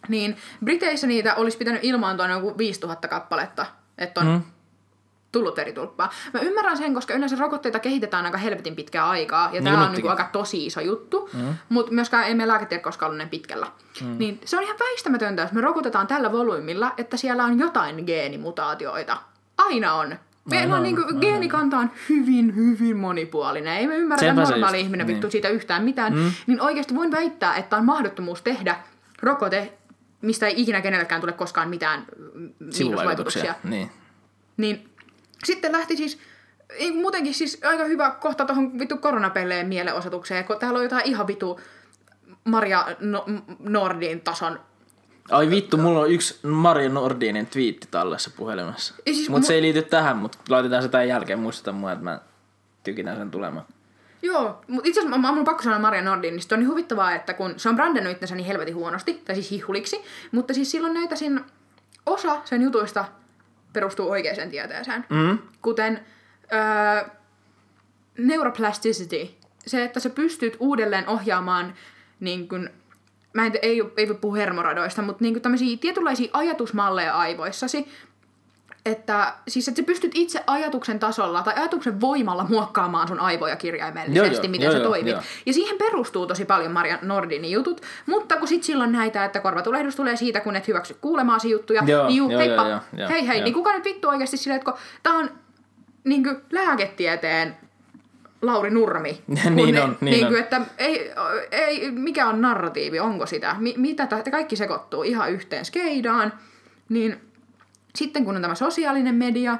niin 0.07 0.37
Briteissä 0.63 1.07
niitä 1.07 1.35
olisi 1.35 1.57
pitänyt 1.57 1.83
ilmaantua 1.83 2.27
joku 2.27 2.57
5000 2.57 3.07
kappaletta, 3.07 3.65
että 3.97 4.21
on 4.21 4.27
mm. 4.27 4.41
Tullut 5.33 5.57
veritulppaa. 5.57 6.09
Mä 6.33 6.39
ymmärrän 6.39 6.77
sen, 6.77 6.93
koska 6.93 7.13
yleensä 7.13 7.35
rokotteita 7.39 7.79
kehitetään 7.79 8.25
aika 8.25 8.37
helvetin 8.37 8.75
pitkää 8.75 9.09
aikaa, 9.09 9.45
ja 9.45 9.51
Niin 9.51 9.63
tämä 9.63 9.77
on 9.77 9.83
nytkin. 9.83 10.03
niin 10.03 10.11
aika 10.11 10.29
tosi 10.31 10.65
iso 10.65 10.81
juttu, 10.81 11.29
mm. 11.33 11.55
mutta 11.69 11.91
myöskään 11.91 12.23
ei 12.27 12.35
meidän 12.35 12.47
lääketiede 12.47 12.83
koskaan 12.83 13.07
ollut 13.07 13.17
näin 13.17 13.29
pitkällä. 13.29 13.67
Mm. 14.01 14.15
Niin 14.17 14.41
se 14.45 14.57
on 14.57 14.63
ihan 14.63 14.77
väistämätöntä, 14.79 15.41
jos 15.41 15.51
me 15.51 15.61
rokotetaan 15.61 16.07
tällä 16.07 16.31
volyymilla, 16.31 16.91
että 16.97 17.17
siellä 17.17 17.43
on 17.43 17.59
jotain 17.59 18.03
geenimutaatioita. 18.05 19.17
Aina 19.57 19.93
on. 19.93 20.15
Meillä 20.49 20.75
on 20.75 20.83
niinku, 20.83 21.01
aina 21.07 21.19
geenikanta 21.19 21.77
on 21.77 21.91
hyvin, 22.09 22.55
hyvin 22.55 22.97
monipuolinen. 22.97 23.77
Ei 23.77 23.87
me 23.87 23.97
ymmärrä 23.97 24.33
normaali 24.33 24.77
just, 24.77 24.85
ihminen 24.85 25.07
niin. 25.07 25.15
vittu 25.15 25.31
siitä 25.31 25.49
yhtään 25.49 25.83
mitään. 25.83 26.13
Mm. 26.13 26.31
Niin 26.47 26.61
oikeasti 26.61 26.95
voin 26.95 27.11
väittää, 27.11 27.55
että 27.55 27.77
on 27.77 27.85
mahdottomuus 27.85 28.41
tehdä 28.41 28.75
rokote, 29.21 29.73
mistä 30.21 30.47
ei 30.47 30.61
ikinä 30.61 30.81
kenellekään 30.81 31.21
tule 31.21 31.31
koskaan 31.31 31.69
mitään 31.69 32.05
mm, 32.33 32.53
miinusvaikutuksia. 32.79 33.55
Niin. 33.63 33.91
Niin 34.57 34.89
sitten 35.45 35.71
lähti 35.71 35.97
siis, 35.97 36.19
ei, 36.69 36.91
muutenkin 36.91 37.33
siis 37.33 37.59
aika 37.63 37.83
hyvä 37.83 38.11
kohta 38.11 38.45
tuohon 38.45 38.79
vittu 38.79 38.97
koronapelleen 38.97 39.67
mielenosoitukseen, 39.67 40.45
kun 40.45 40.59
täällä 40.59 40.77
on 40.77 40.83
jotain 40.83 41.05
ihan 41.05 41.27
vitu 41.27 41.59
Maria 42.43 42.85
no, 42.99 43.25
Nordin 43.59 44.21
tason 44.21 44.59
Ai 45.31 45.49
vittu, 45.49 45.77
mulla 45.77 45.99
on 45.99 46.11
yksi 46.11 46.39
Maria 46.47 46.89
Nordinin 46.89 47.47
twiitti 47.47 47.87
tallessa 47.91 48.29
puhelimessa. 48.37 48.93
Siis 49.05 49.29
Mutta 49.29 49.45
mu- 49.45 49.47
se 49.47 49.53
ei 49.53 49.61
liity 49.61 49.81
tähän, 49.81 50.17
mutta 50.17 50.37
laitetaan 50.49 50.83
se 50.83 50.89
tämän 50.89 51.07
jälkeen. 51.07 51.39
Muistuta 51.39 51.71
mua, 51.71 51.91
että 51.91 52.03
mä 52.03 52.19
tykitän 52.83 53.17
sen 53.17 53.31
tulemaan. 53.31 53.65
Joo, 54.21 54.61
mutta 54.67 54.87
itse 54.87 54.99
asiassa 54.99 55.17
mä, 55.17 55.31
mun 55.31 55.45
pakko 55.45 55.63
sanoa 55.63 55.79
Maria 55.79 56.01
Nordin, 56.01 56.33
niin 56.33 56.41
sit 56.41 56.51
on 56.51 56.59
niin 56.59 56.69
huvittavaa, 56.69 57.15
että 57.15 57.33
kun 57.33 57.53
se 57.57 57.69
on 57.69 57.75
brändännyt 57.75 58.13
itsensä 58.13 58.35
niin 58.35 58.47
helvetin 58.47 58.75
huonosti, 58.75 59.13
tai 59.25 59.35
siis 59.35 59.51
hihuliksi, 59.51 60.01
mutta 60.31 60.53
siis 60.53 60.71
silloin 60.71 60.93
näitä 60.93 61.15
sen, 61.15 61.45
osa 62.05 62.41
sen 62.45 62.61
jutuista 62.61 63.05
perustuu 63.73 64.09
oikeaan 64.09 64.49
tieteeseen. 64.49 65.05
Mm? 65.09 65.37
Kuten 65.61 65.99
öö, 66.53 67.09
neuroplasticity, 68.17 69.29
se, 69.67 69.83
että 69.83 69.99
sä 69.99 70.09
pystyt 70.09 70.57
uudelleen 70.59 71.07
ohjaamaan 71.07 71.73
niin 72.19 72.47
kun, 72.47 72.69
mä 73.33 73.45
en, 73.45 73.53
ei, 73.61 73.83
ei 73.97 74.07
voi 74.07 74.15
puhua 74.15 74.37
hermoroidoista, 74.37 75.01
mutta 75.01 75.23
niin 75.23 75.41
tämmöisiä 75.41 75.77
tietynlaisia 75.77 76.29
ajatusmalleja 76.33 77.17
aivoissasi, 77.17 77.87
että 78.85 79.33
siis 79.47 79.67
että 79.67 79.81
sä 79.81 79.85
pystyt 79.85 80.11
itse 80.15 80.43
ajatuksen 80.47 80.99
tasolla 80.99 81.43
tai 81.43 81.53
ajatuksen 81.57 82.01
voimalla 82.01 82.45
muokkaamaan 82.49 83.07
sun 83.07 83.19
aivoja 83.19 83.55
kirjaimellisesti, 83.55 84.17
Joo, 84.17 84.25
joo, 84.43 84.51
miten 84.51 84.65
joo, 84.65 84.71
sä 84.71 84.77
joo, 84.77 84.87
toimit. 84.87 85.11
joo. 85.11 85.21
Ja 85.45 85.53
siihen 85.53 85.77
perustuu 85.77 86.25
tosi 86.27 86.45
paljon 86.45 86.71
Maria 86.71 86.99
Nordinin 87.01 87.51
jutut, 87.51 87.81
mutta 88.05 88.37
kun 88.37 88.47
sit 88.47 88.63
silloin 88.63 88.91
näitä, 88.91 89.25
että 89.25 89.39
korvatulehdus 89.39 89.95
tulee 89.95 90.15
siitä, 90.15 90.39
kun 90.39 90.55
et 90.55 90.67
hyväksy 90.67 90.97
kuulemaasi 91.01 91.49
juttuja, 91.49 91.83
Joo, 91.85 92.07
niin 92.07 92.15
juu, 92.17 92.29
joo, 92.29 92.39
heippa, 92.39 92.67
joo, 92.67 92.79
joo, 92.97 93.09
hei 93.09 93.27
hei, 93.27 93.37
joo. 93.37 93.43
niin 93.43 93.53
kuka 93.53 93.73
nyt 93.73 93.83
vittu 93.85 94.09
oikeasti 94.09 94.37
silleen, 94.37 94.57
että 94.61 94.71
kun 94.71 94.79
tää 95.03 95.13
on 95.13 95.29
niin 96.03 96.23
lääketieteen 96.51 97.57
Lauri 98.41 98.69
Nurmi. 98.69 99.21
Niin 99.49 99.81
on, 99.83 99.97
niin 100.01 100.11
niin 100.11 100.25
on. 100.25 100.31
kuin, 100.31 100.41
että 100.43 100.61
ei, 100.77 101.11
ei, 101.51 101.91
mikä 101.91 102.27
on 102.27 102.41
narratiivi, 102.41 102.99
onko 102.99 103.25
sitä, 103.25 103.55
mi, 103.59 103.73
mitä, 103.77 104.07
tä- 104.07 104.31
kaikki 104.31 104.55
sekoittuu 104.55 105.03
ihan 105.03 105.31
yhteen 105.31 105.65
skeidaan, 105.65 106.33
niin 106.89 107.21
sitten 107.95 108.25
kun 108.25 108.35
on 108.35 108.41
tämä 108.41 108.55
sosiaalinen 108.55 109.15
media 109.15 109.57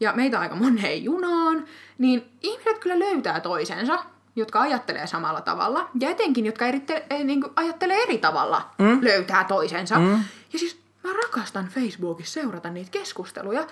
ja 0.00 0.12
meitä 0.12 0.40
aika 0.40 0.56
moneen 0.56 1.04
junaan, 1.08 1.64
niin 1.98 2.30
ihmiset 2.42 2.78
kyllä 2.78 2.98
löytää 2.98 3.40
toisensa, 3.40 4.04
jotka 4.36 4.60
ajattelee 4.60 5.06
samalla 5.06 5.40
tavalla, 5.40 5.90
ja 6.00 6.10
etenkin, 6.10 6.46
jotka 6.46 6.66
eritte, 6.66 7.06
ei, 7.10 7.24
niin 7.24 7.40
kuin, 7.40 7.52
ajattelee 7.56 8.02
eri 8.02 8.18
tavalla, 8.18 8.70
mm. 8.78 8.98
löytää 9.02 9.44
toisensa. 9.44 9.98
Mm. 9.98 10.24
Ja 10.52 10.58
siis 10.58 10.80
mä 11.04 11.10
rakastan 11.22 11.68
Facebookissa 11.68 12.40
seurata 12.40 12.70
niitä 12.70 12.90
keskusteluja, 12.90 13.66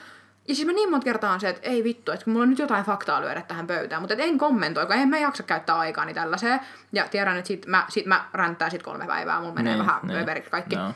ja 0.48 0.54
siis 0.54 0.66
mä 0.66 0.72
niin 0.72 0.90
monta 0.90 1.04
kertaa 1.04 1.32
on 1.32 1.40
se, 1.40 1.48
että 1.48 1.68
ei 1.68 1.84
vittu, 1.84 2.12
että 2.12 2.30
mulla 2.30 2.42
on 2.42 2.50
nyt 2.50 2.58
jotain 2.58 2.84
faktaa 2.84 3.20
lyödä 3.20 3.42
tähän 3.42 3.66
pöytään, 3.66 4.02
mutta 4.02 4.14
et 4.14 4.20
en 4.20 4.38
kommentoi, 4.38 4.86
kun 4.86 4.96
en 4.96 5.08
mä 5.08 5.18
jaksa 5.18 5.42
käyttää 5.42 5.78
aikaani 5.78 6.14
tällaiseen. 6.14 6.60
Ja 6.92 7.08
tiedän, 7.08 7.36
että 7.36 7.48
sit 7.48 7.66
mä, 7.66 7.84
sit 7.88 8.06
mä 8.06 8.24
ränttään 8.34 8.70
sit 8.70 8.82
kolme 8.82 9.06
päivää, 9.06 9.40
mulla 9.40 9.54
menee 9.54 9.74
Niin, 9.76 9.86
vähän 9.86 10.00
niin. 10.06 10.44
kaikki. 10.50 10.76
Joo. 10.76 10.92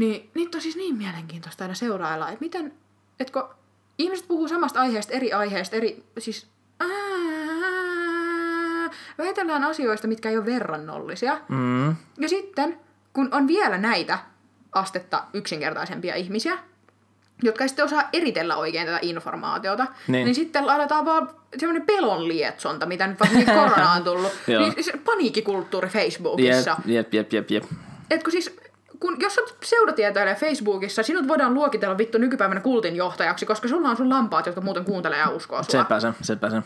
Niin 0.00 0.30
niitä 0.34 0.58
on 0.58 0.62
siis 0.62 0.76
niin 0.76 0.96
mielenkiintoista 0.96 1.64
aina 1.64 1.74
seurailla, 1.74 2.28
että 2.28 2.40
miten, 2.44 2.72
että 3.20 3.32
kun 3.32 3.48
ihmiset 3.98 4.28
puhuu 4.28 4.48
samasta 4.48 4.80
aiheesta, 4.80 5.12
eri 5.12 5.32
aiheesta, 5.32 5.76
eri, 5.76 6.04
siis 6.18 6.46
ää, 6.80 6.88
väitellään 9.18 9.64
asioista, 9.64 10.08
mitkä 10.08 10.30
ei 10.30 10.36
ole 10.36 10.46
verrannollisia. 10.46 11.40
Mm. 11.48 11.88
Ja 12.18 12.28
sitten, 12.28 12.78
kun 13.12 13.28
on 13.34 13.46
vielä 13.46 13.78
näitä 13.78 14.18
astetta 14.72 15.24
yksinkertaisempia 15.32 16.14
ihmisiä, 16.14 16.58
jotka 17.42 17.64
ei 17.64 17.68
sitten 17.68 17.84
osaa 17.84 18.08
eritellä 18.12 18.56
oikein 18.56 18.86
tätä 18.86 18.98
informaatiota, 19.02 19.86
niin, 20.08 20.24
Niin. 20.24 20.34
sitten 20.34 20.66
laitetaan 20.66 21.04
vaan 21.04 21.30
semmoinen 21.58 21.86
pelon 21.86 22.28
lietsonta, 22.28 22.86
mitä 22.86 23.06
nyt 23.06 23.20
varsinkin 23.20 23.54
korona 23.54 23.92
on 23.92 24.04
tullut. 24.04 24.32
Niin 24.46 25.00
paniikkikulttuuri 25.04 25.88
Facebookissa. 25.88 26.76
Jep, 26.86 27.14
jep, 27.14 27.32
jep, 27.32 27.32
jep, 27.32 27.50
jep. 27.50 27.64
Et 28.10 28.22
kun 28.22 28.32
siis, 28.32 28.56
kun, 29.00 29.16
jos 29.20 29.38
olet 29.38 29.56
pseudotieteilija 29.60 30.34
Facebookissa, 30.34 31.02
sinut 31.02 31.28
voidaan 31.28 31.54
luokitella 31.54 31.98
vittu 31.98 32.18
nykypäivänä 32.18 32.60
kultin 32.60 32.96
johtajaksi, 32.96 33.46
koska 33.46 33.68
sulla 33.68 33.88
on 33.88 33.96
sun 33.96 34.10
lampaat, 34.10 34.46
jotka 34.46 34.60
muuten 34.60 34.84
kuuntelee 34.84 35.18
ja 35.18 35.28
uskoo 35.28 35.62
sua. 35.62 35.82
Sepä 35.82 36.00
se, 36.00 36.12
sepä 36.22 36.50
se. 36.50 36.62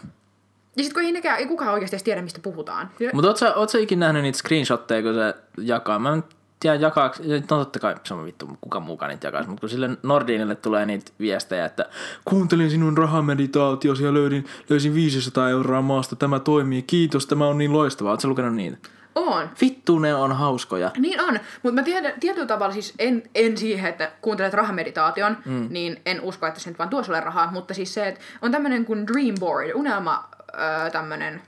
Ja 0.77 0.85
sit 0.85 0.93
kun 0.93 1.03
ei, 1.03 1.13
nekään, 1.13 1.39
ei 1.39 1.47
kukaan 1.47 1.73
oikeasti 1.73 1.97
edes 1.97 2.03
tiedä, 2.03 2.23
mistä 2.23 2.41
puhutaan. 2.43 2.91
Mutta 3.13 3.29
oot 3.29 3.37
sä, 3.37 3.55
oot 3.55 3.71
sä 3.71 3.79
ikinä 3.79 4.07
nähnyt 4.07 4.23
niitä 4.23 4.39
screenshotteja, 4.39 5.03
kun 5.03 5.15
se 5.15 5.35
jakaa? 5.59 5.99
Mä 5.99 6.13
en 6.13 6.25
tiedä 6.61 6.77
jakaaks, 6.77 7.21
no 7.21 7.59
totta 7.59 7.79
kai 7.79 7.95
se 8.05 8.15
on 8.15 8.25
vittu, 8.25 8.59
kuka 8.61 8.81
muukaan 8.81 9.11
niitä 9.11 9.27
jakaisi, 9.27 9.49
mutta 9.49 9.61
kun 9.61 9.69
sille 9.69 9.91
Nordinille 10.03 10.55
tulee 10.55 10.87
niitä 10.87 11.13
viestejä, 11.21 11.65
että 11.65 11.89
kuuntelin 12.25 12.71
sinun 12.71 12.99
rahameditaatiosi 12.99 14.05
ja 14.05 14.15
löydin, 14.15 14.45
löysin 14.71 14.95
500 14.95 15.51
euroa 15.51 15.83
maasta, 15.83 16.17
tämä 16.17 16.41
toimii, 16.41 16.83
kiitos, 16.83 17.27
tämä 17.27 17.47
on 17.47 17.59
niin 17.59 17.73
loistavaa. 17.73 18.13
Oot 18.13 18.21
sä 18.21 18.29
lukenut 18.29 18.55
niitä? 18.55 18.77
On. 19.15 19.51
Vittu 19.61 19.99
ne 19.99 20.15
on 20.15 20.33
hauskoja. 20.33 20.91
Niin 20.99 21.21
on, 21.21 21.41
mutta 21.63 21.81
mä 21.81 21.83
tiedän, 21.83 22.13
tietyllä 22.21 22.47
tavalla 22.47 22.73
siis 22.73 22.95
en, 22.99 23.23
en 23.35 23.57
siihen, 23.57 23.91
että 23.91 24.11
kuuntelet 24.21 24.55
rahameditaation, 24.55 25.37
mm. 25.45 25.67
niin 25.71 26.01
en 26.07 26.21
usko, 26.21 26.47
että 26.47 26.61
se 26.61 26.71
nyt 26.71 26.79
vaan 26.79 26.91
tuo 26.91 27.03
sulle 27.03 27.21
rahaa, 27.21 27.51
mutta 27.51 27.75
siis 27.75 27.95
se, 27.95 28.09
että 28.09 28.21
on 28.43 28.53
tämmönen 28.53 28.85
kuin 28.85 29.07
Dream 29.07 29.35
Board, 29.41 29.71
unelma 29.75 30.29
öö, 30.55 30.91
tämmönen, 30.91 31.43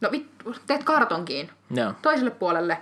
no 0.00 0.10
vittu, 0.10 0.54
teet 0.66 0.84
kartonkiin 0.84 1.50
Joo. 1.70 1.92
toiselle 2.02 2.30
puolelle 2.30 2.78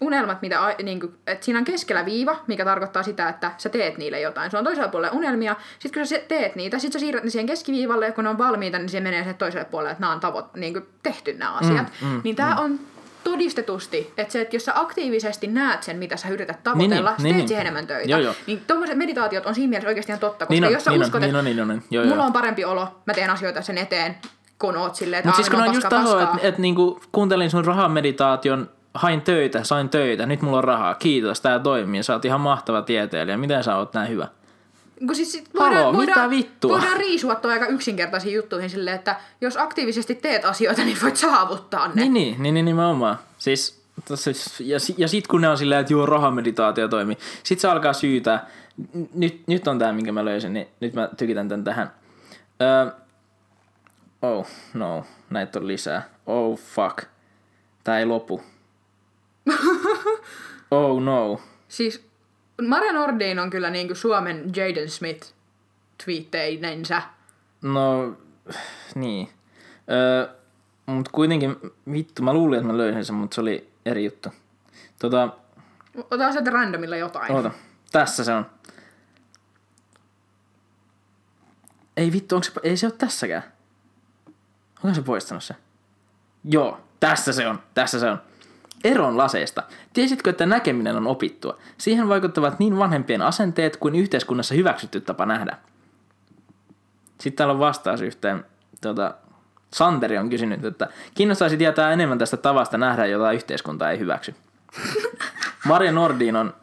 unelmat, 0.00 0.42
mitä, 0.42 0.76
niin 0.82 1.00
kuin, 1.00 1.14
että 1.26 1.44
siinä 1.44 1.58
on 1.58 1.64
keskellä 1.64 2.04
viiva, 2.04 2.36
mikä 2.46 2.64
tarkoittaa 2.64 3.02
sitä, 3.02 3.28
että 3.28 3.50
sä 3.58 3.68
teet 3.68 3.98
niille 3.98 4.20
jotain. 4.20 4.50
Se 4.50 4.58
on 4.58 4.64
toisella 4.64 4.88
puolella 4.88 5.16
unelmia, 5.16 5.56
sitten 5.78 6.00
kun 6.00 6.06
sä 6.06 6.18
teet 6.28 6.56
niitä, 6.56 6.78
sitten 6.78 7.00
sä 7.00 7.04
siirrät 7.04 7.24
ne 7.24 7.30
siihen 7.30 7.46
keskiviivalle, 7.46 8.06
ja 8.06 8.12
kun 8.12 8.24
ne 8.24 8.30
on 8.30 8.38
valmiita, 8.38 8.78
niin 8.78 8.88
se 8.88 9.00
menee 9.00 9.20
sinne 9.20 9.34
toiselle 9.34 9.64
puolelle, 9.64 9.90
että 9.90 10.00
nämä 10.00 10.12
on 10.12 10.20
tavoit, 10.20 10.54
niin 10.54 10.72
kuin 10.72 10.86
tehty 11.02 11.32
nämä 11.32 11.52
asiat. 11.52 11.92
Mm, 12.02 12.08
mm, 12.08 12.20
niin 12.24 12.36
tämä 12.36 12.56
on 12.56 12.80
todistetusti, 13.30 14.12
että 14.16 14.32
se, 14.32 14.40
että 14.40 14.56
jos 14.56 14.64
sä 14.64 14.72
aktiivisesti 14.74 15.46
näet 15.46 15.82
sen, 15.82 15.96
mitä 15.96 16.16
sä 16.16 16.28
yrität 16.28 16.62
tavoitella, 16.62 17.10
niin, 17.10 17.16
sä 17.18 17.22
niin, 17.22 17.34
teet 17.34 17.36
niin. 17.36 17.48
siihen 17.48 17.60
enemmän 17.60 17.86
töitä. 17.86 18.10
Joo, 18.10 18.20
joo. 18.20 18.34
Niin 18.46 18.62
tuommoiset 18.66 18.98
meditaatiot 18.98 19.46
on 19.46 19.54
siinä 19.54 19.70
mielessä 19.70 19.88
oikeasti 19.88 20.12
ihan 20.12 20.20
totta, 20.20 20.46
koska 20.46 20.52
Niin 20.54 20.64
on, 20.64 20.72
jos 20.72 20.84
sä 20.84 20.90
niin 20.90 21.00
on, 21.00 21.06
uskot, 21.06 21.20
niin 21.20 21.28
että 21.28 21.38
on, 21.38 21.44
niin 21.44 21.60
on, 21.60 21.68
niin 21.68 21.78
on. 21.78 21.82
Joo, 21.90 22.04
mulla 22.04 22.16
joo. 22.16 22.26
on 22.26 22.32
parempi 22.32 22.64
olo, 22.64 22.88
mä 23.06 23.14
teen 23.14 23.30
asioita 23.30 23.62
sen 23.62 23.78
eteen, 23.78 24.16
kun 24.58 24.76
oot 24.76 24.94
silleen, 24.94 25.18
että 25.18 25.28
Mutta 25.28 25.36
siis 25.36 25.50
kun 25.50 25.60
"Aa, 25.60 25.66
on 25.68 25.74
just 25.74 25.82
paskaa, 25.82 26.02
taso, 26.02 26.16
paskaa." 26.16 26.34
että 26.36 26.48
et 26.48 26.58
niinku 26.58 27.00
kuuntelin 27.12 27.50
sun 27.50 27.64
rahameditaation, 27.64 28.68
hain 28.94 29.20
töitä, 29.22 29.64
sain 29.64 29.88
töitä, 29.88 30.26
nyt 30.26 30.42
mulla 30.42 30.58
on 30.58 30.64
rahaa, 30.64 30.94
kiitos, 30.94 31.40
tää 31.40 31.58
toimii, 31.58 32.02
sä 32.02 32.12
oot 32.12 32.24
ihan 32.24 32.40
mahtava 32.40 32.82
tieteilijä, 32.82 33.36
miten 33.36 33.64
sä 33.64 33.76
oot 33.76 33.94
näin 33.94 34.08
hyvä? 34.08 34.28
Kun 34.98 35.16
siis 35.16 35.32
sit 35.32 35.50
voidaan, 35.54 35.86
mitä 35.86 35.98
voidaan, 35.98 36.30
vittua? 36.30 36.72
voidaan 36.72 36.96
riisua 36.96 37.34
tuo 37.34 37.50
aika 37.50 37.66
yksinkertaisiin 37.66 38.34
juttuihin 38.34 38.70
silleen, 38.70 38.96
että 38.96 39.16
jos 39.40 39.56
aktiivisesti 39.56 40.14
teet 40.14 40.44
asioita, 40.44 40.84
niin 40.84 40.98
voit 41.02 41.16
saavuttaa 41.16 41.88
ne. 41.88 41.94
Niin, 41.94 42.14
niin, 42.14 42.42
niin, 42.42 42.54
niin 42.54 42.64
nimenomaan. 42.64 43.18
Siis, 43.38 43.82
tossa, 44.08 44.30
ja, 44.60 44.78
ja 44.96 45.08
sit 45.08 45.26
kun 45.26 45.40
ne 45.40 45.48
on 45.48 45.58
silleen, 45.58 45.80
että 45.80 45.92
joo, 45.92 46.06
rahameditaatio 46.06 46.88
toimii, 46.88 47.18
sit 47.42 47.60
se 47.60 47.68
alkaa 47.68 47.92
syytää, 47.92 48.46
nyt, 49.14 49.42
nyt 49.46 49.68
on 49.68 49.78
tää, 49.78 49.92
minkä 49.92 50.12
mä 50.12 50.24
löysin, 50.24 50.52
niin 50.52 50.68
nyt 50.80 50.94
mä 50.94 51.08
tykitän 51.16 51.48
tän 51.48 51.64
tähän. 51.64 51.92
Öö, 52.62 52.90
oh, 54.22 54.46
no, 54.74 55.04
näitä 55.30 55.58
on 55.58 55.66
lisää. 55.66 56.08
Oh, 56.26 56.58
fuck. 56.58 57.04
Tää 57.84 57.98
ei 57.98 58.06
lopu. 58.06 58.42
Oh, 60.70 61.02
no. 61.02 61.40
Siis 61.68 62.05
Maria 62.62 62.92
Nordin 62.92 63.38
on 63.38 63.50
kyllä 63.50 63.70
niinku 63.70 63.94
Suomen 63.94 64.44
Jaden 64.56 64.90
Smith 64.90 65.32
twiitteinensä. 66.04 67.02
No, 67.62 68.16
niin. 68.94 69.28
Öö, 69.90 70.34
mutta 70.86 71.10
kuitenkin, 71.14 71.56
vittu, 71.92 72.22
mä 72.22 72.32
luulin, 72.32 72.58
että 72.58 72.72
mä 72.72 72.78
löysin 72.78 73.04
sen, 73.04 73.14
mutta 73.14 73.34
se 73.34 73.40
oli 73.40 73.70
eri 73.86 74.04
juttu. 74.04 74.28
Tota, 74.98 75.28
Ota 76.10 76.32
sieltä 76.32 76.50
randomilla 76.50 76.96
jotain. 76.96 77.32
oota, 77.32 77.50
tässä 77.92 78.24
se 78.24 78.32
on. 78.32 78.46
Ei 81.96 82.12
vittu, 82.12 82.34
onko 82.34 82.44
se, 82.44 82.52
ei 82.62 82.76
se 82.76 82.86
ole 82.86 82.94
tässäkään. 82.98 83.42
Onko 84.84 84.94
se 84.94 85.02
poistanut 85.02 85.44
se? 85.44 85.54
Joo, 86.44 86.80
tässä 87.00 87.32
se 87.32 87.46
on, 87.48 87.58
tässä 87.74 88.00
se 88.00 88.10
on. 88.10 88.18
Eron 88.86 89.18
laseista. 89.18 89.62
Tiesitkö, 89.92 90.30
että 90.30 90.46
näkeminen 90.46 90.96
on 90.96 91.06
opittua? 91.06 91.58
Siihen 91.78 92.08
vaikuttavat 92.08 92.58
niin 92.58 92.78
vanhempien 92.78 93.22
asenteet 93.22 93.76
kuin 93.76 93.94
yhteiskunnassa 93.94 94.54
hyväksytty 94.54 95.00
tapa 95.00 95.26
nähdä. 95.26 95.58
Sitten 97.20 97.36
täällä 97.36 97.52
on 97.52 97.58
vastaus 97.58 98.00
yhteen. 98.00 98.44
Tuota, 98.82 99.14
Santeri 99.72 100.18
on 100.18 100.30
kysynyt, 100.30 100.64
että 100.64 100.88
kiinnostaisi 101.14 101.56
tietää 101.56 101.92
enemmän 101.92 102.18
tästä 102.18 102.36
tavasta 102.36 102.78
nähdä, 102.78 103.06
jota 103.06 103.32
yhteiskunta 103.32 103.90
ei 103.90 103.98
hyväksy. 103.98 104.34
Maria 105.68 105.92
Nordin 105.92 106.36
on 106.36 106.54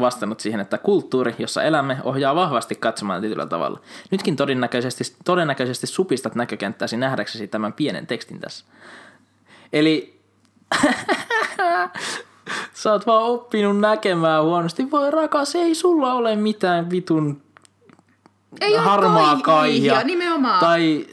vastannut 0.00 0.40
siihen, 0.40 0.60
että 0.60 0.78
kulttuuri, 0.78 1.34
jossa 1.38 1.62
elämme, 1.62 1.98
ohjaa 2.04 2.34
vahvasti 2.34 2.74
katsomaan 2.74 3.20
tietyllä 3.20 3.46
tavalla. 3.46 3.80
Nytkin 4.10 4.36
todennäköisesti, 4.36 5.04
todennäköisesti 5.24 5.86
supistat 5.86 6.34
näkökenttäsi 6.34 6.96
nähdäksesi 6.96 7.48
tämän 7.48 7.72
pienen 7.72 8.06
tekstin 8.06 8.40
tässä. 8.40 8.64
Eli 9.72 10.15
sä 12.74 12.92
oot 12.92 13.06
vaan 13.06 13.22
oppinut 13.22 13.80
näkemään 13.80 14.42
huonosti. 14.44 14.90
Voi 14.90 15.10
rakas, 15.10 15.54
ei 15.54 15.74
sulla 15.74 16.12
ole 16.14 16.36
mitään 16.36 16.90
vitun 16.90 17.42
Ei 18.60 18.74
harmaa 18.76 19.36
kaihia, 19.42 19.92
kaihia. 19.94 20.06
nimenomaan. 20.06 20.60
Tai 20.60 21.06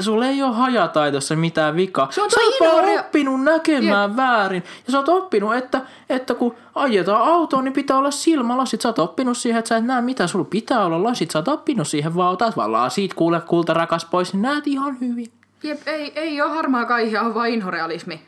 sulla 0.00 0.26
ei 0.26 0.42
ole 0.42 0.54
hajataitossa 0.54 1.36
mitään 1.36 1.76
vikaa. 1.76 2.08
Se 2.10 2.22
on 2.22 2.30
sä 2.30 2.40
oot 2.40 2.54
vaan 2.60 2.84
ignorea- 2.84 3.00
oppinut 3.00 3.42
näkemään 3.42 4.16
väärin. 4.16 4.62
Ja 4.86 4.92
sä 4.92 4.98
oot 4.98 5.08
oppinut, 5.08 5.54
että, 5.54 5.80
että 6.10 6.34
kun 6.34 6.54
ajetaan 6.74 7.22
autoon, 7.22 7.64
niin 7.64 7.72
pitää 7.72 7.98
olla 7.98 8.10
silmälasit. 8.10 8.80
Sä 8.80 8.88
oot 8.88 8.98
oppinut 8.98 9.38
siihen, 9.38 9.58
että 9.58 9.68
sä 9.68 9.76
et 9.76 9.84
näe 9.84 10.02
mitä 10.02 10.26
sulla 10.26 10.44
pitää 10.50 10.84
olla 10.84 11.02
lasit. 11.02 11.30
Sä 11.30 11.38
oot 11.38 11.48
oppinut 11.48 11.88
siihen 11.88 12.14
vaan, 12.14 12.32
otat 12.32 12.56
vaan 12.56 12.72
lasit, 12.72 13.14
kuule 13.14 13.40
kulta 13.40 13.74
rakas 13.74 14.04
pois, 14.04 14.32
niin 14.32 14.42
näet 14.42 14.66
ihan 14.66 15.00
hyvin. 15.00 15.32
Jep, 15.62 15.88
ei, 15.88 16.12
ei 16.14 16.42
ole 16.42 16.50
harmaa 16.50 16.84
kaihia, 16.84 17.22
on 17.22 17.34
vaan 17.34 17.48
inhorealismi. 17.48 18.22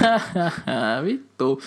Vittu. 1.04 1.62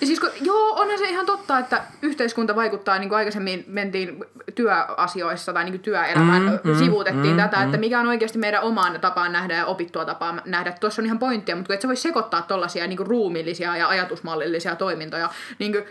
Ja 0.00 0.06
siis 0.06 0.20
kun, 0.20 0.30
joo, 0.40 0.72
onhan 0.72 0.98
se 0.98 1.08
ihan 1.08 1.26
totta, 1.26 1.58
että 1.58 1.82
yhteiskunta 2.02 2.56
vaikuttaa, 2.56 2.98
niin 2.98 3.08
kuin 3.08 3.16
aikaisemmin 3.16 3.64
mentiin 3.66 4.24
työasioissa 4.54 5.52
tai 5.52 5.64
niin 5.64 5.72
kuin 5.72 5.82
työelämään, 5.82 6.42
mm, 6.42 6.70
mm, 6.70 6.78
sivuutettiin 6.78 7.34
mm, 7.34 7.42
tätä, 7.42 7.56
mm. 7.56 7.64
että 7.64 7.76
mikä 7.76 8.00
on 8.00 8.06
oikeasti 8.06 8.38
meidän 8.38 8.62
omaan 8.62 9.00
tapaan 9.00 9.32
nähdä 9.32 9.54
ja 9.56 9.66
opittua 9.66 10.04
tapaan 10.04 10.42
nähdä. 10.44 10.72
Tuossa 10.72 11.02
on 11.02 11.06
ihan 11.06 11.18
pointtia, 11.18 11.56
mutta 11.56 11.66
kun 11.66 11.74
et 11.74 11.80
sä 11.80 11.88
voi 11.88 11.96
sekoittaa 11.96 12.42
tollaisia 12.42 12.86
niin 12.86 12.96
kuin 12.96 13.06
ruumiillisia 13.06 13.76
ja 13.76 13.88
ajatusmallillisia 13.88 14.76
toimintoja, 14.76 15.30
niin 15.58 15.72
kuin 15.72 15.84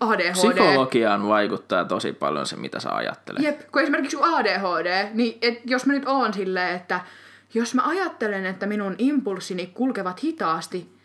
ADHD. 0.00 0.32
Psykologiaan 0.32 1.28
vaikuttaa 1.28 1.84
tosi 1.84 2.12
paljon 2.12 2.46
se, 2.46 2.56
mitä 2.56 2.80
sä 2.80 2.90
ajattelet. 2.90 3.42
Jep, 3.42 3.60
kun 3.72 3.82
esimerkiksi 3.82 4.16
ADHD, 4.20 5.08
niin 5.14 5.38
et 5.42 5.60
jos 5.64 5.86
mä 5.86 5.92
nyt 5.92 6.06
oon 6.06 6.34
silleen, 6.34 6.76
että 6.76 7.00
jos 7.54 7.74
mä 7.74 7.82
ajattelen, 7.86 8.46
että 8.46 8.66
minun 8.66 8.94
impulssini 8.98 9.66
kulkevat 9.74 10.22
hitaasti, 10.22 10.97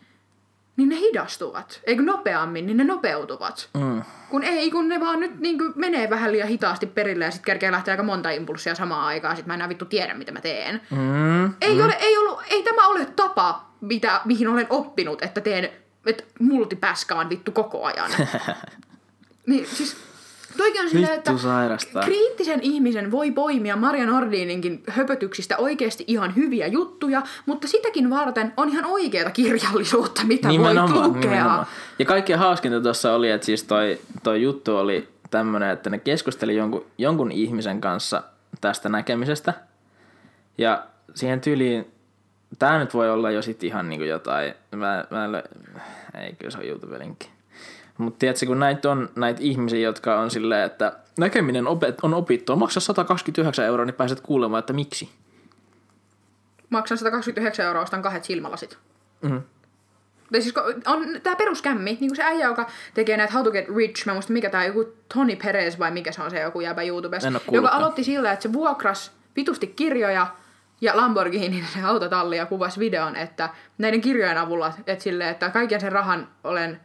niin 0.76 0.88
ne 0.88 0.96
hidastuvat. 0.96 1.80
Eikö 1.84 2.02
nopeammin, 2.02 2.66
niin 2.66 2.76
ne 2.76 2.84
nopeutuvat. 2.84 3.68
Mm. 3.74 4.02
Kun 4.30 4.42
ei, 4.42 4.70
kun 4.70 4.88
ne 4.88 5.00
vaan 5.00 5.20
nyt 5.20 5.40
niin 5.40 5.58
menee 5.74 6.10
vähän 6.10 6.32
liian 6.32 6.48
hitaasti 6.48 6.86
perille 6.86 7.24
ja 7.24 7.30
sitten 7.30 7.44
kerkeä 7.46 7.72
lähteä 7.72 7.92
aika 7.92 8.02
monta 8.02 8.30
impulssia 8.30 8.74
samaan 8.74 9.06
aikaan, 9.06 9.36
sit 9.36 9.46
mä 9.46 9.54
enää 9.54 9.68
vittu 9.68 9.84
tiedä, 9.84 10.14
mitä 10.14 10.32
mä 10.32 10.40
teen. 10.40 10.80
Mm. 10.90 11.44
Ei, 11.60 11.82
ole, 11.82 11.96
ei, 12.00 12.16
ollut, 12.16 12.40
ei 12.50 12.62
tämä 12.62 12.86
ole 12.86 13.06
tapa, 13.16 13.70
mitä, 13.80 14.20
mihin 14.24 14.48
olen 14.48 14.66
oppinut, 14.70 15.22
että 15.22 15.40
teen, 15.40 15.70
että 16.06 16.24
multipäskaan 16.40 17.28
vittu 17.28 17.52
koko 17.52 17.84
ajan. 17.84 18.10
niin 19.46 19.66
siis, 19.66 19.96
toikin 20.56 20.82
on 20.82 20.90
silleen, 20.90 21.12
että 21.12 21.38
sairastaa. 21.38 22.02
kriittisen 22.02 22.60
ihmisen 22.62 23.10
voi 23.10 23.30
poimia 23.30 23.76
Maria 23.76 24.06
Nordininkin 24.06 24.82
höpötyksistä 24.88 25.56
oikeasti 25.56 26.04
ihan 26.06 26.36
hyviä 26.36 26.66
juttuja, 26.66 27.22
mutta 27.46 27.68
sitäkin 27.68 28.10
varten 28.10 28.52
on 28.56 28.68
ihan 28.68 28.84
oikeata 28.84 29.30
kirjallisuutta, 29.30 30.22
mitä 30.24 30.48
voit 30.48 30.90
lukea. 30.90 31.64
Ja 31.98 32.04
kaikkein 32.04 32.38
hauskinta 32.38 32.80
tuossa 32.80 33.14
oli, 33.14 33.30
että 33.30 33.44
siis 33.44 33.64
toi, 33.64 33.98
toi 34.22 34.42
juttu 34.42 34.76
oli 34.76 35.08
tämmönen, 35.30 35.70
että 35.70 35.90
ne 35.90 35.98
keskusteli 35.98 36.56
jonkun, 36.56 36.86
jonkun 36.98 37.32
ihmisen 37.32 37.80
kanssa 37.80 38.22
tästä 38.60 38.88
näkemisestä. 38.88 39.54
Ja 40.58 40.86
siihen 41.14 41.40
tyyliin, 41.40 41.92
tää 42.58 42.78
nyt 42.78 42.94
voi 42.94 43.10
olla 43.10 43.30
jo 43.30 43.42
sit 43.42 43.64
ihan 43.64 43.88
niinku 43.88 44.04
jotain, 44.04 44.54
mä, 44.76 45.04
mä 45.10 45.24
en 45.24 45.34
lö- 45.34 45.80
ei 46.20 46.32
kyllä 46.38 46.50
se 46.50 46.58
on 46.58 46.64
YouTube-linkki. 46.64 47.33
Mutta 47.98 48.18
tiedätkö, 48.18 48.46
kun 48.46 48.60
näitä 48.60 48.90
on 48.90 49.08
näitä 49.16 49.40
ihmisiä, 49.42 49.80
jotka 49.80 50.20
on 50.20 50.30
silleen, 50.30 50.66
että 50.66 50.92
näkeminen 51.18 51.64
opet- 51.64 51.98
on 52.02 52.14
opittua, 52.14 52.56
maksa 52.56 52.80
129 52.80 53.64
euroa, 53.64 53.86
niin 53.86 53.94
pääset 53.94 54.20
kuulemaan, 54.20 54.58
että 54.58 54.72
miksi. 54.72 55.10
Maksan 56.70 56.98
129 56.98 57.66
euroa, 57.66 57.82
ostan 57.82 58.02
kahdet 58.02 58.24
silmälasit. 58.24 58.78
Mm. 59.22 59.42
Tai 60.32 60.42
siis 60.42 60.54
on 60.86 61.06
tää 61.22 61.36
peruskämmi, 61.36 61.90
niin 62.00 62.10
kuin 62.10 62.16
se 62.16 62.22
äijä, 62.22 62.46
joka 62.46 62.70
tekee 62.94 63.16
näitä 63.16 63.32
How 63.32 63.44
to 63.44 63.50
get 63.50 63.68
rich, 63.76 64.06
mä 64.06 64.12
muistan 64.12 64.32
mikä 64.32 64.50
tää 64.50 64.64
joku 64.66 64.84
Tony 65.14 65.36
Perez 65.36 65.78
vai 65.78 65.90
mikä 65.90 66.12
se 66.12 66.22
on 66.22 66.30
se 66.30 66.40
joku 66.40 66.60
jäbä 66.60 66.82
YouTubessa, 66.82 67.32
joka 67.52 67.68
aloitti 67.68 68.04
sillä, 68.04 68.32
että 68.32 68.42
se 68.42 68.52
vuokras 68.52 69.12
vitusti 69.36 69.66
kirjoja 69.66 70.26
ja 70.80 70.96
Lamborghini 70.96 71.64
se 71.74 71.82
autotalli 71.82 72.36
ja 72.36 72.46
kuvasi 72.46 72.80
videon, 72.80 73.16
että 73.16 73.48
näiden 73.78 74.00
kirjojen 74.00 74.38
avulla, 74.38 74.72
että 74.86 75.04
silleen, 75.04 75.30
että 75.30 75.50
kaiken 75.50 75.80
sen 75.80 75.92
rahan 75.92 76.28
olen 76.44 76.80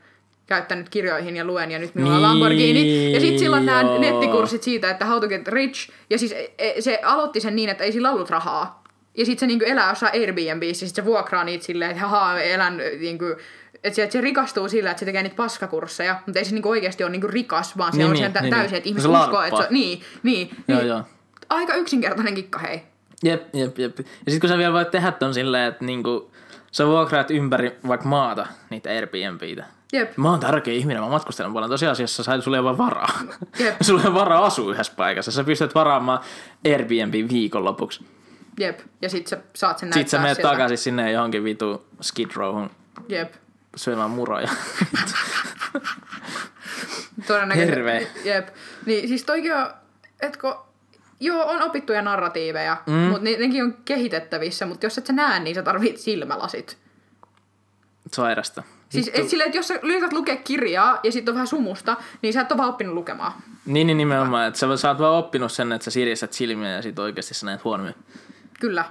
käyttänyt 0.49 0.89
kirjoihin 0.89 1.35
ja 1.35 1.45
luen 1.45 1.71
ja 1.71 1.79
nyt 1.79 1.95
minulla 1.95 2.15
on 2.15 2.21
Niin, 2.21 2.29
Lamborghini. 2.29 3.13
Ja 3.13 3.19
sitten 3.19 3.39
silloin 3.39 3.65
nämä 3.65 3.83
nettikurssit 3.99 4.63
siitä, 4.63 4.89
että 4.89 5.05
how 5.05 5.19
to 5.21 5.27
get 5.27 5.47
rich. 5.47 5.89
Ja 6.09 6.19
siis 6.19 6.31
e- 6.31 6.51
e- 6.57 6.81
se 6.81 6.99
aloitti 7.03 7.39
sen 7.39 7.55
niin, 7.55 7.69
että 7.69 7.83
ei 7.83 7.91
sillä 7.91 8.11
ollut 8.11 8.29
rahaa. 8.29 8.83
Ja 9.17 9.25
sitten 9.25 9.39
se 9.39 9.47
niinku 9.47 9.65
elää 9.65 9.89
jossain 9.89 10.21
Airbnbissä, 10.21 10.87
sit 10.87 10.95
se 10.95 11.05
vuokraa 11.05 11.43
niitä 11.43 11.65
silleen, 11.65 11.91
että 11.91 12.01
haha, 12.07 12.39
elän 12.39 12.77
niinku, 12.99 13.25
että 13.83 13.95
se, 13.95 14.03
että 14.03 14.13
se 14.13 14.21
rikastuu 14.21 14.69
sillä, 14.69 14.91
että 14.91 14.99
se 14.99 15.05
tekee 15.05 15.23
niitä 15.23 15.35
paskakursseja, 15.35 16.15
mutta 16.25 16.39
ei 16.39 16.45
se 16.45 16.53
niinku 16.53 16.69
oikeasti 16.69 17.03
ole 17.03 17.11
niinku 17.11 17.27
rikas, 17.27 17.77
vaan 17.77 17.91
se 17.91 17.97
Niin, 17.97 18.05
on 18.07 18.13
niin, 18.13 18.31
sen 18.33 18.41
niin, 18.43 18.53
täysin, 18.53 18.69
niin. 18.71 18.77
että 18.77 18.89
ihmiset 18.89 19.11
Se 19.11 19.17
uskoo, 19.17 19.41
että 19.43 19.57
se 19.57 19.63
on, 19.63 19.73
niin, 19.73 20.01
niin, 20.23 20.49
Joo, 20.67 20.79
niin. 20.79 20.87
joo. 20.89 21.03
Aika 21.49 21.73
yksinkertainen 21.75 22.35
kikka, 22.35 22.59
hei. 22.59 22.81
Jep, 23.23 23.55
jep, 23.55 23.79
jep. 23.79 23.97
Ja 23.99 24.03
sitten 24.27 24.39
kun 24.39 24.49
sä 24.49 24.57
vielä 24.57 24.73
voit 24.73 24.91
tehdä 24.91 25.11
ton 25.11 25.33
silleen, 25.33 25.67
että 25.67 25.85
niinku, 25.85 26.31
sä 26.71 26.87
vuokraat 26.87 27.31
ympäri 27.31 27.71
vaikka 27.87 28.07
maata 28.07 28.47
niitä 28.69 28.89
Airbnbitä. 28.89 29.65
Jep. 29.93 30.17
Mä 30.17 30.29
oon 30.29 30.39
tärkeä 30.39 30.73
ihminen, 30.73 31.03
mä 31.03 31.09
matkustelen 31.09 31.53
paljon. 31.53 31.69
Tosiasiassa 31.69 32.23
sä, 32.23 32.33
ei 32.33 32.39
ole 32.47 32.63
vaan 32.63 32.77
varaa. 32.77 33.19
Jep. 33.59 33.75
sulla 33.81 34.03
ei 34.03 34.13
varaa 34.13 34.45
asua 34.45 34.71
yhdessä 34.71 34.93
paikassa. 34.95 35.31
Sä 35.31 35.43
pystyt 35.43 35.75
varaamaan 35.75 36.19
Airbnb 36.65 37.13
viikonlopuksi. 37.31 38.05
Jep. 38.59 38.79
Ja 39.01 39.09
sit 39.09 39.27
sä 39.27 39.37
saat 39.55 39.77
sen 39.77 39.89
näyttää 39.89 40.01
Sitten 40.01 40.19
sä 40.19 40.21
menet 40.21 40.41
takaisin 40.41 40.77
sinne 40.77 41.11
johonkin 41.11 41.43
vitu 41.43 41.85
Skid 42.01 42.31
Rowhun 42.35 42.69
Jep. 43.09 43.33
syömään 43.75 44.09
muroja. 44.09 44.49
Todennäköisesti. 47.27 47.75
Hirveä. 47.75 48.01
Jep. 48.25 48.47
Niin 48.85 49.07
siis 49.07 49.23
toikin 49.23 49.55
on, 49.55 49.69
etkö, 50.19 50.55
joo, 51.19 51.45
on 51.45 51.61
opittuja 51.61 52.01
narratiiveja, 52.01 52.77
mm. 52.85 52.93
mutta 52.93 53.23
ne, 53.23 53.37
nekin 53.37 53.63
on 53.63 53.77
kehitettävissä, 53.85 54.65
mutta 54.65 54.85
jos 54.85 54.97
et 54.97 55.05
sä 55.05 55.13
näe, 55.13 55.39
niin 55.39 55.55
sä 55.55 55.63
tarvit 55.63 55.97
silmälasit. 55.97 56.77
Sairasta. 58.13 58.63
Siis 58.89 59.11
et 59.13 59.29
silleen, 59.29 59.47
että 59.47 59.57
jos 59.57 59.67
sä 59.67 59.79
yrität 59.83 60.13
lukea 60.13 60.35
kirjaa 60.35 60.99
ja 61.03 61.11
sitten 61.11 61.31
on 61.31 61.35
vähän 61.35 61.47
sumusta, 61.47 61.97
niin 62.21 62.33
sä 62.33 62.41
et 62.41 62.51
ole 62.51 62.57
vaan 62.57 62.69
oppinut 62.69 62.93
lukemaan. 62.93 63.31
Niin, 63.65 63.87
niin 63.87 63.97
nimenomaan, 63.97 64.47
että 64.47 64.59
sä, 64.59 64.77
sä 64.77 64.89
oot 64.89 64.99
vaan 64.99 65.13
oppinut 65.13 65.51
sen, 65.51 65.71
että 65.71 65.85
sä 65.85 65.91
sirjäsät 65.91 66.33
silmiä 66.33 66.69
ja 66.69 66.81
sit 66.81 66.99
oikeasti 66.99 67.33
sä 67.33 67.45
näet 67.45 67.63
huonommin. 67.63 67.95
Kyllä. 68.59 68.85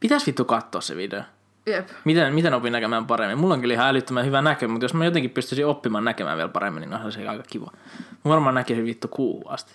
Pitäis 0.00 0.26
vittu 0.26 0.44
katsoa 0.44 0.80
se 0.80 0.96
video. 0.96 1.22
Jep. 1.66 1.88
Miten, 2.04 2.34
miten 2.34 2.54
opin 2.54 2.72
näkemään 2.72 3.06
paremmin? 3.06 3.38
Mulla 3.38 3.54
on 3.54 3.60
kyllä 3.60 3.74
ihan 3.74 3.88
älyttömän 3.88 4.26
hyvä 4.26 4.42
näkö, 4.42 4.68
mutta 4.68 4.84
jos 4.84 4.94
mä 4.94 5.04
jotenkin 5.04 5.30
pystyisin 5.30 5.66
oppimaan 5.66 6.04
näkemään 6.04 6.36
vielä 6.36 6.48
paremmin, 6.48 6.80
niin 6.80 6.94
onhan 6.94 7.12
se 7.12 7.28
aika 7.28 7.42
kiva. 7.48 7.70
Mä 8.24 8.30
varmaan 8.30 8.54
näkisin 8.54 8.84
vittu 8.84 9.08
kuuhun 9.08 9.52
asti. 9.52 9.74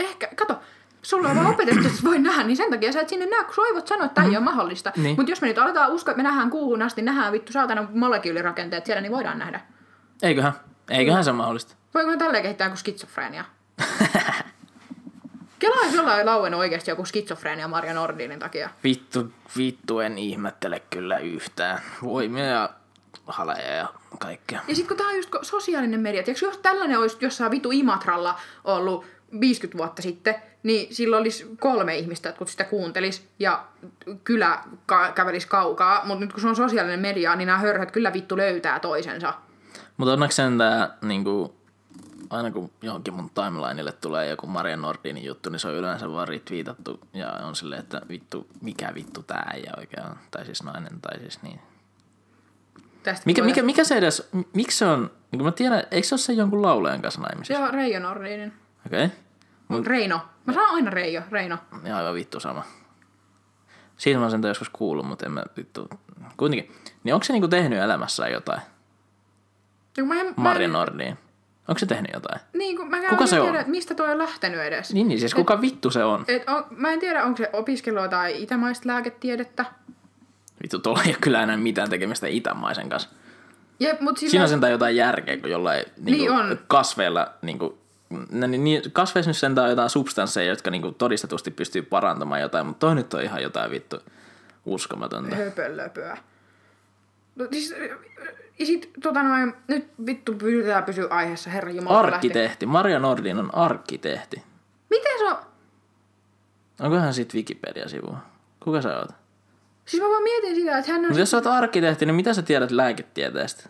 Ehkä, 0.00 0.28
kato, 0.36 0.60
sulla 1.06 1.28
on 1.28 1.36
vaan 1.36 1.46
opetettu, 1.46 1.86
että 1.86 2.04
voi 2.04 2.18
nähdä, 2.18 2.42
niin 2.44 2.56
sen 2.56 2.70
takia 2.70 2.92
sä 2.92 3.00
et 3.00 3.08
sinne 3.08 3.26
näe, 3.26 3.44
kun 3.44 3.54
sun 3.54 3.64
aivot 3.64 3.86
sanoo, 3.86 4.06
että 4.06 4.14
tämä 4.14 4.26
ei 4.26 4.36
ole 4.36 4.44
mahdollista. 4.44 4.92
Niin. 4.96 5.16
Mutta 5.16 5.32
jos 5.32 5.40
me 5.40 5.48
nyt 5.48 5.58
aletaan 5.58 5.92
uskoa, 5.92 6.12
että 6.12 6.22
me 6.22 6.28
nähdään 6.28 6.50
kuuhun 6.50 6.82
asti, 6.82 7.02
nähdään 7.02 7.32
vittu 7.32 7.52
saatana 7.52 7.88
molekyylirakenteet 7.94 8.86
siellä, 8.86 9.00
niin 9.00 9.12
voidaan 9.12 9.38
nähdä. 9.38 9.60
Eiköhän? 10.22 10.52
Eiköhän 10.90 11.24
se 11.24 11.30
ole 11.30 11.36
mahdollista. 11.36 11.74
Voikohan 11.94 12.18
tälleen 12.18 12.42
kehittää 12.42 12.66
joku 12.66 12.76
skitsofreenia? 12.76 13.44
Kela 15.58 15.80
olisi 15.82 15.96
jollain 15.96 16.26
lauennut 16.26 16.60
oikeasti 16.60 16.90
joku 16.90 17.04
skitsofreenia 17.04 17.68
Maria 17.68 17.94
Nordinin 17.94 18.38
takia. 18.38 18.70
Vittu, 18.84 19.32
vittu 19.56 20.00
en 20.00 20.18
ihmettele 20.18 20.82
kyllä 20.90 21.18
yhtään. 21.18 21.80
Voi 22.02 22.28
me 22.28 22.46
ja 22.46 22.70
haleja 23.26 23.74
ja 23.74 23.88
kaikkea. 24.18 24.60
Ja 24.68 24.74
sitten 24.74 24.88
kun 24.88 24.96
tää 24.96 25.06
on 25.06 25.16
just 25.16 25.34
sosiaalinen 25.42 26.00
media, 26.00 26.22
tiiäks, 26.22 26.42
jos 26.42 26.58
tällainen 26.58 26.98
olisi 26.98 27.16
jossain 27.20 27.50
vitu 27.50 27.70
Imatralla 27.70 28.40
ollut 28.64 29.04
50 29.40 29.78
vuotta 29.78 30.02
sitten, 30.02 30.34
niin 30.62 30.94
silloin 30.94 31.20
olisi 31.20 31.56
kolme 31.60 31.96
ihmistä, 31.96 32.28
jotka 32.28 32.46
sitä 32.46 32.64
kuuntelis 32.64 33.28
ja 33.38 33.64
kylä 34.24 34.58
ka- 34.86 35.12
kävelis 35.12 35.46
kaukaa, 35.46 36.04
mutta 36.04 36.24
nyt 36.24 36.32
kun 36.32 36.42
se 36.42 36.48
on 36.48 36.56
sosiaalinen 36.56 37.00
media, 37.00 37.36
niin 37.36 37.46
nämä 37.46 37.58
hörhöt 37.58 37.90
kyllä 37.90 38.12
vittu 38.12 38.36
löytää 38.36 38.80
toisensa. 38.80 39.34
Mutta 39.96 40.12
onneksi 40.12 40.36
sentään 40.36 40.88
niinku, 41.02 41.54
aina 42.30 42.50
kun 42.50 42.70
johonkin 42.82 43.14
mun 43.14 43.30
timelineille 43.30 43.92
tulee 43.92 44.30
joku 44.30 44.46
Maria 44.46 44.76
Nordinin 44.76 45.24
juttu, 45.24 45.50
niin 45.50 45.60
se 45.60 45.68
on 45.68 45.74
yleensä 45.74 46.12
vaan 46.12 46.28
retweetattu 46.28 47.00
ja 47.14 47.32
on 47.32 47.56
silleen, 47.56 47.80
että 47.80 48.00
vittu, 48.08 48.46
mikä 48.60 48.94
vittu 48.94 49.22
tää 49.22 49.50
ei 49.54 49.64
oikein. 49.76 50.06
Tai 50.30 50.44
siis 50.44 50.62
nainen, 50.62 51.00
tai 51.00 51.20
siis 51.20 51.42
niin. 51.42 51.60
Tästä 53.02 53.22
Mikä, 53.26 53.42
mikä, 53.42 53.62
mikä 53.62 53.84
se 53.84 53.96
edes, 53.96 54.28
miksi 54.52 54.78
se 54.78 54.86
on, 54.86 55.10
niin 55.30 55.44
mä 55.44 55.52
tiedän, 55.52 55.82
eikö 55.90 56.06
se 56.08 56.14
ole 56.14 56.20
se 56.20 56.32
jonkun 56.32 56.62
laulajan 56.62 57.02
kanssa 57.02 57.20
naimisissa? 57.20 57.64
On 57.64 57.74
Reijo 57.74 58.00
Nordinin. 58.00 58.52
Okei, 58.86 59.04
okay. 59.04 59.16
Mut... 59.68 59.86
Reino. 59.86 60.20
Mä 60.46 60.52
sanon 60.52 60.70
aina 60.74 60.90
Reijo, 60.90 61.22
Reino. 61.30 61.58
ihan 61.84 61.98
aivan 61.98 62.14
vittu 62.14 62.40
sama. 62.40 62.62
Siitä 63.96 64.20
mä 64.20 64.30
sen 64.30 64.42
joskus 64.42 64.68
kuullut, 64.68 65.06
mutta 65.06 65.26
en 65.26 65.32
mä 65.32 65.42
vittu, 65.56 65.88
kuitenkin. 66.36 66.72
Niin 67.04 67.14
onko 67.14 67.24
se 67.24 67.32
niinku 67.32 67.48
tehnyt 67.48 67.78
elämässään 67.78 68.32
jotain? 68.32 68.60
Ja 69.96 70.02
kun 70.02 70.08
Mä 70.08 70.20
en, 70.20 70.26
mä 70.26 70.32
Maria 70.36 70.64
en, 70.64 70.72
Nordin. 70.72 71.18
Onko 71.68 71.78
se 71.78 71.86
tehnyt 71.86 72.10
jotain? 72.14 72.40
niin, 72.52 72.76
kun 72.76 72.90
mä 72.90 73.08
Kuka 73.08 73.26
se 73.26 73.40
tiedä, 73.40 73.58
on? 73.58 73.64
mistä 73.70 73.94
toi 73.94 74.10
on 74.12 74.18
lähtenyt 74.18 74.60
edes. 74.60 74.92
Niin, 74.94 75.08
niin 75.08 75.20
siis 75.20 75.34
kuka 75.34 75.60
vittu 75.60 75.90
se 75.90 76.04
on? 76.04 76.24
Et 76.28 76.48
on, 76.48 76.64
mä 76.70 76.92
en 76.92 77.00
tiedä, 77.00 77.24
onko 77.24 77.36
se 77.36 77.50
opiskelua 77.52 78.08
tai 78.08 78.42
itämaista 78.42 78.88
lääketiedettä. 78.88 79.64
Vittu, 80.62 80.78
tuolla 80.78 81.02
ei 81.02 81.08
ole 81.10 81.16
kyllä 81.20 81.42
enää 81.42 81.56
mitään 81.56 81.90
tekemistä 81.90 82.26
itämaisen 82.26 82.88
kanssa. 82.88 83.08
Jep, 83.80 84.00
mut 84.00 84.16
sillä... 84.18 84.30
Siinä 84.30 84.42
on 84.42 84.48
sentään 84.48 84.72
jotain 84.72 84.96
järkeä, 84.96 85.36
kun 85.36 85.50
jollain 85.50 85.84
niin 85.96 86.18
Niin 86.18 86.30
on. 86.30 86.58
kasveilla, 86.66 87.32
niin 87.42 87.58
kuin, 87.58 87.74
niin, 88.30 88.64
niin, 88.64 88.82
kasveissa 88.92 89.30
nyt 89.30 89.36
sentään 89.36 89.64
on 89.64 89.70
jotain 89.70 89.90
substansseja, 89.90 90.50
jotka 90.50 90.70
niin 90.70 90.82
kuin, 90.82 90.94
todistetusti 90.94 91.50
pystyy 91.50 91.82
parantamaan 91.82 92.40
jotain, 92.40 92.66
mutta 92.66 92.86
toi 92.86 92.94
nyt 92.94 93.14
on 93.14 93.22
ihan 93.22 93.42
jotain 93.42 93.70
vittu 93.70 93.98
uskomatonta. 94.66 95.36
Höpölöpöä. 95.36 96.16
No, 97.36 97.46
siis, 97.50 97.74
ja 98.58 98.66
sit, 98.66 98.90
tota 99.02 99.22
noin, 99.22 99.54
nyt 99.68 99.88
vittu 100.06 100.34
pysytään 100.34 100.84
pysyä 100.84 101.06
aiheessa, 101.10 101.50
herra 101.50 101.70
Jumala. 101.70 101.98
Arkkitehti. 101.98 102.66
Maria 102.66 102.98
Nordin 102.98 103.38
on 103.38 103.54
arkkitehti. 103.54 104.42
Miten 104.90 105.18
se 105.18 105.24
on? 105.24 105.36
Onkohan 106.80 107.14
siitä 107.14 107.34
Wikipedia-sivua? 107.34 108.18
Kuka 108.60 108.82
sä 108.82 108.98
oot? 108.98 109.10
Siis 109.86 110.02
mä 110.02 110.08
vaan 110.08 110.22
mietin 110.22 110.54
sitä, 110.54 110.78
että 110.78 110.92
hän 110.92 111.00
on... 111.00 111.06
Mutta 111.06 111.20
jos 111.20 111.30
sä 111.30 111.36
oot 111.36 111.46
arkkitehti, 111.46 112.06
niin 112.06 112.14
mitä 112.14 112.34
sä 112.34 112.42
tiedät 112.42 112.70
lääketieteestä? 112.70 113.68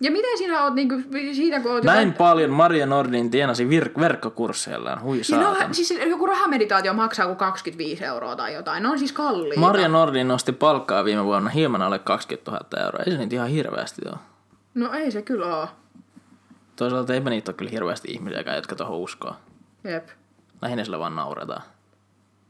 Ja 0.00 0.10
miten 0.10 0.38
sinä 0.38 0.64
oot 0.64 0.74
niinku 0.74 0.94
siitä, 1.32 1.60
kun 1.60 1.72
oot... 1.72 1.84
Näin 1.84 2.12
paljon 2.12 2.50
Maria 2.50 2.86
Nordin 2.86 3.30
tienasi 3.30 3.64
vir- 3.64 4.00
verkkokursseillaan. 4.00 5.02
Hui 5.02 5.16
no, 5.18 5.24
saatana. 5.24 5.74
siis 5.74 5.94
joku 6.06 6.26
rahameditaatio 6.26 6.94
maksaa 6.94 7.26
kuin 7.26 7.36
25 7.36 8.04
euroa 8.04 8.36
tai 8.36 8.54
jotain. 8.54 8.82
Ne 8.82 8.88
on 8.88 8.98
siis 8.98 9.12
kalliita. 9.12 9.60
Maria 9.60 9.88
Nordin 9.88 10.28
nosti 10.28 10.52
palkkaa 10.52 11.04
viime 11.04 11.24
vuonna 11.24 11.50
hieman 11.50 11.82
alle 11.82 11.98
20 11.98 12.50
000 12.50 12.84
euroa. 12.84 13.02
Ei 13.06 13.12
se 13.12 13.18
nyt 13.18 13.32
ihan 13.32 13.48
hirveästi 13.48 14.02
ole. 14.06 14.16
No 14.74 14.92
ei 14.92 15.10
se 15.10 15.22
kyllä 15.22 15.56
oo. 15.56 15.68
Toisaalta 16.76 17.14
eipä 17.14 17.30
niitä 17.30 17.50
ole 17.50 17.56
kyllä 17.56 17.70
hirveästi 17.70 18.08
ihmisiä, 18.12 18.54
jotka 18.56 18.74
tuohon 18.76 18.98
uskoo. 18.98 19.36
Jep. 19.84 20.08
Lähinnä 20.62 20.84
sillä 20.84 20.98
vaan 20.98 21.16
nauretaan. 21.16 21.62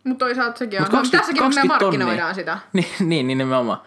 Mutta 0.05 0.25
toisaalta 0.25 0.59
sekin 0.59 0.79
on. 0.79 0.83
Mut 0.83 0.93
no, 0.93 0.99
20 0.99 1.19
tässäkin 1.19 1.43
me 1.43 1.47
20 1.47 1.85
markkinoidaan 1.85 2.19
tonnia. 2.19 2.35
sitä. 2.35 2.59
Niin, 2.73 2.87
niin, 3.09 3.27
niin 3.27 3.39
nimenomaan. 3.39 3.81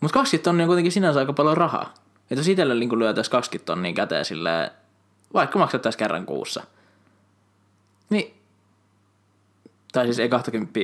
Mutta 0.00 0.14
20 0.14 0.44
tonnia 0.44 0.64
on 0.64 0.68
kuitenkin 0.68 0.92
sinänsä 0.92 1.20
aika 1.20 1.32
paljon 1.32 1.56
rahaa. 1.56 1.94
Että 2.30 2.40
jos 2.40 2.48
itselle 2.48 2.74
niin 2.74 2.98
lyötäisiin 2.98 3.32
20 3.32 3.66
tonnia 3.66 3.92
käteen 3.92 4.24
silleen, 4.24 4.70
vaikka 5.34 5.58
maksettaisiin 5.58 5.98
kerran 5.98 6.26
kuussa. 6.26 6.62
Niin, 8.10 8.40
tai 9.92 10.04
siis 10.04 10.18
ei 10.18 10.28
20 10.28 10.80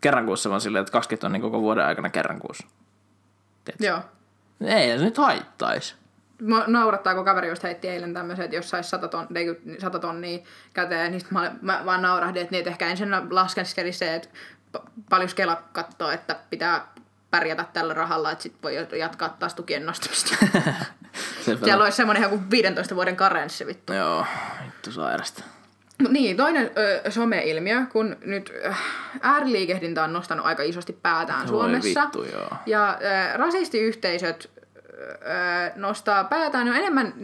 kerran 0.00 0.26
kuussa, 0.26 0.50
vaan 0.50 0.60
silleen, 0.60 0.80
että 0.80 0.92
20 0.92 1.20
tonnia 1.20 1.40
koko 1.40 1.60
vuoden 1.60 1.84
aikana 1.84 2.10
kerran 2.10 2.40
kuussa. 2.40 2.66
Joo. 3.80 4.00
Ei 4.60 4.98
se 4.98 5.04
nyt 5.04 5.18
haittaisi. 5.18 5.94
Mua 6.42 6.64
naurattaa, 6.66 7.14
kun 7.14 7.24
kaveri 7.24 7.48
just 7.48 7.62
heitti 7.62 7.88
eilen 7.88 8.14
tämmöisen, 8.14 8.44
että 8.44 8.56
jos 8.56 8.70
sais 8.70 8.90
100, 8.90 9.08
ton, 9.08 9.26
ei, 9.34 9.46
kun 9.46 9.76
100 9.78 9.98
tonnia 9.98 10.38
käteen, 10.72 11.12
niin 11.12 11.22
mä, 11.30 11.54
mä 11.62 11.82
vaan 11.84 12.02
naurahdin, 12.02 12.42
että, 12.42 12.50
niin, 12.50 12.58
että 12.58 12.70
ehkä 12.70 12.88
ensin 12.88 13.10
laskeskeli 13.30 13.92
se, 13.92 14.14
että 14.14 14.28
pa- 14.78 14.90
paljon 15.10 15.30
Kela 15.36 15.62
katsoo, 15.72 16.10
että 16.10 16.36
pitää 16.50 16.92
pärjätä 17.30 17.64
tällä 17.72 17.94
rahalla, 17.94 18.30
että 18.30 18.42
sit 18.42 18.54
voi 18.62 18.76
jatkaa 18.98 19.28
taas 19.28 19.54
tukien 19.54 19.86
nostamista. 19.86 20.36
Siellä 21.64 21.84
olisi 21.84 21.96
semmoinen 21.96 22.22
joku 22.22 22.40
15 22.50 22.94
vuoden 22.94 23.16
karenssi 23.16 23.66
vittu. 23.66 23.92
Joo, 23.92 24.26
vittu 24.64 24.92
sairasta. 24.92 25.44
Niin, 26.08 26.36
toinen 26.36 26.70
ö, 27.04 27.10
some-ilmiö, 27.10 27.82
kun 27.92 28.16
nyt 28.24 28.52
ö, 28.64 28.74
ääriliikehdintä 29.20 30.04
on 30.04 30.12
nostanut 30.12 30.46
aika 30.46 30.62
isosti 30.62 30.92
päätään 31.02 31.40
Voi 31.40 31.48
Suomessa. 31.48 32.02
vittu, 32.02 32.24
joo. 32.24 32.48
Ja 32.66 32.98
ö, 33.00 33.36
rasistiyhteisöt 33.36 34.50
ö, 34.86 35.18
nostaa 35.76 36.24
päätään 36.24 36.66
jo 36.66 36.74
enemmän 36.74 37.14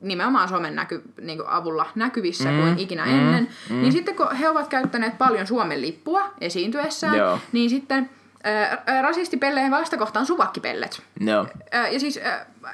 nimenomaan 0.00 0.48
somen 0.48 0.74
näky, 0.74 1.02
niin 1.20 1.46
avulla 1.46 1.86
näkyvissä 1.94 2.50
mm, 2.50 2.60
kuin 2.60 2.78
ikinä 2.78 3.04
mm, 3.04 3.12
ennen. 3.12 3.48
Mm. 3.70 3.82
Niin 3.82 3.92
sitten 3.92 4.16
kun 4.16 4.36
he 4.36 4.48
ovat 4.48 4.68
käyttäneet 4.68 5.18
paljon 5.18 5.46
Suomen 5.46 5.82
lippua 5.82 6.32
esiintyessään, 6.40 7.18
Joo. 7.18 7.38
niin 7.52 7.70
sitten 7.70 8.10
rasistipelleen 9.02 9.70
vastakohta 9.70 10.20
on 10.20 10.26
suvakkipellet. 10.26 11.02
Joo. 11.20 11.46
Ö, 11.74 11.76
ja 11.76 12.00
siis 12.00 12.20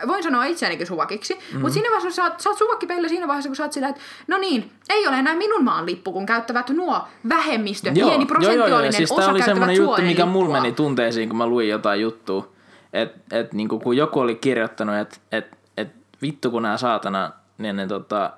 voin 0.07 0.23
sanoa 0.23 0.45
itseänikin 0.45 0.87
suvakiksi, 0.87 1.35
mm-hmm. 1.35 1.61
mutta 1.61 1.75
siinä 1.75 1.89
vaiheessa, 1.89 2.07
kun 2.07 2.15
sä 2.15 2.23
oot, 2.23 2.41
sä 2.41 2.51
oot 2.51 2.59
suvakkipelle 2.59 3.09
siinä 3.09 3.29
vaiheessa, 3.29 3.49
kun 3.49 3.57
sä 3.57 3.63
oot 3.63 3.73
sillä, 3.73 3.89
että 3.89 4.01
no 4.27 4.39
niin, 4.39 4.73
ei 4.91 5.09
ole 5.09 5.17
enää 5.17 5.35
minun 5.35 5.65
maan 5.65 5.87
lippu, 5.87 6.13
kun 6.13 6.27
käyttävät 6.27 6.71
nuo 6.71 7.09
vähemmistö, 7.29 7.93
pieni 7.93 8.27
prosentuaalinen 8.27 8.93
Siis 8.93 9.13
osa 9.13 9.31
oli 9.31 9.43
semmoinen 9.43 9.77
juttu, 9.77 10.03
mikä 10.03 10.27
mulla 10.27 10.61
meni 10.61 10.73
tunteisiin, 10.73 11.29
kun 11.29 11.39
mä 11.39 11.47
luin 11.47 11.69
jotain 11.69 12.01
juttua. 12.01 12.53
Että 12.93 13.39
et, 13.39 13.53
niinku, 13.53 13.79
kun 13.79 13.97
joku 13.97 14.21
oli 14.21 14.35
kirjoittanut, 14.35 14.97
että 14.97 15.17
et, 15.33 15.59
et, 15.77 15.89
vittu 16.23 16.51
kun 16.51 16.63
nämä 16.63 16.77
saatana, 16.77 17.33
niin 17.59 17.77
ne 17.77 17.87
tota, 17.87 18.31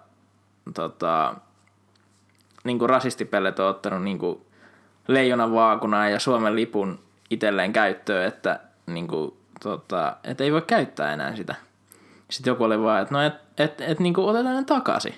tota, 0.74 1.34
niinku 2.64 2.86
rasistipellet 2.86 3.58
on 3.58 3.68
ottanut 3.68 4.02
niinku 4.02 4.46
leijonan 5.08 5.52
vaakunaa 5.52 6.08
ja 6.08 6.18
Suomen 6.18 6.56
lipun 6.56 6.98
itselleen 7.34 7.72
käyttöön, 7.72 8.26
että 8.26 8.60
niinku, 8.86 9.36
tota, 9.62 10.16
et 10.24 10.40
ei 10.40 10.52
voi 10.52 10.62
käyttää 10.62 11.12
enää 11.12 11.36
sitä. 11.36 11.54
Sitten 12.30 12.50
joku 12.50 12.64
oli 12.64 12.80
vaan, 12.80 13.02
että 13.02 13.14
no 13.14 13.22
et, 13.22 13.34
et, 13.58 13.80
et 13.80 14.00
niinku 14.00 14.28
otetaan 14.28 14.56
ne 14.56 14.64
takaisin. 14.64 15.14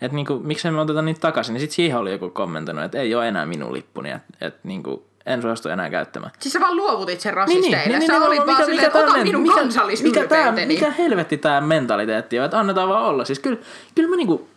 Että 0.00 0.14
niinku, 0.14 0.38
miksei 0.38 0.70
me 0.70 0.80
oteta 0.80 1.02
niitä 1.02 1.20
takaisin, 1.20 1.52
niin 1.52 1.60
sitten 1.60 1.76
siihen 1.76 1.98
oli 1.98 2.12
joku 2.12 2.30
kommentoinut, 2.30 2.84
että 2.84 2.98
ei 2.98 3.14
ole 3.14 3.28
enää 3.28 3.46
minun 3.46 3.72
lippuni, 3.72 4.10
että 4.10 4.46
et, 4.46 4.64
niinku, 4.64 5.06
en 5.26 5.42
suostu 5.42 5.68
enää 5.68 5.90
käyttämään. 5.90 6.32
Siis 6.38 6.52
sä 6.52 6.60
vaan 6.60 6.76
luovutit 6.76 7.20
sen 7.20 7.34
rasisteille. 7.34 8.00
sä 8.06 8.16
olit 8.16 8.22
nimenomaan, 8.22 8.46
vaan 8.46 8.64
silleen, 8.64 8.86
että 8.86 8.98
ota 8.98 9.18
minun 9.22 9.42
mikä, 9.42 9.64
mikä, 10.02 10.26
tää, 10.26 10.52
mikä 10.52 10.90
helvetti 10.90 11.36
tämä 11.36 11.60
mentaliteetti 11.60 12.38
on, 12.38 12.44
että 12.44 12.58
annetaan 12.58 12.88
vaan 12.88 13.04
olla. 13.04 13.24
Siis 13.24 13.38
kyllä, 13.38 13.58
kyllä 13.94 14.08
mä 14.08 14.16
niinku, 14.16 14.48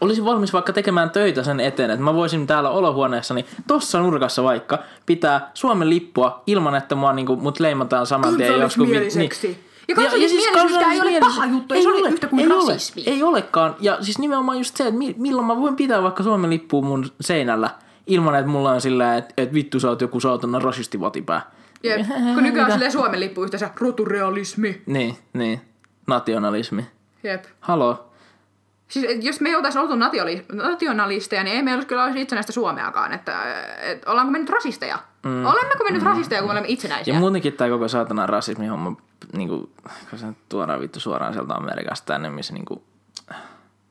olisin 0.00 0.24
valmis 0.24 0.52
vaikka 0.52 0.72
tekemään 0.72 1.10
töitä 1.10 1.42
sen 1.42 1.60
eteen, 1.60 1.90
että 1.90 2.04
mä 2.04 2.14
voisin 2.14 2.46
täällä 2.46 2.70
olohuoneessani, 2.70 3.44
tossa 3.66 4.00
nurkassa 4.00 4.42
vaikka, 4.42 4.78
pitää 5.06 5.50
Suomen 5.54 5.90
lippua 5.90 6.42
ilman, 6.46 6.74
että 6.74 6.94
mua 6.94 7.12
niinku, 7.12 7.36
mut 7.36 7.60
leimataan 7.60 8.06
saman 8.06 8.36
tien 8.36 8.48
joskus. 8.60 8.88
Kansallismieliseksi. 8.88 9.68
Ja 9.88 9.94
kansallismielisyyskään 9.94 10.92
ei 10.92 11.00
ole 11.00 11.20
paha 11.20 11.46
juttu, 11.46 11.74
ei 11.74 11.82
se 11.82 11.88
ole 11.88 12.08
yhtä 12.08 12.26
kuin 12.26 12.40
ei 12.40 12.48
rasismi. 12.48 13.02
Ole, 13.06 13.14
ei 13.14 13.22
olekaan. 13.22 13.76
Ja 13.80 13.98
siis 14.00 14.18
nimenomaan 14.18 14.58
just 14.58 14.76
se, 14.76 14.84
että 14.86 14.98
mi- 14.98 15.14
milloin 15.18 15.46
mä 15.46 15.56
voin 15.56 15.76
pitää 15.76 16.02
vaikka 16.02 16.22
Suomen 16.22 16.50
lippua 16.50 16.82
mun 16.82 17.06
seinällä, 17.20 17.70
ilman 18.06 18.34
että 18.34 18.50
mulla 18.50 18.70
on 18.70 18.80
sillä, 18.80 19.16
että, 19.16 19.34
että 19.36 19.54
vittu 19.54 19.80
sä 19.80 19.88
oot 19.88 20.00
joku 20.00 20.20
saatana 20.20 20.58
rasistivatipää. 20.58 21.50
Jep. 21.82 22.06
Kun 22.34 22.42
nykyään 22.42 22.66
on 22.66 22.72
silleen 22.72 22.92
Suomen 22.92 23.20
lippu 23.20 23.44
yhteensä 23.44 23.70
roturealismi. 23.80 24.82
Niin, 24.86 25.16
niin. 25.32 25.60
Nationalismi. 26.06 26.86
Jep. 27.22 27.44
Halo. 27.60 28.07
Siis 28.88 29.24
jos 29.24 29.40
me 29.40 29.48
ei 29.48 29.56
oltaisi 29.56 29.78
oltu 29.78 29.94
nationalisteja, 30.52 31.44
niin 31.44 31.56
ei 31.56 31.62
meillä 31.62 31.76
olisi 31.76 31.88
kyllä 31.88 32.04
olisi 32.04 32.20
itsenäistä 32.20 32.52
Suomeakaan. 32.52 33.12
Että, 33.12 33.36
et, 33.82 34.04
ollaanko 34.06 34.32
me 34.32 34.38
nyt 34.38 34.50
rasisteja? 34.50 34.98
Mm. 35.22 35.46
Olemmeko 35.46 35.84
me 35.84 35.90
nyt 35.90 36.02
rasisteja, 36.02 36.40
kun 36.40 36.48
me 36.48 36.52
olemme 36.52 36.68
itsenäisiä? 36.68 37.14
Ja 37.14 37.20
muutenkin 37.20 37.52
tää 37.52 37.68
koko 37.68 37.88
saatana 37.88 38.26
rasismihomma, 38.26 38.96
niinku, 39.32 39.70
kun 40.10 40.18
se 40.18 40.26
tuodaan 40.48 40.80
vittu 40.80 41.00
suoraan 41.00 41.32
sieltä 41.32 41.54
Amerikasta 41.54 42.06
tänne, 42.06 42.30
missä 42.30 42.54
niinku, 42.54 42.82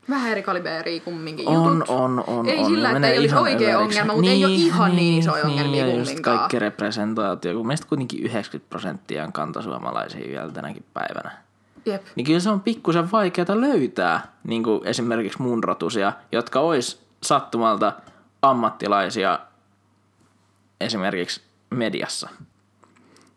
Vähän 0.09 0.31
eri 0.31 0.43
kaliberia 0.43 1.01
kumminkin 1.01 1.47
on, 1.47 1.73
jutut. 1.73 1.89
on, 1.89 2.23
on, 2.27 2.49
Ei 2.49 2.57
on. 2.59 2.65
sillä, 2.65 2.91
että 2.91 3.07
ei 3.07 3.19
olisi 3.19 3.35
oikea 3.35 3.55
överiksi. 3.55 3.99
ongelma, 3.99 4.13
mutta 4.13 4.31
ei 4.31 4.45
ole 4.45 4.53
ihan 4.53 4.95
niin 4.95 5.19
isoja 5.19 5.45
ongelmia 5.45 5.85
niin, 5.85 5.95
ja 5.95 5.99
just 5.99 6.19
kaikki 6.19 6.59
representaatio, 6.59 7.53
kun 7.53 7.67
meistä 7.67 7.87
kuitenkin 7.87 8.23
90 8.23 8.69
prosenttia 8.69 9.23
on 9.23 9.33
kantasuomalaisia 9.33 10.29
vielä 10.29 10.51
tänäkin 10.51 10.85
päivänä. 10.93 11.46
Jep. 11.85 12.03
Niin 12.15 12.25
kyllä 12.25 12.39
se 12.39 12.49
on 12.49 12.61
pikkusen 12.61 13.11
vaikeaa 13.11 13.61
löytää 13.61 14.21
niin 14.43 14.63
kuin 14.63 14.87
esimerkiksi 14.87 15.41
mun 15.41 15.63
rotusia, 15.63 16.13
jotka 16.31 16.59
ois 16.59 17.07
sattumalta 17.23 17.93
ammattilaisia 18.41 19.39
esimerkiksi 20.81 21.41
mediassa. 21.69 22.29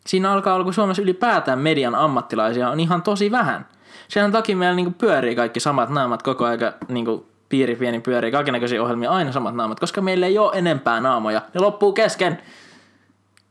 Siinä 0.06 0.32
alkaa 0.32 0.54
olla, 0.54 0.64
kun 0.64 0.74
Suomessa 0.74 1.02
ylipäätään 1.02 1.58
median 1.58 1.94
ammattilaisia 1.94 2.70
on 2.70 2.80
ihan 2.80 3.02
tosi 3.02 3.30
vähän. 3.30 3.66
Sen 4.08 4.32
takia 4.32 4.56
meillä 4.56 4.76
niinku 4.76 4.94
pyörii 4.98 5.36
kaikki 5.36 5.60
samat 5.60 5.90
naamat 5.90 6.22
koko 6.22 6.44
aika 6.44 6.72
niinku 6.88 7.30
piiri 7.48 7.76
pieni 7.76 8.00
pyörii, 8.00 8.32
kaikenlaisia 8.32 8.82
ohjelmia, 8.82 9.10
aina 9.10 9.32
samat 9.32 9.54
naamat, 9.54 9.80
koska 9.80 10.00
meillä 10.00 10.26
ei 10.26 10.38
ole 10.38 10.58
enempää 10.58 11.00
naamoja. 11.00 11.42
Ne 11.54 11.60
loppuu 11.60 11.92
kesken. 11.92 12.42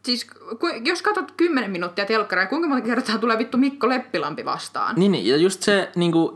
Siis 0.03 0.25
ku, 0.59 0.67
jos 0.85 1.01
katsot 1.01 1.31
10 1.37 1.71
minuuttia 1.71 2.05
telkkaria, 2.05 2.47
kuinka 2.47 2.67
monta 2.67 2.85
kertaa 2.85 3.17
tulee 3.17 3.37
vittu 3.37 3.57
Mikko 3.57 3.89
Leppilampi 3.89 4.45
vastaan? 4.45 4.95
Niin, 4.95 5.11
niin 5.11 5.27
ja 5.27 5.37
just 5.37 5.61
se, 5.61 5.91
niinku, 5.95 6.33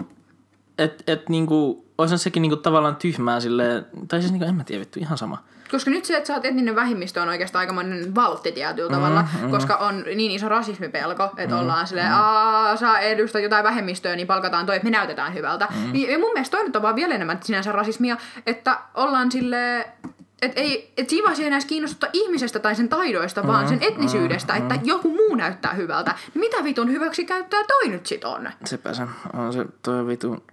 että 0.78 1.04
et, 1.14 1.30
niinku, 1.30 1.86
olisi 1.98 2.18
sekin 2.18 2.42
niinku, 2.42 2.56
tavallaan 2.56 2.96
tyhmää 2.96 3.40
silleen, 3.40 3.86
tai 4.08 4.20
siis 4.20 4.32
niinku, 4.32 4.48
en 4.48 4.56
mä 4.56 4.64
tiedä 4.64 4.80
vittu, 4.80 5.00
ihan 5.00 5.18
sama. 5.18 5.44
Koska 5.72 5.92
nyt 5.92 6.06
se, 6.06 6.18
että 6.18 6.28
sä 6.28 6.34
oot 6.34 6.46
etninen 6.46 6.76
vähemmistö 6.76 7.22
on 7.22 7.30
oikeastaan 7.30 7.60
aikamoinen 7.60 8.16
valtti 8.16 8.52
tietyllä 8.52 8.90
mm, 8.90 8.96
tavalla, 8.96 9.28
mm. 9.42 9.52
koska 9.52 9.76
on 9.76 10.04
niin 10.16 10.32
iso 10.32 10.50
rasismipelko, 10.50 11.30
että 11.38 11.56
mm, 11.56 11.62
ollaan 11.62 11.88
silleen, 11.88 12.08
mm. 12.08 12.14
Aa, 12.16 12.76
sä 12.76 13.00
edustat 13.00 13.44
jotain 13.44 13.64
vähemmistöä, 13.64 14.16
niin 14.16 14.28
palkataan 14.28 14.66
toi, 14.66 14.76
että 14.76 14.86
me 14.86 14.92
näytetään 14.98 15.34
hyvältä. 15.34 15.68
Mm. 15.76 15.96
Ja 15.96 16.20
mun 16.20 16.34
mielestä 16.34 16.58
toi 16.58 16.66
nyt 16.66 16.76
on 16.76 16.82
vaan 16.82 16.96
vielä 16.96 17.16
enemmän 17.16 17.40
sinänsä 17.44 17.72
rasismia, 17.72 18.18
että 18.46 18.80
ollaan 18.94 19.32
silleen, 19.32 19.86
että 20.46 20.62
ei, 20.62 20.94
et 20.98 21.10
siinä 21.10 21.24
vaiheessa 21.24 21.44
ei 21.44 21.48
enää 21.48 21.60
kiinnostuta 21.68 22.08
ihmisestä 22.14 22.60
tai 22.60 22.76
sen 22.76 22.90
taidoista, 22.90 23.42
mm, 23.42 23.48
vaan 23.48 23.68
sen 23.68 23.84
etnisyydestä, 23.84 24.54
mm, 24.54 24.62
että 24.62 24.76
mm. 24.76 24.82
joku 24.84 25.10
muu 25.10 25.36
näyttää 25.36 25.74
hyvältä. 25.74 26.16
Mitä 26.34 26.64
vitun 26.64 26.92
hyväksi 26.92 27.26
käyttää 27.26 27.64
toi 27.68 27.88
nyt 27.90 28.06
sit 28.06 28.24
on? 28.24 28.50
Sepä 28.66 28.94
se 28.94 29.04
on 29.34 29.54
se 29.54 29.66
toi 29.82 30.08
vitun 30.08 30.44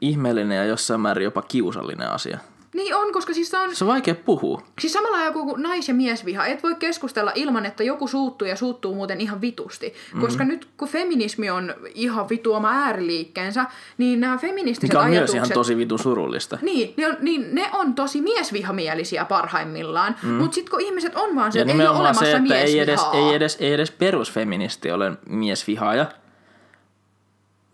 ihmeellinen 0.00 0.56
ja 0.56 0.64
jossain 0.64 1.00
määrin 1.00 1.24
jopa 1.24 1.42
kiusallinen 1.42 2.10
asia. 2.12 2.38
Niin 2.76 2.94
on, 2.94 3.12
koska 3.12 3.32
siis 3.32 3.50
se 3.50 3.58
on... 3.58 3.76
Se 3.76 3.84
on 3.84 3.88
vaikea 3.88 4.14
puhua. 4.14 4.62
Siis 4.80 4.92
samalla 4.92 5.24
joku 5.24 5.56
nais- 5.56 5.88
ja 5.88 5.94
miesviha. 5.94 6.46
Et 6.46 6.62
voi 6.62 6.74
keskustella 6.74 7.32
ilman, 7.34 7.66
että 7.66 7.82
joku 7.82 8.08
suuttuu 8.08 8.48
ja 8.48 8.56
suuttuu 8.56 8.94
muuten 8.94 9.20
ihan 9.20 9.40
vitusti. 9.40 9.88
Mm-hmm. 9.88 10.20
Koska 10.20 10.44
nyt 10.44 10.68
kun 10.76 10.88
feminismi 10.88 11.50
on 11.50 11.74
ihan 11.94 12.28
vitu 12.28 12.54
oma 12.54 12.70
ääriliikkeensä, 12.70 13.66
niin 13.98 14.20
nämä 14.20 14.38
feministiset 14.38 14.82
Mikä 14.82 14.98
on 14.98 15.04
ajatukset... 15.04 15.34
myös 15.34 15.46
ihan 15.46 15.54
tosi 15.54 15.76
vitun 15.76 15.98
surullista. 15.98 16.58
Niin, 16.62 16.94
ne 16.96 17.06
on, 17.06 17.16
niin 17.20 17.54
ne 17.54 17.70
on 17.72 17.94
tosi 17.94 18.20
miesvihamielisiä 18.20 19.24
parhaimmillaan. 19.24 20.16
Mm. 20.22 20.28
Mutta 20.28 20.54
sitten 20.54 20.70
kun 20.70 20.80
ihmiset 20.80 21.12
on 21.14 21.36
vaan 21.36 21.52
se, 21.52 21.58
Ja 21.58 21.62
että 21.62 21.82
ei 21.82 21.88
ole 21.88 21.98
olemassa 21.98 22.24
se, 22.24 22.36
että 22.36 22.54
ei 22.54 22.78
edes, 22.78 23.00
ei, 23.12 23.34
edes, 23.34 23.56
ei 23.60 23.72
edes 23.72 23.90
perusfeministi 23.90 24.90
ole 24.90 25.12
miesvihaaja, 25.28 26.06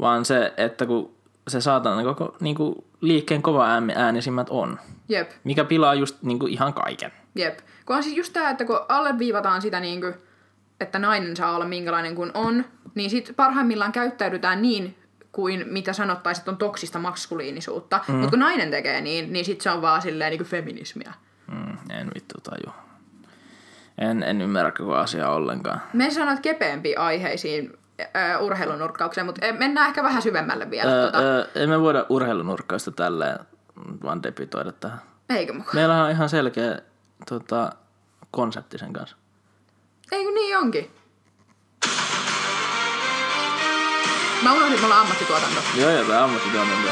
vaan 0.00 0.24
se, 0.24 0.52
että 0.56 0.86
kun 0.86 1.10
se 1.48 1.60
saatana 1.60 2.04
koko 2.04 2.36
niin 2.40 2.56
kuin, 2.56 2.84
liikkeen 3.02 3.42
kova 3.42 3.66
ääni, 3.66 3.92
äänisimmät 3.96 4.46
on, 4.50 4.78
Jep. 5.08 5.30
mikä 5.44 5.64
pilaa 5.64 5.94
just 5.94 6.22
niin 6.22 6.38
kuin, 6.38 6.52
ihan 6.52 6.74
kaiken. 6.74 7.12
Jep. 7.34 7.58
Kun 7.86 7.96
on 7.96 8.02
siis 8.02 8.16
just 8.16 8.32
tää, 8.32 8.50
että 8.50 8.64
kun 8.64 8.80
alleviivataan 8.88 9.62
sitä 9.62 9.80
niin 9.80 10.00
kuin, 10.00 10.14
että 10.80 10.98
nainen 10.98 11.36
saa 11.36 11.56
olla 11.56 11.64
minkälainen 11.64 12.14
kuin 12.14 12.30
on, 12.34 12.64
niin 12.94 13.10
sit 13.10 13.32
parhaimmillaan 13.36 13.92
käyttäydytään 13.92 14.62
niin 14.62 14.96
kuin 15.32 15.64
mitä 15.70 15.92
sanottaisiin, 15.92 16.40
että 16.42 16.50
on 16.50 16.56
toksista 16.56 16.98
maskuliinisuutta. 16.98 18.00
Mm. 18.08 18.14
Mutta 18.14 18.30
kun 18.30 18.38
nainen 18.38 18.70
tekee 18.70 19.00
niin, 19.00 19.32
niin 19.32 19.44
sit 19.44 19.60
se 19.60 19.70
on 19.70 19.82
vaan 19.82 20.02
silleen 20.02 20.30
niin 20.30 20.38
kuin 20.38 20.48
feminismiä. 20.48 21.12
Mm, 21.46 21.76
en 21.90 22.10
vittu 22.14 22.34
taju. 22.42 22.74
En, 23.98 24.22
en 24.22 24.40
ymmärrä 24.40 24.70
koko 24.70 24.94
asiaa 24.94 25.34
ollenkaan. 25.34 25.82
Me 25.92 26.10
sanoit 26.10 26.40
kepeämpiin 26.40 26.98
aiheisiin 26.98 27.72
äh, 28.00 28.42
urheilunurkkaukseen, 28.42 29.26
mutta 29.26 29.46
eh, 29.46 29.58
mennään 29.58 29.88
ehkä 29.88 30.02
vähän 30.02 30.22
syvemmälle 30.22 30.70
vielä. 30.70 30.92
Öö, 30.92 31.06
tota. 31.06 31.18
öö, 31.18 31.44
emme 31.54 31.80
voida 31.80 32.06
urheilunurkkausta 32.08 32.90
tälleen 32.90 33.38
vaan 34.02 34.22
debitoida 34.22 34.72
tähän. 34.72 34.98
Eikö 35.30 35.52
mukaan? 35.52 35.76
Meillä 35.76 36.04
on 36.04 36.10
ihan 36.10 36.28
selkeä 36.28 36.78
tota, 37.28 37.72
konsepti 38.30 38.78
sen 38.78 38.92
kanssa. 38.92 39.16
Eikö 40.12 40.30
niin 40.30 40.58
onkin? 40.58 40.90
Mä 44.42 44.52
unohdin, 44.52 44.72
että 44.72 44.80
me 44.80 44.86
ollaan 44.86 45.00
ammattituotanto. 45.00 45.60
Joo, 45.76 45.90
joo, 45.90 46.04
tämä 46.04 46.24
ammattituotanto. 46.24 46.88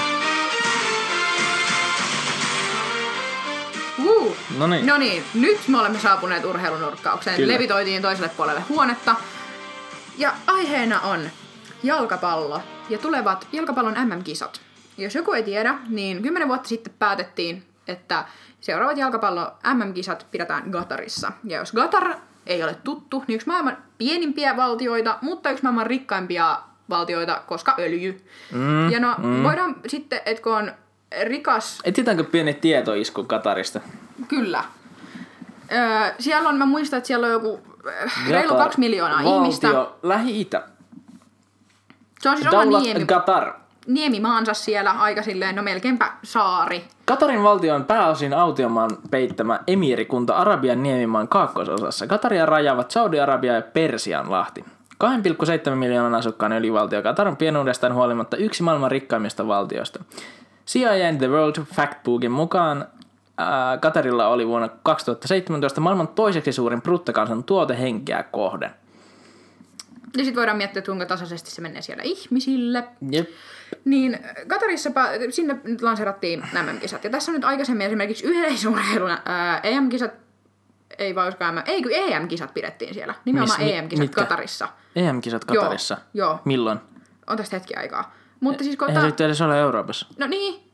Uh. 4.04 4.36
No 4.58 4.66
niin. 4.66 4.86
No 4.86 4.96
niin, 4.96 5.24
nyt 5.34 5.68
me 5.68 5.78
olemme 5.78 5.98
saapuneet 5.98 6.44
urheilunurkkaukseen. 6.44 7.36
Kyllä. 7.36 7.54
Levitoitiin 7.54 8.02
toiselle 8.02 8.30
puolelle 8.36 8.60
huonetta. 8.60 9.16
Ja 10.20 10.32
aiheena 10.46 11.00
on 11.00 11.20
jalkapallo 11.82 12.60
ja 12.88 12.98
tulevat 12.98 13.48
jalkapallon 13.52 13.94
MM-kisat. 14.04 14.60
Jos 14.98 15.14
joku 15.14 15.32
ei 15.32 15.42
tiedä, 15.42 15.78
niin 15.88 16.22
10 16.22 16.48
vuotta 16.48 16.68
sitten 16.68 16.94
päätettiin, 16.98 17.62
että 17.88 18.24
seuraavat 18.60 18.98
jalkapallo 18.98 19.52
MM-kisat 19.74 20.26
pidetään 20.30 20.70
Gatarissa. 20.70 21.32
Ja 21.44 21.58
jos 21.58 21.72
Gatar 21.72 22.14
ei 22.46 22.62
ole 22.62 22.76
tuttu, 22.84 23.24
niin 23.26 23.34
yksi 23.34 23.46
maailman 23.46 23.76
pienimpiä 23.98 24.56
valtioita, 24.56 25.18
mutta 25.22 25.50
yksi 25.50 25.62
maailman 25.62 25.86
rikkaimpia 25.86 26.58
valtioita, 26.90 27.42
koska 27.46 27.74
öljy. 27.78 28.24
Mm, 28.52 28.90
ja 28.90 29.00
no, 29.00 29.14
mm. 29.18 29.42
voidaan 29.42 29.76
sitten, 29.86 30.20
että 30.26 30.42
kun 30.42 30.56
on 30.56 30.72
rikas 31.22 31.80
Etsitäänkö 31.84 32.24
pieni 32.24 32.54
tietoisku 32.54 33.24
Katarista? 33.24 33.80
Kyllä. 34.28 34.64
Öö, 35.72 36.14
siellä 36.18 36.48
on, 36.48 36.58
mä 36.58 36.66
muistan, 36.66 36.98
että 36.98 37.06
siellä 37.06 37.26
on 37.26 37.32
joku 37.32 37.69
reilu 38.28 38.54
kaksi 38.54 38.78
miljoonaa 38.78 39.18
valtio, 39.18 39.36
ihmistä. 39.36 39.68
Lähi-Itä. 40.02 40.62
Se 42.20 42.28
on 42.30 42.36
siis 42.36 42.48
oma 42.52 42.62
Daulat 42.62 42.82
niemi, 42.82 43.04
Qatar. 43.06 43.52
niemimaansa 43.86 44.54
siellä, 44.54 44.90
aika 44.90 45.22
silleen, 45.22 45.56
no 45.56 45.62
melkeinpä 45.62 46.12
saari. 46.22 46.84
Katarin 47.04 47.42
valtio 47.42 47.74
on 47.74 47.84
pääosin 47.84 48.34
autiomaan 48.34 48.90
peittämä 49.10 49.60
emiirikunta 49.66 50.36
Arabian 50.36 50.82
niemimaan 50.82 51.28
kaakkoisosassa. 51.28 52.06
Kataria 52.06 52.46
rajaavat 52.46 52.90
Saudi-Arabia 52.90 53.54
ja 53.54 53.62
Persian 53.62 54.30
lahti. 54.30 54.64
2,7 55.04 55.74
miljoonan 55.74 56.14
asukkaan 56.14 56.52
öljyvaltio 56.52 57.02
Katar 57.02 57.28
on 57.28 57.36
pienuudestaan 57.36 57.94
huolimatta 57.94 58.36
yksi 58.36 58.62
maailman 58.62 58.90
rikkaimmista 58.90 59.46
valtioista. 59.46 60.04
CIAn 60.66 61.18
The 61.18 61.28
World 61.28 61.64
Factbookin 61.74 62.30
mukaan 62.32 62.86
Katarilla 63.80 64.28
oli 64.28 64.46
vuonna 64.46 64.68
2017 64.82 65.80
maailman 65.80 66.08
toiseksi 66.08 66.52
suurin 66.52 66.82
bruttokansan 66.82 67.44
tuote 67.44 67.78
henkeä 67.80 68.22
kohden. 68.22 68.70
Ja 70.16 70.24
sitten 70.24 70.36
voidaan 70.40 70.56
miettiä, 70.56 70.78
että 70.80 70.88
kuinka 70.90 71.06
tasaisesti 71.06 71.50
se 71.50 71.62
menee 71.62 71.82
siellä 71.82 72.02
ihmisille. 72.02 72.84
Jep. 73.10 73.28
Niin 73.84 74.18
Katarissa 74.48 74.90
pä- 74.90 75.30
sinne 75.30 75.60
nyt 75.64 75.82
lanseerattiin 75.82 76.40
MM-kisat. 76.52 77.04
Ja 77.04 77.10
tässä 77.10 77.32
on 77.32 77.34
nyt 77.34 77.44
aikaisemmin 77.44 77.86
esimerkiksi 77.86 78.26
yleisurheilun 78.26 79.10
ää, 79.24 79.60
EM-kisat, 79.62 80.10
ei 80.98 81.14
vaan 81.14 81.32
EM, 81.40 81.62
ei 81.66 81.82
kun 81.82 81.92
EM-kisat 81.94 82.54
pidettiin 82.54 82.94
siellä. 82.94 83.14
Nimenomaan 83.24 83.60
Mis- 83.60 83.64
mi- 83.64 83.72
EM-kisat 83.72 84.02
mitkä? 84.02 84.20
Katarissa. 84.20 84.68
EM-kisat 84.96 85.44
Katarissa. 85.44 85.96
Joo, 86.14 86.28
joo. 86.28 86.38
Milloin? 86.44 86.78
On 87.26 87.36
tästä 87.36 87.56
hetki 87.56 87.74
aikaa. 87.74 88.14
Mutta 88.40 88.64
siis 88.64 88.76
kun 88.76 88.88
Eihän 88.88 89.12
se 89.18 89.24
edes 89.24 89.40
ole 89.40 89.60
Euroopassa. 89.60 90.06
No 90.18 90.26
niin. 90.26 90.69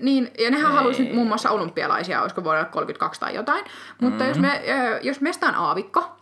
Niin, 0.00 0.30
ja 0.38 0.50
nehän 0.50 0.72
halusi 0.72 1.04
nyt 1.04 1.14
muun 1.14 1.28
muassa 1.28 1.50
olympialaisia, 1.50 2.22
olisiko 2.22 2.44
vuodelle 2.44 2.64
32 2.64 3.20
tai 3.20 3.34
jotain. 3.34 3.64
Mutta 4.00 4.24
mm-hmm. 4.24 4.28
jos, 4.28 4.38
me, 4.38 4.62
ö, 4.68 5.00
jos 5.02 5.20
mestä 5.20 5.46
on 5.46 5.54
aavikko, 5.54 6.16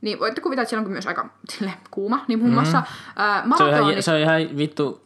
niin 0.00 0.18
voitte 0.18 0.40
kuvitella, 0.40 0.62
että 0.62 0.70
siellä 0.70 0.86
on 0.86 0.92
myös 0.92 1.06
aika 1.06 1.28
sille, 1.50 1.72
kuuma. 1.90 2.24
Niin 2.28 2.38
muun 2.38 2.52
muassa 2.52 2.80
mm-hmm. 2.80 3.52
ä, 3.52 3.56
Se 3.56 3.62
on, 3.62 3.68
ihan, 3.68 3.80
maratonit, 3.80 4.04
se 4.04 4.12
on 4.12 4.18
ihan 4.18 4.56
vittu 4.56 5.02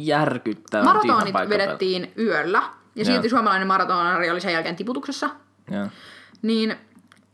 järkyttävän 0.00 0.84
maratonit 0.84 1.34
vedettiin 1.34 2.12
yöllä. 2.18 2.62
Ja 2.94 3.04
silti 3.04 3.28
suomalainen 3.28 3.68
maratonari 3.68 4.30
oli 4.30 4.40
sen 4.40 4.52
jälkeen 4.52 4.76
tiputuksessa. 4.76 5.30
Joo. 5.70 5.86
Niin 6.42 6.76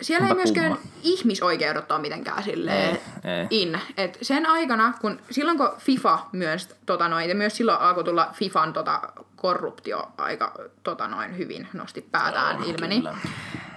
siellä 0.02 0.28
ei 0.28 0.34
myöskään 0.34 0.72
kumma. 0.76 0.90
ihmisoikeudet 1.02 1.92
ole 1.92 2.00
mitenkään 2.00 2.42
silleen 2.42 2.98
Ei, 3.24 3.32
ei. 3.32 3.46
in. 3.50 3.80
Et 3.96 4.18
sen 4.22 4.46
aikana, 4.46 4.92
kun 5.00 5.20
silloin 5.30 5.58
kun 5.58 5.68
FIFA 5.78 6.18
myös, 6.32 6.68
tota 6.86 7.08
noin, 7.08 7.28
ja 7.28 7.34
myös 7.34 7.56
silloin 7.56 7.78
alkoi 7.80 8.04
tulla 8.04 8.30
FIFAn 8.32 8.72
tota, 8.72 9.00
korruptio 9.36 10.12
aika 10.18 10.52
tota 10.82 11.08
noin, 11.08 11.38
hyvin 11.38 11.68
nosti 11.72 12.08
päätään 12.12 12.56
Joo, 12.56 12.70
ilmeni, 12.70 12.96
kyllä. 12.96 13.16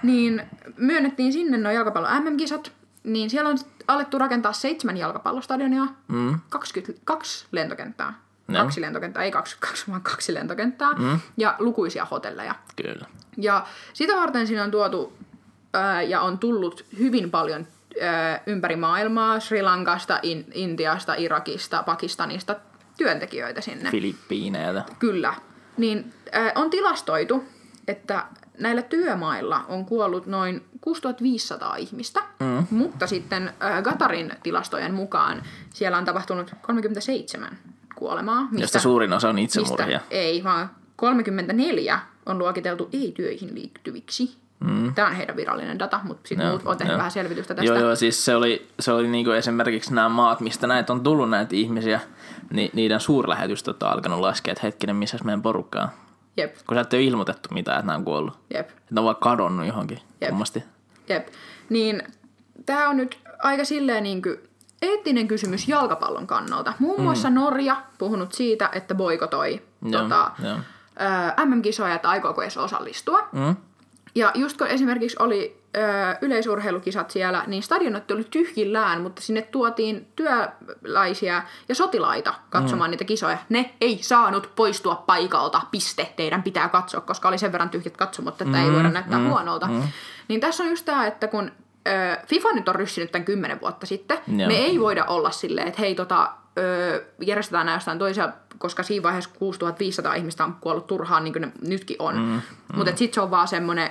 niin 0.02 0.42
myönnettiin 0.76 1.32
sinne 1.32 1.58
nuo 1.58 1.72
jalkapallon 1.72 2.22
MM-kisat, 2.24 2.72
niin 3.04 3.30
siellä 3.30 3.50
on 3.50 3.58
alettu 3.88 4.18
rakentaa 4.18 4.52
seitsemän 4.52 4.96
jalkapallostadionia, 4.96 5.86
Mm. 6.08 6.40
22 6.48 7.46
lentokenttää. 7.52 8.14
Joo. 8.48 8.62
Kaksi 8.62 8.80
lentokenttää, 8.80 9.22
ei 9.24 9.30
22, 9.30 9.84
vaan 9.90 10.02
kaksi 10.02 10.34
lentokenttää. 10.34 10.92
Mm. 10.92 11.18
Ja 11.36 11.56
lukuisia 11.58 12.04
hotelleja. 12.10 12.54
Kyllä. 12.82 13.06
Ja 13.36 13.66
sitä 13.92 14.16
varten 14.16 14.46
siinä 14.46 14.64
on 14.64 14.70
tuotu 14.70 15.12
ää, 15.72 16.02
ja 16.02 16.20
on 16.20 16.38
tullut 16.38 16.84
hyvin 16.98 17.30
paljon 17.30 17.66
ää, 18.00 18.42
ympäri 18.46 18.76
maailmaa, 18.76 19.40
Sri 19.40 19.62
Lankasta, 19.62 20.18
in, 20.22 20.44
Intiasta, 20.54 21.14
Irakista, 21.14 21.82
Pakistanista 21.82 22.56
työntekijöitä 22.98 23.60
sinne. 23.60 23.90
Filippiineiltä. 23.90 24.84
Kyllä. 24.98 25.34
Niin 25.76 26.12
ää, 26.32 26.52
on 26.54 26.70
tilastoitu, 26.70 27.44
että 27.88 28.24
näillä 28.58 28.82
työmailla 28.82 29.64
on 29.68 29.84
kuollut 29.84 30.26
noin 30.26 30.64
6500 30.80 31.76
ihmistä, 31.76 32.22
mm. 32.40 32.66
mutta 32.70 33.06
sitten 33.06 33.52
Gatarin 33.82 34.32
tilastojen 34.42 34.94
mukaan 34.94 35.42
siellä 35.74 35.98
on 35.98 36.04
tapahtunut 36.04 36.54
37 36.62 37.58
kuolemaa. 37.94 38.42
Mistä, 38.42 38.62
Josta 38.62 38.78
suurin 38.78 39.12
osa 39.12 39.28
on 39.28 39.34
mistä 39.34 39.60
itsemurhia. 39.60 40.00
ei, 40.10 40.44
vaan 40.44 40.70
34 40.96 42.00
on 42.26 42.38
luokiteltu 42.38 42.88
ei-työihin 42.92 43.54
liittyviksi. 43.54 44.36
Mm. 44.60 44.94
Tämä 44.94 45.08
on 45.08 45.14
heidän 45.14 45.36
virallinen 45.36 45.78
data, 45.78 46.00
mutta 46.04 46.28
sitten 46.28 46.46
muut 46.48 46.62
on 46.64 46.76
tehnyt 46.76 46.92
joo. 46.92 46.98
vähän 46.98 47.10
selvitystä 47.10 47.54
tästä. 47.54 47.72
Joo, 47.72 47.78
joo, 47.78 47.96
siis 47.96 48.24
se 48.24 48.36
oli, 48.36 48.68
se 48.80 48.92
oli 48.92 49.08
niinku 49.08 49.30
esimerkiksi 49.30 49.94
nämä 49.94 50.08
maat, 50.08 50.40
mistä 50.40 50.66
näitä 50.66 50.92
on 50.92 51.02
tullut 51.02 51.30
näitä 51.30 51.56
ihmisiä, 51.56 52.00
niin 52.52 52.70
niiden 52.74 53.00
suurlähetystöt 53.00 53.82
on 53.82 53.88
alkanut 53.90 54.20
laskea, 54.20 54.52
että 54.52 54.66
hetkinen, 54.66 54.96
missä 54.96 55.18
meidän 55.24 55.42
porukkaa 55.42 55.82
on. 55.82 55.88
Jep, 56.36 56.54
Kun 56.66 56.76
sä 56.76 56.80
et 56.80 56.92
ole 56.92 57.02
ilmoitettu 57.02 57.48
mitään, 57.52 57.78
että 57.78 57.86
nämä 57.86 57.96
on 57.96 58.04
kuollut. 58.04 58.38
jep. 58.54 58.68
Että 58.70 58.82
ne 58.90 59.00
on 59.00 59.04
vaan 59.04 59.16
kadonnut 59.16 59.66
johonkin 59.66 59.98
Jep. 60.20 60.30
kummasti. 60.30 60.64
Jep. 61.08 61.28
Niin 61.68 62.02
tämä 62.66 62.88
on 62.88 62.96
nyt 62.96 63.18
aika 63.38 63.64
silleen 63.64 64.02
niin 64.02 64.22
kuin 64.22 64.36
eettinen 64.82 65.28
kysymys 65.28 65.68
jalkapallon 65.68 66.26
kannalta. 66.26 66.72
Muun 66.78 67.02
muassa 67.02 67.30
Norja 67.30 67.76
puhunut 67.98 68.32
siitä, 68.32 68.68
että 68.72 68.94
boikotoi 68.94 69.62
Mm. 69.80 69.92
Joo, 69.92 70.02
tota, 70.02 70.30
joo. 70.42 70.56
MM-kisoja, 71.44 71.94
että 71.94 72.10
aikooko 72.10 72.42
edes 72.42 72.56
osallistua. 72.56 73.28
Mm? 73.32 73.56
Ja 74.14 74.32
just 74.34 74.56
kun 74.56 74.66
esimerkiksi 74.66 75.16
oli 75.20 75.62
ö, 75.76 75.80
yleisurheilukisat 76.22 77.10
siellä, 77.10 77.44
niin 77.46 77.62
stadionat 77.62 78.10
oli 78.10 78.24
tyhjillään, 78.30 79.00
mutta 79.00 79.22
sinne 79.22 79.42
tuotiin 79.42 80.08
työläisiä 80.16 81.42
ja 81.68 81.74
sotilaita 81.74 82.34
katsomaan 82.50 82.88
mm. 82.88 82.90
niitä 82.90 83.04
kisoja. 83.04 83.38
Ne 83.48 83.74
ei 83.80 83.98
saanut 84.02 84.50
poistua 84.56 84.94
paikalta, 85.06 85.60
piste, 85.70 86.12
teidän 86.16 86.42
pitää 86.42 86.68
katsoa, 86.68 87.00
koska 87.00 87.28
oli 87.28 87.38
sen 87.38 87.52
verran 87.52 87.70
tyhjät 87.70 87.96
katsomot, 87.96 88.42
että 88.42 88.58
mm. 88.58 88.64
ei 88.64 88.72
voida 88.72 88.90
näyttää 88.90 89.18
mm. 89.18 89.28
huonolta. 89.28 89.66
Mm. 89.66 89.82
Niin 90.28 90.40
tässä 90.40 90.62
on 90.62 90.70
just 90.70 90.84
tämä, 90.84 91.06
että 91.06 91.26
kun 91.28 91.52
ö, 91.88 92.16
FIFA 92.26 92.52
nyt 92.52 92.68
on 92.68 92.74
ryssinyt 92.74 93.12
tämän 93.12 93.24
kymmenen 93.24 93.60
vuotta 93.60 93.86
sitten, 93.86 94.18
Joo. 94.36 94.48
me 94.48 94.56
ei 94.56 94.80
voida 94.80 95.04
olla 95.04 95.30
silleen, 95.30 95.68
että 95.68 95.80
hei 95.80 95.94
tota, 95.94 96.30
ö, 96.58 97.04
järjestetään 97.20 97.66
nämä 97.66 97.76
jostain 97.76 97.98
toisia, 97.98 98.32
koska 98.60 98.82
siinä 98.82 99.02
vaiheessa 99.02 99.30
6500 99.38 100.14
ihmistä 100.14 100.44
on 100.44 100.56
kuollut 100.60 100.86
turhaan, 100.86 101.24
niin 101.24 101.32
kuin 101.32 101.42
ne 101.42 101.52
nytkin 101.66 101.96
on. 101.98 102.16
Mm, 102.16 102.22
mm. 102.22 102.40
Mutta 102.74 102.96
sitten 102.96 103.14
se 103.14 103.20
on 103.20 103.30
vaan 103.30 103.48
semmoinen, 103.48 103.90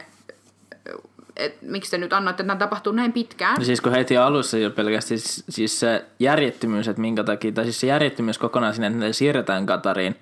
että 1.36 1.66
miksi 1.66 1.92
te 1.92 1.98
nyt 1.98 2.14
annoitte, 2.14 2.44
että 2.44 2.54
tämä 2.54 2.60
tapahtuu 2.60 2.94
näin 2.94 3.14
pitkään. 3.14 3.58
No 3.58 3.64
siis 3.64 3.82
kun 3.82 3.92
heti 3.92 4.18
alussa 4.18 4.58
jo 4.58 4.70
pelkästään 4.70 5.20
siis, 5.20 5.44
siis 5.50 5.80
se 5.80 6.06
järjettömyys, 6.20 6.88
että 6.88 7.02
minkä 7.02 7.24
takia, 7.24 7.52
tai 7.52 7.64
siis 7.64 7.80
se 7.80 7.88
järjettömyys 7.88 8.38
kokonaan 8.38 8.74
sinne, 8.74 8.88
että 8.88 9.00
ne 9.00 9.14
siirretään 9.14 9.66
Katariin, 9.66 10.16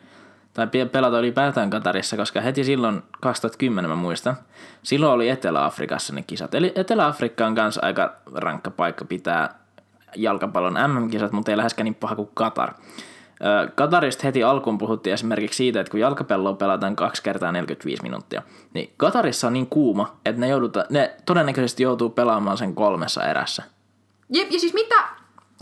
tai 0.53 0.68
pe- 0.68 0.86
pelata 0.86 1.19
ylipäätään 1.19 1.69
Katarissa, 1.69 2.18
koska 2.18 2.41
heti 2.41 2.64
silloin 2.64 3.03
2010 3.22 3.90
mä 3.90 3.95
muistan, 3.95 4.38
silloin 4.84 5.14
oli 5.14 5.30
Etelä-Afrikassa 5.30 6.14
ne 6.14 6.22
kisat. 6.22 6.56
Eli 6.56 6.72
Etelä-Afrikka 6.76 7.48
on 7.48 7.56
kanssa 7.56 7.82
aika 7.84 8.14
rankka 8.34 8.72
paikka 8.72 9.06
pitää 9.06 9.60
jalkapallon 10.15 10.78
MM-kisat, 10.88 11.32
mutta 11.32 11.52
ei 11.52 11.57
läheskään 11.57 11.86
niin 11.86 11.95
paha 11.95 12.15
kuin 12.15 12.30
Katar. 12.34 12.74
Katarista 13.76 14.23
heti 14.23 14.43
alkuun 14.43 14.77
puhuttiin 14.77 15.14
esimerkiksi 15.14 15.57
siitä, 15.57 15.80
että 15.80 15.91
kun 15.91 15.99
jalkapalloa 15.99 16.53
pelataan 16.53 16.95
kaksi 16.95 17.23
kertaa 17.23 17.51
45 17.51 18.03
minuuttia, 18.03 18.41
niin 18.73 18.93
Katarissa 18.97 19.47
on 19.47 19.53
niin 19.53 19.68
kuuma, 19.68 20.15
että 20.26 20.41
ne, 20.41 20.47
jouduta, 20.47 20.85
ne 20.89 21.15
todennäköisesti 21.26 21.84
joutuu 21.84 22.09
pelaamaan 22.09 22.57
sen 22.57 22.76
kolmessa 22.76 23.23
erässä. 23.23 23.64
Jep, 24.30 24.51
ja 24.51 24.59
siis 24.59 24.73
mitä? 24.73 25.03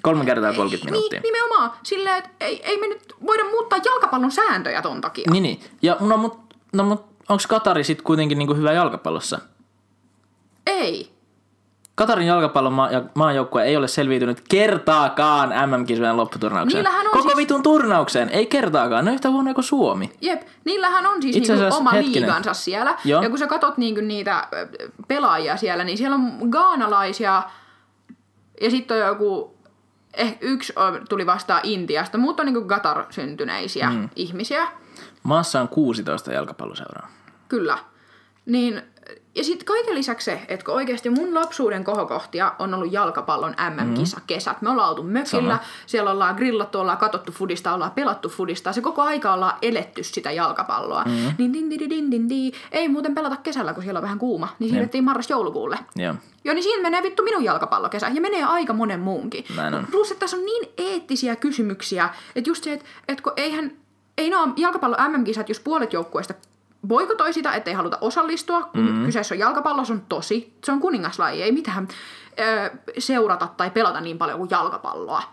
Kolme 0.01 0.25
kertaa 0.25 0.53
30 0.53 0.91
minuuttia. 0.91 1.19
Niin, 1.19 1.33
nimenomaan. 1.33 1.71
Silleen, 1.83 2.17
että 2.17 2.29
ei, 2.39 2.61
ei 2.63 2.77
me 2.77 2.87
nyt 2.87 3.15
voida 3.25 3.43
muuttaa 3.43 3.79
jalkapallon 3.85 4.31
sääntöjä 4.31 4.81
ton 4.81 5.01
takia. 5.01 5.31
Niin, 5.31 5.43
niin. 5.43 5.59
Ja 5.81 5.97
no 5.99 6.17
mut, 6.17 6.39
no, 6.73 6.83
mut 6.83 7.05
onko 7.29 7.43
Katari 7.47 7.83
sitten 7.83 8.03
kuitenkin 8.03 8.37
niinku 8.37 8.53
hyvä 8.53 8.73
jalkapallossa? 8.73 9.39
Ei. 10.67 11.14
Katarin 11.95 12.27
jalkapallon 12.27 12.73
maa- 12.73 12.91
ja 12.91 13.03
maajoukkue 13.13 13.63
ei 13.63 13.77
ole 13.77 13.87
selviytynyt 13.87 14.41
kertaakaan 14.49 15.49
MM-kisojen 15.69 16.17
lopputurnaukseen. 16.17 16.83
Niillähän 16.83 17.05
on 17.07 17.11
Koko 17.11 17.23
siis- 17.29 17.37
vitun 17.37 17.63
turnaukseen, 17.63 18.29
ei 18.29 18.45
kertaakaan. 18.45 19.05
Ne 19.05 19.11
on 19.11 19.15
yhtä 19.15 19.29
huono 19.29 19.53
kuin 19.53 19.63
Suomi. 19.65 20.11
Jep, 20.21 20.41
niillähän 20.65 21.05
on 21.05 21.21
siis 21.21 21.35
Itse 21.35 21.55
niinku 21.55 21.75
oma 21.75 21.91
hetkinen. 21.91 22.21
liigansa 22.21 22.53
siellä. 22.53 22.97
Joo. 23.05 23.23
Ja 23.23 23.29
kun 23.29 23.37
sä 23.39 23.47
katot 23.47 23.77
niinku 23.77 24.01
niitä 24.01 24.47
pelaajia 25.07 25.57
siellä, 25.57 25.83
niin 25.83 25.97
siellä 25.97 26.15
on 26.15 26.49
gaanalaisia 26.49 27.43
ja 28.61 28.69
sitten 28.71 29.01
on 29.01 29.07
joku, 29.07 29.57
eh, 30.13 30.37
yksi 30.41 30.73
tuli 31.09 31.25
vastaan 31.25 31.61
Intiasta, 31.63 32.17
muut 32.17 32.39
on 32.39 32.45
niinku 32.45 32.61
Qatar-syntyneisiä 32.73 33.89
mm. 33.89 34.09
ihmisiä. 34.15 34.67
Maassa 35.23 35.61
on 35.61 35.67
16 35.67 36.33
jalkapalloseuraa. 36.33 37.07
Kyllä. 37.47 37.77
Niin, 38.45 38.81
ja 39.35 39.43
sitten 39.43 39.65
kaiken 39.65 39.95
lisäksi 39.95 40.25
se, 40.25 40.41
että 40.47 40.65
kun 40.65 40.73
oikeasti 40.73 41.09
mun 41.09 41.35
lapsuuden 41.35 41.83
kohokohtia 41.83 42.53
on 42.59 42.73
ollut 42.73 42.93
jalkapallon 42.93 43.55
MM-kisa 43.69 44.21
kesät. 44.27 44.61
Me 44.61 44.69
ollaan 44.69 44.89
oltu 44.89 45.03
mökillä, 45.03 45.55
Sama. 45.55 45.59
siellä 45.85 46.11
ollaan 46.11 46.35
grillattu, 46.35 46.79
ollaan 46.79 46.97
katsottu 46.97 47.31
fudista, 47.31 47.73
ollaan 47.73 47.91
pelattu 47.91 48.29
fudista. 48.29 48.73
Se 48.73 48.81
koko 48.81 49.01
aika 49.01 49.33
ollaan 49.33 49.57
eletty 49.61 50.03
sitä 50.03 50.31
jalkapalloa. 50.31 51.03
Mm. 51.03 51.11
Niin 51.37 51.53
din, 51.53 51.69
din, 51.69 51.89
din, 51.89 52.11
din, 52.11 52.29
din. 52.29 52.53
Ei 52.71 52.87
muuten 52.87 53.15
pelata 53.15 53.35
kesällä, 53.35 53.73
kun 53.73 53.83
siellä 53.83 53.97
on 53.97 54.03
vähän 54.03 54.19
kuuma. 54.19 54.47
Niin 54.59 54.69
siirrettiin 54.69 55.03
marras-joulukuulle. 55.03 55.79
Joo. 55.95 56.15
Joo, 56.43 56.53
niin 56.55 56.63
siinä 56.63 56.81
menee 56.81 57.03
vittu 57.03 57.23
minun 57.23 57.43
jalkapallokesä 57.43 58.07
ja 58.13 58.21
menee 58.21 58.43
aika 58.43 58.73
monen 58.73 58.99
muunkin. 58.99 59.45
Näin 59.55 59.73
on. 59.73 59.87
Plus, 59.91 60.11
että 60.11 60.19
tässä 60.19 60.37
on 60.37 60.45
niin 60.45 60.69
eettisiä 60.77 61.35
kysymyksiä, 61.35 62.09
että 62.35 62.49
just 62.49 62.63
se, 62.63 62.73
että, 62.73 62.85
että 63.07 63.23
kun 63.23 63.33
eihän, 63.35 63.71
ei 64.17 64.29
ne 64.29 64.37
ole 64.37 64.53
jalkapallon 64.57 65.11
MM-kisat, 65.11 65.49
jos 65.49 65.59
puolet 65.59 65.93
joukkueista 65.93 66.33
boikotoi 66.87 67.33
sitä, 67.33 67.53
ettei 67.53 67.73
haluta 67.73 67.97
osallistua, 68.01 68.63
kun 68.63 68.83
mm-hmm. 68.83 69.05
kyseessä 69.05 69.35
on 69.35 69.39
jalkapallo, 69.39 69.85
se 69.85 69.93
on 69.93 70.03
tosi, 70.09 70.53
se 70.63 70.71
on 70.71 70.79
kuningaslaji, 70.79 71.43
ei 71.43 71.51
mitään 71.51 71.87
ö, 72.39 72.71
seurata 72.97 73.47
tai 73.57 73.71
pelata 73.71 74.01
niin 74.01 74.17
paljon 74.17 74.37
kuin 74.37 74.49
jalkapalloa. 74.49 75.23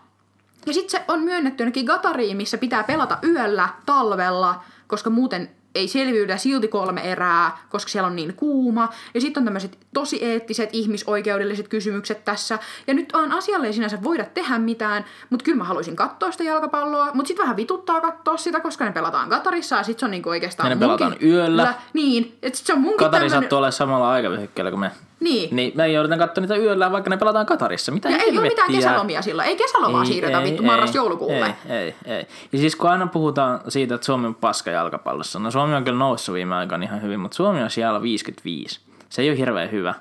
Ja 0.65 0.73
sitten 0.73 0.89
se 0.89 1.05
on 1.07 1.23
myönnetty 1.23 1.63
jonnekin 1.63 1.85
Gatariin, 1.85 2.37
missä 2.37 2.57
pitää 2.57 2.83
pelata 2.83 3.17
yöllä, 3.23 3.69
talvella, 3.85 4.63
koska 4.87 5.09
muuten 5.09 5.51
ei 5.75 5.87
selviydytä 5.87 6.37
silti 6.37 6.67
kolme 6.67 7.01
erää, 7.11 7.57
koska 7.69 7.89
siellä 7.91 8.07
on 8.07 8.15
niin 8.15 8.33
kuuma. 8.33 8.89
Ja 9.13 9.21
sitten 9.21 9.41
on 9.41 9.45
tämmöiset 9.45 9.77
tosi 9.93 10.25
eettiset, 10.25 10.69
ihmisoikeudelliset 10.73 11.67
kysymykset 11.67 12.25
tässä. 12.25 12.59
Ja 12.87 12.93
nyt 12.93 13.11
on 13.13 13.31
asialle 13.31 13.67
ei 13.67 13.73
sinänsä 13.73 14.03
voida 14.03 14.25
tehdä 14.25 14.59
mitään, 14.59 15.05
mutta 15.29 15.43
kyllä 15.43 15.57
mä 15.57 15.63
haluaisin 15.63 15.95
katsoa 15.95 16.31
sitä 16.31 16.43
jalkapalloa. 16.43 17.09
Mutta 17.13 17.27
sitten 17.27 17.43
vähän 17.43 17.57
vituttaa 17.57 18.01
katsoa 18.01 18.37
sitä, 18.37 18.59
koska 18.59 18.85
ne 18.85 18.91
pelataan 18.91 19.29
Katarissa 19.29 19.75
ja 19.75 19.83
sitten 19.83 19.99
se 19.99 20.05
on 20.05 20.11
niinku 20.11 20.29
oikeastaan 20.29 20.69
Ja 20.69 20.75
ne 20.75 20.79
pelataan 20.79 21.11
munkin- 21.11 21.27
yöllä. 21.27 21.73
Niin, 21.93 22.37
että 22.41 22.57
sit 22.57 22.67
se 22.67 22.73
on 22.73 22.81
munkin 22.81 22.97
Katari 22.97 23.29
tämmönen- 23.29 23.43
sattuu 23.43 23.57
olla 23.57 23.71
samalla 23.71 24.11
aikavyöhykkeellä 24.11 24.71
kuin 24.71 24.79
me. 24.79 24.91
Niin. 25.23 25.55
Niin 25.55 25.71
me 25.75 25.87
joudutaan 25.87 26.19
katsoa 26.19 26.41
niitä 26.41 26.55
yöllä, 26.55 26.91
vaikka 26.91 27.09
ne 27.09 27.17
pelataan 27.17 27.45
Katarissa. 27.45 27.91
Mitä 27.91 28.09
Ja 28.09 28.17
ei 28.17 28.37
ole 28.37 28.41
mitään 28.41 28.71
kesälomia 28.71 29.21
silloin. 29.21 29.47
Ei 29.47 29.55
kesälomaa 29.55 30.05
siirretä 30.05 30.43
vittu 30.43 30.63
marras-joulukuulle. 30.63 31.55
Ei, 31.69 31.75
ei, 31.75 31.95
ei. 32.05 32.27
Ja 32.51 32.59
siis 32.59 32.75
kun 32.75 32.89
aina 32.89 33.07
puhutaan 33.07 33.61
siitä, 33.67 33.95
että 33.95 34.05
Suomi 34.05 34.27
on 34.27 34.35
paska 34.35 34.71
jalkapallossa, 34.71 35.39
no 35.39 35.51
Suomi 35.51 35.75
on 35.75 35.83
kyllä 35.83 35.99
noussut 35.99 36.35
viime 36.35 36.55
aikoina 36.55 36.83
ihan 36.83 37.01
hyvin, 37.01 37.19
mutta 37.19 37.35
Suomi 37.35 37.63
on 37.63 37.69
siellä 37.69 38.01
55. 38.01 38.79
Se 39.09 39.21
ei 39.21 39.29
ole 39.29 39.37
hirveän 39.37 39.71
hyvä 39.71 39.93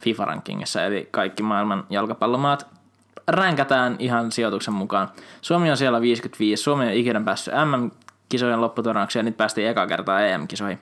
FIFA-rankingissa, 0.00 0.84
eli 0.84 1.08
kaikki 1.10 1.42
maailman 1.42 1.84
jalkapallomaat 1.90 2.66
ränkätään 3.28 3.96
ihan 3.98 4.32
sijoituksen 4.32 4.74
mukaan. 4.74 5.08
Suomi 5.42 5.70
on 5.70 5.76
siellä 5.76 6.00
55, 6.00 6.62
Suomi 6.62 6.86
on 6.86 6.92
ikinä 6.92 7.20
päässyt 7.20 7.54
MM-kisojen 7.54 8.60
lopputurnaukseen 8.60 9.24
ja 9.24 9.30
nyt 9.30 9.36
päästiin 9.36 9.68
eka 9.68 9.86
kertaa 9.86 10.20
EM-kisoihin. 10.20 10.78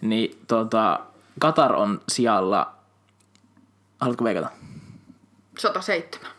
Niin 0.00 0.38
tota, 0.48 1.00
Katar 1.40 1.72
on 1.72 2.00
sijalla, 2.08 2.74
haluatko 4.00 4.24
veikata? 4.24 4.50
107. 5.58 6.30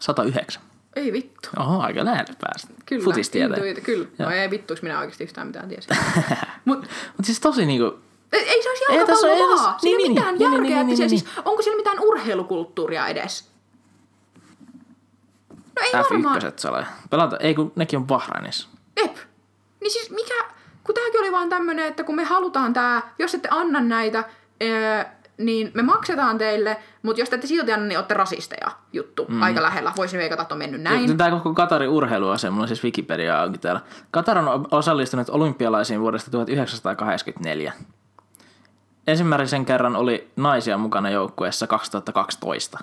109. 0.00 0.62
Ei 0.96 1.12
vittu. 1.12 1.48
Oho, 1.60 1.80
aika 1.80 2.04
lähelle 2.04 2.34
päästä. 2.40 2.68
Kyllä, 2.86 3.04
Futistieteen. 3.04 3.60
intuiti- 3.60 3.80
kyllä. 3.84 4.08
No 4.18 4.30
ei 4.30 4.50
vittuis 4.50 4.82
minä 4.82 4.98
oikeasti 4.98 5.24
yhtään 5.24 5.46
mitään 5.46 5.68
tiesi. 5.68 5.88
Mut 6.64 6.78
Mutta 6.80 7.22
siis 7.22 7.40
tosi 7.40 7.66
niinku, 7.66 7.98
ei, 8.32 8.40
ei 8.48 8.62
se 8.62 8.68
olisi 8.68 8.84
jalkapallo 8.88 9.56
vaan. 9.56 9.80
Siinä 9.80 9.96
niin, 9.98 10.00
ei 10.00 10.08
niin, 10.08 10.12
mitään 10.14 10.34
niin, 10.38 10.50
niin, 10.50 10.52
järkeä. 10.52 10.76
niin, 10.76 10.86
niin, 10.86 10.96
se- 10.96 11.02
niin, 11.06 11.10
siis, 11.20 11.24
onko 11.44 11.62
siellä 11.62 11.76
mitään 11.76 12.00
urheilukulttuuria 12.00 13.06
edes? 13.08 13.50
No 15.50 15.82
ei 15.82 15.92
varmaan. 15.92 16.42
F1 16.42 16.52
sale. 16.56 16.86
Pelata, 17.10 17.36
ei 17.36 17.54
kun 17.54 17.72
nekin 17.76 17.96
on 17.96 18.06
Bahrainissa. 18.06 18.68
Ep. 18.96 19.16
Niin 19.80 19.90
siis 19.90 20.10
mikä, 20.10 20.44
kun 20.84 20.94
tämäkin 20.94 21.20
oli 21.20 21.32
vaan 21.32 21.48
tämmönen, 21.48 21.86
että 21.86 22.04
kun 22.04 22.14
me 22.16 22.24
halutaan 22.24 22.72
tää, 22.72 23.02
jos 23.18 23.34
ette 23.34 23.48
anna 23.50 23.80
näitä, 23.80 24.24
ää, 24.60 25.16
niin 25.38 25.70
me 25.74 25.82
maksetaan 25.82 26.38
teille, 26.38 26.76
mutta 27.02 27.20
jos 27.22 27.28
te 27.30 27.34
ette 27.36 27.46
silti 27.46 27.72
anna, 27.72 27.86
niin 27.86 27.98
olette 27.98 28.14
rasisteja 28.14 28.70
juttu. 28.92 29.26
Mm. 29.28 29.42
Aika 29.42 29.62
lähellä. 29.62 29.92
Voisin 29.96 30.20
veikata, 30.20 30.42
että 30.42 30.54
on 30.54 30.58
mennyt 30.58 30.80
näin. 30.80 31.16
Tämä 31.16 31.30
koko 31.30 31.54
Katarin 31.54 31.88
urheiluase, 31.88 32.50
mulla 32.50 32.62
on 32.62 32.68
siis 32.68 32.84
Wikipedia 32.84 33.40
auki 33.40 33.58
täällä. 33.58 33.80
Katar 34.10 34.38
on 34.38 34.68
osallistunut 34.70 35.28
olympialaisiin 35.28 36.00
vuodesta 36.00 36.30
1984. 36.30 37.72
Ensimmäisen 39.06 39.64
kerran 39.64 39.96
oli 39.96 40.30
naisia 40.36 40.78
mukana 40.78 41.10
joukkueessa 41.10 41.66
2012. 41.66 42.78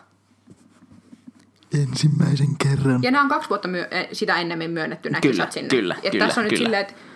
Ensimmäisen 1.82 2.58
kerran. 2.58 3.04
Ja 3.04 3.12
nämä 3.12 3.24
on 3.24 3.30
kaksi 3.30 3.50
vuotta 3.50 3.68
myö- 3.68 3.88
eh, 3.92 4.08
sitä 4.12 4.36
ennemmin 4.36 4.72
myönnetty 4.72 5.10
nämä 5.10 5.22
Kyllä, 5.22 5.32
kisat 5.34 5.52
sinne. 5.52 5.70
kyllä, 5.70 5.96
Et 6.04 6.12
kyllä, 6.12 6.26
tässä 6.26 6.42
on 6.42 6.46
nyt 6.46 6.54
kyllä. 6.54 6.66
silleen, 6.66 6.82
että 6.82 6.94
et, 6.94 7.13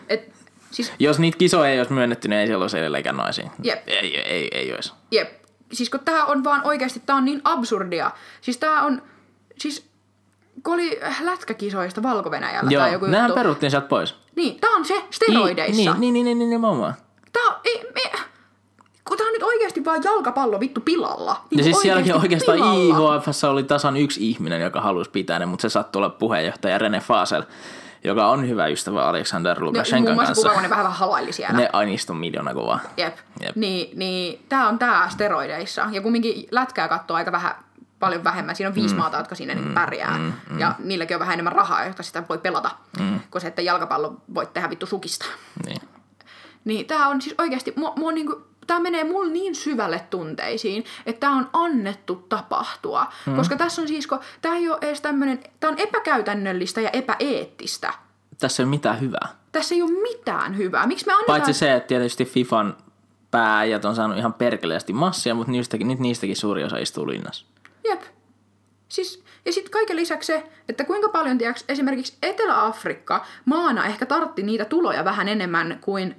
siis, 0.72 0.94
Jos 1.00 1.20
niitä 1.20 1.38
kisoja 1.38 1.72
ei 1.72 1.80
olisi 1.80 1.94
myönnetty, 1.94 2.28
niin 2.28 2.40
ei 2.40 2.48
siellä 2.48 2.64
olisi 2.64 2.78
edelleenkään 2.80 3.18
naisia. 3.18 3.50
Jep. 3.64 3.88
Ei, 3.88 3.96
ei, 4.18 4.22
ei, 4.22 4.48
ei 4.52 4.74
olisi. 4.74 4.94
jep, 5.12 5.30
siis 5.74 5.90
kun 5.90 6.00
tämä 6.00 6.26
on 6.26 6.44
vaan 6.44 6.62
oikeasti, 6.64 7.02
tämä 7.06 7.18
on 7.18 7.26
niin 7.26 7.42
absurdia. 7.44 8.12
Siis 8.42 8.58
tämä 8.58 8.82
on, 8.82 9.02
siis 9.58 9.88
kun 10.64 10.74
oli 10.74 11.00
lätkäkisoista 11.22 12.04
Valko-Venäjällä 12.04 12.72
Joo, 12.72 12.82
tai 12.82 12.94
joku 12.94 13.06
juttu. 13.06 13.34
peruttiin 13.36 13.72
sieltä 13.72 13.88
pois. 13.88 14.16
Niin, 14.36 14.60
tämä 14.60 14.76
on 14.76 14.86
se 14.86 15.04
steroideissa. 15.12 15.92
Niin, 15.94 16.00
niin, 16.00 16.14
niin, 16.14 16.26
niin, 16.26 16.40
niin, 16.40 16.50
nimenomaan. 16.50 16.94
Tää 17.34 17.44
on, 17.44 17.56
ei, 17.66 17.84
me, 17.96 18.20
kun 19.08 19.18
tää 19.18 19.28
on 19.28 19.34
nyt 19.34 19.44
oikeasti 19.44 19.86
vaan 19.86 20.04
jalkapallo 20.04 20.60
vittu 20.60 20.82
pilalla. 20.82 21.32
Ja 21.32 21.38
Niinku 21.52 21.64
siis 21.64 21.82
sielläkin 21.82 22.16
oikeesti 22.16 22.52
oikeastaan 22.52 22.76
pilalla. 22.78 23.16
IHF 23.16 23.44
oli 23.44 23.64
tasan 23.64 23.98
yksi 23.98 24.30
ihminen, 24.30 24.62
joka 24.62 24.82
halusi 24.82 25.10
pitää 25.10 25.40
ne, 25.40 25.46
mutta 25.46 25.62
se 25.62 25.70
sattui 25.70 26.00
olla 26.00 26.10
puheenjohtaja 26.10 26.78
Rene 26.78 27.00
Fasel, 27.00 27.44
joka 28.04 28.28
on 28.28 28.50
hyvä 28.50 28.68
ystävä 28.68 29.04
Alexander 29.04 29.60
No, 29.60 29.64
muun 29.64 29.74
Lukashenkan 29.74 30.14
muassa 30.14 30.34
kanssa. 30.34 30.50
kun 30.50 30.62
ne 30.62 30.70
vähän 30.70 30.92
halaili 30.92 31.32
siellä. 31.32 31.58
Ne 31.58 31.70
ainistui 31.74 32.16
miljoona 32.16 32.54
kovaa. 32.54 32.80
Jep. 32.98 33.18
Jep. 33.42 33.56
Niin, 33.56 34.00
niin 34.00 34.46
tää 34.50 34.68
on 34.68 34.80
tää 34.80 35.10
steroideissa. 35.10 35.88
Ja 35.92 36.02
kumminkin 36.02 36.48
lätkää 36.52 36.88
katsoo 36.88 37.18
aika 37.18 37.32
vähän, 37.32 37.56
paljon 38.00 38.24
vähemmän. 38.24 38.56
Siinä 38.56 38.70
on 38.70 38.76
viisi 38.76 38.96
mm. 38.96 39.00
maata, 39.00 39.18
jotka 39.18 39.36
siinä 39.36 39.56
mm. 39.56 39.74
pärjää. 39.74 40.18
Mm. 40.18 40.34
Mm. 40.50 40.60
Ja 40.60 40.76
niilläkin 40.80 41.16
on 41.16 41.20
vähän 41.20 41.34
enemmän 41.34 41.54
rahaa, 41.54 41.86
jotta 41.86 42.04
sitä 42.04 42.24
voi 42.30 42.38
pelata. 42.38 42.72
Mm. 43.00 43.20
Kuin 43.32 43.42
se, 43.42 43.48
että 43.48 43.62
jalkapallo 43.62 44.16
voit 44.34 44.54
tehdä 44.54 44.70
vittu 44.70 44.86
sukista. 44.86 45.26
Niin. 45.66 45.82
Niin 46.66 46.86
tää 46.86 47.08
on 47.08 47.22
siis 47.22 47.36
oikeasti, 47.38 47.74
mua, 47.76 47.94
mua 47.96 48.12
niinku, 48.12 48.47
tää 48.68 48.80
menee 48.80 49.04
mulle 49.04 49.32
niin 49.32 49.56
syvälle 49.56 50.02
tunteisiin, 50.10 50.86
että 51.06 51.20
tää 51.20 51.32
on 51.32 51.50
annettu 51.54 52.16
tapahtua. 52.16 53.08
Mm. 53.26 53.36
Koska 53.36 53.56
tässä 53.56 53.82
on 53.82 53.88
siis, 53.88 54.08
kun 54.08 54.20
tää 54.42 54.56
ei 54.56 54.70
ole 54.70 54.78
edes 54.82 55.02
tämmönen, 55.02 55.40
tää 55.60 55.70
on 55.70 55.80
epäkäytännöllistä 55.80 56.82
ja 56.82 56.90
epäeettistä. 56.90 57.94
Tässä 58.40 58.64
ei 58.64 58.66
ole 58.66 58.70
mitään 58.70 59.02
hyvää. 59.02 59.30
Tässä 59.52 59.76
ei 59.76 59.82
ole 59.82 60.02
mitään 60.02 60.58
hyvää. 60.58 60.88
Miksi 60.88 61.06
me 61.06 61.14
annetaan... 61.14 61.42
Paitsi 61.42 61.60
se, 61.60 61.76
että 61.76 61.88
tietysti 61.88 62.26
FIFAn 62.26 62.78
pääjät 63.32 63.86
on 63.86 63.96
saanut 63.96 64.18
ihan 64.18 64.34
perkeleesti 64.34 64.94
massia, 64.94 65.36
mutta 65.36 65.52
niistäkin, 65.52 65.88
nyt 65.88 66.00
niistäkin 66.00 66.36
suuri 66.36 66.64
osa 66.64 66.78
istuu 66.78 67.08
linnassa. 67.08 67.46
Jep. 67.84 68.02
Siis, 68.90 69.24
ja 69.46 69.54
sitten 69.54 69.72
kaiken 69.72 69.96
lisäksi 69.96 70.28
se, 70.28 70.44
että 70.70 70.84
kuinka 70.84 71.10
paljon 71.10 71.38
tiiäks, 71.38 71.66
esimerkiksi 71.70 72.18
Etelä-Afrikka 72.22 73.26
maana 73.46 73.86
ehkä 73.86 74.06
tartti 74.06 74.44
niitä 74.44 74.66
tuloja 74.66 75.06
vähän 75.06 75.28
enemmän 75.28 75.78
kuin 75.82 76.16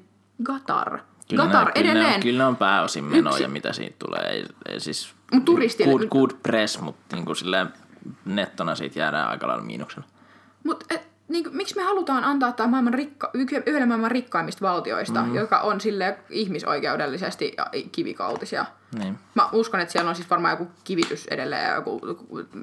Qatar. 0.48 0.98
Kyllä, 1.28 1.44
Qatar 1.44 1.64
ne, 1.66 1.72
kyllä, 1.72 1.84
ne, 1.86 1.90
edelleen. 1.90 2.14
on, 2.14 2.20
kyllä 2.20 2.38
ne 2.38 2.46
on 2.46 2.56
pääosin 2.56 3.04
menoja, 3.04 3.48
mitä 3.48 3.72
siitä 3.72 3.96
tulee. 3.98 4.30
Ei, 4.30 4.46
ei 4.68 4.80
siis 4.80 5.14
Mut 5.32 5.44
turistille- 5.44 5.90
good, 5.90 6.08
good 6.08 6.30
press, 6.42 6.80
mutta 6.80 7.16
niin 7.16 7.26
kuin 7.26 7.36
silleen 7.36 7.68
nettona 8.24 8.74
siitä 8.74 8.98
jäädään 8.98 9.28
aika 9.28 9.48
lailla 9.48 9.64
miinuksena. 9.64 10.06
Mutta 10.64 10.94
niin, 11.28 11.44
miksi 11.50 11.76
me 11.76 11.82
halutaan 11.82 12.24
antaa 12.24 12.52
tämä 12.52 12.68
maailman 12.68 12.94
rikka, 12.94 13.30
yhdelle 13.34 13.86
maailman 13.86 14.10
rikkaimmista 14.10 14.66
valtioista, 14.66 15.22
mm. 15.22 15.34
joka 15.34 15.60
on 15.60 15.80
sille 15.80 16.18
ihmisoikeudellisesti 16.30 17.56
kivikautisia? 17.92 18.66
Niin. 18.98 19.18
Mä 19.34 19.48
uskon, 19.52 19.80
että 19.80 19.92
siellä 19.92 20.08
on 20.08 20.16
siis 20.16 20.30
varmaan 20.30 20.52
joku 20.52 20.70
kivitys 20.84 21.26
edelleen 21.26 21.64
ja 21.64 21.74
joku, 21.74 22.00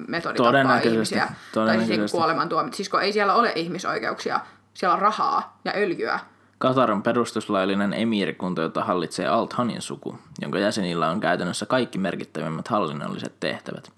metodi 0.08 0.38
tappaa 0.38 0.52
Todennäköisesti, 0.52 1.16
ihmisiä. 1.16 1.36
Tai 1.54 1.86
siis 1.86 2.12
kuolemantuomit. 2.12 2.74
Siis 2.74 2.90
kun 2.90 3.02
ei 3.02 3.14
siellä 3.14 3.34
ole 3.34 3.52
ihmisoikeuksia, 3.56 4.40
siellä 4.74 4.94
on 4.94 5.02
rahaa 5.02 5.60
ja 5.66 5.74
öljyä. 5.76 6.20
Katar 6.58 6.92
on 6.92 7.04
perustuslaillinen 7.04 7.94
emiirikunta, 7.94 8.62
jota 8.62 8.84
hallitsee 8.84 9.28
Al-Thanin 9.28 9.82
suku, 9.82 10.20
jonka 10.42 10.60
jäsenillä 10.60 11.10
on 11.10 11.20
käytännössä 11.20 11.66
kaikki 11.66 11.98
merkittävimmät 11.98 12.68
hallinnolliset 12.68 13.34
tehtävät. 13.40 13.92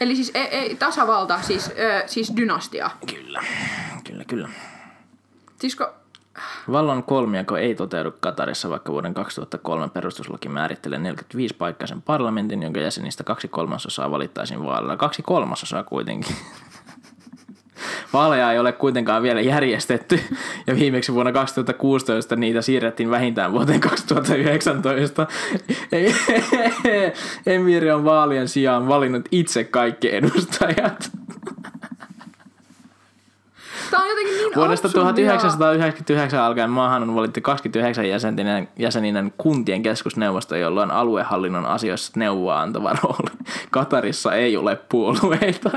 Eli 0.00 0.16
siis 0.16 0.30
ei, 0.34 0.46
ei, 0.46 0.74
tasavalta, 0.74 1.42
siis, 1.42 1.72
ö, 1.78 2.02
siis 2.06 2.32
dynastia. 2.36 2.90
Kyllä, 3.06 3.42
kyllä, 4.04 4.24
kyllä. 4.24 4.48
Siis 5.60 5.76
kun, 5.76 5.86
Vallan 6.72 7.02
kolmiako 7.02 7.56
ei 7.56 7.74
toteudu 7.74 8.12
Katarissa, 8.20 8.70
vaikka 8.70 8.92
vuoden 8.92 9.14
2003 9.14 9.88
perustuslaki 9.88 10.48
määrittelee 10.48 10.98
45 10.98 11.54
paikkaisen 11.54 12.02
parlamentin, 12.02 12.62
jonka 12.62 12.80
jäsenistä 12.80 13.24
kaksi 13.24 13.48
kolmasosaa 13.48 14.10
valittaisiin 14.10 14.64
vaaleilla. 14.64 14.96
Kaksi 14.96 15.22
kolmasosaa 15.22 15.82
kuitenkin. 15.82 16.36
Vaaleja 18.12 18.52
ei 18.52 18.58
ole 18.58 18.72
kuitenkaan 18.72 19.22
vielä 19.22 19.40
järjestetty, 19.40 20.20
ja 20.66 20.74
viimeksi 20.76 21.14
vuonna 21.14 21.32
2016 21.32 22.36
niitä 22.36 22.62
siirrettiin 22.62 23.10
vähintään 23.10 23.52
vuoteen 23.52 23.80
2019. 23.80 25.26
Ei- 25.92 26.14
Emiri 27.46 27.90
on 27.90 28.04
vaalien 28.04 28.48
sijaan 28.48 28.88
valinnut 28.88 29.24
itse 29.30 29.64
kaikki 29.64 30.14
edustajat. 30.14 31.10
tää 33.90 34.00
on 34.00 34.08
jotenkin 34.08 34.34
niin 34.36 34.54
Vuodesta 34.56 34.88
absurdia. 34.88 35.12
1999 35.12 36.40
alkaen 36.40 36.70
maahan 36.70 37.02
on 37.02 37.14
valittu 37.14 37.40
29 37.40 38.08
jäseninen, 38.08 38.68
jäseninen 38.78 39.32
kuntien 39.38 39.82
keskusneuvosto, 39.82 40.56
jolla 40.56 40.82
on 40.82 40.90
aluehallinnon 40.90 41.66
asioissa 41.66 42.12
neuvoa 42.16 42.60
antava 42.60 42.92
rooli. 43.02 43.30
Katarissa 43.70 44.34
ei 44.34 44.56
ole 44.56 44.76
puolueita. 44.88 45.70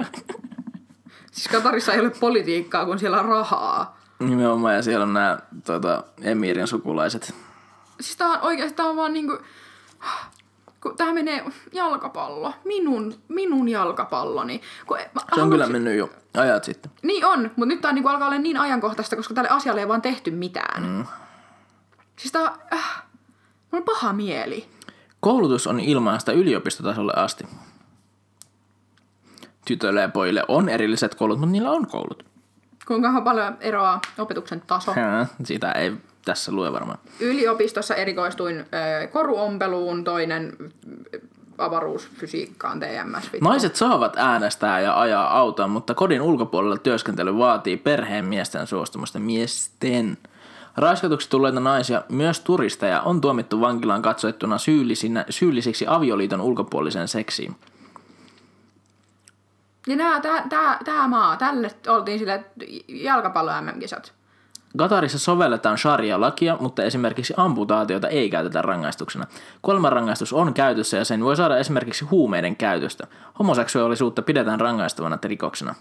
Siis 1.32 1.48
Katarissa 1.48 1.94
ei 1.94 2.00
ole 2.00 2.10
politiikkaa, 2.20 2.86
kun 2.86 3.00
siellä 3.00 3.20
on 3.20 3.26
rahaa. 3.26 3.98
Nimenomaan, 4.20 4.76
ja 4.76 4.82
siellä 4.82 5.04
on 5.04 5.14
nämä 5.14 5.40
tota, 5.66 6.04
emirin 6.22 6.68
sukulaiset. 6.68 7.36
Siis 8.02 8.18
tää 8.18 8.28
on 8.28 8.42
oikeasti, 8.42 8.76
tää 8.76 8.86
on 8.86 8.96
vaan 8.96 9.14
niinku... 9.14 9.38
Kun 10.82 10.98
tää 10.98 11.14
menee 11.14 11.46
jalkapallo. 11.72 12.54
Minun, 12.66 13.16
minun 13.28 13.70
jalkapalloni. 13.70 14.62
Kun 14.86 14.98
mä 15.14 15.22
Se 15.36 15.42
on 15.42 15.50
kyllä 15.50 15.68
mennyt 15.68 15.98
jo 15.98 16.10
ajat 16.38 16.64
sitten. 16.64 16.92
Niin 17.04 17.26
on, 17.26 17.42
mutta 17.42 17.66
nyt 17.66 17.82
tää 17.82 17.94
niinku 17.94 18.10
alkaa 18.10 18.28
olla 18.28 18.38
niin 18.38 18.58
ajankohtaista, 18.58 19.16
koska 19.16 19.34
tälle 19.34 19.50
asialle 19.50 19.82
ei 19.82 19.88
vaan 19.88 20.02
tehty 20.02 20.32
mitään. 20.32 20.84
Mm. 20.84 21.06
Siis 22.16 22.32
tää... 22.32 22.44
Äh, 22.74 23.04
mulla 23.72 23.82
on 23.82 23.84
paha 23.84 24.14
mieli. 24.14 24.68
Koulutus 25.20 25.68
on 25.68 25.80
ilmaista 25.80 26.32
yliopistotasolle 26.32 27.14
asti. 27.16 27.44
Tytöille 29.72 30.02
ja 30.02 30.10
pojille 30.10 30.44
on 30.48 30.70
erilliset 30.70 31.16
koulut, 31.16 31.40
mutta 31.40 31.52
niillä 31.52 31.72
on 31.72 31.88
koulut. 31.88 32.26
Kuinka 32.88 33.22
paljon 33.22 33.58
eroaa 33.60 34.02
opetuksen 34.18 34.62
taso? 34.68 34.94
Hää, 34.94 35.28
Sitä 35.44 35.72
ei 35.72 35.92
tässä 36.26 36.52
lue 36.52 36.74
varmaan. 36.74 36.98
Yliopistossa 37.20 37.96
erikoistuin 37.96 38.66
koruompeluun, 39.12 40.04
toinen 40.04 40.58
avaruusfysiikkaan, 41.58 42.80
TMS. 42.80 43.30
Naiset 43.42 43.76
saavat 43.76 44.14
äänestää 44.18 44.80
ja 44.80 45.00
ajaa 45.00 45.38
autoa, 45.38 45.68
mutta 45.68 45.94
kodin 45.94 46.22
ulkopuolella 46.22 46.78
työskentely 46.78 47.38
vaatii 47.38 47.78
perheen 47.78 48.26
miesten 48.26 48.68
suostumusta 48.68 49.20
miesten. 49.20 50.18
Raiskatuksi 50.78 51.30
tulleita 51.30 51.60
naisia, 51.60 52.02
myös 52.10 52.40
turisteja, 52.40 53.02
on 53.02 53.22
tuomittu 53.22 53.62
vankilaan 53.62 54.02
katsoettuna 54.02 54.58
syyllisinä, 54.58 55.26
syyllisiksi 55.30 55.86
avioliiton 55.88 56.42
ulkopuoliseen 56.42 57.08
seksiin. 57.08 57.56
Ja 59.88 59.96
nää, 59.96 60.22
tää, 60.22 60.48
tää, 60.50 60.80
tää 60.86 61.08
maa, 61.08 61.38
tälle 61.38 61.72
oltiin 61.88 62.20
sille 62.20 62.46
jalkapallo 62.88 63.52
MM-kisat. 63.62 64.14
Katarissa 64.78 65.20
sovelletaan 65.20 65.78
sharia-lakia, 65.78 66.58
mutta 66.60 66.84
esimerkiksi 66.84 67.34
amputaatiota 67.38 68.08
ei 68.08 68.30
käytetä 68.30 68.62
rangaistuksena. 68.62 69.26
Kuolemanrangaistus 69.62 70.34
on 70.34 70.54
käytössä 70.54 70.98
ja 70.98 71.06
sen 71.06 71.24
voi 71.24 71.36
saada 71.36 71.58
esimerkiksi 71.58 72.06
huumeiden 72.06 72.56
käytöstä. 72.56 73.08
Homoseksuaalisuutta 73.40 74.22
pidetään 74.22 74.60
rangaistavana 74.60 75.18
rikoksena. 75.24 75.76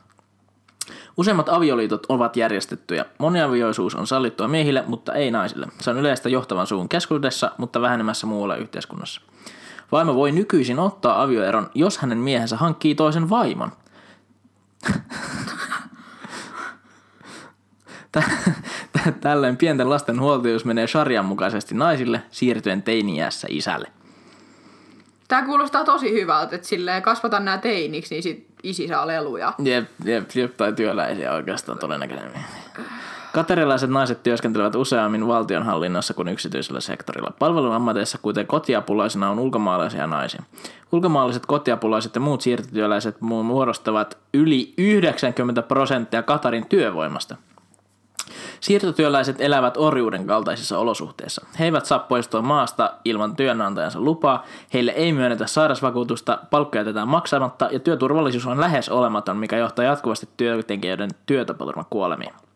Useimmat 1.17 1.49
avioliitot 1.49 2.07
ovat 2.09 2.37
järjestettyjä. 2.37 3.05
Moniavioisuus 3.19 3.95
on 3.95 4.07
sallittua 4.07 4.49
miehille, 4.49 4.85
mutta 4.87 5.15
ei 5.15 5.31
naisille. 5.31 5.67
Se 5.81 5.91
on 5.91 5.99
yleistä 5.99 6.29
johtavan 6.29 6.67
suun 6.67 6.89
keskuudessa, 6.89 7.51
mutta 7.59 7.81
vähenemässä 7.81 8.27
muualla 8.27 8.57
yhteiskunnassa. 8.57 9.21
Vaimo 9.93 10.15
voi 10.15 10.33
nykyisin 10.33 10.79
ottaa 10.79 11.23
avioeron, 11.23 11.71
jos 11.75 11.99
hänen 11.99 12.19
miehensä 12.19 12.57
hankkii 12.57 12.95
toisen 12.95 13.31
vaimon. 13.31 13.73
Tä- 18.13 18.23
tä- 18.93 19.13
Tällöin 19.21 19.57
pienten 19.57 19.91
lasten 19.91 20.21
huoltajuus 20.21 20.65
menee 20.65 20.87
sarjan 20.87 21.25
mukaisesti 21.25 21.75
naisille, 21.75 22.23
siirtyen 22.31 22.83
teiniässä 22.83 23.47
isälle. 23.51 23.89
Tää 25.29 25.43
kuulostaa 25.45 25.85
tosi 25.85 26.13
hyvältä, 26.13 26.57
että 26.57 26.69
silleen 26.69 27.03
kasvata 27.03 27.41
nää 27.41 27.59
teiniksi, 27.59 28.15
niin 28.15 28.23
sit 28.23 28.47
isi 28.63 28.89
saa 28.89 29.07
leluja. 29.07 29.53
Jep, 29.59 29.89
jep, 30.05 30.31
jep, 30.35 30.57
tai 30.57 30.73
työläisiä 30.73 31.33
oikeastaan 31.33 31.79
todennäköisesti. 31.79 32.39
Katerilaiset 33.33 33.91
naiset 33.91 34.23
työskentelevät 34.23 34.75
useammin 34.75 35.27
valtionhallinnossa 35.27 36.15
kuin 36.15 36.29
yksityisellä 36.29 36.81
sektorilla. 36.81 37.33
Palveluammateissa, 37.39 38.19
kuten 38.23 38.47
kotiapulaisena, 38.47 39.31
on 39.31 39.39
ulkomaalaisia 39.39 40.07
naisia. 40.07 40.43
Ulkomaalaiset 40.93 41.47
kotiapulaiset 41.47 42.15
ja 42.15 42.21
muut 42.21 42.41
siirtotyöläiset 42.41 43.17
mu- 43.17 43.43
muodostavat 43.43 44.19
yli 44.35 44.75
90 44.79 45.63
prosenttia 45.63 46.23
Katarin 46.23 46.67
työvoimasta. 46.67 47.37
Siirtotyöläiset 48.61 49.37
elävät 49.41 49.77
orjuuden 49.77 50.27
kaltaisissa 50.27 50.79
olosuhteissa. 50.79 51.47
He 51.59 51.65
eivät 51.65 51.87
saa 51.87 51.99
poistua 51.99 52.43
maasta 52.43 52.93
ilman 53.05 53.37
työnantajansa 53.37 54.01
lupaa, 54.01 54.45
heille 54.75 54.91
ei 54.91 55.13
myönnetä 55.13 55.47
sairausvakuutusta, 55.47 56.39
palkkoja 56.51 56.81
jätetään 56.81 57.09
maksamatta 57.09 57.69
ja 57.73 57.79
työturvallisuus 57.79 58.47
on 58.47 58.61
lähes 58.61 58.89
olematon, 58.89 59.37
mikä 59.37 59.57
johtaa 59.57 59.85
jatkuvasti 59.85 60.29
työntekijöiden 60.37 61.11
työtapaturmakuolemiin. 61.27 62.33
Ja 62.33 62.50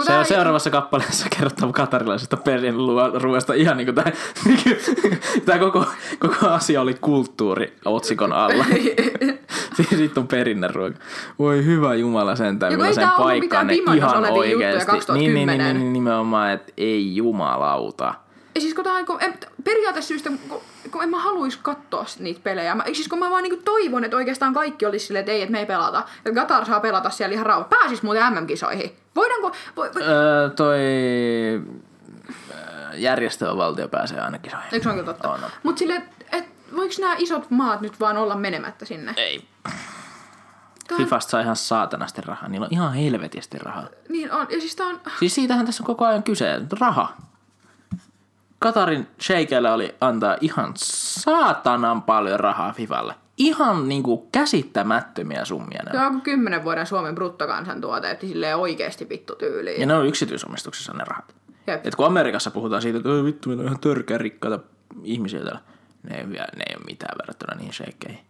Se 0.00 0.06
tää 0.06 0.18
on 0.18 0.24
seuraavassa 0.24 0.70
kappaleessa 0.70 1.26
kerrottava 1.36 1.72
katarilaisesta 1.72 2.36
perinruoasta 2.36 3.54
ihan 3.54 3.76
niin 3.76 3.86
kuin 3.86 3.94
tämä, 3.94 4.12
tämä 5.46 5.58
koko, 5.58 5.84
koko 6.18 6.48
asia 6.48 6.80
oli 6.80 6.94
kulttuuri 7.00 7.76
otsikon 7.84 8.32
alla. 8.32 8.64
Sitten 9.76 10.20
on 10.20 10.28
perinneruoka. 10.28 10.98
Voi 11.38 11.64
hyvä 11.64 11.94
Jumala 11.94 12.36
sentään, 12.36 12.72
paikkaan 13.18 13.38
mitään 13.40 13.66
ne 13.66 13.74
Pimangas 13.74 14.12
ihan 14.12 14.24
oikeasti. 14.32 14.92
Niin, 15.12 15.34
niin, 15.34 15.48
2010. 15.48 15.58
niin, 15.58 15.76
niin, 15.80 15.92
nimenomaan, 15.92 16.52
että 16.52 16.72
ei 16.76 17.16
jumalauta. 17.16 18.14
Ja 18.54 18.60
siis 18.60 18.74
kun 18.74 18.84
tää 18.84 18.94
on, 18.94 19.04
en, 19.20 19.34
periaatteessa 19.64 20.08
syystä, 20.08 20.30
kun, 20.48 20.60
kun 20.90 21.02
en 21.02 21.08
mä 21.08 21.18
haluais 21.20 21.56
katsoa 21.56 22.04
niitä 22.18 22.40
pelejä. 22.44 22.74
Mä, 22.74 22.84
siis 22.92 23.08
kun 23.08 23.18
mä 23.18 23.30
vaan 23.30 23.42
niinku 23.42 23.62
toivon, 23.64 24.04
että 24.04 24.16
oikeastaan 24.16 24.54
kaikki 24.54 24.86
olisi 24.86 25.06
silleen, 25.06 25.20
että 25.20 25.32
ei, 25.32 25.42
että 25.42 25.52
me 25.52 25.58
ei 25.58 25.66
pelata. 25.66 26.04
Että 26.24 26.40
Qatar 26.40 26.64
saa 26.66 26.80
pelata 26.80 27.10
siellä 27.10 27.34
ihan 27.34 27.46
rauha. 27.46 27.64
Pääsis 27.64 28.02
muuten 28.02 28.32
MM-kisoihin. 28.32 28.96
Voidaanko... 29.16 29.52
Voi, 29.76 29.90
voi, 29.94 30.02
Öö, 30.02 30.50
toi 30.50 30.78
öö, 32.54 32.94
järjestövaltio 32.94 33.88
pääsee 33.88 34.20
ainakin 34.20 34.50
soihin. 34.50 34.68
eikö 34.72 34.82
se 34.82 34.88
on 34.88 34.94
kyllä 34.94 35.12
totta? 35.12 35.30
On. 35.30 35.40
Mut 35.62 35.78
silleen, 35.78 36.02
että 36.02 36.36
et, 36.36 36.44
voiko 36.76 36.94
nämä 37.00 37.14
isot 37.18 37.50
maat 37.50 37.80
nyt 37.80 38.00
vaan 38.00 38.16
olla 38.16 38.36
menemättä 38.36 38.84
sinne? 38.84 39.14
Ei. 39.16 39.48
On, 40.90 40.96
Fifasta 40.96 41.30
saa 41.30 41.40
ihan 41.40 41.56
saatanasti 41.56 42.22
rahaa. 42.22 42.48
Niillä 42.48 42.64
on 42.64 42.72
ihan 42.72 42.94
helvetisti 42.94 43.58
rahaa. 43.58 43.86
niin 44.08 44.32
on. 44.32 44.46
Ja 44.50 44.60
siis 44.60 44.76
on... 44.80 45.00
Siis 45.18 45.34
siitähän 45.34 45.66
tässä 45.66 45.82
on 45.82 45.86
koko 45.86 46.04
ajan 46.04 46.22
kyse. 46.22 46.60
Raha. 46.80 47.16
Katarin 48.66 49.06
sheikeillä 49.20 49.74
oli 49.74 49.94
antaa 50.00 50.36
ihan 50.40 50.72
saatanan 50.76 52.02
paljon 52.02 52.40
rahaa 52.40 52.72
Fifalle. 52.72 53.14
Ihan 53.36 53.88
niinku 53.88 54.28
käsittämättömiä 54.32 55.44
summia 55.44 55.82
ne 55.82 55.90
Se 55.92 56.06
on. 56.06 56.20
kymmenen 56.20 56.64
vuoden 56.64 56.86
Suomen 56.86 57.14
bruttokansantuote, 57.14 58.10
että 58.10 58.26
silleen 58.26 58.56
oikeesti 58.56 59.08
vittu 59.08 59.34
tyyliin. 59.34 59.80
Ja 59.80 59.86
ne 59.86 59.94
on 59.94 60.06
yksityisomistuksessa 60.06 60.92
ne 60.92 61.04
rahat. 61.06 61.34
Jep. 61.66 61.86
Et 61.86 61.94
kun 61.94 62.06
Amerikassa 62.06 62.50
puhutaan 62.50 62.82
siitä, 62.82 62.96
että 62.98 63.08
"Oi 63.10 63.24
vittu, 63.24 63.48
meillä 63.48 63.60
on 63.62 63.66
ihan 63.66 63.80
törkeä 63.80 64.18
rikkaita 64.18 64.58
ihmisiä 65.04 65.40
täällä. 65.40 65.60
Ne 66.02 66.16
ei, 66.18 66.28
vielä- 66.28 66.48
ne 66.56 66.64
ei 66.68 66.76
ole 66.76 66.84
mitään 66.86 67.18
verrattuna 67.18 67.54
niihin 67.56 67.72
sheikkeihin. 67.74 68.20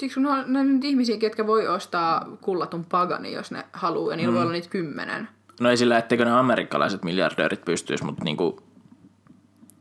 Siksi 0.00 0.20
kun 0.20 0.26
on, 0.26 0.44
ne 0.46 0.60
on 0.60 0.74
nyt 0.74 0.84
ihmisiä, 0.84 1.16
ketkä 1.16 1.46
voi 1.46 1.68
ostaa 1.68 2.26
kullatun 2.40 2.84
pagani, 2.84 3.32
jos 3.32 3.50
ne 3.50 3.64
haluaa, 3.72 4.12
ja 4.12 4.16
niillä 4.16 4.30
mm. 4.30 4.34
voi 4.34 4.42
olla 4.42 4.52
niitä 4.52 4.68
kymmenen. 4.68 5.28
No 5.60 5.70
ei 5.70 5.76
sillä, 5.76 5.98
etteikö 5.98 6.24
ne 6.24 6.30
amerikkalaiset 6.38 7.04
miljardöörit 7.04 7.64
pystyisi, 7.64 8.04
mutta 8.04 8.24
niinku... 8.24 8.67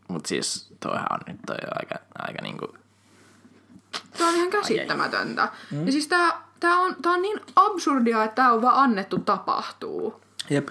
Mut 0.07 0.25
siis 0.25 0.73
toihan 0.79 1.07
on 1.11 1.19
nyt 1.27 1.37
toi 1.45 1.57
aika, 1.79 1.95
aika 2.19 2.41
niinku... 2.41 2.77
Tämä 4.17 4.29
on 4.29 4.35
ihan 4.35 4.49
käsittämätöntä. 4.49 5.49
Mm. 5.71 5.85
Ja 5.85 5.91
siis 5.91 6.07
tää, 6.07 6.41
tää, 6.59 6.75
on, 6.75 6.95
tää 7.01 7.11
on 7.11 7.21
niin 7.21 7.39
absurdia, 7.55 8.23
että 8.23 8.35
tää 8.35 8.53
on 8.53 8.61
vaan 8.61 8.83
annettu 8.83 9.19
tapahtuu. 9.19 10.21
Jep. 10.49 10.67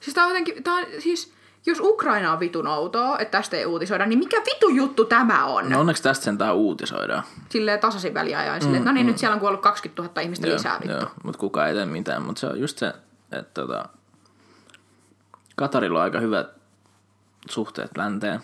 Siis 0.00 0.14
tää 0.14 0.24
on 0.24 0.30
jotenkin, 0.30 0.62
tää 0.62 0.74
on, 0.74 0.84
siis, 0.98 1.32
jos 1.66 1.80
Ukraina 1.80 2.32
on 2.32 2.40
vitun 2.40 2.66
outoa, 2.66 3.18
että 3.18 3.38
tästä 3.38 3.56
ei 3.56 3.66
uutisoida, 3.66 4.06
niin 4.06 4.18
mikä 4.18 4.36
vitu 4.36 4.68
juttu 4.68 5.04
tämä 5.04 5.44
on? 5.44 5.70
No 5.70 5.80
onneksi 5.80 6.02
tästä 6.02 6.24
sentään 6.24 6.54
uutisoidaan. 6.54 7.22
Silleen 7.48 7.80
tasaisin 7.80 8.14
väliajoin, 8.14 8.62
silleen, 8.62 8.82
että 8.82 8.90
no 8.90 8.94
niin, 8.94 9.06
nyt 9.06 9.18
siellä 9.18 9.34
on 9.34 9.40
kuollut 9.40 9.62
20 9.62 10.02
000 10.02 10.20
ihmistä 10.20 10.48
lisää 10.48 10.80
vittu. 10.80 10.96
joo, 10.96 11.10
mutta 11.24 11.38
kukaan 11.38 11.68
ei 11.68 11.74
tee 11.74 11.86
mitään. 11.86 12.22
Mutta 12.22 12.40
se 12.40 12.46
on 12.46 12.60
just 12.60 12.78
se, 12.78 12.92
että 13.32 13.60
tota, 13.60 13.88
Katarilla 15.56 15.98
on 15.98 16.04
aika 16.04 16.20
hyvät 16.20 16.61
suhteet 17.50 17.96
länteen. 17.96 18.40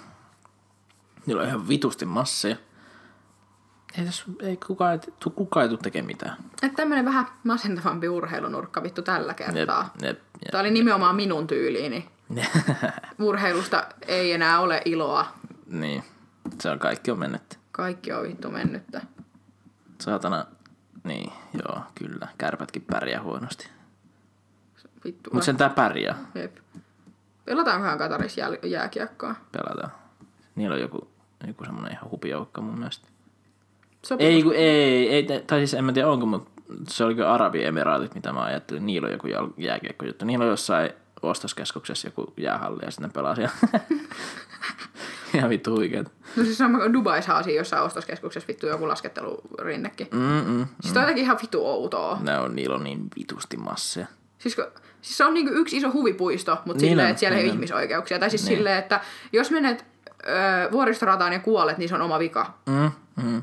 Niillä 1.27 1.43
on 1.43 1.49
ihan 1.49 1.69
vitusti 1.69 2.05
masseja. 2.07 2.57
Ei, 3.99 4.05
tässä, 4.05 4.25
ei 4.43 4.57
kukaan, 4.57 4.93
ei, 4.93 4.99
tu- 5.21 5.31
kukaan 5.31 5.63
ei 5.63 5.69
tule 5.69 5.79
tekemään 5.83 6.07
mitään. 6.07 6.37
Että 6.63 6.77
tämmönen 6.77 7.05
vähän 7.05 7.27
masentavampi 7.45 8.09
urheilunurkka 8.09 8.83
vittu 8.83 9.03
tällä 9.03 9.35
kertaa. 9.35 9.83
Jep, 10.03 10.03
jep, 10.03 10.19
jep. 10.19 10.51
Tämä 10.51 10.61
oli 10.61 10.71
nimenomaan 10.71 11.17
minun 11.17 11.47
tyyliini. 11.47 12.09
Urheilusta 13.19 13.87
ei 14.07 14.33
enää 14.33 14.61
ole 14.61 14.83
iloa. 14.85 15.27
niin, 15.67 16.05
se 16.61 16.71
on 16.71 16.79
kaikki 16.79 17.11
on 17.11 17.19
mennyt. 17.19 17.59
Kaikki 17.73 18.13
on 18.13 18.23
vittu 18.23 18.51
mennyttä. 18.51 19.01
Saatana, 20.01 20.45
niin, 21.05 21.33
joo, 21.55 21.83
kyllä. 21.95 22.29
Kärpätkin 22.39 22.83
pärjää 22.83 23.23
huonosti. 23.23 23.69
Vittu. 25.05 25.31
Mutta 25.33 25.45
sen 25.47 25.57
tää 25.57 25.71
pärjää. 25.71 26.19
Jep. 26.35 26.57
Pelataankohan 27.49 27.99
Katarissa 27.99 28.41
jää, 28.41 28.51
jääkiekkoa? 28.65 29.35
Pelataan. 29.53 29.93
Niillä 30.55 30.75
on 30.75 30.81
joku, 30.81 31.09
joku 31.47 31.65
semmonen 31.65 31.93
ihan 31.93 32.11
hupijoukka 32.11 32.61
mun 32.61 32.79
mielestä. 32.79 33.09
Sopii. 34.07 34.27
Ei, 34.27 34.43
kun 34.43 34.55
ei, 34.55 35.09
ei, 35.11 35.27
tai 35.47 35.59
siis 35.59 35.75
en 35.75 35.85
mä 35.85 35.93
tiedä 35.93 36.09
onko, 36.09 36.27
mutta 36.27 36.51
se 36.89 37.05
oli 37.05 37.15
kyllä 37.15 37.33
Arabiemiraatit, 37.33 38.15
mitä 38.15 38.33
mä 38.33 38.43
ajattelin. 38.43 38.87
Niillä 38.87 39.07
on 39.07 39.13
joku 39.13 39.27
jal- 39.27 39.53
jääkiekkojuttu. 39.57 40.25
Niillä 40.25 40.43
on 40.45 40.51
jossain 40.51 40.91
ostoskeskuksessa 41.23 42.09
joku 42.09 42.33
jäähalli 42.37 42.81
ja 42.85 42.91
sitten 42.91 43.09
ne 43.09 43.13
pelaa 43.15 43.35
siellä. 43.35 43.55
Ihan 45.35 45.51
vittu 45.51 45.71
huikeet. 45.71 46.13
No 46.37 46.45
siis 46.45 46.59
sama 46.59 46.93
Dubaissa 46.93 47.35
on 47.35 47.45
siinä 47.45 47.61
jossain 47.61 47.83
ostoskeskuksessa 47.83 48.49
vittu 48.49 48.67
joku 48.67 48.89
laskettelurinnekin. 48.89 50.09
Mm-mm. 50.13 50.67
Siis 50.81 50.93
toi 50.93 51.01
on 51.01 51.03
jotenkin 51.03 51.25
ihan 51.25 51.39
vittu 51.43 51.67
outoa. 51.67 52.19
Ne 52.21 52.39
on, 52.39 52.57
niillä 52.57 52.77
on 52.77 52.85
niin 52.85 53.09
vitusti 53.19 53.57
masseja. 53.57 54.07
Siis, 54.39 54.55
kun, 54.57 54.65
siis 55.03 55.17
se 55.19 55.25
on 55.25 55.35
niinku 55.35 55.53
yksi 55.55 55.77
iso 55.77 55.93
huvipuisto, 55.93 56.59
mutta 56.65 56.81
Niin 56.83 56.91
silleen, 56.91 57.09
että 57.09 57.21
siellä 57.21 57.37
ei 57.37 57.43
niin 57.43 57.51
ole 57.51 57.53
on. 57.53 57.57
ihmisoikeuksia. 57.59 58.19
Tai 58.19 58.31
siis 58.31 58.45
niin. 58.47 58.57
silleen, 58.59 58.79
että 58.79 59.01
jos 59.33 59.51
menet 59.51 59.85
öö, 60.29 60.71
vuoristorataan 60.73 61.33
ja 61.33 61.39
kuolet, 61.39 61.79
niin 61.79 61.89
se 61.89 61.95
on 61.95 62.03
oma 62.03 62.19
vika. 62.19 62.55
Mm, 62.67 62.91
mm. 63.25 63.43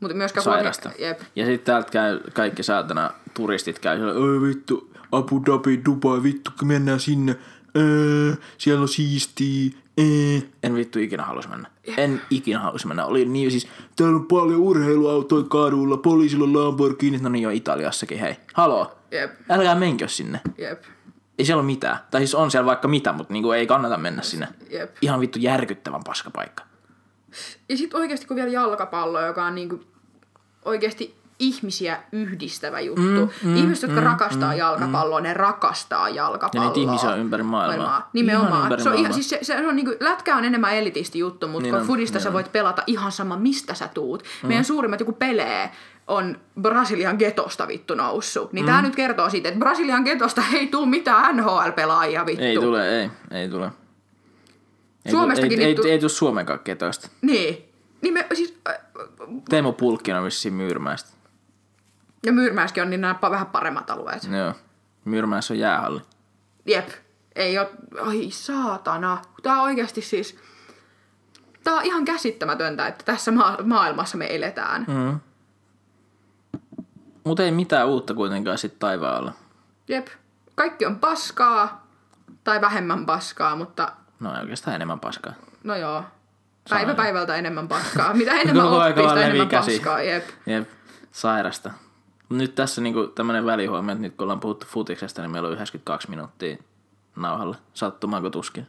Mutta 0.00 0.16
myöskään 0.16 0.44
Sairasta. 0.44 0.88
kun- 0.90 1.00
Jep. 1.04 1.20
Ja 1.36 1.46
sitten 1.46 1.64
täältä 1.66 1.90
käy 1.90 2.20
kaikki 2.34 2.62
saatana 2.62 3.10
turistit 3.34 3.78
käy 3.78 3.96
siellä, 3.96 4.12
oi 4.14 4.42
vittu, 4.42 4.90
Abu 5.12 5.42
Dhabi, 5.46 5.80
Dubai, 5.84 6.22
vittu, 6.22 6.50
mennään 6.64 7.00
sinne. 7.00 7.36
Öö, 7.76 8.32
siellä 8.58 8.82
on 8.82 8.88
siistiä. 8.88 9.70
En 10.62 10.74
vittu 10.74 10.98
ikinä 10.98 11.22
halus 11.22 11.48
mennä. 11.48 11.70
En 11.96 12.20
ikinä 12.30 12.58
halus 12.58 12.86
mennä. 12.86 13.04
Oli 13.04 13.24
niin 13.24 13.50
siis, 13.50 13.68
täällä 13.96 14.16
on 14.16 14.26
paljon 14.26 14.60
urheiluautoja 14.60 15.44
kadulla, 15.44 15.96
poliisilla 15.96 16.44
on 16.44 16.66
Lamborghini. 16.66 17.18
No 17.18 17.28
niin 17.28 17.42
jo 17.42 17.50
Italiassakin, 17.50 18.18
hei. 18.18 18.36
Haloo. 18.54 18.98
Jep. 19.10 19.30
Älkää 19.50 19.74
menkö 19.74 20.08
sinne. 20.08 20.40
Jep. 20.58 20.82
Ei 21.38 21.44
siellä 21.44 21.60
ole 21.60 21.66
mitään. 21.66 21.98
Tai 22.10 22.20
siis 22.20 22.34
on 22.34 22.50
siellä 22.50 22.66
vaikka 22.66 22.88
mitä, 22.88 23.12
mutta 23.12 23.32
niinku 23.32 23.52
ei 23.52 23.66
kannata 23.66 23.96
mennä 23.96 24.22
sinne. 24.22 24.48
Jep. 24.70 24.96
Ihan 25.00 25.20
vittu 25.20 25.38
järkyttävän 25.38 26.04
paskapaikka. 26.04 26.62
Ja 27.68 27.76
sitten 27.76 28.00
oikeasti 28.00 28.26
kun 28.26 28.36
vielä 28.36 28.50
jalkapallo, 28.50 29.26
joka 29.26 29.44
on 29.44 29.54
niinku 29.54 29.80
oikeasti 30.64 31.17
ihmisiä 31.38 31.98
yhdistävä 32.12 32.80
juttu. 32.80 33.02
Mm, 33.42 33.48
mm, 33.48 33.56
Ihmiset, 33.56 33.82
jotka 33.82 34.00
mm, 34.00 34.06
rakastaa 34.06 34.52
mm, 34.52 34.58
jalkapalloa, 34.58 35.20
mm. 35.20 35.24
ne 35.24 35.34
rakastaa 35.34 36.08
jalkapalloa. 36.08 36.70
Ja 36.70 36.74
niitä 36.74 36.90
ihmisiä 36.90 37.10
on 37.10 37.18
ympäri 37.18 37.42
maailmaa. 37.42 37.86
Ihan 37.86 38.02
Nimenomaan. 38.12 38.62
ympäri 38.62 38.82
se 38.82 38.88
on, 38.88 38.94
maailmaa. 38.94 39.12
siis 39.12 39.30
se, 39.30 39.38
se 39.42 39.66
on 39.66 39.76
niinku, 39.76 39.94
lätkä 40.00 40.36
on 40.36 40.44
enemmän 40.44 40.74
elitisti 40.74 41.18
juttu, 41.18 41.48
mutta 41.48 41.62
Niin 41.62 41.72
niin 41.72 41.80
on, 41.80 41.86
fudista 41.86 42.16
niin 42.16 42.22
sä 42.22 42.28
on. 42.28 42.32
voit 42.32 42.52
pelata 42.52 42.82
ihan 42.86 43.12
sama, 43.12 43.36
mistä 43.36 43.74
sä 43.74 43.88
tuut. 43.88 44.22
Mm. 44.42 44.48
Meidän 44.48 44.64
suurimmat 44.64 45.00
joku 45.00 45.12
pelee 45.12 45.70
on 46.06 46.38
Brasilian 46.60 47.16
getosta 47.18 47.68
vittu 47.68 47.94
noussut. 47.94 48.52
Niin 48.52 48.64
mm. 48.64 48.70
tää 48.70 48.82
nyt 48.82 48.96
kertoo 48.96 49.30
siitä, 49.30 49.48
että 49.48 49.58
Brasilian 49.58 50.02
getosta 50.02 50.42
ei 50.54 50.66
tuu 50.66 50.86
mitään 50.86 51.36
NHL-pelaajia 51.36 52.26
vittu. 52.26 52.44
Ei 52.44 52.56
tule, 52.56 53.00
ei, 53.00 53.10
ei 53.30 53.48
tule. 53.48 53.70
Ei, 55.04 55.12
Suomestakin 55.12 55.60
ei, 55.60 55.68
vittu- 55.68 55.86
ei, 55.86 55.90
ei, 55.92 55.98
tule 55.98 56.08
Suomenkaan 56.08 56.58
ketoista. 56.58 57.08
Niin. 57.22 57.64
niin 58.02 58.14
me, 58.14 58.26
siis, 58.34 58.58
äh, 58.68 58.74
Teemu 59.48 59.72
Pulkkinen 59.72 60.18
on 60.18 60.24
vissiin 60.24 60.54
Myyrmäistä. 60.54 61.17
Ja 62.28 62.32
Myyrmässäkin 62.32 62.82
on 62.82 62.90
niin 62.90 63.00
nämä 63.00 63.18
vähän 63.30 63.46
paremmat 63.46 63.90
alueet. 63.90 64.22
Joo. 64.24 64.52
Myyrmäessä 65.04 65.54
on 65.54 65.58
jäähalli. 65.58 66.00
Jep. 66.66 66.88
Ei 67.36 67.58
oo... 67.58 67.66
Ai 68.06 68.30
saatana. 68.30 69.22
Tää 69.42 69.54
on 69.56 69.62
oikeasti 69.62 70.02
siis... 70.02 70.38
Tää 71.64 71.74
on 71.74 71.84
ihan 71.84 72.04
käsittämätöntä, 72.04 72.86
että 72.86 73.04
tässä 73.04 73.30
ma- 73.32 73.58
maailmassa 73.64 74.16
me 74.18 74.34
eletään. 74.36 74.84
Mm. 74.88 75.20
Mutta 77.24 77.42
ei 77.42 77.50
mitään 77.50 77.86
uutta 77.88 78.14
kuitenkaan 78.14 78.58
sit 78.58 78.78
taivaalla. 78.78 79.32
Jep. 79.88 80.06
Kaikki 80.54 80.86
on 80.86 80.98
paskaa. 80.98 81.86
Tai 82.44 82.60
vähemmän 82.60 83.06
paskaa, 83.06 83.56
mutta 83.56 83.92
No 84.20 84.34
ei 84.34 84.40
oikeastaan 84.40 84.76
enemmän 84.76 85.00
paskaa. 85.00 85.32
no 85.64 85.76
joo. 85.76 86.04
Päivä 86.70 86.94
päivältä 86.94 87.36
enemmän 87.36 87.68
paskaa. 87.68 88.14
Mitä 88.14 88.30
enemmän 88.40 88.64
Koko 88.64 88.78
aika 88.80 89.00
oppii, 89.00 89.08
sitä 89.14 89.26
enemmän 89.26 89.48
käsi. 89.48 89.70
paskaa. 89.78 90.02
Jep. 90.02 90.24
Jep, 90.46 90.68
sairasta. 91.12 91.70
Mut 92.28 92.38
Nyt 92.38 92.54
tässä 92.54 92.80
niinku 92.80 93.06
tämmönen 93.06 93.46
välihuomio, 93.46 93.92
että 93.92 94.02
nyt 94.02 94.14
kun 94.16 94.24
ollaan 94.24 94.40
puhuttu 94.40 94.66
futiksesta, 94.66 95.22
niin 95.22 95.30
meillä 95.30 95.46
on 95.46 95.54
92 95.54 96.10
minuuttia 96.10 96.56
nauhalle. 97.16 97.56
Sattumaanko 97.74 98.30
tuskin? 98.30 98.66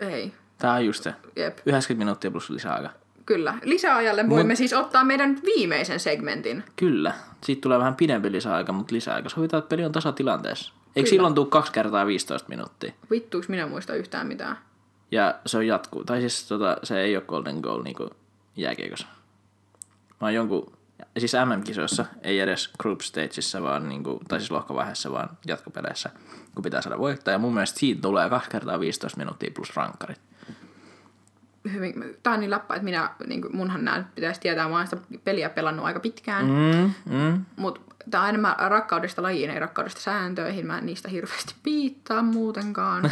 Ei. 0.00 0.32
Tää 0.58 0.72
on 0.72 0.86
just 0.86 1.02
se. 1.02 1.14
Jep. 1.36 1.58
90 1.66 2.04
minuuttia 2.04 2.30
plus 2.30 2.50
lisäaika. 2.50 2.90
Kyllä. 3.26 3.54
Lisäajalle 3.62 4.28
voimme 4.28 4.54
siis 4.54 4.72
ottaa 4.72 5.04
meidän 5.04 5.38
viimeisen 5.44 6.00
segmentin. 6.00 6.64
Kyllä. 6.76 7.14
Siitä 7.44 7.60
tulee 7.60 7.78
vähän 7.78 7.94
pidempi 7.94 8.32
lisäaika, 8.32 8.72
mutta 8.72 8.94
lisäaika. 8.94 9.28
Sovitaan, 9.28 9.58
että 9.58 9.68
peli 9.68 9.84
on 9.84 9.92
tasatilanteessa. 9.92 10.72
Eikö 10.96 11.10
silloin 11.10 11.34
tule 11.34 11.46
kaksi 11.46 11.72
kertaa 11.72 12.06
15 12.06 12.48
minuuttia? 12.48 12.92
Vittuuks 13.10 13.48
minä 13.48 13.66
muista 13.66 13.94
yhtään 13.94 14.26
mitään. 14.26 14.58
Ja 15.10 15.34
se 15.46 15.58
on 15.58 15.66
jatkuu. 15.66 16.04
Tai 16.04 16.20
siis 16.20 16.48
tota, 16.48 16.76
se 16.82 17.00
ei 17.00 17.16
ole 17.16 17.24
golden 17.24 17.60
goal 17.60 17.82
niinku 17.82 18.10
jääkiekossa. 18.56 19.06
Vaan 20.20 20.34
jonkun, 20.34 20.77
siis 21.18 21.32
MM-kisoissa, 21.32 22.04
ei 22.22 22.40
edes 22.40 22.70
group 22.78 23.00
stageissa, 23.00 23.62
vaan 23.62 23.88
niinku, 23.88 24.20
tai 24.28 24.40
siis 24.40 24.50
lohkovaiheessa, 24.50 25.12
vaan 25.12 25.28
jatkopeleissä, 25.46 26.10
kun 26.54 26.62
pitää 26.62 26.82
saada 26.82 26.98
voittaa. 26.98 27.32
Ja 27.32 27.38
mun 27.38 27.54
mielestä 27.54 27.78
siitä 27.78 28.02
tulee 28.02 28.30
kaksi 28.30 28.50
kertaa 28.50 28.80
15 28.80 29.18
minuuttia 29.18 29.50
plus 29.54 29.76
rankkarit. 29.76 30.20
Hyvin, 31.72 31.94
tää 32.22 32.32
on 32.32 32.40
niin 32.40 32.50
läppä, 32.50 32.74
että 32.74 32.84
minä, 32.84 33.10
niin 33.26 33.42
kuin, 33.42 33.56
munhan 33.56 33.84
nää 33.84 34.08
pitäisi 34.14 34.40
tietää, 34.40 34.68
mä 34.68 34.76
oon 34.76 34.86
sitä 34.86 35.02
peliä 35.24 35.50
pelannut 35.50 35.86
aika 35.86 36.00
pitkään. 36.00 36.46
Mm, 36.46 36.92
mm. 37.16 37.44
Mutta 37.56 37.80
tää 38.10 38.22
on 38.22 38.28
enemmän 38.28 38.54
rakkaudesta 38.58 39.22
lajiin, 39.22 39.50
ei 39.50 39.58
rakkaudesta 39.58 40.00
sääntöihin. 40.00 40.66
Mä 40.66 40.78
en 40.78 40.86
niistä 40.86 41.08
hirveästi 41.08 41.54
piittaa 41.62 42.22
muutenkaan. 42.22 43.10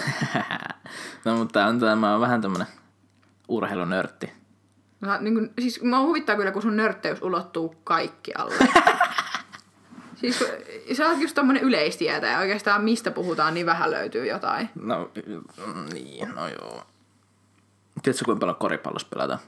no 1.25 1.37
mutta 1.37 1.67
on 1.67 1.81
tämä 1.81 2.15
on 2.15 2.21
vähän 2.21 2.41
tämmönen 2.41 2.67
urheilunörtti. 3.49 4.33
Mä, 5.01 5.19
niin 5.21 5.35
kun, 5.35 5.51
siis 5.61 5.83
mä 5.83 6.01
huvittaa 6.01 6.37
kyllä, 6.37 6.53
kun 6.53 6.63
sun 6.63 6.77
nörtteys 6.77 7.23
ulottuu 7.23 7.75
kaikkialle. 7.85 8.55
siis 10.21 10.39
kun- 10.39 10.97
sä 10.97 11.09
oot 11.09 11.21
just 11.21 11.35
tommonen 11.35 11.63
yleistietä 11.63 12.27
ja 12.27 12.39
oikeastaan 12.39 12.85
mistä 12.85 13.11
puhutaan, 13.11 13.55
niin 13.55 13.67
vähän 13.67 13.91
löytyy 13.91 14.27
jotain. 14.27 14.69
No 14.75 15.11
mm, 15.67 15.85
niin, 15.95 16.29
no 16.35 16.49
joo. 16.49 16.83
Tiedätkö 18.03 18.25
kuinka 18.25 18.41
paljon 18.41 18.57
koripallossa 18.57 19.09
pelataan? 19.11 19.41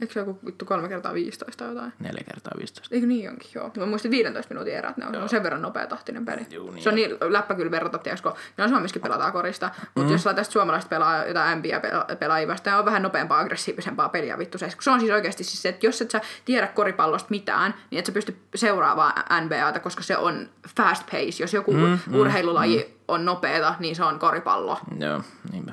Eikö 0.00 0.12
se 0.12 0.20
joku 0.20 0.38
vittu 0.46 0.64
kolme 0.64 0.88
kertaa 0.88 1.14
15 1.14 1.64
tai 1.64 1.74
jotain? 1.74 1.92
Neljä 1.98 2.24
kertaa 2.30 2.52
15. 2.58 2.94
Eikö 2.94 3.06
niin 3.06 3.30
onkin, 3.30 3.50
joo. 3.54 3.70
Mä 3.76 3.86
muistin 3.86 4.10
15 4.10 4.54
minuutin 4.54 4.74
erät, 4.74 4.96
ne 4.96 5.06
on, 5.06 5.16
on 5.16 5.28
sen 5.28 5.42
verran 5.42 5.62
nopeatahtinen 5.62 6.24
peli. 6.24 6.46
Juu, 6.50 6.70
niin 6.70 6.82
se 6.82 6.88
on 6.88 6.94
niin 6.94 7.16
läppä 7.20 7.54
kyllä 7.54 7.70
verrata, 7.70 7.98
tiedätkö, 7.98 8.32
no 8.56 8.68
Suomessakin 8.68 9.02
pelataan 9.02 9.32
korista, 9.32 9.70
mutta 9.94 10.08
mm. 10.08 10.12
jos 10.12 10.24
tästä 10.24 10.52
suomalaiset 10.52 10.90
pelaa 10.90 11.24
jotain 11.24 11.58
NBA-pelaajia 11.58 12.48
vastaan, 12.48 12.78
on 12.78 12.84
vähän 12.84 13.02
nopeampaa, 13.02 13.38
aggressiivisempaa 13.38 14.08
peliä 14.08 14.38
vittu 14.38 14.58
se. 14.58 14.70
Se 14.80 14.90
on 14.90 15.00
siis 15.00 15.12
oikeasti 15.12 15.44
siis 15.44 15.62
se, 15.62 15.68
että 15.68 15.86
jos 15.86 16.02
et 16.02 16.10
sä 16.10 16.20
tiedä 16.44 16.66
koripallosta 16.66 17.30
mitään, 17.30 17.74
niin 17.90 17.98
et 17.98 18.06
sä 18.06 18.12
pysty 18.12 18.36
seuraavaan 18.54 19.12
NBAta, 19.44 19.80
koska 19.80 20.02
se 20.02 20.16
on 20.16 20.48
fast 20.76 21.06
pace. 21.06 21.42
Jos 21.42 21.54
joku 21.54 21.72
mm, 21.72 21.98
urheilulaji 22.14 22.78
mm. 22.78 22.94
on 23.08 23.24
nopeeta, 23.24 23.74
niin 23.78 23.96
se 23.96 24.04
on 24.04 24.18
koripallo. 24.18 24.78
Joo, 24.98 25.22
niinpä. 25.52 25.72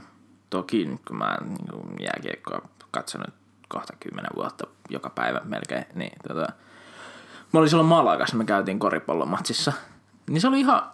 Toki 0.49 0.85
nyt 0.85 1.01
kun 1.07 1.17
mä 1.17 1.37
niin 1.41 1.99
jääkiekkoa 1.99 2.61
katsonut 2.91 3.44
kohta 3.69 3.93
kymmenen 3.99 4.31
vuotta 4.35 4.67
joka 4.89 5.09
päivä 5.09 5.41
melkein, 5.43 5.85
niin 5.95 6.11
tota, 6.27 6.47
mä 7.53 7.59
olin 7.59 7.69
silloin 7.69 7.89
Malagas, 7.89 8.33
me 8.33 8.45
käytiin 8.45 8.79
koripallomatsissa, 8.79 9.73
niin 10.29 10.41
se 10.41 10.47
oli 10.47 10.59
ihan 10.59 10.91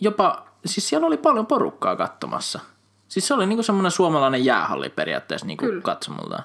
jopa, 0.00 0.44
siis 0.66 0.88
siellä 0.88 1.06
oli 1.06 1.16
paljon 1.16 1.46
porukkaa 1.46 1.96
katsomassa. 1.96 2.60
Siis 3.08 3.28
se 3.28 3.34
oli 3.34 3.46
niinku 3.46 3.62
semmoinen 3.62 3.90
suomalainen 3.90 4.44
jäähalli 4.44 4.88
periaatteessa 4.88 5.46
niinku 5.46 5.64
Kyllä. 5.64 5.82
katsomultaan. 5.82 6.44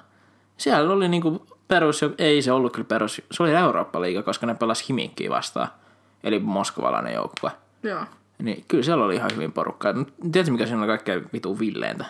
Siellä 0.56 0.92
oli 0.92 1.08
niinku 1.08 1.46
perus, 1.68 2.00
ei 2.18 2.42
se 2.42 2.52
ollut 2.52 2.72
kyllä 2.72 2.86
perus, 2.86 3.22
se 3.30 3.42
oli 3.42 3.54
Eurooppa-liiga, 3.54 4.22
koska 4.22 4.46
ne 4.46 4.54
pelasi 4.54 4.84
Himikkiä 4.88 5.30
vastaan, 5.30 5.68
eli 6.24 6.38
moskovalainen 6.38 7.14
joukkue. 7.14 7.50
Joo. 7.82 8.04
Niin 8.38 8.64
kyllä 8.68 8.84
siellä 8.84 9.04
oli 9.04 9.14
ihan 9.14 9.30
hyvin 9.34 9.52
porukkaa. 9.52 9.92
Tiedätkö 10.32 10.52
mikä 10.52 10.66
siinä 10.66 10.78
oli 10.78 10.86
kaikkein 10.86 11.26
vitu 11.32 11.58
villeintä? 11.58 12.04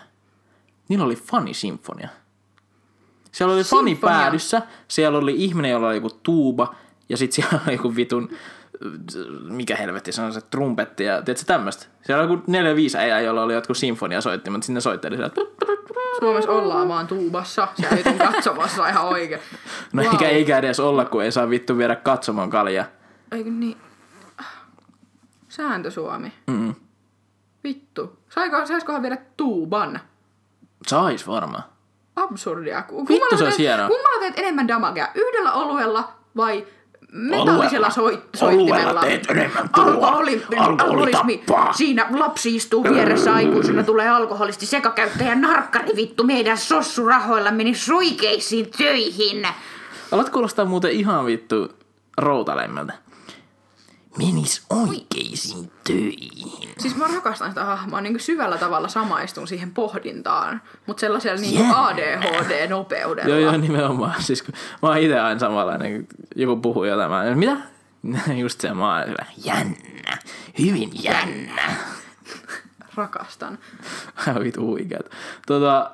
Niillä 0.89 1.05
oli 1.05 1.17
fanisinfonia. 1.17 2.09
Siellä 3.33 3.55
oli 3.55 3.65
fani 3.65 3.91
Sinfonia? 3.91 4.17
päädyssä, 4.19 4.63
siellä 4.89 5.19
oli 5.19 5.35
ihminen, 5.37 5.71
jolla 5.71 5.87
oli 5.89 5.95
joku 5.95 6.11
tuuba, 6.23 6.75
ja 7.09 7.17
sitten 7.17 7.35
siellä 7.45 7.61
oli 7.67 7.75
joku 7.75 7.97
vitun, 7.97 8.29
mikä 9.49 9.77
helvetti 9.77 10.13
se 10.13 10.23
on 10.23 10.33
se 10.33 10.41
trumpetti, 10.41 11.05
ja 11.05 11.23
tiedätkö 11.23 11.45
tämmöistä? 11.47 11.87
Siellä 12.03 12.25
oli 12.25 12.33
joku 12.33 12.45
neljä 12.47 12.77
viisi 12.77 12.99
äijää, 12.99 13.21
jolla 13.21 13.43
oli 13.43 13.55
jotkut 13.55 13.77
sinfonia 13.77 14.21
soitti, 14.21 14.51
mutta 14.51 14.67
sinne 14.67 14.81
soitteli 14.81 15.17
siellä. 15.17 15.33
Suomessa 16.19 16.51
ollaan 16.53 16.89
vaan 16.89 17.07
tuubassa, 17.07 17.69
siellä 17.75 17.97
vitun 17.97 18.19
katsomassa 18.19 18.89
ihan 18.89 19.05
oikein. 19.05 19.41
No 19.93 20.03
Wow. 20.03 20.13
eikä, 20.13 20.29
eikä 20.29 20.59
edes 20.59 20.81
olla, 20.81 21.05
kun 21.05 21.23
ei 21.25 21.33
saa 21.33 21.51
vittu 21.51 21.79
viedä 21.79 21.97
katsomaan 21.97 22.51
kaljaa. 22.51 22.85
Eikö 23.33 23.51
niin? 23.51 23.77
Sääntö 25.49 25.91
Suomi. 25.91 26.33
Mm. 26.47 26.75
Vittu. 27.65 28.19
Saiko, 28.29 28.67
saiskohan 28.67 29.03
viedä 29.03 29.19
tuuban? 29.37 30.01
Sais 30.87 31.27
varmaan. 31.27 31.63
Absurdia. 32.23 32.85
Vittu, 33.09 33.37
se 33.37 33.45
olisi 33.45 33.57
teet- 33.57 33.59
hienoa. 33.59 33.89
Kummalla 33.89 34.21
teet 34.21 34.39
enemmän 34.39 34.69
damagea? 34.69 35.09
Yhdellä 35.15 35.53
oluella 35.53 36.09
vai 36.37 36.67
metallisella 37.13 37.91
soit, 37.91 38.21
soittimella? 38.37 39.01
teet 39.01 39.31
enemmän 39.31 39.69
tuhoa. 39.75 39.93
Alkoholi, 39.93 40.43
Alkoholi 40.59 41.13
alkoholismi. 41.13 41.45
Siinä 41.77 42.07
lapsi 42.11 42.57
istuu 42.57 42.85
vieressä 42.85 43.35
aikuisena, 43.35 43.83
tulee 43.83 44.09
alkoholisti 44.09 44.67
sekakäyttäjä 44.67 45.35
narkkari 45.35 45.97
vittu 45.97 46.25
meidän 46.25 46.59
sossurahoilla 46.59 47.51
meni 47.51 47.75
suikeisiin 47.75 48.71
töihin. 48.79 49.49
Alat 50.13 50.29
kuulostaa 50.31 50.65
muuten 50.65 50.91
ihan 50.91 51.27
vittu 51.27 51.73
routalemmältä. 52.19 52.93
Menis 54.19 54.67
oikeisiin 54.71 55.71
töihin. 55.87 56.75
Siis 56.79 56.97
mä 56.97 57.07
rakastan 57.15 57.49
sitä 57.49 57.65
hahmoa, 57.65 58.01
niin 58.01 58.21
syvällä 58.21 58.59
tavalla 58.59 58.89
samaistun 58.89 59.49
siihen 59.49 59.71
pohdintaan, 59.75 60.63
mutta 60.87 61.01
sellaisella 61.01 61.41
niin 61.41 61.59
Jännä. 61.59 61.87
ADHD-nopeudella. 61.87 63.29
Joo, 63.29 63.39
joo, 63.39 63.57
nimenomaan. 63.57 64.23
Siis 64.23 64.43
kun 64.43 64.55
mä 64.83 64.89
oon 64.89 64.99
itse 64.99 65.21
aina 65.21 65.41
samanlainen, 65.41 65.93
kun 65.95 66.07
joku 66.37 66.57
puhuu 66.57 66.85
jotain, 66.85 67.11
mä 67.11 67.21
oon, 67.23 67.39
mitä? 67.39 67.57
Just 68.43 68.61
se, 68.61 68.75
mä 68.75 68.97
oon 68.97 69.09
hyvä. 69.09 69.25
Jännä. 69.45 70.19
Hyvin 70.59 70.91
jännä. 71.03 71.75
Rakastan. 72.95 73.59
Ihan 74.23 74.45
vitu 74.45 74.67
huikeet. 74.67 75.11
Tota, 75.47 75.91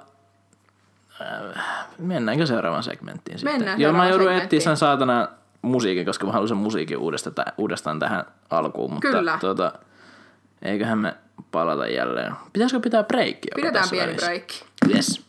äh, 1.21 1.65
mennäänkö 1.99 2.47
seuraavaan 2.47 2.83
segmenttiin 2.83 3.39
sitten? 3.39 3.59
Mennään 3.59 3.81
Joo, 3.81 3.93
mä 3.93 4.09
joudun 4.09 4.33
etsiä 4.33 4.61
sen 4.61 4.77
saatana 4.77 5.29
musiikin, 5.65 6.07
koska 6.07 6.27
mä 6.27 6.33
haluan 6.33 6.49
sen 6.49 6.57
musiikin 6.57 6.99
uudestaan, 6.99 7.35
uudestaan 7.59 7.99
tähän 7.99 8.25
alkuun. 8.51 8.93
Mutta 8.93 9.09
Kyllä. 9.09 9.39
Tota, 9.41 9.73
eiköhän 10.63 10.99
me 10.99 11.15
palata 11.51 11.87
jälleen. 11.87 12.33
Pitäisikö 12.53 12.81
pitää 12.81 13.05
breikki 13.05 13.49
Pidetään 13.57 13.89
pieni 13.91 14.07
välissä? 14.07 14.27
breikki. 14.27 14.65
Yes. 14.95 15.25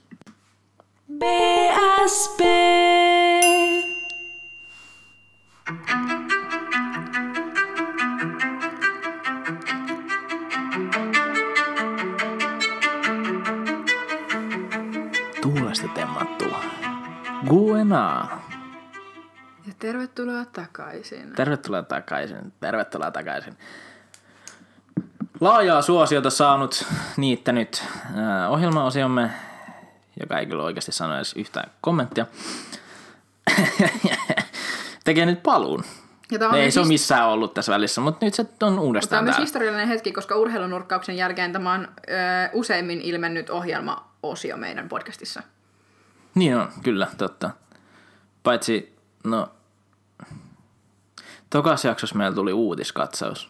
BSB. 1.17 2.41
Tuulesta 15.41 15.87
temmattu. 15.87 16.45
Guena. 17.49 18.27
Ja 19.67 19.73
tervetuloa 19.79 20.45
takaisin. 20.45 21.33
Tervetuloa 21.35 21.83
takaisin. 21.83 22.53
Tervetuloa 22.59 23.11
takaisin. 23.11 23.57
Laajaa 25.41 25.81
suosiota 25.81 26.29
saanut 26.29 26.85
niittänyt 27.17 27.83
äh, 28.05 28.51
ohjelmaosiomme, 28.51 29.31
joka 30.19 30.39
ei 30.39 30.45
kyllä 30.45 30.63
oikeasti 30.63 30.91
sano 30.91 31.15
edes 31.15 31.33
yhtään 31.33 31.71
kommenttia, 31.81 32.25
tekee 35.03 35.25
nyt 35.25 35.43
paluun. 35.43 35.83
Ja 36.31 36.49
on 36.49 36.55
Ei 36.55 36.71
se 36.71 36.79
ole 36.79 36.87
missään 36.87 37.27
ollut 37.27 37.53
tässä 37.53 37.71
välissä, 37.71 38.01
mutta 38.01 38.25
nyt 38.25 38.33
se 38.33 38.41
on 38.41 38.47
Tämä 38.59 38.71
on 38.71 38.79
uudestaan 38.79 39.23
myös 39.23 39.33
täällä. 39.35 39.45
historiallinen 39.45 39.87
hetki, 39.87 40.11
koska 40.11 40.35
urheilunurkkauksen 40.35 41.17
jälkeen 41.17 41.53
tämä 41.53 41.73
on 41.73 41.87
ö, 42.09 42.11
useimmin 42.53 43.01
ilmennyt 43.01 43.49
ohjelmaosio 43.49 44.57
meidän 44.57 44.89
podcastissa. 44.89 45.43
Niin 46.35 46.57
on, 46.57 46.67
kyllä, 46.83 47.07
totta. 47.17 47.49
Paitsi, 48.43 48.95
no, 49.23 49.49
tokas 51.55 51.85
jaksossa 51.85 52.15
meillä 52.15 52.35
tuli 52.35 52.53
uutiskatsaus. 52.53 53.49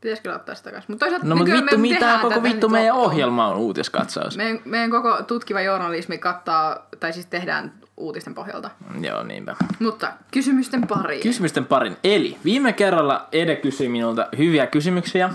Pitäisikö 0.00 0.34
ottaa 0.34 0.54
sitä 0.54 0.70
takaisin? 0.70 0.92
Mutta 0.92 1.06
No 1.22 1.36
mutta 1.36 1.52
vittu, 1.52 1.78
mitä 1.78 2.18
koko 2.22 2.42
vittu 2.42 2.68
meidän 2.68 2.94
loppuun. 2.94 3.12
ohjelma 3.12 3.48
on 3.48 3.56
uutiskatsaus. 3.56 4.36
Meidän, 4.36 4.60
meidän 4.64 4.90
koko 4.90 5.22
tutkiva 5.22 5.60
journalismi 5.60 6.18
kattaa, 6.18 6.86
tai 7.00 7.12
siis 7.12 7.26
tehdään 7.26 7.72
uutisten 7.96 8.34
pohjalta. 8.34 8.70
Joo, 9.00 9.22
niinpä. 9.22 9.56
Mutta 9.78 10.12
kysymysten 10.30 10.86
pariin. 10.86 11.22
Kysymysten 11.22 11.66
parin. 11.66 11.96
Eli 12.04 12.38
viime 12.44 12.72
kerralla 12.72 13.28
Ede 13.32 13.56
kysyi 13.56 13.88
minulta 13.88 14.28
hyviä 14.38 14.66
kysymyksiä. 14.66 15.30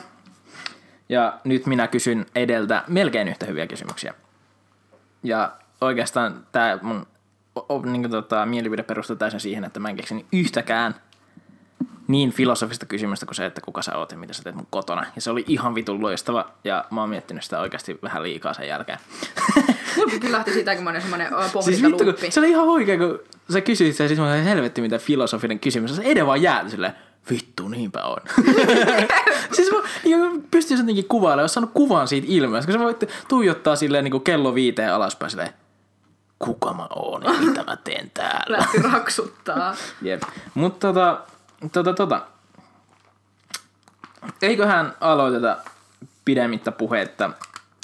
Ja 1.10 1.40
nyt 1.44 1.66
minä 1.66 1.88
kysyn 1.88 2.26
Edeltä 2.36 2.84
melkein 2.88 3.28
yhtä 3.28 3.46
hyviä 3.46 3.68
kysymyksiä. 3.68 4.14
Ja 5.24 5.52
oikeastaan 5.82 6.46
tämä 6.52 6.80
mun 6.82 7.06
o, 7.56 7.66
o, 7.76 7.82
niin 7.82 8.10
tota, 8.10 8.46
mielipide 8.46 8.84
perustuu 8.84 9.16
täysin 9.16 9.40
siihen, 9.40 9.64
että 9.64 9.80
mä 9.80 9.90
en 9.90 9.96
keksinyt 9.96 10.26
yhtäkään 10.34 10.96
niin 12.08 12.32
filosofista 12.32 12.86
kysymystä 12.86 13.26
kuin 13.26 13.36
se, 13.36 13.46
että 13.46 13.62
kuka 13.62 13.82
sä 13.82 13.98
oot 13.98 14.12
ja 14.12 14.18
mitä 14.18 14.34
sä 14.34 14.44
teet 14.44 14.56
mun 14.56 14.68
kotona. 14.70 15.06
Ja 15.16 15.22
se 15.22 15.32
oli 15.32 15.44
ihan 15.48 15.76
vitun 15.76 16.02
loistava 16.02 16.46
ja 16.64 16.86
mä 16.92 17.02
oon 17.02 17.10
miettinyt 17.10 17.44
sitä 17.44 17.60
oikeasti 17.60 18.00
vähän 18.04 18.24
liikaa 18.24 18.54
sen 18.54 18.68
jälkeen. 18.68 19.00
Mulki 19.98 20.20
kyllä 20.20 20.38
lähti 20.38 20.54
siitä, 20.54 20.76
kun 20.76 20.84
mä 20.84 20.90
olin 20.90 21.02
semmoinen 21.02 21.28
Siis 21.62 21.84
vittu, 21.84 22.04
kun 22.04 22.16
se 22.30 22.40
oli 22.40 22.50
ihan 22.50 22.68
oikein, 22.68 23.00
kun 23.00 23.20
sä 23.54 23.62
kysyit 23.62 23.96
sen, 23.96 24.08
siis 24.08 24.20
mä 24.20 24.32
olin, 24.32 24.44
helvetti 24.44 24.82
mitä 24.82 24.98
filosofinen 24.98 25.60
kysymys. 25.60 25.96
Se 25.96 26.02
Ede 26.06 26.26
vaan 26.26 26.42
jääty 26.42 26.70
silleen, 26.70 26.94
vittu 27.30 27.68
niinpä 27.68 28.04
on. 28.04 28.18
siis 29.56 29.72
mä 29.72 29.78
ja 30.04 30.18
pystyn 30.52 30.78
jotenkin 30.78 31.08
kuvailemaan, 31.08 31.44
jos 31.44 31.54
saanut 31.54 31.72
kuvan 31.74 32.08
siitä 32.08 32.28
ilmeestä, 32.30 32.72
kun 32.72 32.80
sä 32.80 32.86
voit 32.86 33.04
tuijottaa 33.28 33.76
silleen 33.76 34.04
niin 34.04 34.12
kuin 34.12 34.24
kello 34.24 34.56
viiteen 34.56 34.94
alaspäin 34.94 35.30
silleen, 35.30 35.50
kuka 36.40 36.74
mä 36.74 36.88
oon 36.96 37.24
ja 37.24 37.32
mitä 37.32 37.64
mä 37.64 37.78
teen 37.78 38.12
täällä. 38.14 38.58
Lähti 38.58 38.78
raksuttaa. 38.78 39.76
Jep. 40.02 40.24
Mutta 40.54 40.88
tota, 40.88 41.22
tota, 41.72 41.94
tota. 41.94 42.22
Eiköhän 44.42 44.94
aloiteta 45.02 45.58
pidemmittä 46.26 46.72
puhetta. 46.72 47.30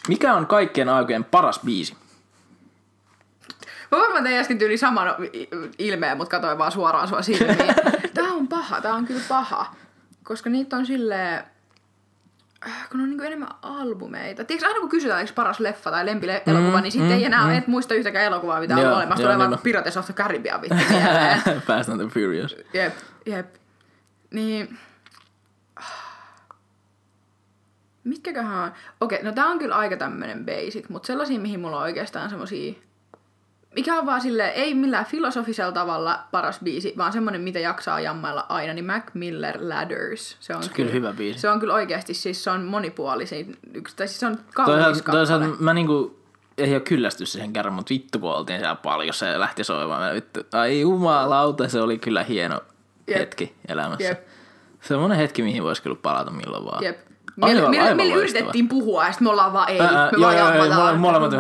Mikä 0.08 0.34
on 0.34 0.48
kaikkien 0.48 0.90
aikojen 0.90 1.24
paras 1.24 1.60
biisi? 1.66 1.96
Mä 3.92 3.98
varmaan 3.98 4.24
tein 4.24 4.40
äsken 4.40 4.58
tyyli 4.58 4.78
saman 4.78 5.08
ilmeen, 5.80 6.18
mutta 6.18 6.32
katsoin 6.32 6.58
vaan 6.58 6.72
suoraan 6.72 7.08
sua 7.08 7.22
silmiin. 7.22 7.58
Tää 8.14 8.34
on 8.34 8.48
paha, 8.48 8.82
tää 8.82 8.94
on 8.94 9.06
kyllä 9.06 9.22
paha. 9.30 9.76
Koska 10.24 10.50
niitä 10.50 10.76
on 10.76 10.86
silleen, 10.86 11.44
äh, 12.68 12.90
kun 12.90 13.02
on 13.02 13.10
niinku 13.10 13.24
enemmän 13.24 13.50
albumeita. 13.62 14.44
Tiedätkö, 14.44 14.68
aina 14.68 14.80
kun 14.80 14.90
kysytään, 14.90 15.20
eikö 15.20 15.34
paras 15.36 15.60
leffa 15.60 15.92
tai 15.92 16.06
lempielokuva, 16.06 16.78
mm, 16.78 16.82
niin 16.82 16.92
sitten 16.92 17.10
mm, 17.10 17.16
ei 17.16 17.26
enää 17.26 17.46
mm. 17.46 17.52
et 17.52 17.68
muista 17.68 17.94
yhtäkään 17.94 18.26
elokuvaa, 18.26 18.60
mitä 18.60 18.76
on 18.76 18.82
Joo, 18.82 18.96
olemassa. 18.96 19.22
joo, 19.22 19.28
Tulee 19.28 19.38
vaan 19.38 19.50
niinpä. 19.50 19.64
Pirates 19.64 19.98
of 19.98 20.06
the 20.06 20.14
Caribbean 20.14 20.62
vittu. 20.62 20.78
Fast 21.68 21.90
and 21.90 22.02
the 22.02 22.10
Furious. 22.10 22.56
Jep, 22.74 22.94
jep. 23.26 23.61
Niin... 24.32 24.78
Mitkäköhän 28.04 28.64
on? 28.64 28.72
Okei, 29.02 29.24
no 29.24 29.32
tää 29.32 29.46
on 29.46 29.60
kyllä 29.60 29.76
aika 29.76 29.98
tämmönen 29.98 30.46
basic, 30.46 30.90
mutta 30.90 31.08
sellaisia, 31.08 31.40
mihin 31.40 31.60
mulla 31.60 31.78
on 31.78 31.84
oikeastaan 31.84 32.30
semmosia... 32.30 32.74
Mikä 33.76 34.00
on 34.00 34.06
vaan 34.06 34.22
sille 34.22 34.48
ei 34.48 34.74
millään 34.74 35.06
filosofisella 35.06 35.72
tavalla 35.72 36.24
paras 36.32 36.60
biisi, 36.64 36.94
vaan 36.98 37.14
semmonen, 37.14 37.42
mitä 37.42 37.60
jaksaa 37.60 38.00
jammailla 38.00 38.46
aina, 38.50 38.74
niin 38.74 38.86
Mac 38.86 39.04
Miller 39.14 39.58
Ladders. 39.60 40.38
Se 40.40 40.56
on, 40.56 40.64
Se 40.64 40.70
kyllä 40.70 40.92
hyvä 40.92 41.14
biisi. 41.14 41.40
Se 41.40 41.50
on 41.50 41.60
kyllä 41.60 41.74
oikeasti, 41.74 42.14
siis 42.14 42.44
se 42.44 42.52
on 42.52 42.64
monipuolisin, 42.64 43.58
yksi, 43.74 43.96
tai 43.96 44.08
siis 44.08 44.20
se 44.20 44.26
on 44.26 44.38
kaunis 44.54 44.76
Toisaalta, 44.76 45.12
toisaalta 45.12 45.46
mä 45.60 45.74
niinku, 45.74 46.20
ei 46.58 46.74
ole 46.74 46.80
kyllästy 46.80 47.26
siihen 47.26 47.54
kerran, 47.54 47.74
mutta 47.74 47.90
vittu 47.90 48.20
kun 48.20 48.32
oltiin 48.32 48.60
siellä 48.60 48.76
paljon, 48.76 49.14
se 49.14 49.40
lähti 49.40 49.64
soimaan. 49.64 50.16
Vittu, 50.16 50.40
ai 50.54 50.82
jumalauta, 50.82 51.70
se 51.70 51.82
oli 51.82 51.98
kyllä 51.98 52.24
hieno 52.24 52.62
Jep. 53.08 53.20
hetki 53.20 53.56
elämässä. 53.68 54.04
Jep. 54.04 54.28
Semmoinen 54.82 55.18
hetki, 55.18 55.42
mihin 55.44 55.64
voisi 55.64 55.84
kyllä 55.84 55.96
palata 56.02 56.32
milloin 56.32 56.66
vaan. 56.66 56.84
Jep. 56.84 56.98
Aivan- 57.42 57.50
Meillä, 57.56 57.70
meillä, 57.70 57.84
aivan 57.84 57.98
meillä 57.98 58.16
yritettiin 58.16 58.68
puhua, 58.68 59.06
ja 59.06 59.12
sitten 59.12 59.26
me 59.26 59.30
ollaan 59.32 59.54
vaan 59.54 59.70
ei. 59.70 59.80
Ää, 59.80 59.88
ää, 59.88 60.12
me 60.12 60.18
joo, 60.22 60.32
joo, 60.32 60.54
joo, 60.66 60.96
molemmat 60.98 61.34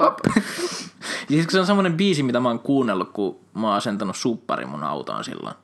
app. 0.00 0.18
Ja 1.30 1.42
se 1.50 1.60
on 1.60 1.66
semmoinen 1.66 1.96
biisi, 1.96 2.22
mitä 2.22 2.40
mä 2.40 2.48
oon 2.48 2.60
kuunnellut, 2.60 3.10
kun 3.12 3.40
mä 3.54 3.66
oon 3.66 3.76
asentanut 3.76 4.16
suppari 4.16 4.64
mun 4.66 4.84
autoon 4.84 5.24
silloin. 5.24 5.54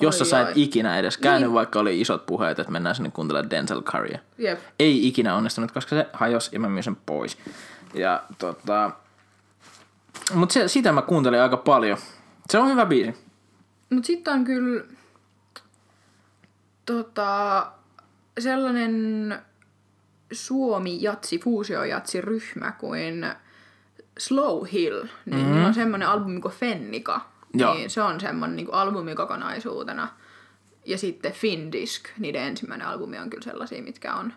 Jossa 0.00 0.24
sä 0.24 0.40
et 0.40 0.56
ikinä 0.56 0.98
edes 0.98 1.18
käynyt, 1.18 1.52
vaikka 1.52 1.78
oli 1.80 2.00
isot 2.00 2.26
puheet, 2.26 2.58
että 2.58 2.72
mennään 2.72 2.94
sinne 2.94 3.10
kuuntelemaan 3.10 3.50
Denzel 3.50 3.82
Currya. 3.82 4.18
Ei 4.78 5.06
ikinä 5.08 5.34
onnistunut, 5.36 5.72
koska 5.72 5.96
se 5.96 6.06
hajosi 6.12 6.50
ja 6.52 6.60
mä 6.60 6.68
myin 6.68 6.82
sen 6.82 6.96
pois. 7.06 7.38
Ja 7.94 8.22
tota... 8.38 8.90
Mut 10.34 10.50
se, 10.50 10.68
sitä 10.68 10.92
mä 10.92 11.02
kuuntelin 11.02 11.40
aika 11.40 11.56
paljon. 11.56 11.98
Se 12.50 12.58
on 12.58 12.70
hyvä 12.70 12.86
biisi. 12.86 13.14
Mut 13.90 14.04
sitten 14.04 14.34
on 14.34 14.44
kyllä 14.44 14.84
tota, 16.86 17.66
sellainen 18.38 19.38
Suomi-jatsi, 20.32 21.38
fuusio-jatsi 21.38 22.20
ryhmä 22.20 22.72
kuin 22.72 23.26
Slow 24.18 24.66
Hill. 24.72 25.04
Niin 25.26 25.46
mm-hmm. 25.46 25.64
on 25.64 25.74
semmoinen 25.74 26.08
albumi 26.08 26.40
kuin 26.40 26.54
Fennika. 26.54 27.20
Joo. 27.54 27.74
Niin 27.74 27.90
se 27.90 28.02
on 28.02 28.20
semmoinen 28.20 28.56
niin 28.56 28.72
albumi 28.72 29.14
kokonaisuutena. 29.14 30.08
Ja 30.84 30.98
sitten 30.98 31.32
Findisk, 31.32 32.08
niiden 32.18 32.42
ensimmäinen 32.42 32.86
albumi 32.86 33.18
on 33.18 33.30
kyllä 33.30 33.44
sellaisia, 33.44 33.82
mitkä 33.82 34.14
on 34.14 34.32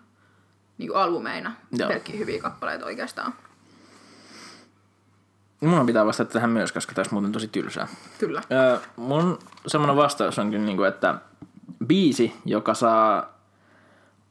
niin 0.77 0.95
albumeina. 0.95 1.55
Joo. 1.71 1.89
Pelkkiä 1.89 2.17
hyviä 2.17 2.41
kappaleita 2.41 2.85
oikeastaan. 2.85 3.33
Mun 5.61 5.85
pitää 5.85 6.05
vastata 6.05 6.33
tähän 6.33 6.49
myös, 6.49 6.71
koska 6.71 6.93
tässä 6.93 7.13
muuten 7.13 7.31
tosi 7.31 7.47
tylsää. 7.47 7.87
Kyllä. 8.19 8.41
Öö, 8.51 8.77
mun 8.95 9.39
semmoinen 9.67 9.95
vastaus 9.95 10.39
on 10.39 10.51
kyllä 10.51 10.65
niinku, 10.65 10.83
että 10.83 11.15
biisi, 11.87 12.33
joka 12.45 12.73
saa 12.73 13.33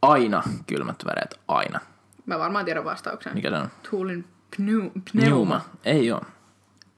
aina 0.03 0.43
kylmät 0.67 1.05
väreet, 1.05 1.41
aina. 1.49 1.81
Mä 2.27 2.39
varmaan 2.39 2.65
tiedän 2.65 2.85
vastauksen. 2.85 3.35
Mikä 3.35 3.51
se 3.51 3.57
on? 3.57 3.69
Pneu, 4.57 4.91
pneuma. 5.13 5.29
Newma. 5.31 5.61
Ei 5.85 6.13
oo. 6.13 6.21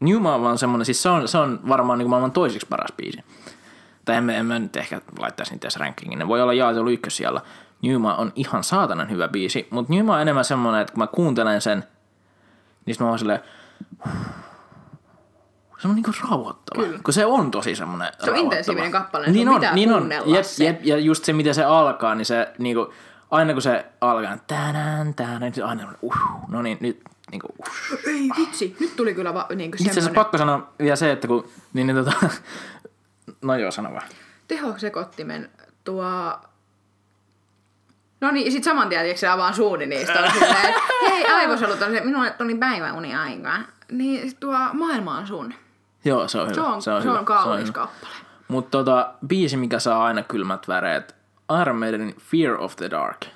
Newma 0.01 0.35
on 0.35 0.43
vaan 0.43 0.59
semmonen, 0.59 0.85
siis 0.85 1.03
se 1.03 1.09
on, 1.09 1.29
se 1.29 1.39
on 1.39 1.61
varmaan 1.69 1.99
niin 1.99 2.11
maailman 2.11 2.33
toiseksi 2.33 2.67
paras 2.67 2.93
biisi. 2.97 3.25
Tai 4.05 4.17
en, 4.17 4.31
en 4.31 4.47
mä 4.47 4.59
nyt 4.59 4.77
ehkä 4.77 5.01
laittaisi 5.19 5.53
niitä 5.53 5.67
tässä. 5.67 5.81
Ne 6.17 6.29
voi 6.29 6.43
olla 6.43 6.53
jaotellut 6.53 6.93
ykkössijalla. 6.93 7.43
Newma 7.83 8.15
on 8.15 8.33
ihan 8.35 8.65
saatanan 8.65 9.11
hyvä 9.11 9.29
biisi, 9.29 9.69
mutta 9.71 9.93
Newma 9.93 10.15
on 10.15 10.23
enemmän 10.23 10.45
semmonen, 10.45 10.81
että 10.81 10.93
kun 10.93 11.03
mä 11.03 11.07
kuuntelen 11.07 11.61
sen, 11.61 11.85
niin 12.87 12.97
mä 13.01 13.09
oon 13.09 13.19
silleen, 13.19 13.41
se 15.79 15.89
on 15.89 15.95
niinku 15.95 16.11
rauhoittava. 16.23 16.85
Kyllä. 16.85 17.01
Kun 17.05 17.15
se 17.15 17.27
on 17.27 17.51
tosi 17.51 17.77
semmonen 17.77 18.13
Se 18.25 18.31
on 18.31 18.37
intensiivinen 18.37 18.91
kappale, 18.91 19.27
niin 19.27 19.35
Niin 19.35 19.49
on, 19.49 19.55
pitää 19.55 19.75
niin 19.75 19.93
on. 19.93 20.11
Jep, 20.27 20.45
jep, 20.59 20.85
ja 20.85 20.99
just 20.99 21.25
se, 21.25 21.33
miten 21.33 21.55
se 21.55 21.65
alkaa, 21.65 22.15
niin 22.15 22.27
se 22.27 22.53
niinku, 22.59 22.93
aina 23.31 23.53
kun 23.53 23.63
se 23.63 23.87
alkaa, 24.01 24.37
tänään, 24.47 25.15
tänään, 25.15 25.41
niin 25.41 25.55
se 25.55 25.63
aina 25.63 25.89
on, 25.89 25.97
uh, 26.03 26.15
no 26.49 26.63
niin, 26.63 26.79
nyt 26.81 27.01
niinku, 27.31 27.49
uh. 27.59 27.67
Ei 28.07 28.31
vitsi, 28.37 28.77
nyt 28.81 28.97
tuli 28.97 29.15
kyllä 29.15 29.35
va, 29.35 29.47
niin 29.55 29.71
Itse 29.75 29.91
asiassa 29.91 30.11
pakko 30.11 30.39
sanoa 30.39 30.73
vielä 30.79 30.97
se, 30.97 31.13
että 31.13 31.29
kun, 31.29 31.49
niin, 31.73 31.87
niin 31.87 31.97
tota, 31.97 32.13
no 33.43 33.57
joo, 33.57 33.71
sano 33.71 33.91
vaan. 33.93 34.09
tehosekottimen 34.49 35.51
tuo... 35.85 36.41
No 38.21 38.31
niin, 38.31 38.53
sit 38.53 38.65
saman 38.65 38.89
tien, 38.89 39.19
se 39.19 39.29
avaan 39.29 39.55
suuni 39.55 39.87
niistä 39.87 40.21
on 40.21 40.31
silleen, 40.31 40.75
hei 41.11 41.27
aivosolut 41.27 41.83
on 41.83 41.93
se, 41.93 42.01
minulle 42.01 42.31
tuli 42.31 42.55
päiväuni 42.55 43.15
aika. 43.15 43.53
Niin 43.93 44.31
sit 44.31 44.41
tuo 44.41 44.59
maailma 44.73 45.19
on 45.19 45.27
sun. 45.27 45.55
Joo, 46.05 46.29
se 46.29 46.39
on 46.39 46.45
hyvä. 46.45 46.55
Se 46.55 46.61
on, 46.61 46.83
se 46.83 46.91
on, 46.91 47.05
hyvä. 47.05 47.23
kaunis 47.25 47.63
hyvä. 47.63 47.73
kappale. 47.73 48.13
Mutta 48.49 48.79
tota, 48.79 49.15
biisi, 49.27 49.57
mikä 49.57 49.79
saa 49.79 50.05
aina 50.05 50.23
kylmät 50.23 50.69
väreet, 50.69 51.15
Iron 51.63 51.77
Maidenin 51.77 52.17
Fear 52.21 52.61
of 52.61 52.77
the 52.77 52.91
Dark. 52.91 53.27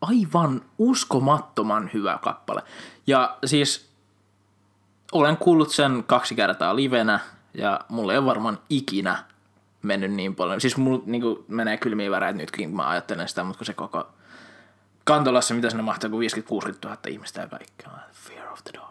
Aivan 0.00 0.62
uskomattoman 0.78 1.90
hyvä 1.94 2.18
kappale. 2.22 2.62
Ja 3.06 3.36
siis 3.44 3.90
olen 5.12 5.36
kuullut 5.36 5.70
sen 5.70 6.04
kaksi 6.06 6.34
kertaa 6.34 6.76
livenä 6.76 7.20
ja 7.54 7.80
mulle 7.88 8.14
ei 8.14 8.24
varmaan 8.24 8.58
ikinä 8.70 9.24
mennyt 9.82 10.12
niin 10.12 10.34
paljon. 10.34 10.60
Siis 10.60 10.76
mulla 10.76 11.02
niinku, 11.06 11.44
menee 11.48 11.76
kylmiä 11.76 12.10
väreet 12.10 12.36
nytkin, 12.36 12.68
kun 12.68 12.76
mä 12.76 12.88
ajattelen 12.88 13.28
sitä, 13.28 13.44
mutta 13.44 13.58
kun 13.58 13.66
se 13.66 13.74
koko 13.74 14.08
Kantolassa, 15.04 15.54
mitä 15.54 15.70
sinne 15.70 15.82
mahtaa, 15.82 16.10
kun 16.10 16.22
50-60 16.22 16.24
000 16.84 16.96
ihmistä 17.08 17.40
ja 17.40 17.46
kaikki 17.48 17.84
on 17.86 17.98
Fear 18.12 18.52
of 18.52 18.58
the 18.64 18.70
Dark. 18.74 18.88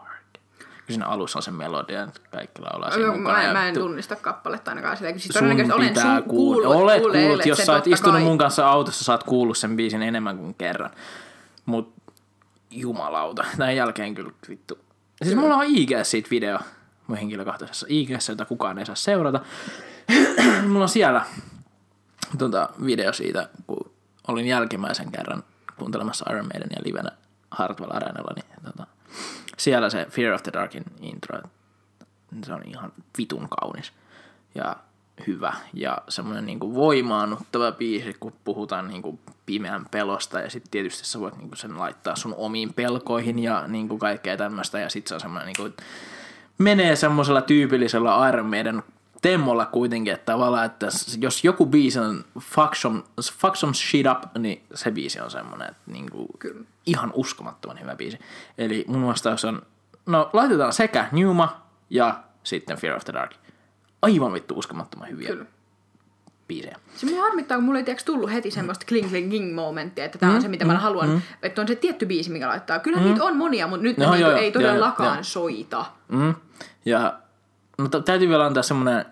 Kun 0.58 0.66
siinä 0.88 1.06
alussa 1.06 1.38
on 1.38 1.42
se 1.42 1.50
melodia, 1.50 2.02
että 2.02 2.20
kaikki 2.32 2.62
laulaa 2.62 2.90
siinä 2.90 3.12
mukana. 3.12 3.42
Mä, 3.46 3.52
mä 3.52 3.68
en 3.68 3.74
tu- 3.74 3.80
tunnista 3.80 4.16
kappaletta 4.16 4.70
ainakaan 4.70 4.96
silleen. 4.96 5.20
Siis 5.20 5.34
sun 5.34 5.72
olen 5.72 5.88
pitää 5.88 6.18
su- 6.18 6.22
kuulla. 6.22 6.62
kuullut, 6.62 6.82
Olet 6.82 7.02
kuullut, 7.02 7.46
jos 7.46 7.58
sä 7.58 7.72
oot 7.72 7.86
istunut 7.86 8.14
kai. 8.16 8.22
mun 8.24 8.38
kanssa 8.38 8.68
autossa, 8.68 9.04
sä 9.04 9.12
oot 9.12 9.22
kuullut 9.24 9.58
sen 9.58 9.76
biisin 9.76 10.02
enemmän 10.02 10.38
kuin 10.38 10.54
kerran. 10.54 10.90
Mut 11.66 11.92
jumalauta, 12.70 13.44
näin 13.56 13.76
jälkeen 13.76 14.14
kyllä 14.14 14.32
vittu. 14.48 14.78
Siis 15.24 15.36
mulla 15.36 15.56
on 15.56 15.64
IG 15.66 15.90
siitä 16.02 16.30
video 16.30 16.58
mun 17.08 17.18
henkilökohtaisessa 17.18 17.86
IG, 17.88 18.10
jota 18.28 18.44
kukaan 18.44 18.78
ei 18.78 18.86
saa 18.86 18.94
seurata. 18.94 19.40
mulla 20.68 20.82
on 20.82 20.88
siellä 20.88 21.24
tota, 22.38 22.68
video 22.84 23.12
siitä, 23.12 23.48
kun 23.66 23.90
olin 24.28 24.46
jälkimmäisen 24.46 25.12
kerran 25.12 25.42
kuuntelemassa 25.78 26.30
Iron 26.30 26.48
Maidenia 26.52 26.82
livenä 26.84 27.10
Hartwell 27.50 27.96
Arenalla, 27.96 28.32
niin 28.36 28.64
tota, 28.64 28.86
siellä 29.56 29.90
se 29.90 30.06
Fear 30.10 30.34
of 30.34 30.42
the 30.42 30.52
Darkin 30.52 30.84
intro, 31.00 31.38
se 32.44 32.52
on 32.52 32.62
ihan 32.66 32.92
vitun 33.18 33.48
kaunis 33.48 33.92
ja 34.54 34.76
hyvä 35.26 35.52
ja 35.74 35.98
semmoinen 36.08 36.46
niinku 36.46 36.74
voimaannuttava 36.74 37.72
biisi, 37.72 38.16
kun 38.20 38.32
puhutaan 38.44 38.88
niinku 38.88 39.20
pimeän 39.46 39.86
pelosta 39.90 40.40
ja 40.40 40.50
sitten 40.50 40.70
tietysti 40.70 41.06
sä 41.06 41.20
voit 41.20 41.36
niinku 41.36 41.56
sen 41.56 41.78
laittaa 41.78 42.16
sun 42.16 42.34
omiin 42.36 42.74
pelkoihin 42.74 43.38
ja 43.38 43.66
niinku 43.66 43.98
kaikkea 43.98 44.36
tämmöistä 44.36 44.78
ja 44.78 44.88
sitten 44.88 45.08
se 45.08 45.14
on 45.14 45.20
semmoinen 45.20 45.46
niinku, 45.46 45.82
menee 46.58 46.96
semmoisella 46.96 47.42
tyypillisellä 47.42 48.28
Iron 48.28 48.46
Maiden 48.46 48.82
temmolla 49.22 49.66
kuitenkin, 49.66 50.12
että 50.12 50.32
tavallaan, 50.32 50.66
että 50.66 50.86
jos 51.20 51.44
joku 51.44 51.66
biisi 51.66 51.98
on 51.98 52.24
fuck 52.40 52.74
some, 52.74 53.02
fuck 53.32 53.56
some 53.56 53.74
shit 53.74 54.06
up, 54.06 54.36
niin 54.38 54.62
se 54.74 54.90
biisi 54.90 55.20
on 55.20 55.30
semmoinen, 55.30 55.68
että 55.68 55.82
niinku, 55.86 56.26
ihan 56.86 57.12
uskomattoman 57.14 57.80
hyvä 57.80 57.96
biisi. 57.96 58.18
Eli 58.58 58.84
mun 58.88 59.06
vastaus 59.06 59.44
on, 59.44 59.62
no 60.06 60.30
laitetaan 60.32 60.72
sekä 60.72 61.08
Newma 61.12 61.62
ja 61.90 62.20
sitten 62.44 62.76
Fear 62.76 62.96
of 62.96 63.04
the 63.04 63.12
Dark. 63.12 63.32
Aivan 64.02 64.32
vittu 64.32 64.58
uskomattoman 64.58 65.08
hyviä 65.08 65.28
Kyllä. 65.28 65.44
biisejä. 66.48 66.78
Se 66.94 67.06
mua 67.06 67.22
harmittaa, 67.22 67.56
kun 67.56 67.64
mulla 67.64 67.78
ei 67.78 67.84
tiiäks 67.84 68.04
tullut 68.04 68.32
heti 68.32 68.50
semmoista 68.50 68.86
kling 68.88 69.08
kling 69.08 69.30
king 69.30 69.54
momenttia, 69.54 70.04
että 70.04 70.18
tää 70.18 70.30
on 70.30 70.42
se, 70.42 70.48
mitä 70.48 70.64
mä 70.64 70.78
haluan, 70.78 71.08
mm. 71.08 71.22
että 71.42 71.60
on 71.60 71.68
se 71.68 71.74
tietty 71.74 72.06
biisi, 72.06 72.30
mikä 72.30 72.48
laittaa. 72.48 72.78
Kyllä 72.78 72.98
mm. 72.98 73.04
niitä 73.04 73.24
on 73.24 73.36
monia, 73.36 73.66
mutta 73.66 73.82
nyt 73.82 73.98
No, 73.98 74.04
ne 74.04 74.06
joo, 74.06 74.14
niinku 74.16 74.30
joo, 74.30 74.38
ei 74.38 74.52
todellakaan 74.52 75.08
joo, 75.08 75.14
joo. 75.14 75.22
soita. 75.22 75.84
Mm. 76.08 76.34
Ja 76.88 77.18
no, 77.78 77.88
t- 77.88 78.04
täytyy 78.04 78.28
vielä 78.28 78.46
antaa 78.46 78.62
semmoinen 78.62 79.04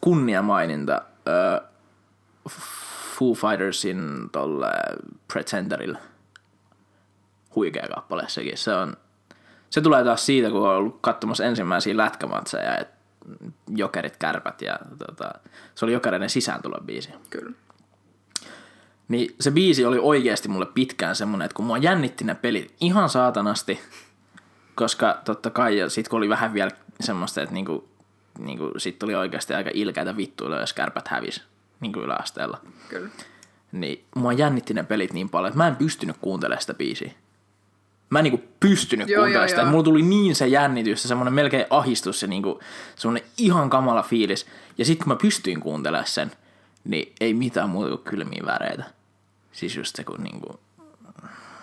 kunniamaininta 0.00 1.02
uh, 1.62 1.70
Foo 3.18 3.34
Fightersin 3.34 4.30
tolle 4.32 4.72
Pretenderille. 5.32 5.98
Huikea 7.54 7.88
kappale 7.94 8.24
sekin. 8.28 8.58
Se, 8.58 8.74
on, 8.74 8.96
se 9.70 9.80
tulee 9.80 10.04
taas 10.04 10.26
siitä, 10.26 10.50
kun 10.50 10.68
on 10.68 10.76
ollut 10.76 10.98
katsomassa 11.00 11.44
ensimmäisiä 11.44 11.96
lätkämatseja, 11.96 12.76
et 12.76 12.88
jokerit, 13.68 14.16
kärpät 14.16 14.62
ja 14.62 14.78
tota, 14.98 15.30
se 15.74 15.84
oli 15.84 15.92
jokereiden 15.92 16.30
sisääntulobiisi. 16.30 17.10
Kyllä. 17.30 17.52
Niin 19.08 19.34
se 19.40 19.50
biisi 19.50 19.84
oli 19.84 19.98
oikeasti 19.98 20.48
mulle 20.48 20.66
pitkään 20.66 21.16
semmonen, 21.16 21.44
että 21.44 21.54
kun 21.54 21.64
mua 21.64 21.78
jännitti 21.78 22.24
ne 22.24 22.34
pelit 22.34 22.74
ihan 22.80 23.08
saatanasti, 23.08 23.80
koska 24.74 25.20
totta 25.24 25.50
kai, 25.50 25.78
ja 25.78 25.90
sit 25.90 26.08
kun 26.08 26.16
oli 26.16 26.28
vähän 26.28 26.54
vielä 26.54 26.70
semmoista, 27.00 27.42
että 27.42 27.54
niinku, 27.54 27.88
niinku, 28.38 28.70
sit 28.78 28.98
tuli 28.98 29.14
oikeasti 29.14 29.54
aika 29.54 29.70
ilkeitä 29.74 30.16
vittuilla, 30.16 30.60
jos 30.60 30.72
kärpät 30.72 31.08
hävis 31.08 31.42
niinku 31.80 32.00
yläasteella. 32.00 32.60
Kyllä. 32.88 33.08
Niin 33.72 34.04
mua 34.16 34.32
jännitti 34.32 34.74
ne 34.74 34.82
pelit 34.82 35.12
niin 35.12 35.28
paljon, 35.28 35.48
että 35.48 35.58
mä 35.58 35.68
en 35.68 35.76
pystynyt 35.76 36.16
kuuntelemaan 36.20 36.60
sitä 36.60 36.74
biisiä. 36.74 37.12
Mä 38.10 38.18
en 38.18 38.22
niinku 38.22 38.44
pystynyt 38.60 39.08
Joo, 39.08 39.18
kuuntelemaan 39.18 39.42
joo, 39.42 39.48
sitä. 39.48 39.60
joo. 39.60 39.70
Mulla 39.70 39.84
tuli 39.84 40.02
niin 40.02 40.34
se 40.34 40.46
jännitys, 40.46 41.02
se 41.02 41.08
semmoinen 41.08 41.34
melkein 41.34 41.66
ahistus, 41.70 42.20
se 42.20 42.26
niinku, 42.26 42.60
semmoinen 42.96 43.28
ihan 43.38 43.70
kamala 43.70 44.02
fiilis. 44.02 44.46
Ja 44.78 44.84
sitten 44.84 45.04
kun 45.04 45.12
mä 45.12 45.18
pystyin 45.22 45.60
kuuntelemaan 45.60 46.06
sen, 46.06 46.32
niin 46.84 47.12
ei 47.20 47.34
mitään 47.34 47.70
muuta 47.70 47.88
kuin 47.88 48.04
kylmiä 48.04 48.42
väreitä. 48.46 48.84
Siis 49.52 49.76
just 49.76 49.96
se, 49.96 50.04
kun 50.04 50.22
niinku... 50.22 50.60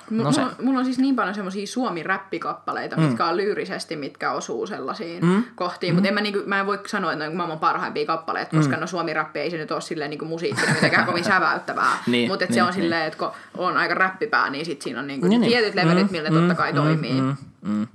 No 0.09 0.17
mulla, 0.17 0.31
se. 0.31 0.41
on, 0.41 0.51
mulla 0.61 0.79
on 0.79 0.85
siis 0.85 0.97
niin 0.99 1.15
paljon 1.15 1.35
semmoisia 1.35 1.67
suomi-räppikappaleita, 1.67 2.95
mm. 2.95 3.03
mitkä 3.03 3.25
on 3.25 3.37
lyyrisesti, 3.37 3.95
mitkä 3.95 4.31
osuu 4.31 4.67
sellaisiin 4.67 5.25
mm. 5.25 5.43
kohtiin. 5.55 5.93
Mm. 5.93 5.95
Mutta 5.95 6.07
en 6.07 6.13
mä, 6.13 6.21
niinku, 6.21 6.39
mä 6.45 6.59
en 6.59 6.65
voi 6.65 6.79
sanoa, 6.85 7.13
että 7.13 7.25
ne 7.25 7.29
on 7.29 7.35
maailman 7.35 7.59
parhaimpia 7.59 8.05
kappaleita, 8.05 8.57
koska 8.57 8.75
mm. 8.75 8.81
no 8.81 8.87
suomi-räppi 8.87 9.39
ei 9.39 9.51
se 9.51 9.57
nyt 9.57 9.71
ole 9.71 9.81
silleen 9.81 10.09
niinku 10.09 10.25
musiikkina 10.25 10.73
mitenkään 10.73 11.05
kovin 11.05 11.23
säväyttävää. 11.23 11.97
Niin, 12.07 12.29
Mutta 12.29 12.45
niin, 12.45 12.53
se 12.53 12.63
on 12.63 12.67
niin. 12.67 12.81
silleen, 12.81 13.05
että 13.05 13.19
kun 13.19 13.29
on 13.57 13.77
aika 13.77 13.93
räppipää, 13.93 14.49
niin 14.49 14.65
sit 14.65 14.81
siinä 14.81 14.99
on 14.99 15.07
niinku 15.07 15.27
Niin, 15.27 15.41
niin. 15.41 15.51
tietyt 15.51 15.75
levelit, 15.75 16.07
Mm, 16.07 16.11
millä 16.11 16.29
ne 16.29 16.39
totta 16.39 16.55
kai 16.55 16.73
toimii. 16.73 17.21
Mm, 17.21 17.35
mm. 17.61 17.87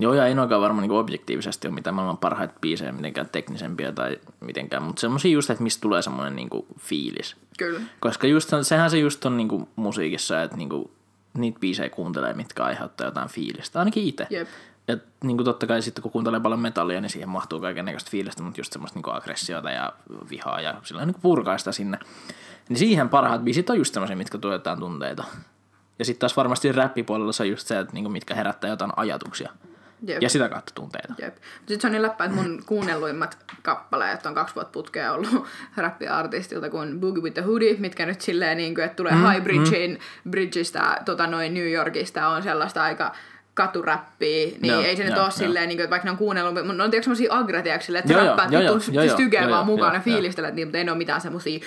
Joo, 0.00 0.14
ja 0.14 0.26
ei 0.26 0.34
noinkaan 0.34 0.62
varmaan 0.62 0.88
niin 0.88 0.98
objektiivisesti 0.98 1.68
ole 1.68 1.74
mitään 1.74 1.94
maailman 1.94 2.18
parhaita 2.18 2.54
biisejä, 2.60 2.92
mitenkään 2.92 3.28
teknisempiä 3.32 3.92
tai 3.92 4.16
mitenkään, 4.40 4.82
mutta 4.82 5.00
semmoisia 5.00 5.30
just, 5.30 5.50
että 5.50 5.62
mistä 5.62 5.80
tulee 5.80 6.02
semmoinen 6.02 6.36
niin 6.36 6.48
fiilis. 6.78 7.36
Kyllä. 7.58 7.80
Koska 8.00 8.26
just, 8.26 8.50
sehän 8.62 8.90
se 8.90 8.98
just 8.98 9.24
on 9.26 9.36
niin 9.36 9.68
musiikissa, 9.76 10.42
että 10.42 10.56
niin 10.56 10.68
kuin, 10.68 10.90
niitä 11.34 11.58
biisejä 11.58 11.90
kuuntelee, 11.90 12.34
mitkä 12.34 12.64
aiheuttaa 12.64 13.06
jotain 13.06 13.28
fiilistä, 13.28 13.78
ainakin 13.78 14.04
itse. 14.04 14.26
Jep. 14.30 14.48
Ja 14.88 14.96
niin 15.24 15.36
kuin 15.36 15.44
totta 15.44 15.66
kai 15.66 15.82
sitten 15.82 16.02
kun 16.02 16.12
kuuntelee 16.12 16.40
paljon 16.40 16.60
metallia, 16.60 17.00
niin 17.00 17.10
siihen 17.10 17.28
mahtuu 17.28 17.60
kaiken 17.60 17.84
näköistä 17.84 18.10
fiilistä, 18.10 18.42
mutta 18.42 18.60
just 18.60 18.72
semmoista 18.72 18.98
niin 18.98 19.16
aggressiota 19.16 19.70
ja 19.70 19.92
vihaa 20.30 20.60
ja 20.60 20.74
sillä 20.82 21.06
niin 21.06 21.16
purkaa 21.22 21.58
sitä 21.58 21.72
sinne. 21.72 21.98
Niin 22.68 22.78
siihen 22.78 23.08
parhaat 23.08 23.44
biisit 23.44 23.70
on 23.70 23.78
just 23.78 23.94
semmoisia, 23.94 24.16
mitkä 24.16 24.38
tuo 24.38 24.52
jotain 24.52 24.78
tunteita. 24.78 25.24
Ja 25.98 26.04
sitten 26.04 26.20
taas 26.20 26.36
varmasti 26.36 26.72
räppipuolella 26.72 27.32
se 27.32 27.42
on 27.42 27.48
just 27.48 27.66
se, 27.66 27.78
että 27.78 27.94
niin 27.94 28.04
kuin 28.04 28.12
mitkä 28.12 28.34
herättää 28.34 28.70
jotain 28.70 28.92
ajatuksia. 28.96 29.52
Jep. 30.06 30.22
Ja 30.22 30.28
sitä 30.28 30.48
kautta 30.48 30.72
tunteita. 30.74 31.14
Jep. 31.18 31.36
Sitten 31.58 31.80
se 31.80 31.86
on 31.86 31.92
niin 31.92 32.02
läppä, 32.02 32.24
että 32.24 32.36
mun 32.36 32.62
kuunnelluimmat 32.66 33.38
kappaleet 33.62 34.26
on 34.26 34.34
kaksi 34.34 34.54
vuotta 34.54 34.72
putkea 34.72 35.12
ollut 35.12 35.46
räppiartistilta 35.76 36.70
kuin 36.70 37.00
Boogie 37.00 37.22
with 37.22 37.34
the 37.34 37.42
Hoodie, 37.42 37.76
mitkä 37.78 38.06
nyt 38.06 38.20
silleen, 38.20 38.56
niin 38.56 38.74
kuin, 38.74 38.84
että 38.84 38.96
tulee 38.96 39.12
mm, 39.12 39.30
High 39.30 39.42
Bridgein, 39.42 39.90
mm. 40.24 40.30
Bridgeistä, 40.30 40.98
tota 41.04 41.26
noin 41.26 41.54
New 41.54 41.70
Yorkista, 41.70 42.28
on 42.28 42.42
sellaista 42.42 42.82
aika 42.82 43.14
katuräppiä, 43.54 44.46
niin 44.60 44.72
Joo, 44.72 44.82
ei 44.82 44.96
se 44.96 45.04
nyt 45.04 45.14
joo, 45.14 45.24
ole 45.24 45.30
silleen, 45.30 45.68
niin 45.68 45.78
kuin, 45.78 45.84
että 45.84 45.90
vaikka 45.90 46.06
ne 46.06 46.10
on 46.10 46.16
kuunnellut, 46.16 46.54
mutta 46.54 46.72
ne 46.72 46.82
on 46.82 46.90
tiedäkö 46.90 47.04
semmosia 47.04 47.34
aggretiaksi 47.34 47.86
silleen, 47.86 48.04
että 48.04 48.12
Joo, 48.50 48.62
joo, 48.62 48.76
vittu 48.76 49.50
vaan 49.50 49.66
mukaan 49.66 49.92
joo, 49.92 49.98
ja 49.98 50.00
fiilistelet, 50.00 50.54
niin, 50.54 50.68
mutta 50.68 50.78
ei 50.78 50.84
ne 50.84 50.90
ole 50.90 50.98
mitään 50.98 51.20
semmosia 51.20 51.60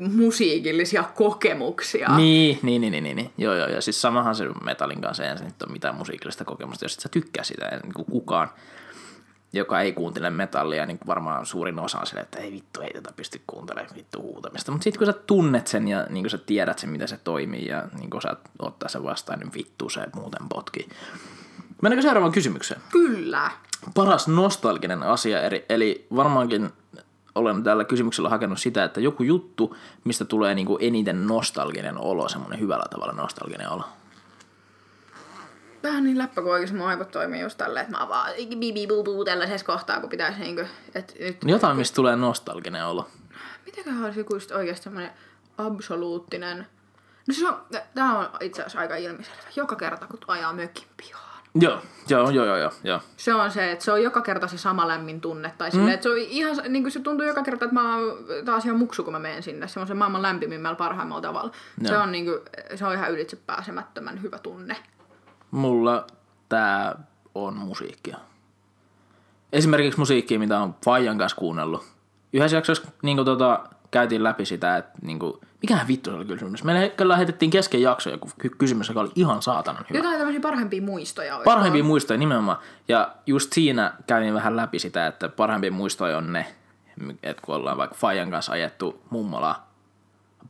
musiikillisia 0.00 1.04
kokemuksia. 1.14 2.16
Niin, 2.16 2.58
niin, 2.62 2.80
niin, 2.80 2.92
niin, 2.92 3.04
niin, 3.04 3.16
niin. 3.16 3.30
Joo, 3.38 3.54
joo, 3.54 3.68
ja 3.68 3.80
siis 3.80 4.02
samahan 4.02 4.34
se 4.34 4.44
metallin 4.64 5.00
kanssa, 5.00 5.24
ei 5.24 5.38
se 5.38 5.44
nyt 5.44 5.62
ole 5.62 5.72
mitään 5.72 5.94
musiikillista 5.94 6.44
kokemusta, 6.44 6.84
jos 6.84 6.94
et 6.94 7.00
sä 7.00 7.08
tykkää 7.08 7.44
sitä, 7.44 7.80
niin 7.82 7.94
kuin 7.94 8.06
kukaan, 8.06 8.50
joka 9.52 9.80
ei 9.80 9.92
kuuntele 9.92 10.30
metallia, 10.30 10.86
niin 10.86 10.98
varmaan 11.06 11.46
suurin 11.46 11.78
osa 11.78 11.98
on 11.98 12.06
silleen, 12.06 12.24
että 12.24 12.38
ei 12.38 12.52
vittu, 12.52 12.80
ei 12.80 12.92
tätä 12.92 13.12
pysty 13.16 13.40
kuuntelemaan 13.46 13.96
vittu 13.96 14.22
huutamista. 14.22 14.72
Mutta 14.72 14.84
sitten 14.84 14.98
kun 14.98 15.06
sä 15.06 15.12
tunnet 15.12 15.66
sen 15.66 15.88
ja 15.88 16.06
niin 16.10 16.24
kun 16.24 16.30
sä 16.30 16.38
tiedät 16.38 16.78
sen, 16.78 16.90
miten 16.90 17.08
se 17.08 17.16
toimii 17.16 17.66
ja 17.66 17.88
niin 17.98 18.10
kun 18.10 18.18
osaat 18.18 18.38
ottaa 18.58 18.88
sen 18.88 19.04
vastaan, 19.04 19.38
niin 19.38 19.52
vittu 19.54 19.88
se 19.88 20.00
muuten 20.14 20.48
potkii. 20.48 20.88
Mennäänkö 21.82 22.02
seuraavaan 22.02 22.32
kysymykseen? 22.32 22.80
Kyllä. 22.92 23.50
paras 23.94 24.28
nostalginen 24.28 25.02
asia, 25.02 25.40
eri, 25.40 25.64
eli 25.68 26.06
varmaankin 26.16 26.70
olen 27.36 27.62
tällä 27.62 27.84
kysymyksellä 27.84 28.28
hakenut 28.28 28.60
sitä, 28.60 28.84
että 28.84 29.00
joku 29.00 29.22
juttu, 29.22 29.76
mistä 30.04 30.24
tulee 30.24 30.54
niinku 30.54 30.78
eniten 30.80 31.26
nostalginen 31.26 31.98
olo, 31.98 32.28
semmoinen 32.28 32.60
hyvällä 32.60 32.84
tavalla 32.90 33.12
nostalginen 33.12 33.70
olo. 33.70 33.84
Vähän 35.82 36.04
niin 36.04 36.18
läppä, 36.18 36.42
kun 36.42 36.52
oikeasti 36.52 36.76
mun 36.76 36.88
aivot 36.88 37.10
toimii 37.10 37.40
just 37.40 37.58
tälleen, 37.58 37.84
että 37.84 37.96
mä 37.96 38.00
oon 38.00 38.08
vaan 38.08 38.30
bibi 38.58 38.88
tällaisessa 39.24 39.66
kohtaa, 39.66 40.00
kun 40.00 40.10
pitäisi 40.10 40.40
niinku, 40.40 40.62
että 40.94 41.12
nyt 41.20 41.36
Jotain, 41.44 41.76
mistä 41.76 41.94
tulee 41.94 42.16
nostalginen 42.16 42.86
olo. 42.86 43.08
Mitäköhän 43.66 44.04
olisi 44.04 44.20
joku 44.20 44.34
just 44.34 44.50
oikeasti 44.50 44.84
semmoinen 44.84 45.10
absoluuttinen... 45.58 46.66
No 47.28 47.34
siis 47.34 47.48
on, 47.48 47.60
tää 47.94 48.18
on 48.18 48.28
itse 48.40 48.62
asiassa 48.62 48.78
aika 48.78 48.96
ilmiselvä. 48.96 49.42
Joka 49.56 49.76
kerta, 49.76 50.06
kun 50.06 50.18
ajaa 50.26 50.52
mökin 50.52 50.88
pihaan. 50.96 51.25
Joo, 51.60 51.80
joo, 52.08 52.30
joo, 52.30 52.46
joo, 52.46 52.56
joo. 52.56 52.72
joo. 52.84 53.00
Se 53.16 53.34
on 53.34 53.50
se, 53.50 53.72
että 53.72 53.84
se 53.84 53.92
on 53.92 54.02
joka 54.02 54.20
kerta 54.22 54.48
se 54.48 54.58
sama 54.58 54.88
lämmin 54.88 55.20
tunne. 55.20 55.52
Tai 55.58 55.70
silleen, 55.70 55.94
että 55.94 56.02
se, 56.02 56.10
on 56.10 56.18
ihan, 56.18 56.56
niin 56.68 56.82
kuin 56.82 56.92
se 56.92 57.00
tuntuu 57.00 57.26
joka 57.26 57.42
kerta, 57.42 57.64
että 57.64 57.74
mä 57.74 57.96
oon 57.96 58.18
taas 58.44 58.64
ihan 58.64 58.78
muksu, 58.78 59.04
kun 59.04 59.12
mä 59.12 59.18
menen 59.18 59.42
sinne. 59.42 59.68
Se 59.68 59.80
on 59.80 59.86
se 59.86 59.94
maailman 59.94 60.22
lämpimimmällä 60.22 60.76
parhaimmalla 60.76 61.22
tavalla. 61.22 61.50
Se 61.84 61.92
Joo. 61.92 62.02
on, 62.02 62.12
niin 62.12 62.24
kuin, 62.24 62.38
se 62.74 62.86
on 62.86 62.94
ihan 62.94 63.12
ylitse 63.12 63.36
pääsemättömän 63.36 64.22
hyvä 64.22 64.38
tunne. 64.38 64.76
Mulla 65.50 66.06
tää 66.48 66.98
on 67.34 67.56
musiikkia. 67.56 68.16
Esimerkiksi 69.52 69.98
musiikkia, 69.98 70.38
mitä 70.38 70.60
on 70.60 70.74
Fajan 70.84 71.18
kanssa 71.18 71.36
kuunnellut. 71.36 71.84
Yhdessä 72.32 72.56
jaksossa 72.56 72.88
niin 73.02 73.24
tota, 73.24 73.64
käytiin 73.96 74.24
läpi 74.24 74.44
sitä, 74.44 74.76
että 74.76 74.92
niin 75.02 75.18
kuin, 75.18 75.32
mikähän 75.62 75.88
vittu 75.88 76.10
se 76.10 76.16
oli 76.16 76.24
kysymys. 76.24 76.62
Kyllä 76.96 77.12
lähetettiin 77.12 77.50
kesken 77.50 77.82
jakso 77.82 78.10
joku 78.10 78.30
ky- 78.38 78.50
kysymys, 78.58 78.88
joka 78.88 79.00
oli 79.00 79.10
ihan 79.14 79.42
saatanan 79.42 79.84
hyvä. 79.90 79.98
Jotain 79.98 80.18
tämmöisiä 80.18 80.40
parhaimpia 80.40 80.82
muistoja 80.82 81.36
olisi. 81.36 81.44
Parhaimpia 81.44 81.84
muistoja 81.84 82.18
nimenomaan. 82.18 82.58
Ja 82.88 83.12
just 83.26 83.52
siinä 83.52 83.92
kävin 84.06 84.34
vähän 84.34 84.56
läpi 84.56 84.78
sitä, 84.78 85.06
että 85.06 85.28
parhaimpia 85.28 85.72
muistoja 85.72 86.18
on 86.18 86.32
ne, 86.32 86.46
että 87.22 87.42
kun 87.42 87.54
ollaan 87.54 87.76
vaikka 87.76 87.96
Fajan 87.96 88.30
kanssa 88.30 88.52
ajettu 88.52 89.00
mummolaa, 89.10 89.72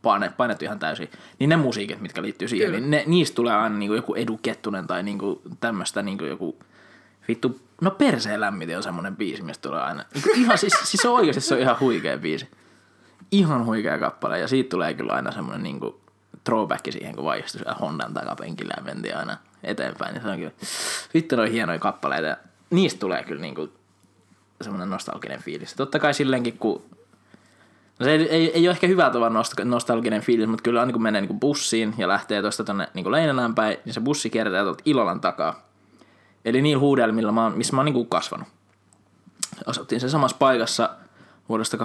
paine, 0.02 0.32
painettu 0.36 0.64
ihan 0.64 0.78
täysin, 0.78 1.10
niin 1.38 1.50
ne 1.50 1.56
musiikit, 1.56 2.00
mitkä 2.00 2.22
liittyy 2.22 2.48
siihen, 2.48 2.66
Kyllä. 2.66 2.80
niin 2.80 2.90
ne, 2.90 3.04
niistä 3.06 3.34
tulee 3.34 3.54
aina 3.54 3.76
niinku 3.76 3.94
joku 3.94 4.14
Edu 4.14 4.38
Kettunen 4.42 4.86
tai 4.86 5.02
niinku 5.02 5.42
tämmöistä 5.60 6.02
niinku 6.02 6.24
joku 6.24 6.56
vittu, 7.28 7.60
no 7.80 7.90
perseen 7.90 8.40
lämmite 8.40 8.76
on 8.76 8.82
semmoinen 8.82 9.16
biisi, 9.16 9.42
mistä 9.42 9.68
tulee 9.68 9.80
aina, 9.80 10.04
niinku 10.14 10.30
ihan, 10.34 10.58
siis, 10.58 10.72
siis 10.84 11.02
se 11.02 11.08
oikeasti 11.08 11.40
se 11.40 11.54
on 11.54 11.60
ihan 11.60 11.80
huikea 11.80 12.18
biisi. 12.18 12.48
Ihan 13.30 13.66
huikea 13.66 13.98
kappale 13.98 14.38
ja 14.38 14.48
siitä 14.48 14.70
tulee 14.70 14.94
kyllä 14.94 15.12
aina 15.12 15.32
semmoinen 15.32 15.62
niinku 15.62 16.00
throwback 16.44 16.92
siihen, 16.92 17.16
kun 17.16 17.24
vaihtui 17.24 17.50
siellä 17.50 17.74
Hondan 17.80 18.14
takapenkillä 18.14 18.74
ja 18.76 18.82
mentiin 18.82 19.16
aina 19.16 19.36
eteenpäin. 19.62 20.14
Niin 20.14 20.22
se 20.22 20.28
on 20.28 20.38
kyllä, 20.38 20.52
vittu 21.14 21.40
on 21.40 21.48
hienoja 21.48 21.78
kappaleita 21.78 22.26
ja 22.26 22.36
niistä 22.70 23.00
tulee 23.00 23.24
kyllä 23.24 23.40
niinku 23.40 23.68
semmoinen 24.62 24.90
nostalginen 24.90 25.42
fiilis. 25.42 25.74
Totta 25.74 25.98
kai 25.98 26.14
silleenkin, 26.14 26.58
kun 26.58 26.82
No 27.98 28.04
se 28.04 28.12
ei, 28.12 28.28
ei, 28.28 28.52
ei 28.52 28.68
ole 28.68 28.72
ehkä 28.72 28.86
hyvä 28.86 29.08
nost- 29.08 29.64
nostalginen 29.64 30.22
fiilis, 30.22 30.46
mutta 30.48 30.62
kyllä 30.62 30.80
aina 30.80 30.92
kun 30.92 31.02
menee 31.02 31.20
niin 31.20 31.40
bussiin 31.40 31.94
ja 31.98 32.08
lähtee 32.08 32.42
tuosta 32.42 32.64
tuonne 32.64 32.88
niin 32.94 33.12
Leinälään 33.12 33.54
päin, 33.54 33.76
niin 33.84 33.94
se 33.94 34.00
bussi 34.00 34.30
kiertää 34.30 34.62
tuolta 34.62 34.82
Ilolan 34.84 35.20
takaa. 35.20 35.66
Eli 36.44 36.62
niillä 36.62 36.80
huudelmilla, 36.80 37.32
mä 37.32 37.42
oon, 37.42 37.58
missä 37.58 37.76
mä 37.76 37.80
oon 37.80 37.92
niin 37.92 38.06
kasvanut. 38.06 38.48
Asuttiin 39.66 40.00
se 40.00 40.08
samassa 40.08 40.36
paikassa 40.38 40.90
vuodesta 41.48 41.76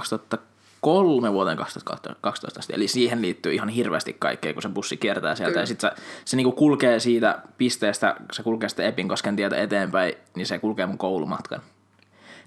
2003 0.81 1.33
vuoteen 1.33 1.57
2012 1.57 2.59
asti. 2.59 2.73
Eli 2.75 2.87
siihen 2.87 3.21
liittyy 3.21 3.53
ihan 3.53 3.69
hirveästi 3.69 4.15
kaikkea, 4.19 4.53
kun 4.53 4.61
se 4.61 4.69
bussi 4.69 4.97
kiertää 4.97 5.35
sieltä. 5.35 5.51
Kyllä. 5.51 5.61
Ja 5.61 5.65
sitten 5.65 5.91
se, 5.95 6.03
se 6.25 6.37
niin 6.37 6.53
kulkee 6.53 6.99
siitä 6.99 7.39
pisteestä, 7.57 8.15
se 8.31 8.43
kulkee 8.43 8.69
sitten 8.69 8.85
Epinkosken 8.85 9.35
tietä 9.35 9.55
eteenpäin, 9.55 10.13
niin 10.35 10.47
se 10.47 10.59
kulkee 10.59 10.85
mun 10.85 10.97
koulumatkan. 10.97 11.61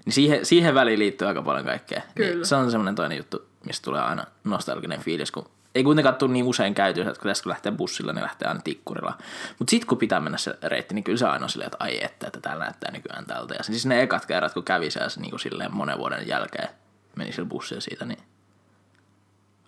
Niin 0.05 0.13
siihen, 0.13 0.45
siihen 0.45 0.75
väliin 0.75 0.99
liittyy 0.99 1.27
aika 1.27 1.41
paljon 1.41 1.65
kaikkea. 1.65 2.01
Kyllä. 2.15 2.35
Niin 2.35 2.45
se 2.45 2.55
on 2.55 2.71
semmoinen 2.71 2.95
toinen 2.95 3.17
juttu, 3.17 3.45
mistä 3.65 3.85
tulee 3.85 4.01
aina 4.01 4.25
nostalginen 4.43 4.99
fiilis, 4.99 5.31
kun 5.31 5.49
ei 5.75 5.83
kuitenkaan 5.83 6.15
tule 6.15 6.33
niin 6.33 6.45
usein 6.45 6.73
käyty, 6.73 7.01
että 7.01 7.19
kun 7.19 7.31
lähtee 7.45 7.71
bussilla, 7.71 8.13
niin 8.13 8.23
lähtee 8.23 8.47
aina 8.47 8.61
tikkurilla. 8.63 9.13
Mutta 9.59 9.71
sitten 9.71 9.87
kun 9.87 9.97
pitää 9.97 10.19
mennä 10.19 10.37
se 10.37 10.55
reitti, 10.63 10.95
niin 10.95 11.03
kyllä 11.03 11.17
se 11.17 11.25
aina 11.25 11.45
on 11.45 11.49
silleen, 11.49 11.67
että 11.67 11.83
ai 11.83 12.03
että, 12.03 12.27
että 12.27 12.39
täällä 12.39 12.63
näyttää 12.63 12.91
nykyään 12.91 13.25
tältä. 13.25 13.55
Ja 13.57 13.63
siis 13.63 13.85
ne 13.85 14.01
ekat 14.01 14.25
kerrat, 14.25 14.53
kun 14.53 14.63
kävi 14.63 14.91
siellä 14.91 15.09
niin 15.17 15.29
kuin 15.29 15.39
silleen 15.39 15.75
monen 15.75 15.97
vuoden 15.97 16.27
jälkeen, 16.27 16.69
meni 17.15 17.31
sillä 17.31 17.49
bussilla 17.49 17.81
siitä, 17.81 18.05
niin 18.05 18.19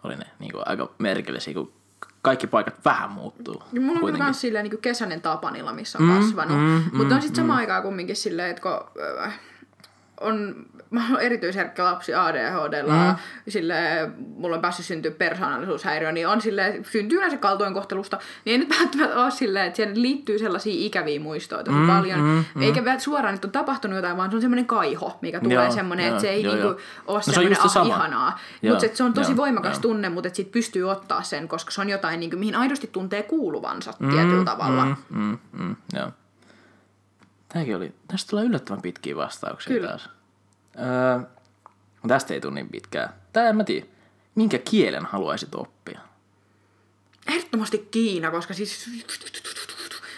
oli 0.04 0.16
ne 0.16 0.26
niin 0.40 0.52
kuin 0.52 0.64
aika 0.66 0.92
merkillisiä, 0.98 1.54
kun 1.54 1.74
kaikki 2.22 2.48
paikat 2.48 2.86
vähän 2.86 3.12
muuttuu. 3.12 3.64
Ja 3.74 3.82
mulla 3.82 4.08
on 4.08 4.24
myös 4.24 4.42
silleen 4.42 4.64
niin 4.70 4.82
kesäinen 4.82 5.22
Tapanila, 5.22 5.74
missä 5.74 5.98
on 5.98 6.06
mm, 6.06 6.16
kasvanut. 6.16 6.58
Mm, 6.58 6.98
Mutta 6.98 7.16
on 7.16 7.22
sitten 7.22 7.36
samaan 7.36 7.60
aikaan 7.60 7.84
kumminkin 7.84 8.16
silleen, 8.16 8.50
että 8.50 8.62
kun 8.62 9.04
äh, 9.26 9.40
on, 10.22 10.56
mä 10.92 11.08
oon 11.12 11.22
erityisherkkä 11.22 11.84
lapsi 11.84 12.14
ADHDlla 12.14 12.94
mm. 12.94 13.06
ja 13.46 13.52
silleen, 13.52 14.14
mulla 14.38 14.56
on 14.56 14.62
päässyt 14.62 14.86
syntyä 14.86 15.12
persoonallisuushäiriö, 15.12 16.12
niin 16.12 16.28
on 16.28 16.42
silleen, 16.42 16.86
syntyy 16.86 17.18
yleensä 17.18 17.38
kaltoinkohtelusta, 17.38 18.20
niin 18.46 18.52
ei 18.52 18.68
nyt 18.68 18.80
välttämättä 18.80 19.24
ole 19.24 19.32
silleen, 19.32 19.66
että 19.66 19.76
siihen 19.76 20.02
liittyy 20.02 20.40
sellaisia 20.40 20.74
ikäviä 20.76 21.20
muistoja 21.20 21.64
tosi 21.64 21.78
mm, 21.78 21.88
paljon. 21.88 22.20
Mm, 22.20 22.46
mm. 22.56 22.62
Eikä 22.62 22.76
välttämättä 22.76 23.04
suoraan, 23.04 23.36
että 23.36 23.48
on 23.48 23.52
tapahtunut 23.52 23.96
jotain, 23.96 24.18
vaan 24.18 24.30
se 24.32 24.36
on 24.36 24.42
semmoinen 24.42 24.66
kaiho, 24.66 25.18
mikä 25.22 25.40
tulee 25.40 25.66
Joo, 25.66 25.72
semmoinen, 25.72 26.06
joo, 26.06 26.16
että 26.16 26.22
se 26.22 26.30
ei 26.30 26.44
joo, 26.44 26.54
niinku 26.54 26.68
joo. 26.68 26.80
ole 27.08 27.18
No 27.18 27.34
semmoinen 27.34 27.70
se 27.70 27.80
ah, 27.80 27.88
ihanaa. 27.88 28.40
Mutta 28.70 28.86
se 28.94 29.04
on 29.04 29.14
tosi 29.14 29.32
joo, 29.32 29.38
voimakas 29.38 29.76
joo. 29.76 29.82
tunne, 29.82 30.10
mutta 30.10 30.30
sit 30.34 30.52
pystyy 30.52 30.90
ottaa 30.90 31.24
sen, 31.24 31.48
koska 31.48 31.72
se 31.72 31.82
on 31.82 31.90
jotain, 31.90 32.20
niinku, 32.20 32.38
mihin 32.38 32.56
aidosti 32.56 32.90
tuntee 32.92 33.24
kuuluvansa 33.24 33.94
mm, 34.00 34.10
tietyllä 34.10 34.46
tavalla. 34.46 34.86
Mm, 34.86 34.96
mm, 35.10 35.38
mm, 35.52 35.76
joo. 35.94 36.12
Tämäkin 37.50 37.76
oli, 37.76 37.96
tästä 38.08 38.30
tulee 38.30 38.46
yllättävän 38.46 38.82
pitkiä 38.82 39.16
vastauksia 39.16 39.74
Kyllä. 39.74 39.88
taas. 39.88 40.10
Öö, 40.80 41.20
tästä 42.08 42.34
ei 42.34 42.42
tule 42.42 42.54
niin 42.54 42.70
pitkää. 42.70 43.14
Tää 43.34 43.50
en 43.50 43.56
mä 43.56 43.64
tiedä. 43.64 43.86
Minkä 44.36 44.58
kielen 44.58 45.06
haluaisit 45.06 45.56
oppia? 45.56 46.00
Ehdottomasti 47.28 47.88
Kiina, 47.92 48.32
koska 48.32 48.54
siis... 48.54 48.90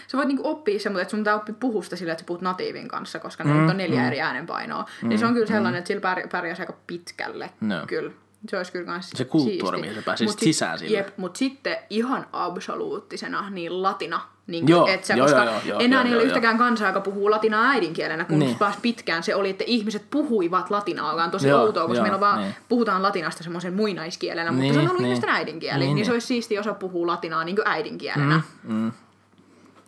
Sä 0.06 0.16
voit 0.16 0.28
niinku 0.28 0.48
oppia 0.48 0.78
se, 0.78 0.88
mutta 0.88 1.02
et 1.02 1.10
sun 1.10 1.20
pitää 1.20 1.34
oppia 1.34 1.54
puhua 1.60 1.82
sitä 1.82 1.96
sillä, 1.96 2.12
että 2.12 2.22
sä 2.22 2.26
puhut 2.26 2.42
natiivin 2.42 2.88
kanssa, 2.88 3.18
koska 3.18 3.44
ne 3.44 3.54
nyt 3.54 3.70
on 3.70 3.76
neljä 3.76 4.06
eri 4.06 4.20
äänenpainoa. 4.20 4.84
Niin 5.02 5.18
se 5.18 5.26
on 5.26 5.34
kyllä 5.34 5.46
sellainen, 5.46 5.78
että 5.78 5.88
sillä 5.88 6.00
pärjä, 6.00 6.28
pärjäisi 6.32 6.62
aika 6.62 6.74
pitkälle. 6.86 7.50
No. 7.60 7.86
Kyllä. 7.86 8.12
Se 8.48 8.56
olisi 8.56 8.72
kyllä 8.72 8.86
kans 8.86 9.10
Se 9.10 9.24
kulttuuri, 9.24 9.58
siisti. 9.58 9.80
mihin 9.80 9.94
sä 9.94 10.02
pääsisit 10.02 10.28
Mut 10.28 10.38
sit- 10.38 10.44
sisään 10.44 10.78
sillä. 10.78 10.98
Jep, 10.98 11.08
mutta 11.18 11.38
sitten 11.38 11.76
ihan 11.90 12.26
absoluuttisena, 12.32 13.50
niin 13.50 13.82
latina. 13.82 14.20
Niin 14.46 14.68
Joo, 14.68 14.86
et 14.86 15.04
sä, 15.04 15.14
joo, 15.14 15.26
koska 15.26 15.44
joo, 15.44 15.54
joo, 15.64 15.80
enää 15.80 16.00
joo, 16.00 16.06
ei 16.08 16.14
ole 16.14 16.22
joo, 16.22 16.26
yhtäkään 16.26 16.58
kansaa, 16.58 16.88
joka 16.88 17.00
puhuu 17.00 17.30
latinaa 17.30 17.68
äidinkielenä, 17.70 18.24
kun 18.24 18.38
Niin. 18.38 18.58
taas 18.58 18.76
pitkään 18.82 19.22
se 19.22 19.34
oli, 19.34 19.50
että 19.50 19.64
ihmiset 19.66 20.04
puhuivat 20.10 20.70
latinaa, 20.70 21.10
joka 21.12 21.24
on 21.24 21.30
tosi 21.30 21.48
Joo, 21.48 21.60
outoa, 21.62 21.82
koska 21.86 21.96
joo, 21.96 22.02
meillä 22.02 22.14
on 22.16 22.20
vaan, 22.20 22.40
niin. 22.40 22.54
puhutaan 22.68 23.02
latinasta 23.02 23.42
semmoisen 23.42 23.74
muinaiskielenä, 23.74 24.50
mutta 24.50 24.62
Niin, 24.62 24.74
se 24.74 24.80
on 24.80 24.86
ollut 24.86 25.00
niin. 25.00 25.06
ihmisten 25.08 25.30
äidinkieli, 25.30 25.78
Niin, 25.78 25.86
niin, 25.86 25.94
niin. 25.94 26.06
se 26.06 26.12
olisi 26.12 26.26
siistiä 26.26 26.60
osa 26.60 26.74
puhua 26.74 27.06
latinaa 27.06 27.44
niin 27.44 27.56
kuin 27.56 27.68
äidinkielenä. 27.68 28.40
Mm. 28.62 28.92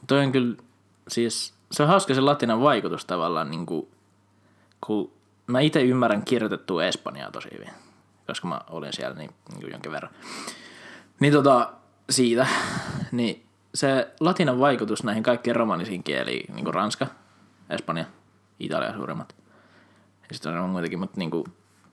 Toi 0.07 0.19
on 0.25 0.33
kyllä, 0.33 0.57
siis 1.09 1.55
se 1.73 1.83
on 1.83 1.89
hauska 1.89 2.15
se 2.15 2.21
latinan 2.21 2.61
vaikutus 2.63 3.05
tavallaan, 3.05 3.51
niin 3.51 3.67
kuin, 3.67 3.89
kun 4.87 5.13
mä 5.47 5.61
itse 5.61 5.83
ymmärrän 5.83 6.23
kirjoitettua 6.25 6.85
espanjaa 6.85 7.31
tosi 7.31 7.49
hyvin, 7.55 7.71
koska 8.33 8.49
mä 8.49 8.61
olin 8.71 8.93
siellä 8.93 9.17
niin, 9.17 9.31
niin 9.55 9.71
jonkin 9.71 9.93
verran. 9.93 10.13
Niin 11.21 11.33
tota, 11.33 11.73
siitä, 12.11 12.47
niin 13.13 13.47
se 13.75 14.15
latinan 14.21 14.59
vaikutus 14.59 15.05
näihin 15.05 15.23
kaikkiin 15.23 15.57
romanisiin 15.57 16.03
kieliin, 16.03 16.55
niin 16.55 16.65
kuin 16.65 16.75
ranska, 16.75 17.07
espanja, 17.71 18.05
italia 18.61 18.95
suuremmat, 18.95 19.35
ja 20.29 20.35
sitten 20.35 20.59
on 20.59 20.71
muitakin, 20.71 20.99
mutta 20.99 21.19
niin 21.19 21.31
kuin, 21.31 21.45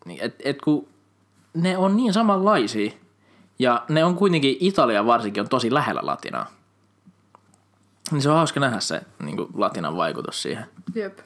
niin 0.06 0.20
et, 0.22 0.36
et 0.44 0.62
kun 0.62 0.88
ne 1.54 1.78
on 1.78 1.96
niin 1.96 2.14
samanlaisia, 2.14 2.92
ja 3.60 3.86
ne 3.90 4.04
on 4.04 4.16
kuitenkin, 4.16 4.58
Italia 4.60 5.06
varsinkin 5.06 5.42
on 5.42 5.50
tosi 5.50 5.74
lähellä 5.74 6.02
latinaa. 6.04 6.52
Niin 8.12 8.22
se 8.22 8.30
on 8.30 8.36
hauska 8.36 8.60
nähdä 8.60 8.80
se 8.80 9.02
niin 9.24 9.38
kuin 9.38 9.50
latinan 9.54 9.98
vaikutus 9.98 10.42
siihen. 10.42 10.66
Jep. 10.96 11.20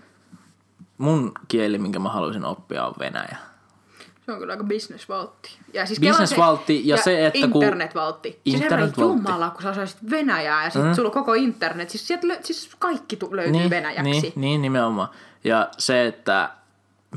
Mun 0.98 1.32
kieli, 1.48 1.78
minkä 1.78 2.00
mä 2.00 2.10
haluaisin 2.10 2.46
oppia, 2.46 2.86
on 2.86 2.94
venäjä. 3.00 3.38
Se 4.26 4.32
on 4.32 4.40
kyllä 4.40 4.54
aika 4.54 4.64
businessvaltti. 4.64 5.58
Ja 5.74 5.86
siis 5.86 6.00
Businessvaltti 6.00 6.84
kela 6.84 6.98
ja 6.98 7.04
se, 7.04 7.26
että 7.26 7.48
kun- 7.48 7.64
internetvaltti. 7.64 8.40
Siis 8.44 8.62
Internetvaltti. 8.62 9.02
jumala, 9.02 9.50
kun 9.50 9.62
sä 9.62 9.70
osaisit 9.70 10.10
venäjää 10.10 10.64
ja 10.64 10.70
sit 10.70 10.84
mm. 10.84 10.94
sulla 10.94 11.08
on 11.08 11.14
koko 11.14 11.34
internet. 11.34 11.90
Siis, 11.90 12.08
sieltä 12.08 12.28
lö- 12.28 12.40
siis 12.44 12.76
kaikki 12.80 13.16
tu- 13.16 13.36
löytyy 13.36 13.52
niin, 13.52 13.70
venäjäksi. 13.70 14.04
Niin, 14.12 14.34
niin, 14.36 14.62
nimenomaan. 14.62 15.10
Ja 15.44 15.70
se, 15.78 16.06
että 16.08 16.50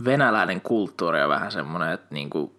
venäläinen 0.05 0.61
kulttuuri 0.61 1.23
on 1.23 1.29
vähän 1.29 1.53
semmoinen, 1.53 1.93
että 1.93 2.07
niinku, 2.11 2.55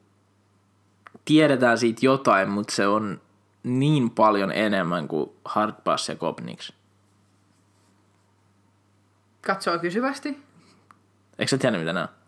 tiedetään 1.25 1.77
siitä 1.77 2.05
jotain, 2.05 2.49
mutta 2.49 2.75
se 2.75 2.87
on 2.87 3.21
niin 3.63 4.09
paljon 4.09 4.51
enemmän 4.51 5.07
kuin 5.07 5.29
Hardpass 5.45 6.09
ja 6.09 6.15
Kopniks. 6.15 6.73
Katsoo 9.47 9.79
kysyvästi. 9.79 10.29
Eikö 11.39 11.49
sä 11.49 11.57
tiedä, 11.57 11.77
mitä 11.77 11.93
nämä 11.93 12.03
on? 12.03 12.26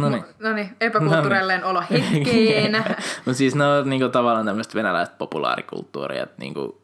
No 0.04 0.08
niin. 0.08 0.24
No 0.38 0.52
niin, 0.52 0.76
epäkulttuurelleen 0.80 1.64
olo 1.64 1.82
hetkeen. 1.90 2.84
Mutta 3.24 3.34
siis 3.34 3.54
ne 3.54 3.66
on 3.66 3.90
niinku 3.90 4.08
tavallaan 4.08 4.46
tämmöistä 4.46 4.74
venäläistä 4.74 5.14
populaarikulttuuria, 5.18 6.22
että 6.22 6.36
niinku 6.38 6.80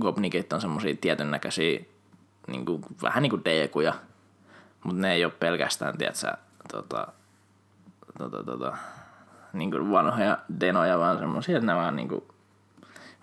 gopnikit 0.00 0.52
on 0.52 0.60
semmosia 0.60 0.96
tietyn 1.00 1.30
näköisiä 1.30 1.80
niinku, 2.46 2.80
vähän 3.02 3.22
niinku 3.22 3.40
deekuja, 3.44 3.94
mutta 4.84 5.00
ne 5.00 5.12
ei 5.12 5.24
ole 5.24 5.32
pelkästään, 5.40 5.98
tiedätkö, 5.98 6.32
tota, 6.72 7.06
tota, 8.18 8.44
tota, 8.44 8.76
niinku 9.52 9.90
vanhoja 9.90 10.38
denoja, 10.60 10.98
vaan 10.98 11.18
semmosia, 11.18 11.56
että 11.56 11.66
ne 11.66 11.74
vaan 11.74 11.96
niinku, 11.96 12.28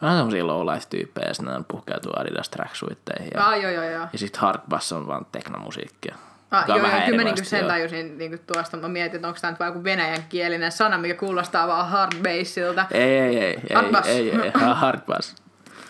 vähän 0.02 0.18
semmosia 0.18 0.48
low-life-tyyppejä, 0.48 1.28
ja 1.28 1.34
sitten 1.34 1.54
ne 1.54 1.64
puhkeutuu 1.68 2.12
Adidas 2.16 2.50
tracksuitteihin. 2.50 3.32
Ja, 3.34 3.48
ah, 3.48 3.62
joo, 3.62 3.72
joo, 3.72 3.84
joo. 3.84 4.08
ja 4.14 4.20
sitten 4.20 4.42
hardbass 4.42 4.92
on 4.92 5.08
vaan 5.08 5.26
teknomusiikkia. 5.32 6.16
Ah, 6.52 6.68
joo, 6.68 6.78
joo, 6.78 6.90
kyllä 7.06 7.18
mä 7.18 7.24
niinku 7.24 7.44
sen 7.44 7.66
tajusin 7.66 8.18
niinku 8.18 8.38
tuosta. 8.54 8.78
Mä 8.78 8.88
mietin, 8.88 9.16
että 9.16 9.28
onko 9.28 9.40
tämä 9.42 9.52
nyt 9.52 9.60
vaan 9.60 9.70
joku 9.70 9.84
venäjänkielinen 9.84 10.72
sana, 10.72 10.98
mikä 10.98 11.14
kuulostaa 11.14 11.68
vaan 11.68 11.90
hard 11.90 12.12
bassilta. 12.24 12.86
Ei, 12.92 13.02
ei, 13.02 13.38
ei, 13.38 13.60
ei, 13.70 13.76
Hardbass. 13.76 14.08
ei, 14.08 14.32
ei, 14.32 14.42
ei, 14.42 14.52
hardbass. 14.74 15.36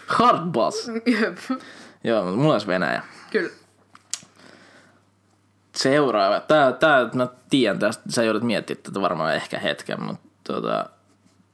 Hardbass. 0.08 0.92
Jep. 1.22 1.38
Joo, 2.04 2.24
mutta 2.24 2.38
mulla 2.38 2.54
olisi 2.54 2.68
Venäjä. 2.68 3.04
Kyllä. 3.32 3.50
Seuraava. 5.76 6.40
Tää, 6.40 6.72
tää, 6.72 7.10
mä 7.14 7.28
tiedän 7.50 7.80
tästä, 7.80 8.04
sä 8.10 8.24
joudut 8.24 8.44
miettimään 8.44 8.84
tätä 8.84 9.02
varmaan 9.02 9.36
ehkä 9.36 9.60
hetken, 9.60 10.04
mutta 10.04 10.30
tota, 10.44 10.90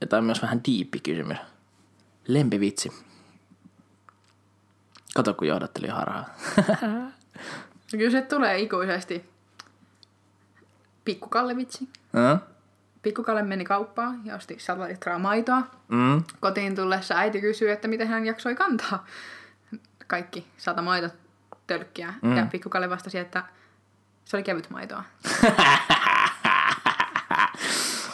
tää 0.10 0.20
on 0.20 0.26
myös 0.26 0.42
vähän 0.42 0.62
diippi 0.68 1.00
kysymys. 1.00 1.38
Lempivitsi. 2.28 2.92
Kato, 5.16 5.34
kun 5.34 5.48
johdatteli 5.48 5.88
harhaa. 5.88 6.26
Kyllä 7.92 8.12
se 8.12 8.22
tulee 8.22 8.60
ikuisesti. 8.60 9.30
Pikkukallevitsi. 11.06 11.90
Mm? 12.14 12.40
Pikkukalle 13.02 13.44
meni 13.44 13.66
kauppaan 13.66 14.22
ja 14.26 14.36
osti 14.36 14.56
100 14.60 14.88
litraa 14.88 15.20
maitoa. 15.20 15.64
Mm? 15.88 16.24
Kotiin 16.40 16.76
tullessa 16.76 17.16
äiti 17.16 17.42
kysyi, 17.42 17.72
että 17.72 17.88
miten 17.88 18.08
hän 18.08 18.26
jaksoi 18.26 18.56
kantaa 18.56 19.06
kaikki 20.08 20.48
sata 20.58 20.82
maitotölkkiä. 20.82 22.14
Mm. 22.22 22.38
Ja 22.38 22.46
pikkukalle 22.52 22.90
vastasi, 22.90 23.18
että 23.18 23.44
se 24.26 24.38
oli 24.38 24.44
kevyt 24.44 24.70
maitoa. 24.70 25.04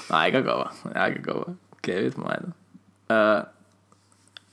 Aika 0.09 0.41
kova, 0.41 0.71
aika 0.95 1.33
kova. 1.33 1.53
Kevyt 1.81 2.17
maito. 2.17 2.47
Öö, 3.11 3.43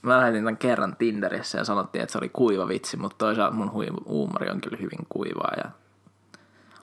mä 0.02 0.18
lähetin 0.18 0.40
tämän 0.40 0.56
kerran 0.56 0.96
Tinderissä 0.96 1.58
ja 1.58 1.64
sanottiin, 1.64 2.02
että 2.02 2.12
se 2.12 2.18
oli 2.18 2.28
kuiva 2.28 2.68
vitsi, 2.68 2.96
mutta 2.96 3.18
toisaalta 3.18 3.56
mun 3.56 3.72
huumori 4.06 4.50
on 4.50 4.60
kyllä 4.60 4.76
hyvin 4.76 5.06
kuivaa 5.08 5.52
ja 5.56 5.70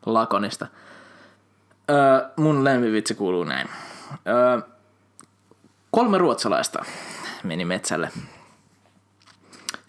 lakonista. 0.06 0.68
Öö, 1.90 2.30
mun 2.36 2.64
lempivitsi 2.64 3.16
kuuluu 3.16 3.44
näin. 3.44 3.70
Öö, 4.28 4.62
kolme 5.92 6.18
ruotsalaista 6.18 6.86
meni 7.44 7.66
metsälle. 7.66 8.10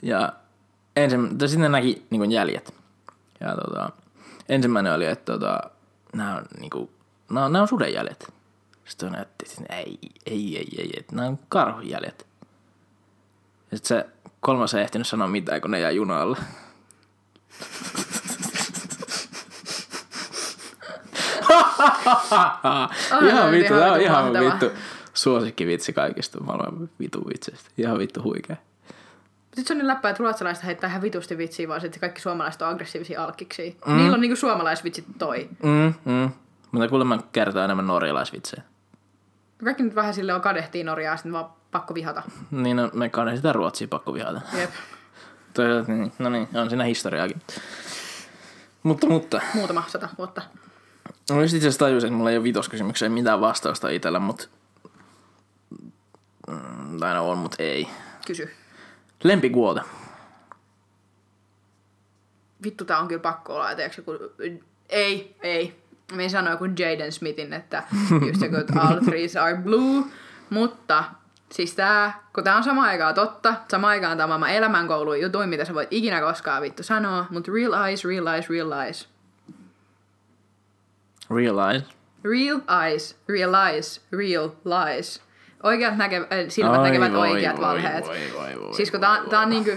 Ja 0.02 0.32
ensin, 0.96 1.30
sitten 1.46 1.72
näki 1.72 2.06
niin 2.10 2.32
jäljet. 2.32 2.74
Ja 3.40 3.54
tota, 3.54 3.90
ensimmäinen 4.48 4.92
oli, 4.94 5.06
että 5.06 5.32
tota, 5.32 5.60
nämä 6.12 6.36
on, 6.36 6.44
niin 6.60 6.70
kuin, 6.70 6.90
nämä 7.30 7.46
on, 7.46 7.52
nämä 7.52 7.62
on 7.62 7.68
sudenjäljet. 7.68 8.32
Sitten 8.84 9.12
näytti, 9.12 9.44
että 9.50 9.74
ei, 9.74 9.98
ei, 10.26 10.58
ei, 10.58 10.68
ei, 10.78 10.92
että 10.98 11.16
nämä 11.16 11.28
on 11.28 11.38
karhunjäljet. 11.48 12.26
Ja 13.70 13.76
sitten 13.76 13.98
se 13.98 14.06
kolmas 14.40 14.74
ei 14.74 14.82
ehtinyt 14.82 15.06
sanoa 15.06 15.28
mitään, 15.28 15.60
kun 15.60 15.70
ne 15.70 15.80
jäi 15.80 15.96
junalle. 15.96 16.36
ihan 23.22 23.48
oli 23.48 23.58
vittu, 23.58 23.74
ihan 23.74 23.82
tämä 23.82 23.92
on 23.92 24.00
ihan 24.00 24.24
mahtava. 24.24 24.44
vittu 24.44 24.70
suosikkivitsi 25.14 25.92
kaikista 25.92 26.40
maailman 26.40 26.90
vitun 27.00 27.24
vitseistä. 27.28 27.70
Ihan 27.78 27.98
vittu 27.98 28.22
huikea. 28.22 28.56
Sitten 29.44 29.66
se 29.66 29.72
on 29.72 29.78
niin 29.78 29.86
läppä, 29.86 30.10
että 30.10 30.22
ruotsalaiset 30.22 30.64
heittää 30.64 30.90
ihan 30.90 31.02
vitusti 31.02 31.38
vitsiä, 31.38 31.68
vaan 31.68 31.80
sitten 31.80 32.00
kaikki 32.00 32.20
suomalaiset 32.20 32.62
on 32.62 32.68
aggressiivisia 32.68 33.24
alkkiksi. 33.24 33.76
Mm. 33.86 33.96
Niillä 33.96 34.14
on 34.14 34.20
niinku 34.20 34.36
suomalaisvitsit 34.36 35.04
toi. 35.18 35.48
Mm, 35.62 35.94
mm. 36.04 36.30
Mutta 36.72 36.88
kuulemma 36.88 37.18
kertoo 37.32 37.62
enemmän 37.62 37.86
norjalaisvitsejä. 37.86 38.62
Kaikki 39.64 39.82
nyt 39.82 39.94
vähän 39.94 40.14
sille 40.14 40.34
on 40.34 40.40
kadehtii 40.40 40.84
Norjaa, 40.84 41.16
sitten 41.16 41.32
vaan 41.32 41.50
pakko 41.76 41.94
vihata. 41.94 42.22
Niin, 42.50 42.76
no, 42.76 42.90
me 42.92 43.08
kai 43.08 43.36
sitä 43.36 43.52
Ruotsia 43.52 43.88
pakko 43.88 44.14
vihata. 44.14 44.40
Jep. 44.58 44.70
Toisaalta, 45.54 45.92
niin, 45.92 46.12
no 46.18 46.28
niin, 46.30 46.48
on 46.54 46.68
siinä 46.68 46.84
historiaakin. 46.84 47.42
Mutta, 48.82 49.06
mutta. 49.06 49.40
Muutama 49.54 49.84
sata 49.88 50.08
vuotta. 50.18 50.42
No 51.30 51.42
just 51.42 51.54
itse 51.54 51.68
asiassa 51.68 51.78
tajusin, 51.78 52.08
että 52.08 52.16
mulla 52.16 52.30
ei 52.30 52.36
ole 52.36 52.44
vitoskysymykseen 52.44 53.12
mitään 53.12 53.40
vastausta 53.40 53.88
itsellä, 53.88 54.18
mutta... 54.18 54.48
Mm, 56.48 56.98
Tai 57.00 57.14
no 57.14 57.30
on, 57.30 57.38
mutta 57.38 57.62
ei. 57.62 57.88
Kysy. 58.26 58.50
Lempikuote. 59.24 59.80
Vittu, 62.62 62.84
tää 62.84 62.98
on 62.98 63.08
kyllä 63.08 63.22
pakko 63.22 63.54
olla, 63.54 63.74
tiedätkö, 63.74 64.02
kun... 64.02 64.18
Ei, 64.88 65.36
ei. 65.42 65.82
Me 66.12 66.28
sanoi 66.28 66.52
joku 66.52 66.64
Jaden 66.64 67.12
Smithin, 67.12 67.52
että 67.52 67.82
just 68.26 68.42
joku, 68.42 68.56
että 68.56 68.80
all 68.80 69.00
trees 69.04 69.36
are 69.36 69.56
blue. 69.56 70.04
Mutta 70.50 71.04
siis 71.52 71.74
tää, 71.74 72.22
kun 72.34 72.44
tää 72.44 72.56
on 72.56 72.64
sama 72.64 72.82
aikaa 72.84 73.12
totta, 73.12 73.54
sama 73.70 73.88
aikaan 73.88 74.16
tää 74.16 74.24
on 74.24 74.28
maailman 74.30 74.50
elämänkoulun 74.50 75.20
jutuin, 75.20 75.48
mitä 75.48 75.64
sä 75.64 75.74
voit 75.74 75.88
ikinä 75.92 76.20
koskaan 76.20 76.62
vittu 76.62 76.82
sanoa, 76.82 77.26
mutta 77.30 77.52
real 77.52 77.72
eyes, 77.88 78.04
real 78.04 78.26
eyes, 78.26 78.50
real 78.50 78.72
eyes. 78.72 79.08
Realize. 81.30 81.86
Real 82.24 82.60
eyes, 82.84 83.16
real 83.28 83.54
eyes, 83.54 84.00
real 84.12 84.50
lies. 84.64 85.22
Oikeat 85.62 85.96
näke, 85.96 86.16
äh, 86.16 86.26
silmät 86.48 86.76
Ai 86.80 86.82
näkevät 86.90 87.12
voi, 87.12 87.30
oikeat 87.30 87.56
voi, 87.56 87.64
valheet. 87.64 88.06
voi, 88.06 88.18
voi, 88.34 88.60
voi, 88.60 88.74
siis 88.74 88.90
kun 88.90 89.00
tää, 89.00 89.10
on- 89.10 89.30
tää 89.30 89.40
on 89.40 89.50
niinku, 89.50 89.70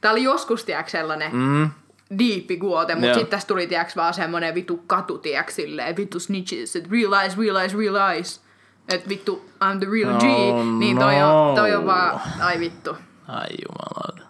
tää 0.00 0.12
oli 0.12 0.22
joskus 0.22 0.64
tiedätkö 0.64 0.90
sellainen, 0.90 1.30
Mm. 1.32 1.70
diippi 2.18 2.56
guote, 2.56 2.94
mutta 2.94 3.06
Joo. 3.06 3.14
sitten 3.14 3.30
tässä 3.30 3.48
tuli 3.48 3.66
tiiäks 3.66 3.96
vaan 3.96 4.14
semmonen 4.14 4.54
vittu 4.54 4.76
katu, 4.86 5.18
tiiäks 5.18 5.56
silleen, 5.56 5.96
vittu 5.96 6.20
snitches, 6.20 6.74
realize, 6.90 7.36
realize, 7.38 7.76
realize. 7.78 8.40
Että 8.88 9.08
vittu, 9.08 9.50
I'm 9.64 9.78
the 9.78 9.86
real 9.92 10.18
G, 10.18 10.24
Oh 10.24 10.66
niin 10.78 10.98
toi 10.98 11.22
on, 11.22 11.54
toi 11.54 11.74
on 11.74 11.80
no. 11.80 11.86
vaan, 11.86 12.20
ai 12.40 12.60
vittu. 12.60 12.96
Ai 13.28 13.48
jumala. 13.68 14.28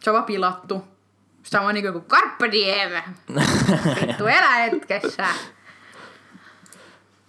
Se 0.00 0.10
on 0.10 0.14
vaan 0.14 0.24
pilattu. 0.24 0.84
Sama 1.42 1.72
niinku 1.72 1.92
kuin 1.92 2.04
Carpe 2.04 2.50
Diem. 2.52 2.90
Vittu, 4.06 4.26
elä 4.26 4.50
hetkessä. 4.50 5.26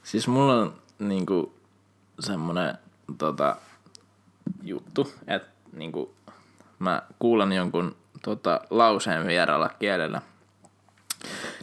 Siis 0.03 0.27
mulla 0.27 0.53
on 0.53 0.73
niinku 0.99 1.53
semmonen 2.19 2.77
tota, 3.17 3.55
juttu, 4.63 5.13
että 5.27 5.49
niinku, 5.73 6.13
mä 6.79 7.01
kuulen 7.19 7.51
jonkun 7.51 7.95
tota, 8.21 8.61
lauseen 8.69 9.27
vieraalla 9.27 9.69
kielellä. 9.79 10.21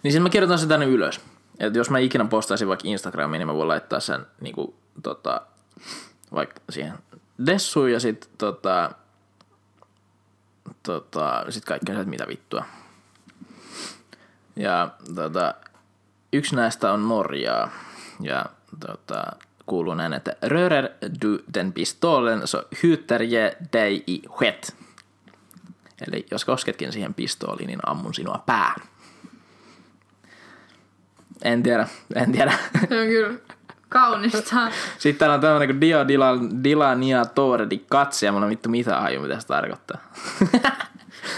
Niin 0.03 0.13
sitten 0.13 0.23
mä 0.23 0.29
kirjoitan 0.31 0.59
sen 0.59 0.69
tänne 0.69 0.87
ylös. 0.87 1.21
Et 1.59 1.75
jos 1.75 1.91
mä 1.91 1.99
ikinä 1.99 2.25
postaisin 2.25 2.69
vaikka 2.69 2.89
Instagramiin, 2.89 3.39
niin 3.39 3.47
mä 3.47 3.55
voin 3.55 3.69
laittaa 3.69 4.01
sen 4.01 4.27
niinku, 4.41 4.75
tota, 5.03 5.41
vaikka 6.35 6.61
siihen 6.71 6.99
dessuun 7.47 7.93
ja 7.93 8.01
sit 8.01 8.31
tota, 8.39 8.91
tota, 10.83 11.45
sit 11.49 11.65
kaikki 11.65 11.93
on 11.93 11.97
se, 11.97 12.01
että 12.01 12.11
mitä 12.11 12.27
vittua. 12.29 12.65
Ja 14.57 14.91
tota, 15.15 15.55
yksi 16.33 16.57
näistä 16.57 16.93
on 16.93 17.09
Norjaa. 17.09 17.71
Ja 18.21 18.47
tota, 18.87 19.25
kuuluu 19.67 19.95
näin, 19.95 20.13
että 20.13 20.37
Rörer 20.43 20.89
du 21.23 21.39
den 21.55 21.73
pistolen 21.73 22.47
så 22.47 22.63
hyter 22.83 23.23
je 23.23 23.57
dig 23.73 24.09
i 24.09 24.23
sket. 24.37 24.77
Eli 26.09 26.27
jos 26.31 26.45
kosketkin 26.45 26.93
siihen 26.93 27.15
pistooliin, 27.15 27.67
niin 27.67 27.81
ammun 27.87 28.15
sinua 28.15 28.43
päähän. 28.47 28.94
En 31.45 31.63
tiedä, 31.63 31.89
en 32.15 32.33
tiedä. 32.33 32.53
Se 32.89 33.01
on 33.01 33.07
kyllä 33.07 33.31
kaunista. 33.89 34.71
Sitten 34.99 35.19
täällä 35.19 35.35
on 35.35 35.41
tämmönen 35.41 35.69
kuin 35.69 35.81
Dio 35.81 36.09
Dila, 36.09 36.39
Dila 36.65 36.95
Nia 36.95 37.25
Tore 37.25 37.71
di 37.71 37.85
ja 38.25 38.33
mulla 38.33 38.47
on 38.47 38.51
vittu 38.51 38.69
mitään 38.69 39.03
haju, 39.03 39.21
mitä 39.21 39.41
se 39.41 39.47
tarkoittaa. 39.47 39.99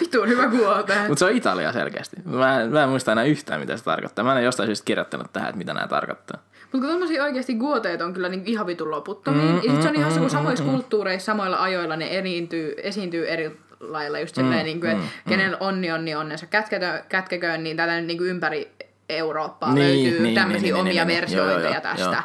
Vittu 0.00 0.22
on 0.22 0.28
hyvä 0.28 0.46
guote. 0.46 0.94
Mutta 1.08 1.18
se 1.18 1.24
on 1.24 1.36
Italia 1.36 1.72
selkeästi. 1.72 2.16
Mä, 2.24 2.60
en- 2.60 2.72
mä 2.72 2.82
en 2.82 2.88
muista 2.88 3.12
enää 3.12 3.24
yhtään, 3.24 3.60
mitä 3.60 3.76
se 3.76 3.84
tarkoittaa. 3.84 4.24
Mä 4.24 4.32
en 4.32 4.36
ole 4.36 4.44
jostain 4.44 4.66
syystä 4.66 4.84
kirjoittanut 4.84 5.32
tähän, 5.32 5.48
että 5.48 5.58
mitä 5.58 5.74
nämä 5.74 5.88
tarkoittaa. 5.88 6.42
Mutta 6.72 6.78
kun 6.86 6.88
tommosia 6.88 7.24
oikeasti 7.24 7.54
guoteet 7.54 8.00
on 8.00 8.12
kyllä 8.12 8.28
niinku 8.28 8.50
ihan 8.50 8.66
vitun 8.66 8.90
loputtomiin. 8.90 9.48
Mm, 9.48 9.60
ja 9.64 9.72
sit 9.72 9.82
se 9.82 9.88
on 9.88 9.96
ihan 9.96 10.12
se, 10.12 10.20
kun 10.20 10.30
samoissa 10.30 10.64
kulttuureissa, 10.64 11.26
samoilla 11.26 11.56
ajoilla 11.56 11.96
ne 11.96 12.18
esiintyy, 12.18 12.74
esiintyy 12.82 13.28
eri 13.28 13.60
lailla 13.80 14.18
just 14.18 14.34
silleen, 14.34 14.60
mm, 14.60 14.64
niinku, 14.64 14.86
että 14.86 14.98
mm, 14.98 15.08
kenellä 15.28 15.56
onni 15.60 15.92
onni 15.92 16.14
onnensa 16.14 16.46
kätketö, 16.46 17.02
kätkeköön, 17.08 17.64
niin 17.64 17.76
tätä 17.76 17.96
nyt 17.96 18.06
niinku 18.06 18.24
ympäri 18.24 18.72
Eurooppaa 19.08 19.74
Niin, 19.74 20.04
löytyy 20.04 20.22
niin, 20.22 20.34
tämmöisiä 20.34 20.62
niin, 20.62 20.74
niin, 20.74 20.80
omia 20.80 21.04
niin, 21.04 21.08
niin. 21.08 21.20
versioita 21.20 21.60
Joo, 21.60 21.72
joo, 21.72 21.80
tästä. 21.80 22.22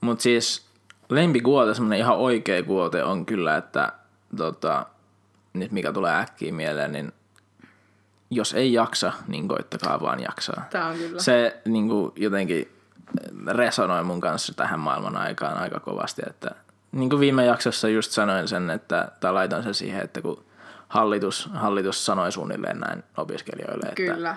Mutta 0.00 0.22
siis 0.22 0.66
lempikuote, 1.08 1.74
semmonen 1.74 1.98
ihan 1.98 2.16
oikea 2.16 2.62
kuote 2.62 3.04
on 3.04 3.26
kyllä, 3.26 3.56
että 3.56 3.92
tota, 4.36 4.86
nyt 5.52 5.72
mikä 5.72 5.92
tulee 5.92 6.20
äkkiä 6.20 6.52
mieleen, 6.52 6.92
niin 6.92 7.12
jos 8.30 8.54
ei 8.54 8.72
jaksa, 8.72 9.12
niin 9.28 9.48
koittakaa 9.48 10.00
vaan 10.00 10.20
jaksaa. 10.20 10.64
Tää 10.70 10.86
on 10.86 10.96
kyllä. 10.96 11.22
Se 11.22 11.60
niin 11.64 11.88
kuin, 11.88 12.12
jotenkin 12.16 12.72
resonoi 13.46 14.04
mun 14.04 14.20
kanssa 14.20 14.54
tähän 14.54 14.80
maailman 14.80 15.16
aikaan 15.16 15.58
aika 15.58 15.80
kovasti, 15.80 16.22
että 16.26 16.50
niin 16.92 17.10
kuin 17.10 17.20
viime 17.20 17.44
jaksossa 17.44 17.88
just 17.88 18.10
sanoin 18.12 18.48
sen, 18.48 18.70
että, 18.70 19.08
tai 19.20 19.32
laitan 19.32 19.62
sen 19.62 19.74
siihen, 19.74 20.04
että 20.04 20.22
kun 20.22 20.44
hallitus, 20.88 21.50
hallitus 21.54 22.06
sanoi 22.06 22.32
suunnilleen 22.32 22.80
näin 22.80 23.04
opiskelijoille, 23.16 23.88
että 23.88 24.14
Kyllä. 24.14 24.36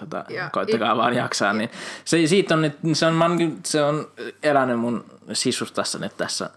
Tota, 0.00 0.24
Ja- 0.28 0.50
koittakaa 0.50 0.96
vaan 0.96 1.14
jaksaa, 1.14 1.52
niin 1.52 1.70
se, 2.04 2.26
siitä 2.26 2.54
on 2.54 2.62
nyt, 2.62 2.76
se 2.92 3.06
on, 3.06 3.14
kyllä- 3.14 3.56
se 3.64 3.82
on 3.82 4.08
elänyt 4.42 4.78
mun 4.80 5.04
sisustassa 5.32 5.98
nyt 5.98 6.16
tässä 6.16 6.50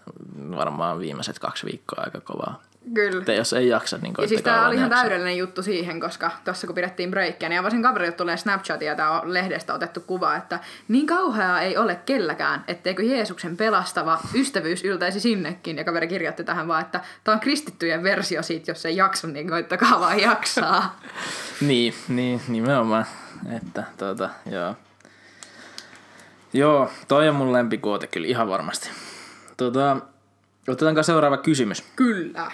varmaan 0.56 0.98
viimeiset 0.98 1.38
kaksi 1.38 1.66
viikkoa 1.66 2.02
aika 2.04 2.20
kovaa. 2.20 2.62
Kyllä. 2.94 3.18
Että 3.18 3.32
jos 3.32 3.52
ei 3.52 3.68
jaksa, 3.68 3.98
niin 4.02 4.14
Ja 4.18 4.28
siis 4.28 4.44
vaan 4.44 4.66
oli 4.66 4.74
ihan 4.74 4.86
jaksaa. 4.90 5.02
täydellinen 5.02 5.36
juttu 5.36 5.62
siihen, 5.62 6.00
koska 6.00 6.30
tuossa 6.44 6.66
kun 6.66 6.74
pidettiin 6.74 7.10
breikkiä, 7.10 7.48
niin 7.48 7.60
avasin 7.60 7.82
kaverille 7.82 8.12
tulee 8.12 8.36
Snapchatia, 8.36 8.94
tää 8.94 9.20
on 9.20 9.34
lehdestä 9.34 9.74
otettu 9.74 10.00
kuva, 10.00 10.36
että 10.36 10.60
niin 10.88 11.06
kauheaa 11.06 11.60
ei 11.60 11.76
ole 11.76 11.98
kelläkään, 12.06 12.64
etteikö 12.68 13.02
Jeesuksen 13.02 13.56
pelastava 13.56 14.18
ystävyys 14.34 14.84
yltäisi 14.84 15.20
sinnekin. 15.20 15.76
Ja 15.76 15.84
kaveri 15.84 16.08
kirjoitti 16.08 16.44
tähän 16.44 16.68
vaan, 16.68 16.82
että 16.82 17.00
tää 17.24 17.34
on 17.34 17.40
kristittyjen 17.40 18.02
versio 18.02 18.42
siitä, 18.42 18.70
jos 18.70 18.86
ei 18.86 18.96
jaksa, 18.96 19.26
niin 19.26 19.48
koittakaa 19.48 20.00
vaan 20.00 20.20
jaksaa. 20.20 20.96
Niin, 21.60 21.94
niin, 22.08 22.40
nimenomaan. 22.48 23.06
Että 23.56 23.84
tota, 23.98 24.30
joo. 24.50 24.74
Joo, 26.52 26.90
toi 27.08 27.28
on 27.28 27.34
mun 27.34 27.52
lempikuote 27.52 28.06
kyllä 28.06 28.26
ihan 28.26 28.48
varmasti. 28.48 28.90
Tota, 29.56 29.96
otetaanko 30.68 31.02
seuraava 31.02 31.36
kysymys? 31.36 31.82
Kyllä. 31.96 32.50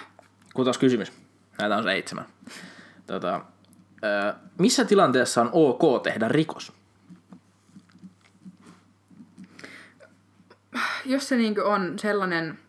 Kutos 0.53 0.77
kysymys. 0.77 1.11
Näitä 1.59 1.77
on 1.77 1.83
seitsemän. 1.83 2.25
Tota, 3.07 3.41
missä 4.57 4.85
tilanteessa 4.85 5.41
on 5.41 5.49
ok 5.51 6.03
tehdä 6.03 6.27
rikos? 6.27 6.73
Jos 11.05 11.29
se 11.29 11.37
niinku 11.37 11.61
on 11.61 11.99
sellainen, 11.99 12.59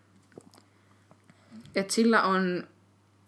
että 1.74 1.92
sillä 1.94 2.22
on 2.22 2.66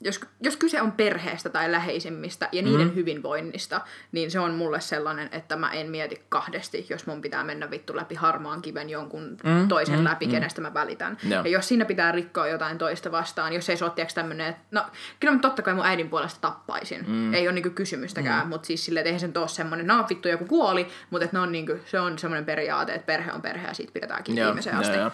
jos, 0.07 0.21
jos 0.41 0.57
kyse 0.57 0.83
on 0.83 0.93
perheestä 0.93 1.49
tai 1.49 1.73
läheisimmistä 1.73 2.49
ja 2.53 2.63
niiden 2.63 2.89
mm. 2.89 2.95
hyvinvoinnista, 2.95 3.81
niin 4.13 4.31
se 4.31 4.41
on 4.41 4.55
mulle 4.55 4.81
sellainen, 4.81 5.29
että 5.33 5.57
mä 5.57 5.71
en 5.71 5.91
mieti 5.91 6.23
kahdesti, 6.29 6.87
jos 6.91 7.07
mun 7.07 7.21
pitää 7.21 7.45
mennä 7.45 7.71
vittu 7.71 7.97
läpi 7.97 8.15
harmaan 8.15 8.63
kiven 8.63 8.91
jonkun 8.91 9.37
mm. 9.45 9.69
toisen 9.69 9.99
mm. 9.99 10.05
läpi, 10.05 10.27
mm. 10.27 10.31
kenestä 10.31 10.61
mä 10.61 10.75
välitän. 10.75 11.19
Joo. 11.29 11.43
Ja 11.45 11.51
jos 11.51 11.69
siinä 11.69 11.85
pitää 11.85 12.13
rikkoa 12.13 12.49
jotain 12.49 12.79
toista 12.79 13.13
vastaan, 13.13 13.53
jos 13.53 13.71
ei 13.71 13.77
se 13.77 13.85
ole 13.85 14.07
tämmönen, 14.15 14.47
että 14.47 14.63
no 14.71 14.87
kyllä 15.21 15.35
mä 15.35 15.41
totta 15.41 15.63
kai 15.63 15.75
mun 15.75 15.87
äidin 15.87 16.11
puolesta 16.11 16.41
tappaisin. 16.41 17.05
Mm. 17.09 17.35
Ei 17.35 17.49
ole 17.49 17.55
niinku 17.55 17.71
kysymystäkään, 17.71 18.43
mm. 18.43 18.49
mutta 18.49 18.67
siis 18.67 18.85
silleen, 18.85 19.01
että 19.01 19.09
eihän 19.09 19.21
se 19.21 19.27
nyt 19.27 19.37
ole 19.37 19.49
semmonen, 19.49 19.87
no 19.87 20.07
vittu 20.11 20.29
joku 20.29 20.45
kuoli, 20.45 20.89
mutta 21.11 21.25
että 21.25 21.37
ne 21.37 21.41
on 21.41 21.53
niinku, 21.53 21.73
se 21.87 22.01
on 22.01 22.19
semmoinen 22.19 22.45
periaate, 22.45 22.95
että 22.95 23.07
perhe 23.07 23.33
on 23.33 23.43
perhe 23.43 23.69
ja 23.69 23.75
siitä 23.75 23.93
pidetään 23.93 24.25
kiinni 24.25 24.45
viimeiseen 24.45 24.77
asti. 24.77 24.97
joo. 24.97 25.11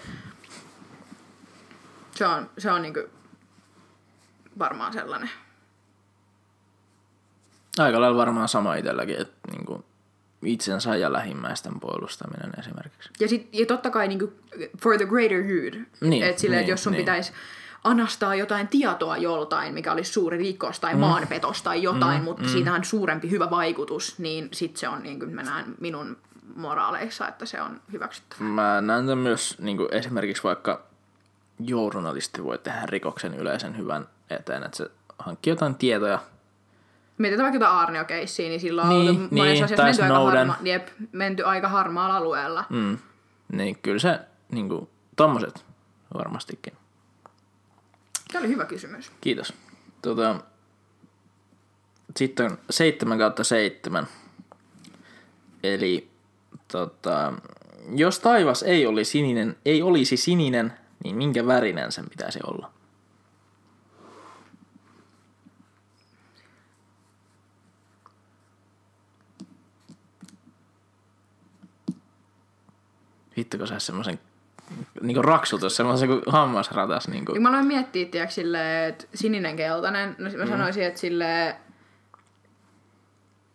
Se 2.14 2.26
on, 2.26 2.50
se 2.58 2.70
on 2.70 2.82
niinku 2.82 3.00
varmaan 4.58 4.92
sellainen. 4.92 5.30
Aika 7.78 8.00
lailla 8.00 8.18
varmaan 8.18 8.48
sama 8.48 8.74
itselläkin, 8.74 9.20
että 9.20 9.34
niinku 9.52 9.84
itsensä 10.44 10.96
ja 10.96 11.12
lähimmäisten 11.12 11.80
puolustaminen 11.80 12.50
esimerkiksi. 12.58 13.10
Ja, 13.20 13.28
sit, 13.28 13.48
ja 13.52 13.66
totta 13.66 13.90
kai 13.90 14.08
niinku 14.08 14.32
for 14.82 14.96
the 14.96 15.06
greater 15.06 15.42
good. 15.42 15.84
Niin, 16.00 16.24
että 16.24 16.40
silleen, 16.40 16.58
niin, 16.58 16.60
että 16.60 16.72
jos 16.72 16.82
sun 16.82 16.92
niin. 16.92 17.02
pitäisi 17.02 17.32
anastaa 17.84 18.34
jotain 18.34 18.68
tietoa 18.68 19.16
joltain, 19.16 19.74
mikä 19.74 19.92
olisi 19.92 20.12
suuri 20.12 20.38
rikos 20.38 20.80
tai 20.80 20.94
mm. 20.94 21.00
maanpetos 21.00 21.62
tai 21.62 21.82
jotain, 21.82 22.18
mm, 22.18 22.24
mutta 22.24 22.42
mm. 22.42 22.48
siitä 22.48 22.74
on 22.74 22.84
suurempi 22.84 23.30
hyvä 23.30 23.50
vaikutus, 23.50 24.18
niin 24.18 24.48
sit 24.52 24.76
se 24.76 24.88
on, 24.88 25.02
niin 25.02 25.18
kuin 25.18 25.34
mä 25.34 25.42
näen 25.42 25.74
minun 25.80 26.16
moraaleissa, 26.56 27.28
että 27.28 27.46
se 27.46 27.62
on 27.62 27.80
hyväksyttävää. 27.92 28.48
Mä 28.48 28.80
näen 28.80 29.06
tämän 29.06 29.18
myös 29.18 29.56
niin 29.58 29.76
kuin 29.76 29.88
esimerkiksi 29.92 30.42
vaikka 30.42 30.82
journalisti 31.60 32.44
voi 32.44 32.58
tehdä 32.58 32.82
rikoksen 32.86 33.34
yleisen 33.34 33.78
hyvän 33.78 34.08
eteen, 34.34 34.62
että 34.62 34.76
se 34.76 34.90
hankkii 35.18 35.50
jotain 35.50 35.74
tietoja. 35.74 36.18
Mietitään 37.18 37.44
vaikka 37.44 37.66
jotain 37.66 37.78
Arneo-keissiä, 37.78 38.48
niin 38.48 38.60
silloin 38.60 38.88
Niin, 38.88 39.00
on 39.00 39.08
oltu 39.08 39.20
monessa 39.20 39.34
niin, 39.34 39.64
asiassa 39.64 39.76
tai 39.76 39.86
menty 39.86 40.02
aika, 40.14 40.30
harma, 40.30 40.56
jep, 40.62 40.88
menty 41.12 41.44
aika 41.44 41.68
harmaalla 41.68 42.16
alueella. 42.16 42.64
Mm. 42.70 42.78
Mm. 42.78 42.98
Niin 43.52 43.78
kyllä 43.82 43.98
se, 43.98 44.20
niin 44.52 44.68
kuin, 44.68 44.88
tommoset 45.16 45.64
varmastikin. 46.14 46.72
Tämä 48.32 48.40
oli 48.40 48.48
hyvä 48.48 48.64
kysymys. 48.64 49.12
Kiitos. 49.20 49.54
Tota, 50.02 50.36
sitten 52.16 52.46
on 52.46 52.58
7 52.70 53.18
kautta 53.18 53.44
7. 53.44 54.06
Eli 55.62 56.10
tota, 56.68 57.32
jos 57.94 58.18
taivas 58.18 58.62
ei, 58.62 58.86
oli 58.86 59.04
sininen, 59.04 59.56
ei 59.64 59.82
olisi 59.82 60.16
sininen, 60.16 60.72
niin 61.04 61.16
minkä 61.16 61.46
värinen 61.46 61.92
sen 61.92 62.10
pitäisi 62.10 62.38
olla? 62.46 62.72
Vittu, 73.36 73.66
se 73.66 73.80
semmoisen 73.80 74.18
niinku 75.00 75.22
raksutus, 75.22 75.76
semmoisen 75.76 76.08
kuin 76.08 76.22
hammasratas. 76.26 77.08
Niinku. 77.08 77.34
Mä 77.34 77.48
aloin 77.48 77.66
miettiä, 77.66 78.06
tiedätkö, 78.06 78.34
silleen, 78.34 78.88
että 78.88 79.04
sininen 79.14 79.56
keltainen, 79.56 80.16
no 80.18 80.30
mä 80.38 80.46
sanoisin, 80.46 80.84
että 80.84 81.00
sille 81.00 81.56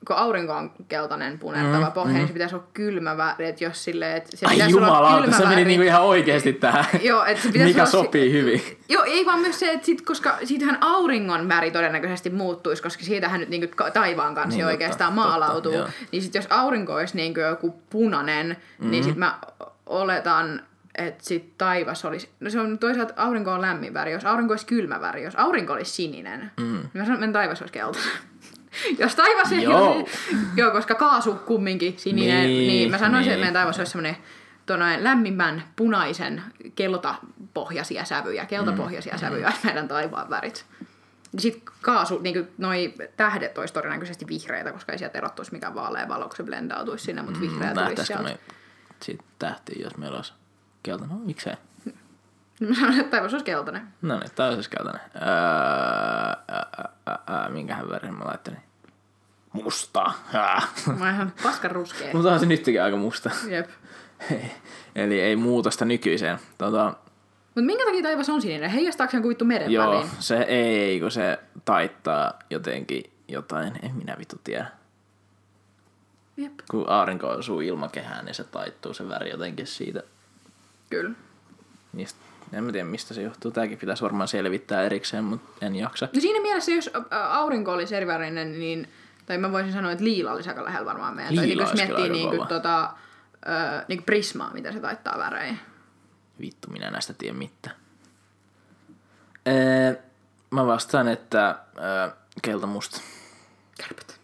kun 0.08 0.16
aurinko 0.16 0.54
on 0.54 0.72
keltainen 0.88 1.40
punertava 1.40 1.86
mm, 1.86 1.92
pohja, 1.92 2.12
mm. 2.12 2.18
niin 2.18 2.28
se 2.28 2.34
pitäisi 2.34 2.56
olla 2.56 2.68
kylmä 2.74 3.18
väri, 3.18 3.48
että 3.48 3.64
jos 3.64 3.84
silleen, 3.84 4.18
että 4.18 4.38
se 4.38 4.46
Ai 4.46 4.54
pitäisi 4.54 4.76
olla 4.76 4.88
jumalauta, 4.88 5.22
kylmä 5.22 5.38
se 5.38 5.46
meni 5.46 5.66
niinku 5.66 5.84
ihan 5.84 6.02
oikeesti 6.02 6.54
tähän. 6.54 6.86
Joo, 7.02 7.26
että 7.26 7.44
se 7.44 7.50
Mikä 7.50 7.66
olla 7.66 7.86
si- 7.86 7.92
sopii 7.92 8.32
hyvin. 8.32 8.62
Joo, 8.90 9.04
ei 9.04 9.26
vaan 9.26 9.40
myös 9.40 9.60
se, 9.60 9.72
että 9.72 9.86
sit, 9.86 10.02
koska 10.02 10.38
siitähän 10.44 10.78
auringon 10.82 11.50
väri 11.50 11.72
todennäköisesti 11.72 12.30
muuttuisi, 12.30 12.84
koska 12.84 13.04
siitähän 13.04 13.40
nyt 13.40 13.50
niinku 13.50 13.68
taivaan 13.94 14.36
kanssa 14.36 14.48
Niin, 14.50 14.58
niin, 14.58 14.64
totta, 14.64 14.74
oikeastaan 14.74 15.14
totta, 15.14 15.30
maalautuu. 15.30 15.74
joo. 15.74 15.88
niin 16.12 16.22
sit 16.22 16.36
jos 16.36 16.48
aurinko 16.50 16.94
olisi 16.94 17.16
niinku 17.16 17.40
joku 17.40 17.82
punainen, 17.90 18.48
mm-hmm. 18.48 18.92
niin 18.92 19.04
sit 19.04 19.16
mä 19.16 19.40
oletan, 19.86 20.62
että 20.96 21.24
sit 21.24 21.58
taivas 21.58 22.06
olisi... 22.06 22.30
No 22.40 22.50
se 22.50 22.60
on 22.60 22.80
toisaalta 22.80 23.14
aurinko 23.18 23.52
on 23.52 23.62
lämmin 23.62 23.94
väri, 23.94 24.12
jos 24.12 24.26
aurinko 24.26 24.54
olisi 24.54 24.66
kylmä 24.66 25.02
väri, 25.02 25.24
jos 25.24 25.36
aurinko 25.36 25.74
olisi 25.74 25.92
sininen, 25.92 26.52
mm. 26.60 26.66
niin 26.74 26.90
mä 26.94 27.06
sanon, 27.06 27.24
että 27.24 27.34
taivas 27.34 27.62
olisi 27.62 27.74
keltainen. 27.74 28.12
jos 28.99 29.16
taivas 29.16 29.52
ei 29.52 29.64
Joo. 29.64 29.91
olisi... 29.91 30.18
Joo, 30.56 30.72
koska 30.72 30.95
kaasu 30.95 31.34
kumminkin 31.34 31.94
sininen, 31.98 32.45
Niin, 32.45 32.58
niin, 32.58 32.68
niin 32.68 32.91
mä 32.91 32.98
sanoisin, 32.98 33.30
niin. 33.30 33.34
että 33.34 33.40
meidän 33.40 33.54
taivas 33.54 33.78
olisi 33.78 33.91
semmoinen 33.91 34.18
tuonne 34.66 35.04
lämmimmän 35.04 35.64
punaisen 35.76 36.44
keltapohjaisia 36.76 38.06
sävyjä, 38.06 38.45
keltapohjaisia 38.45 39.14
mm. 39.14 39.20
sävyjä 39.20 39.52
meidän 39.64 39.88
taivaan 39.88 40.30
värit. 40.30 40.66
Sitten 41.38 41.74
kaasu, 41.82 42.20
niin 42.20 42.48
noi 42.58 42.94
tähdet 43.18 43.58
olisi 43.58 43.74
todennäköisesti 43.74 44.28
vihreitä, 44.28 44.72
koska 44.72 44.91
ei 44.91 44.98
sieltä 44.98 45.18
erottuisi 45.18 45.54
mikään 45.54 45.76
vaalea 45.76 46.08
valo, 46.08 46.28
kun 46.28 46.38
se 46.38 46.44
blendautuisi 46.44 47.06
sinne, 47.06 47.22
mutta 47.22 47.40
vihreä 47.40 47.74
tulisi 47.74 47.76
Nähtäisikö 47.76 48.06
sieltä. 48.06 48.24
me 48.24 48.40
sit 48.99 49.20
tähtiä, 49.40 49.84
jos 49.84 49.98
meillä 49.98 50.16
olisi 50.16 50.34
keltainen? 50.84 51.18
No 51.18 51.24
miksei. 51.26 51.54
Mä 52.68 52.76
sanoin, 52.76 52.99
että 52.99 53.12
taivas 53.12 53.34
olisi 53.34 53.45
keltainen. 53.45 53.88
No 54.02 54.20
niin, 54.20 54.32
tää 54.36 54.48
olisi 54.48 54.70
keltainen. 54.70 55.02
Öö, 55.16 55.22
ää, 55.28 56.44
ää, 57.06 57.20
ää, 57.28 57.49
minkähän 57.49 57.90
värin 57.90 58.14
mä 58.18 58.26
laittelin? 58.26 58.60
Musta. 59.53 60.11
Mä 60.99 61.10
ihan 61.11 61.34
paskan 61.44 61.72
ruskea. 61.72 62.14
Mutta 62.14 62.34
on 62.34 62.40
se 62.40 62.45
nytkin 62.45 62.84
aika 62.84 62.98
musta. 62.98 63.30
Jep. 63.49 63.69
Eli 64.95 65.22
ei 65.22 65.36
muutosta 65.36 65.86
nykyiseen. 65.86 66.38
Tota, 66.57 66.94
Mutta 67.45 67.61
minkä 67.61 67.86
takia 67.86 68.03
taivas 68.03 68.30
on 68.30 68.41
sininen? 68.41 68.69
Heijastaako 68.69 69.11
se 69.11 69.22
kuittu 69.22 69.45
meren 69.45 69.72
joo, 69.72 69.91
väliin? 69.91 70.10
se 70.19 70.38
ei, 70.38 70.99
kun 70.99 71.11
se 71.11 71.40
taittaa 71.65 72.40
jotenkin 72.49 73.03
jotain, 73.28 73.74
en 73.82 73.95
minä 73.95 74.15
vittu 74.19 74.36
tiedä. 74.44 74.68
Jep, 76.38 76.53
Kun 76.72 76.90
aurinko 76.90 77.28
osuu 77.28 77.61
ilmakehään, 77.61 78.26
niin 78.26 78.36
se 78.36 78.44
taittuu 78.44 78.94
se 78.94 79.10
väri 79.10 79.30
jotenkin 79.30 79.68
siitä. 79.68 80.03
kyllä. 80.90 81.11
Mistä, 81.94 82.19
en 82.53 82.64
mä 82.64 82.72
tiedä, 82.72 82.86
mistä 82.88 83.14
se 83.14 83.22
johtuu. 83.22 83.52
Tääkin 83.52 83.78
pitäisi 83.78 84.03
varmaan 84.03 84.28
selvittää 84.28 84.82
erikseen, 84.84 85.24
mutta 85.24 85.65
en 85.65 85.76
jaksa. 85.76 86.10
No 86.15 86.22
siinä 86.22 86.41
mielessä, 86.41 86.72
jos 86.72 86.90
aurinko 87.11 87.72
olisi 87.72 87.95
erivärinen, 87.95 88.60
niin, 88.60 88.88
tai 89.28 89.38
mä 89.38 89.52
voisin 89.52 89.74
sanoa, 89.74 89.91
että 89.91 90.04
liila 90.04 90.32
olisi 90.32 90.49
aika 90.49 90.66
lähellä 90.66 90.86
varmaan 90.86 91.16
meidän. 91.16 91.36
Tai 91.36 91.48
Liila 91.48 91.64
niin, 91.64 91.70
jos 91.70 91.88
miettii 91.88 92.10
niin 92.10 92.30
kuin, 92.30 92.48
tota, 92.48 92.94
ö, 93.48 93.86
niin 93.88 93.98
kuin 93.98 94.06
prismaa, 94.06 94.54
miten 94.54 94.74
se 94.74 94.80
taittaa 94.80 95.18
värejä. 95.18 95.56
Vittu, 96.41 96.70
minä 96.70 96.91
näistä 96.91 97.14
tiedä 97.14 97.38
mitään. 97.38 97.76
Ee, 99.45 100.02
mä 100.49 100.66
vastaan, 100.68 101.08
että 101.08 101.60
ää, 101.80 102.12
keltamusta. 102.41 103.02
Kärpät. 103.78 104.20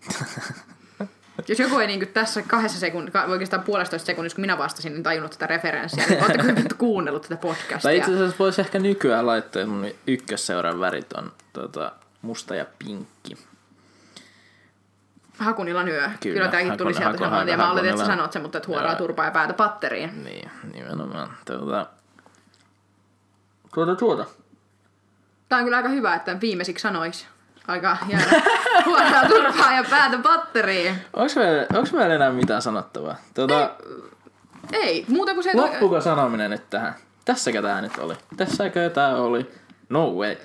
Jos 1.48 1.60
joku 1.60 1.80
ei 1.80 1.88
niin 1.88 2.08
tässä 2.08 2.42
kahdessa 2.42 2.80
sekunnissa, 2.80 3.24
oikeastaan 3.24 3.64
puolestoista 3.64 4.06
sekunnissa, 4.06 4.36
kun 4.36 4.42
minä 4.42 4.58
vastasin, 4.58 4.94
niin 4.94 5.04
tajunnut 5.04 5.32
tätä 5.32 5.48
referenssiä, 5.48 6.06
niin 6.08 6.24
oletteko 6.24 6.56
vittu 6.56 6.76
kuunnellut 6.78 7.22
tätä 7.22 7.38
podcastia? 7.38 7.80
Tai 7.80 7.98
itse 7.98 8.14
asiassa 8.14 8.36
voisi 8.40 8.62
ehkä 8.62 8.80
nykyään 8.80 9.26
laittaa, 9.26 9.62
että 9.62 9.74
mun 9.74 9.92
ykkösseuran 10.08 10.80
värit 10.80 11.14
on 11.14 11.32
tota, 11.54 11.92
musta 12.22 12.56
ja 12.56 12.66
pinkki. 12.80 13.38
Hakunilan 15.40 15.88
yö. 15.88 16.02
Kyllä, 16.02 16.18
Kyllä, 16.22 16.48
tämäkin 16.48 16.78
tuli 16.78 16.94
sieltä 16.94 17.18
Hakun- 17.18 17.26
saman 17.30 17.46
tien. 17.46 17.60
Mä 17.60 17.72
oletin, 17.72 17.90
että 17.90 18.02
sä 18.02 18.06
sanot 18.08 18.32
sen, 18.32 18.42
mutta 18.42 18.58
että 18.58 18.68
huoraa 18.68 18.96
turpaa 18.96 19.26
ja 19.26 19.32
päätä 19.32 19.54
patteriin. 19.54 20.24
Niin, 20.24 20.52
nimenomaan. 20.74 21.30
Tuota, 21.46 21.86
tuota, 23.74 23.96
tuota. 23.96 24.26
Tää 25.50 25.58
on 25.60 25.64
kyllä 25.64 25.78
aika 25.78 25.90
hyvä, 25.90 26.16
että 26.16 26.42
viimeisiksi 26.42 26.82
sanois. 26.82 27.28
Aika 27.68 27.98
jäädä 28.10 28.26
huoraa 28.86 29.26
turpaa 29.28 29.74
ja 29.74 29.84
päätä 29.90 30.18
patteriin. 30.18 30.96
Onks 31.14 31.36
meillä, 31.36 31.66
onks 31.74 31.94
meillä 31.94 32.16
enää 32.16 32.32
mitään 32.32 32.62
sanottavaa? 32.62 33.16
Tuota, 33.34 33.72
Ei, 34.74 35.06
muuta 35.08 35.34
kuin 35.34 35.44
se, 35.44 35.50
että... 35.52 35.62
loppuuko 35.62 36.02
sanominen 36.02 36.52
nyt 36.52 36.70
tähän? 36.70 36.96
Tässäkö 37.26 37.62
tää 37.62 37.82
nyt 37.82 37.98
oli? 37.98 38.14
Tässäkö 38.38 38.90
tää 38.90 39.16
oli? 39.16 39.52
No 39.90 40.10
way. 40.12 40.36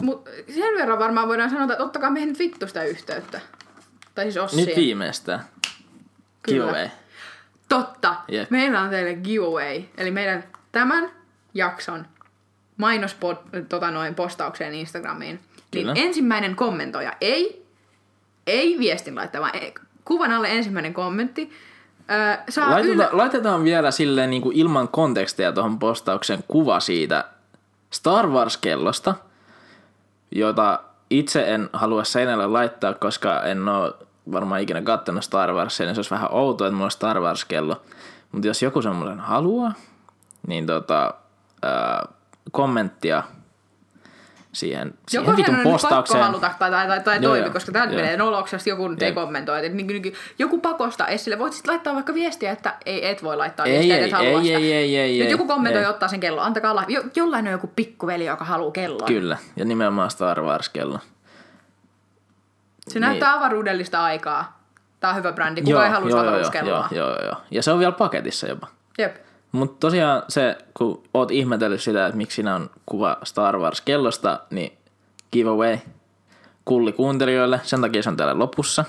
Mut 0.00 0.28
sen 0.54 0.74
verran 0.78 0.98
varmaan 0.98 1.28
voidaan 1.28 1.50
sanoa, 1.50 1.72
että 1.72 1.84
ottakaa 1.84 2.10
meihin 2.10 2.28
nyt 2.28 2.38
vittu 2.38 2.66
sitä 2.66 2.82
yhteyttä. 2.84 3.40
Tai 4.14 4.24
siis 4.24 4.36
Ossiin. 4.36 4.66
Nyt 4.66 4.76
viimeistään. 4.76 5.40
Kyllä. 6.42 6.66
Giveaway. 6.66 6.88
Totta. 7.68 8.14
Jep. 8.28 8.50
Meillä 8.50 8.80
on 8.80 8.90
teille 8.90 9.14
giveaway. 9.14 9.82
Eli 9.96 10.10
meidän 10.10 10.44
tämän 10.72 11.10
jakson 11.54 12.06
mainospod, 12.76 13.36
tota 13.68 13.90
noin, 13.90 14.14
postaukseen 14.14 14.74
Instagramiin. 14.74 15.40
Kyllä. 15.70 15.92
Niin 15.92 16.06
ensimmäinen 16.06 16.56
kommentoija, 16.56 17.12
ei, 17.20 17.66
ei 18.46 18.78
viestin 18.78 19.14
laittaa, 19.14 19.40
vaan 19.40 19.56
ei, 19.56 19.74
kuvan 20.04 20.32
alle 20.32 20.50
ensimmäinen 20.50 20.94
kommentti. 20.94 21.52
Öö, 22.10 22.36
saa 22.48 22.70
Laiteta, 22.70 23.08
yl- 23.08 23.16
laitetaan 23.16 23.64
vielä 23.64 23.90
silleen 23.90 24.30
niin 24.30 24.42
kuin 24.42 24.56
ilman 24.56 24.88
kontekstia 24.88 25.52
tuohon 25.52 25.78
postauksen 25.78 26.44
kuva 26.48 26.80
siitä 26.80 27.24
Star 27.90 28.26
Wars-kellosta, 28.26 29.14
jota 30.30 30.80
itse 31.10 31.54
en 31.54 31.70
halua 31.72 32.04
seinälle 32.04 32.46
laittaa, 32.46 32.94
koska 32.94 33.42
en 33.42 33.68
ole 33.68 33.94
varmaan 34.32 34.60
ikinä 34.60 34.82
kattonut 34.82 35.24
Star 35.24 35.52
Warsia, 35.52 35.86
niin 35.86 35.94
se 35.94 35.98
olisi 35.98 36.10
vähän 36.10 36.28
outoa, 36.32 36.66
että 36.66 36.74
mulla 36.74 36.84
on 36.84 36.90
Star 36.90 37.20
Wars-kello. 37.20 37.82
Mutta 38.32 38.46
jos 38.46 38.62
joku 38.62 38.82
semmoisen 38.82 39.20
haluaa, 39.20 39.72
niin 40.46 40.66
tota, 40.66 41.14
ää, 41.62 42.08
kommenttia 42.52 43.22
siihen, 44.52 44.94
siihen 45.08 45.26
Joko 45.26 45.36
vitun 45.36 45.54
sen 45.54 45.54
on 45.54 45.58
nyt 45.58 45.64
pakko 45.64 45.72
postaukseen. 45.72 46.24
haluta 46.24 46.50
tai, 46.58 46.70
tai, 46.70 46.86
tai, 46.86 47.00
tai 47.00 47.14
Joo, 47.16 47.22
toimi, 47.22 47.44
joo. 47.46 47.52
koska 47.52 47.72
täältä 47.72 47.94
menee 47.94 48.16
noloksesta 48.16 48.68
joku 48.68 48.88
nyt 48.88 49.02
ei 49.02 49.12
kommentoi. 49.12 49.66
Et, 49.66 49.72
niin, 49.74 49.86
niin, 49.86 50.14
joku 50.38 50.58
pakosta 50.60 51.06
esille. 51.06 51.38
Voit 51.38 51.52
sitten 51.52 51.72
laittaa 51.72 51.94
vaikka 51.94 52.14
viestiä, 52.14 52.52
että 52.52 52.74
ei, 52.86 53.06
et 53.08 53.22
voi 53.22 53.36
laittaa 53.36 53.66
Ei, 53.66 53.72
viestiä, 53.72 53.96
ei, 53.96 54.04
että 54.04 54.18
et 54.18 54.24
halua 54.24 54.38
ei, 54.40 54.44
sitä. 54.46 54.58
ei, 54.58 54.72
ei, 54.72 54.96
ei, 54.96 55.18
Nyt 55.18 55.30
joku 55.30 55.46
kommentoi 55.46 55.82
ei. 55.82 55.88
ottaa 55.88 56.08
sen 56.08 56.20
kello. 56.20 56.40
Antakaa 56.40 56.74
lahja. 56.74 56.98
Jo, 56.98 57.04
jollain 57.16 57.46
on 57.46 57.52
joku 57.52 57.70
pikkuveli, 57.76 58.24
joka 58.24 58.44
haluaa 58.44 58.72
kelloa. 58.72 59.06
Kyllä, 59.06 59.36
ja 59.56 59.64
nimenomaan 59.64 60.10
Star 60.10 60.40
Wars-kello. 60.40 60.98
Se 62.88 63.00
näyttää 63.00 63.34
avaruudellista 63.34 64.04
aikaa. 64.04 64.60
Tää 65.00 65.10
on 65.10 65.16
hyvä 65.16 65.32
brändi. 65.32 65.60
Kuka 65.60 65.70
Joo, 65.70 65.82
ei 65.82 65.90
halua 65.90 66.10
joo, 66.10 66.18
joo, 66.18 66.28
avaruuskelloa? 66.28 66.88
Joo, 66.90 67.08
joo, 67.08 67.24
joo. 67.24 67.36
Ja 67.50 67.62
se 67.62 67.72
on 67.72 67.78
vielä 67.78 67.92
paketissa 67.92 68.46
jopa. 68.48 68.66
Jep. 68.98 69.16
Mutta 69.52 69.76
tosiaan 69.80 70.22
se, 70.28 70.58
kun 70.74 71.02
oot 71.14 71.30
ihmetellyt 71.30 71.82
sitä, 71.82 72.06
että 72.06 72.16
miksi 72.16 72.34
siinä 72.34 72.54
on 72.54 72.70
kuva 72.86 73.16
Star 73.24 73.58
Wars-kellosta, 73.58 74.38
niin 74.50 74.78
giveaway 75.32 75.78
kullikuuntelijoille. 76.64 77.60
Sen 77.62 77.80
takia 77.80 78.02
se 78.02 78.08
on 78.08 78.16
täällä 78.16 78.38
lopussa, 78.38 78.84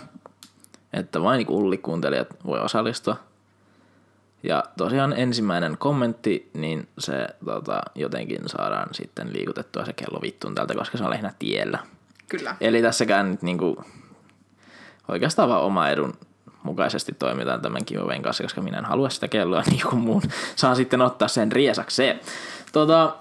että 0.93 1.23
vain 1.23 1.45
kullikuuntelijat 1.45 2.27
voi 2.45 2.59
osallistua. 2.59 3.15
Ja 4.43 4.63
tosiaan 4.77 5.13
ensimmäinen 5.17 5.77
kommentti, 5.77 6.49
niin 6.53 6.87
se 6.97 7.27
tota, 7.45 7.81
jotenkin 7.95 8.49
saadaan 8.49 8.89
sitten 8.91 9.33
liikutettua 9.33 9.85
se 9.85 9.93
kello 9.93 10.21
vittuun 10.21 10.55
täältä, 10.55 10.73
koska 10.73 10.97
se 10.97 11.03
on 11.03 11.09
lähinnä 11.09 11.33
tiellä. 11.39 11.79
Kyllä. 12.29 12.55
Eli 12.61 12.81
tässäkään 12.81 13.31
nyt 13.31 13.41
niinku, 13.41 13.83
oikeastaan 15.07 15.49
vaan 15.49 15.63
oma 15.63 15.89
edun 15.89 16.13
mukaisesti 16.63 17.11
toimitaan 17.11 17.61
tämän 17.61 17.81
giveawayn 17.87 18.21
kanssa, 18.21 18.43
koska 18.43 18.61
minä 18.61 18.77
en 18.77 18.85
halua 18.85 19.09
sitä 19.09 19.27
kelloa, 19.27 19.63
niin 19.67 19.79
joku 19.79 19.95
muun 19.95 20.21
saa 20.55 20.75
sitten 20.75 21.01
ottaa 21.01 21.27
sen 21.27 21.51
riesakseen. 21.51 22.19
Tota, 22.71 23.15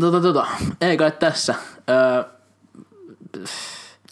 tota, 0.00 0.20
tota, 0.20 0.46
ei 0.80 0.96
kai 0.96 1.10
tässä. 1.12 1.54
Öö, 1.90 2.24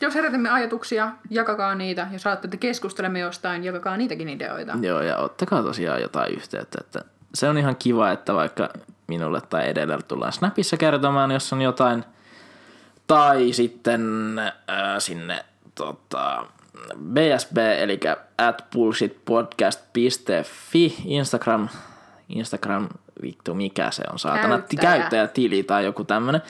Jos 0.00 0.14
herätämme 0.14 0.50
ajatuksia, 0.50 1.12
jakakaa 1.30 1.74
niitä. 1.74 2.08
Jos 2.12 2.22
saatte, 2.22 2.46
että 2.46 2.56
keskustelemme 2.56 3.18
jostain, 3.18 3.64
jakakaa 3.64 3.96
niitäkin 3.96 4.28
ideoita. 4.28 4.72
joo, 4.80 5.02
ja 5.02 5.16
ottakaa 5.16 5.62
tosiaan 5.62 6.02
jotain 6.02 6.34
yhteyttä, 6.34 6.78
että 6.80 7.04
se 7.34 7.48
on 7.48 7.58
ihan 7.58 7.76
kiva, 7.76 8.10
että 8.10 8.34
vaikka 8.34 8.68
minulle 9.06 9.40
tai 9.40 9.68
edellä 9.68 9.98
tullaan 10.08 10.32
Snapissa 10.32 10.76
kertomaan, 10.76 11.30
jos 11.30 11.52
on 11.52 11.62
jotain, 11.62 12.04
tai 13.10 13.52
sitten 13.52 14.34
äh, 14.38 14.54
sinne 14.98 15.44
tota, 15.74 16.46
BSB, 16.96 17.58
eli 17.58 18.00
at 18.38 18.64
bullshitpodcast.fi, 18.72 20.96
Instagram, 21.04 21.68
Instagram, 22.28 22.88
vittu 23.22 23.54
mikä 23.54 23.90
se 23.90 24.02
on, 24.12 24.18
saatana, 24.18 24.58
Käyttäjä. 24.58 24.82
käyttäjätili 24.82 25.62
tai 25.62 25.84
joku 25.84 26.04
tämmönen, 26.04 26.42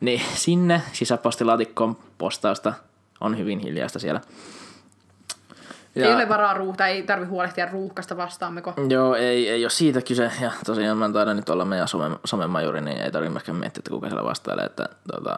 niin 0.00 0.22
sinne 0.34 0.82
sisäpostilaatikkoon 0.92 1.96
postausta 2.18 2.72
on 3.20 3.38
hyvin 3.38 3.58
hiljaista 3.58 3.98
siellä. 3.98 4.20
Ja... 5.94 6.06
Ei 6.06 6.14
ole 6.14 6.28
varaa 6.28 6.54
ruuhta, 6.54 6.86
ei 6.86 7.02
tarvi 7.02 7.26
huolehtia 7.26 7.66
ruuhkasta 7.66 8.16
vastaammeko. 8.16 8.74
Joo, 8.88 9.14
ei, 9.14 9.48
ei 9.48 9.64
ole 9.64 9.70
siitä 9.70 10.02
kyse. 10.02 10.30
Ja 10.40 10.50
tosiaan 10.66 10.98
mä 10.98 11.12
taidan 11.12 11.36
nyt 11.36 11.48
olla 11.48 11.64
meidän 11.64 11.88
some, 11.88 12.16
somemajuri, 12.24 12.80
niin 12.80 12.98
ei 12.98 13.10
tarvitse 13.10 13.32
myöskään 13.32 13.58
miettiä, 13.58 13.80
että 13.80 13.90
kuka 13.90 14.08
siellä 14.08 14.24
vastailee. 14.24 14.64
Että, 14.64 14.88
tota, 15.12 15.36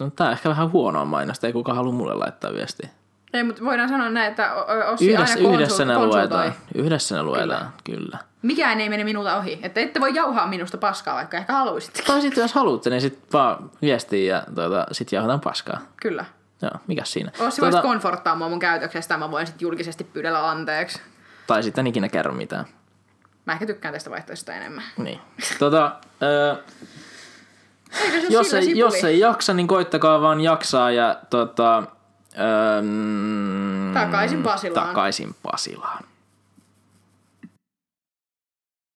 no, 0.00 0.10
tää 0.10 0.26
on 0.26 0.32
ehkä 0.32 0.48
vähän 0.48 0.72
huonoa 0.72 1.04
mainosta, 1.04 1.46
ei 1.46 1.52
kuka 1.52 1.74
halua 1.74 1.92
mulle 1.92 2.14
laittaa 2.14 2.52
viestiä. 2.52 2.88
Ei, 3.32 3.42
mutta 3.44 3.64
voidaan 3.64 3.88
sanoa 3.88 4.08
näin, 4.08 4.30
että 4.30 4.52
Ossi 4.92 5.10
Yhdessä, 5.12 5.38
aina 5.38 5.54
yhdessä 5.54 5.84
ne 5.84 5.94
konsultoi. 5.94 6.20
luetaan. 6.20 6.54
Yhdessä 6.74 7.16
ne 7.16 7.22
luetaan, 7.22 7.72
kyllä. 7.84 8.18
Mikään 8.42 8.80
ei 8.80 8.88
mene 8.88 9.04
minulta 9.04 9.36
ohi. 9.36 9.60
Että 9.62 9.80
ette 9.80 10.00
voi 10.00 10.14
jauhaa 10.14 10.46
minusta 10.46 10.78
paskaa, 10.78 11.14
vaikka 11.14 11.36
ehkä 11.36 11.52
haluaisitte. 11.52 12.02
Tai 12.06 12.20
sitten 12.20 12.42
jos 12.42 12.52
haluatte, 12.52 12.90
niin 12.90 13.00
sitten 13.00 13.32
vaan 13.32 13.70
viestii 13.82 14.26
ja 14.26 14.42
tuota, 14.54 14.86
sitten 14.92 15.16
jauhataan 15.16 15.40
paskaa. 15.40 15.80
Kyllä. 16.02 16.24
Joo, 16.62 16.70
mikä 16.86 17.04
siinä? 17.04 17.30
Ossi 17.38 17.60
voisi 17.60 17.78
konforttaa 17.82 18.34
mua 18.34 18.48
mun 18.48 18.58
käytöksestä, 18.58 19.16
mä 19.16 19.30
voin 19.30 19.46
sitten 19.46 19.66
julkisesti 19.66 20.04
pyydellä 20.04 20.50
anteeksi. 20.50 21.00
Tai 21.46 21.62
sitten 21.62 21.82
en 21.82 21.86
ikinä 21.86 22.08
kerro 22.08 22.32
mitään. 22.32 22.64
Mä 23.46 23.52
ehkä 23.52 23.66
tykkään 23.66 23.94
tästä 23.94 24.10
vaihtoehdosta 24.10 24.52
enemmän. 24.54 24.84
Niin. 24.96 25.20
Tota, 25.58 25.92
öö, 26.22 26.54
Eikö 28.04 28.20
se 28.20 28.26
ole 28.26 28.32
jos, 28.32 28.54
ei, 28.54 28.62
sipuli? 28.62 28.78
jos 28.78 29.04
ei 29.04 29.18
jaksa, 29.18 29.54
niin 29.54 29.66
koittakaa 29.68 30.20
vaan 30.20 30.40
jaksaa 30.40 30.90
ja 30.90 31.16
tota, 31.30 31.82
öö, 32.38 32.82
Takaisin 33.94 34.42
Pasilaan. 34.42 34.86
Takaisin 34.86 35.34
Pasilaan. 35.42 36.04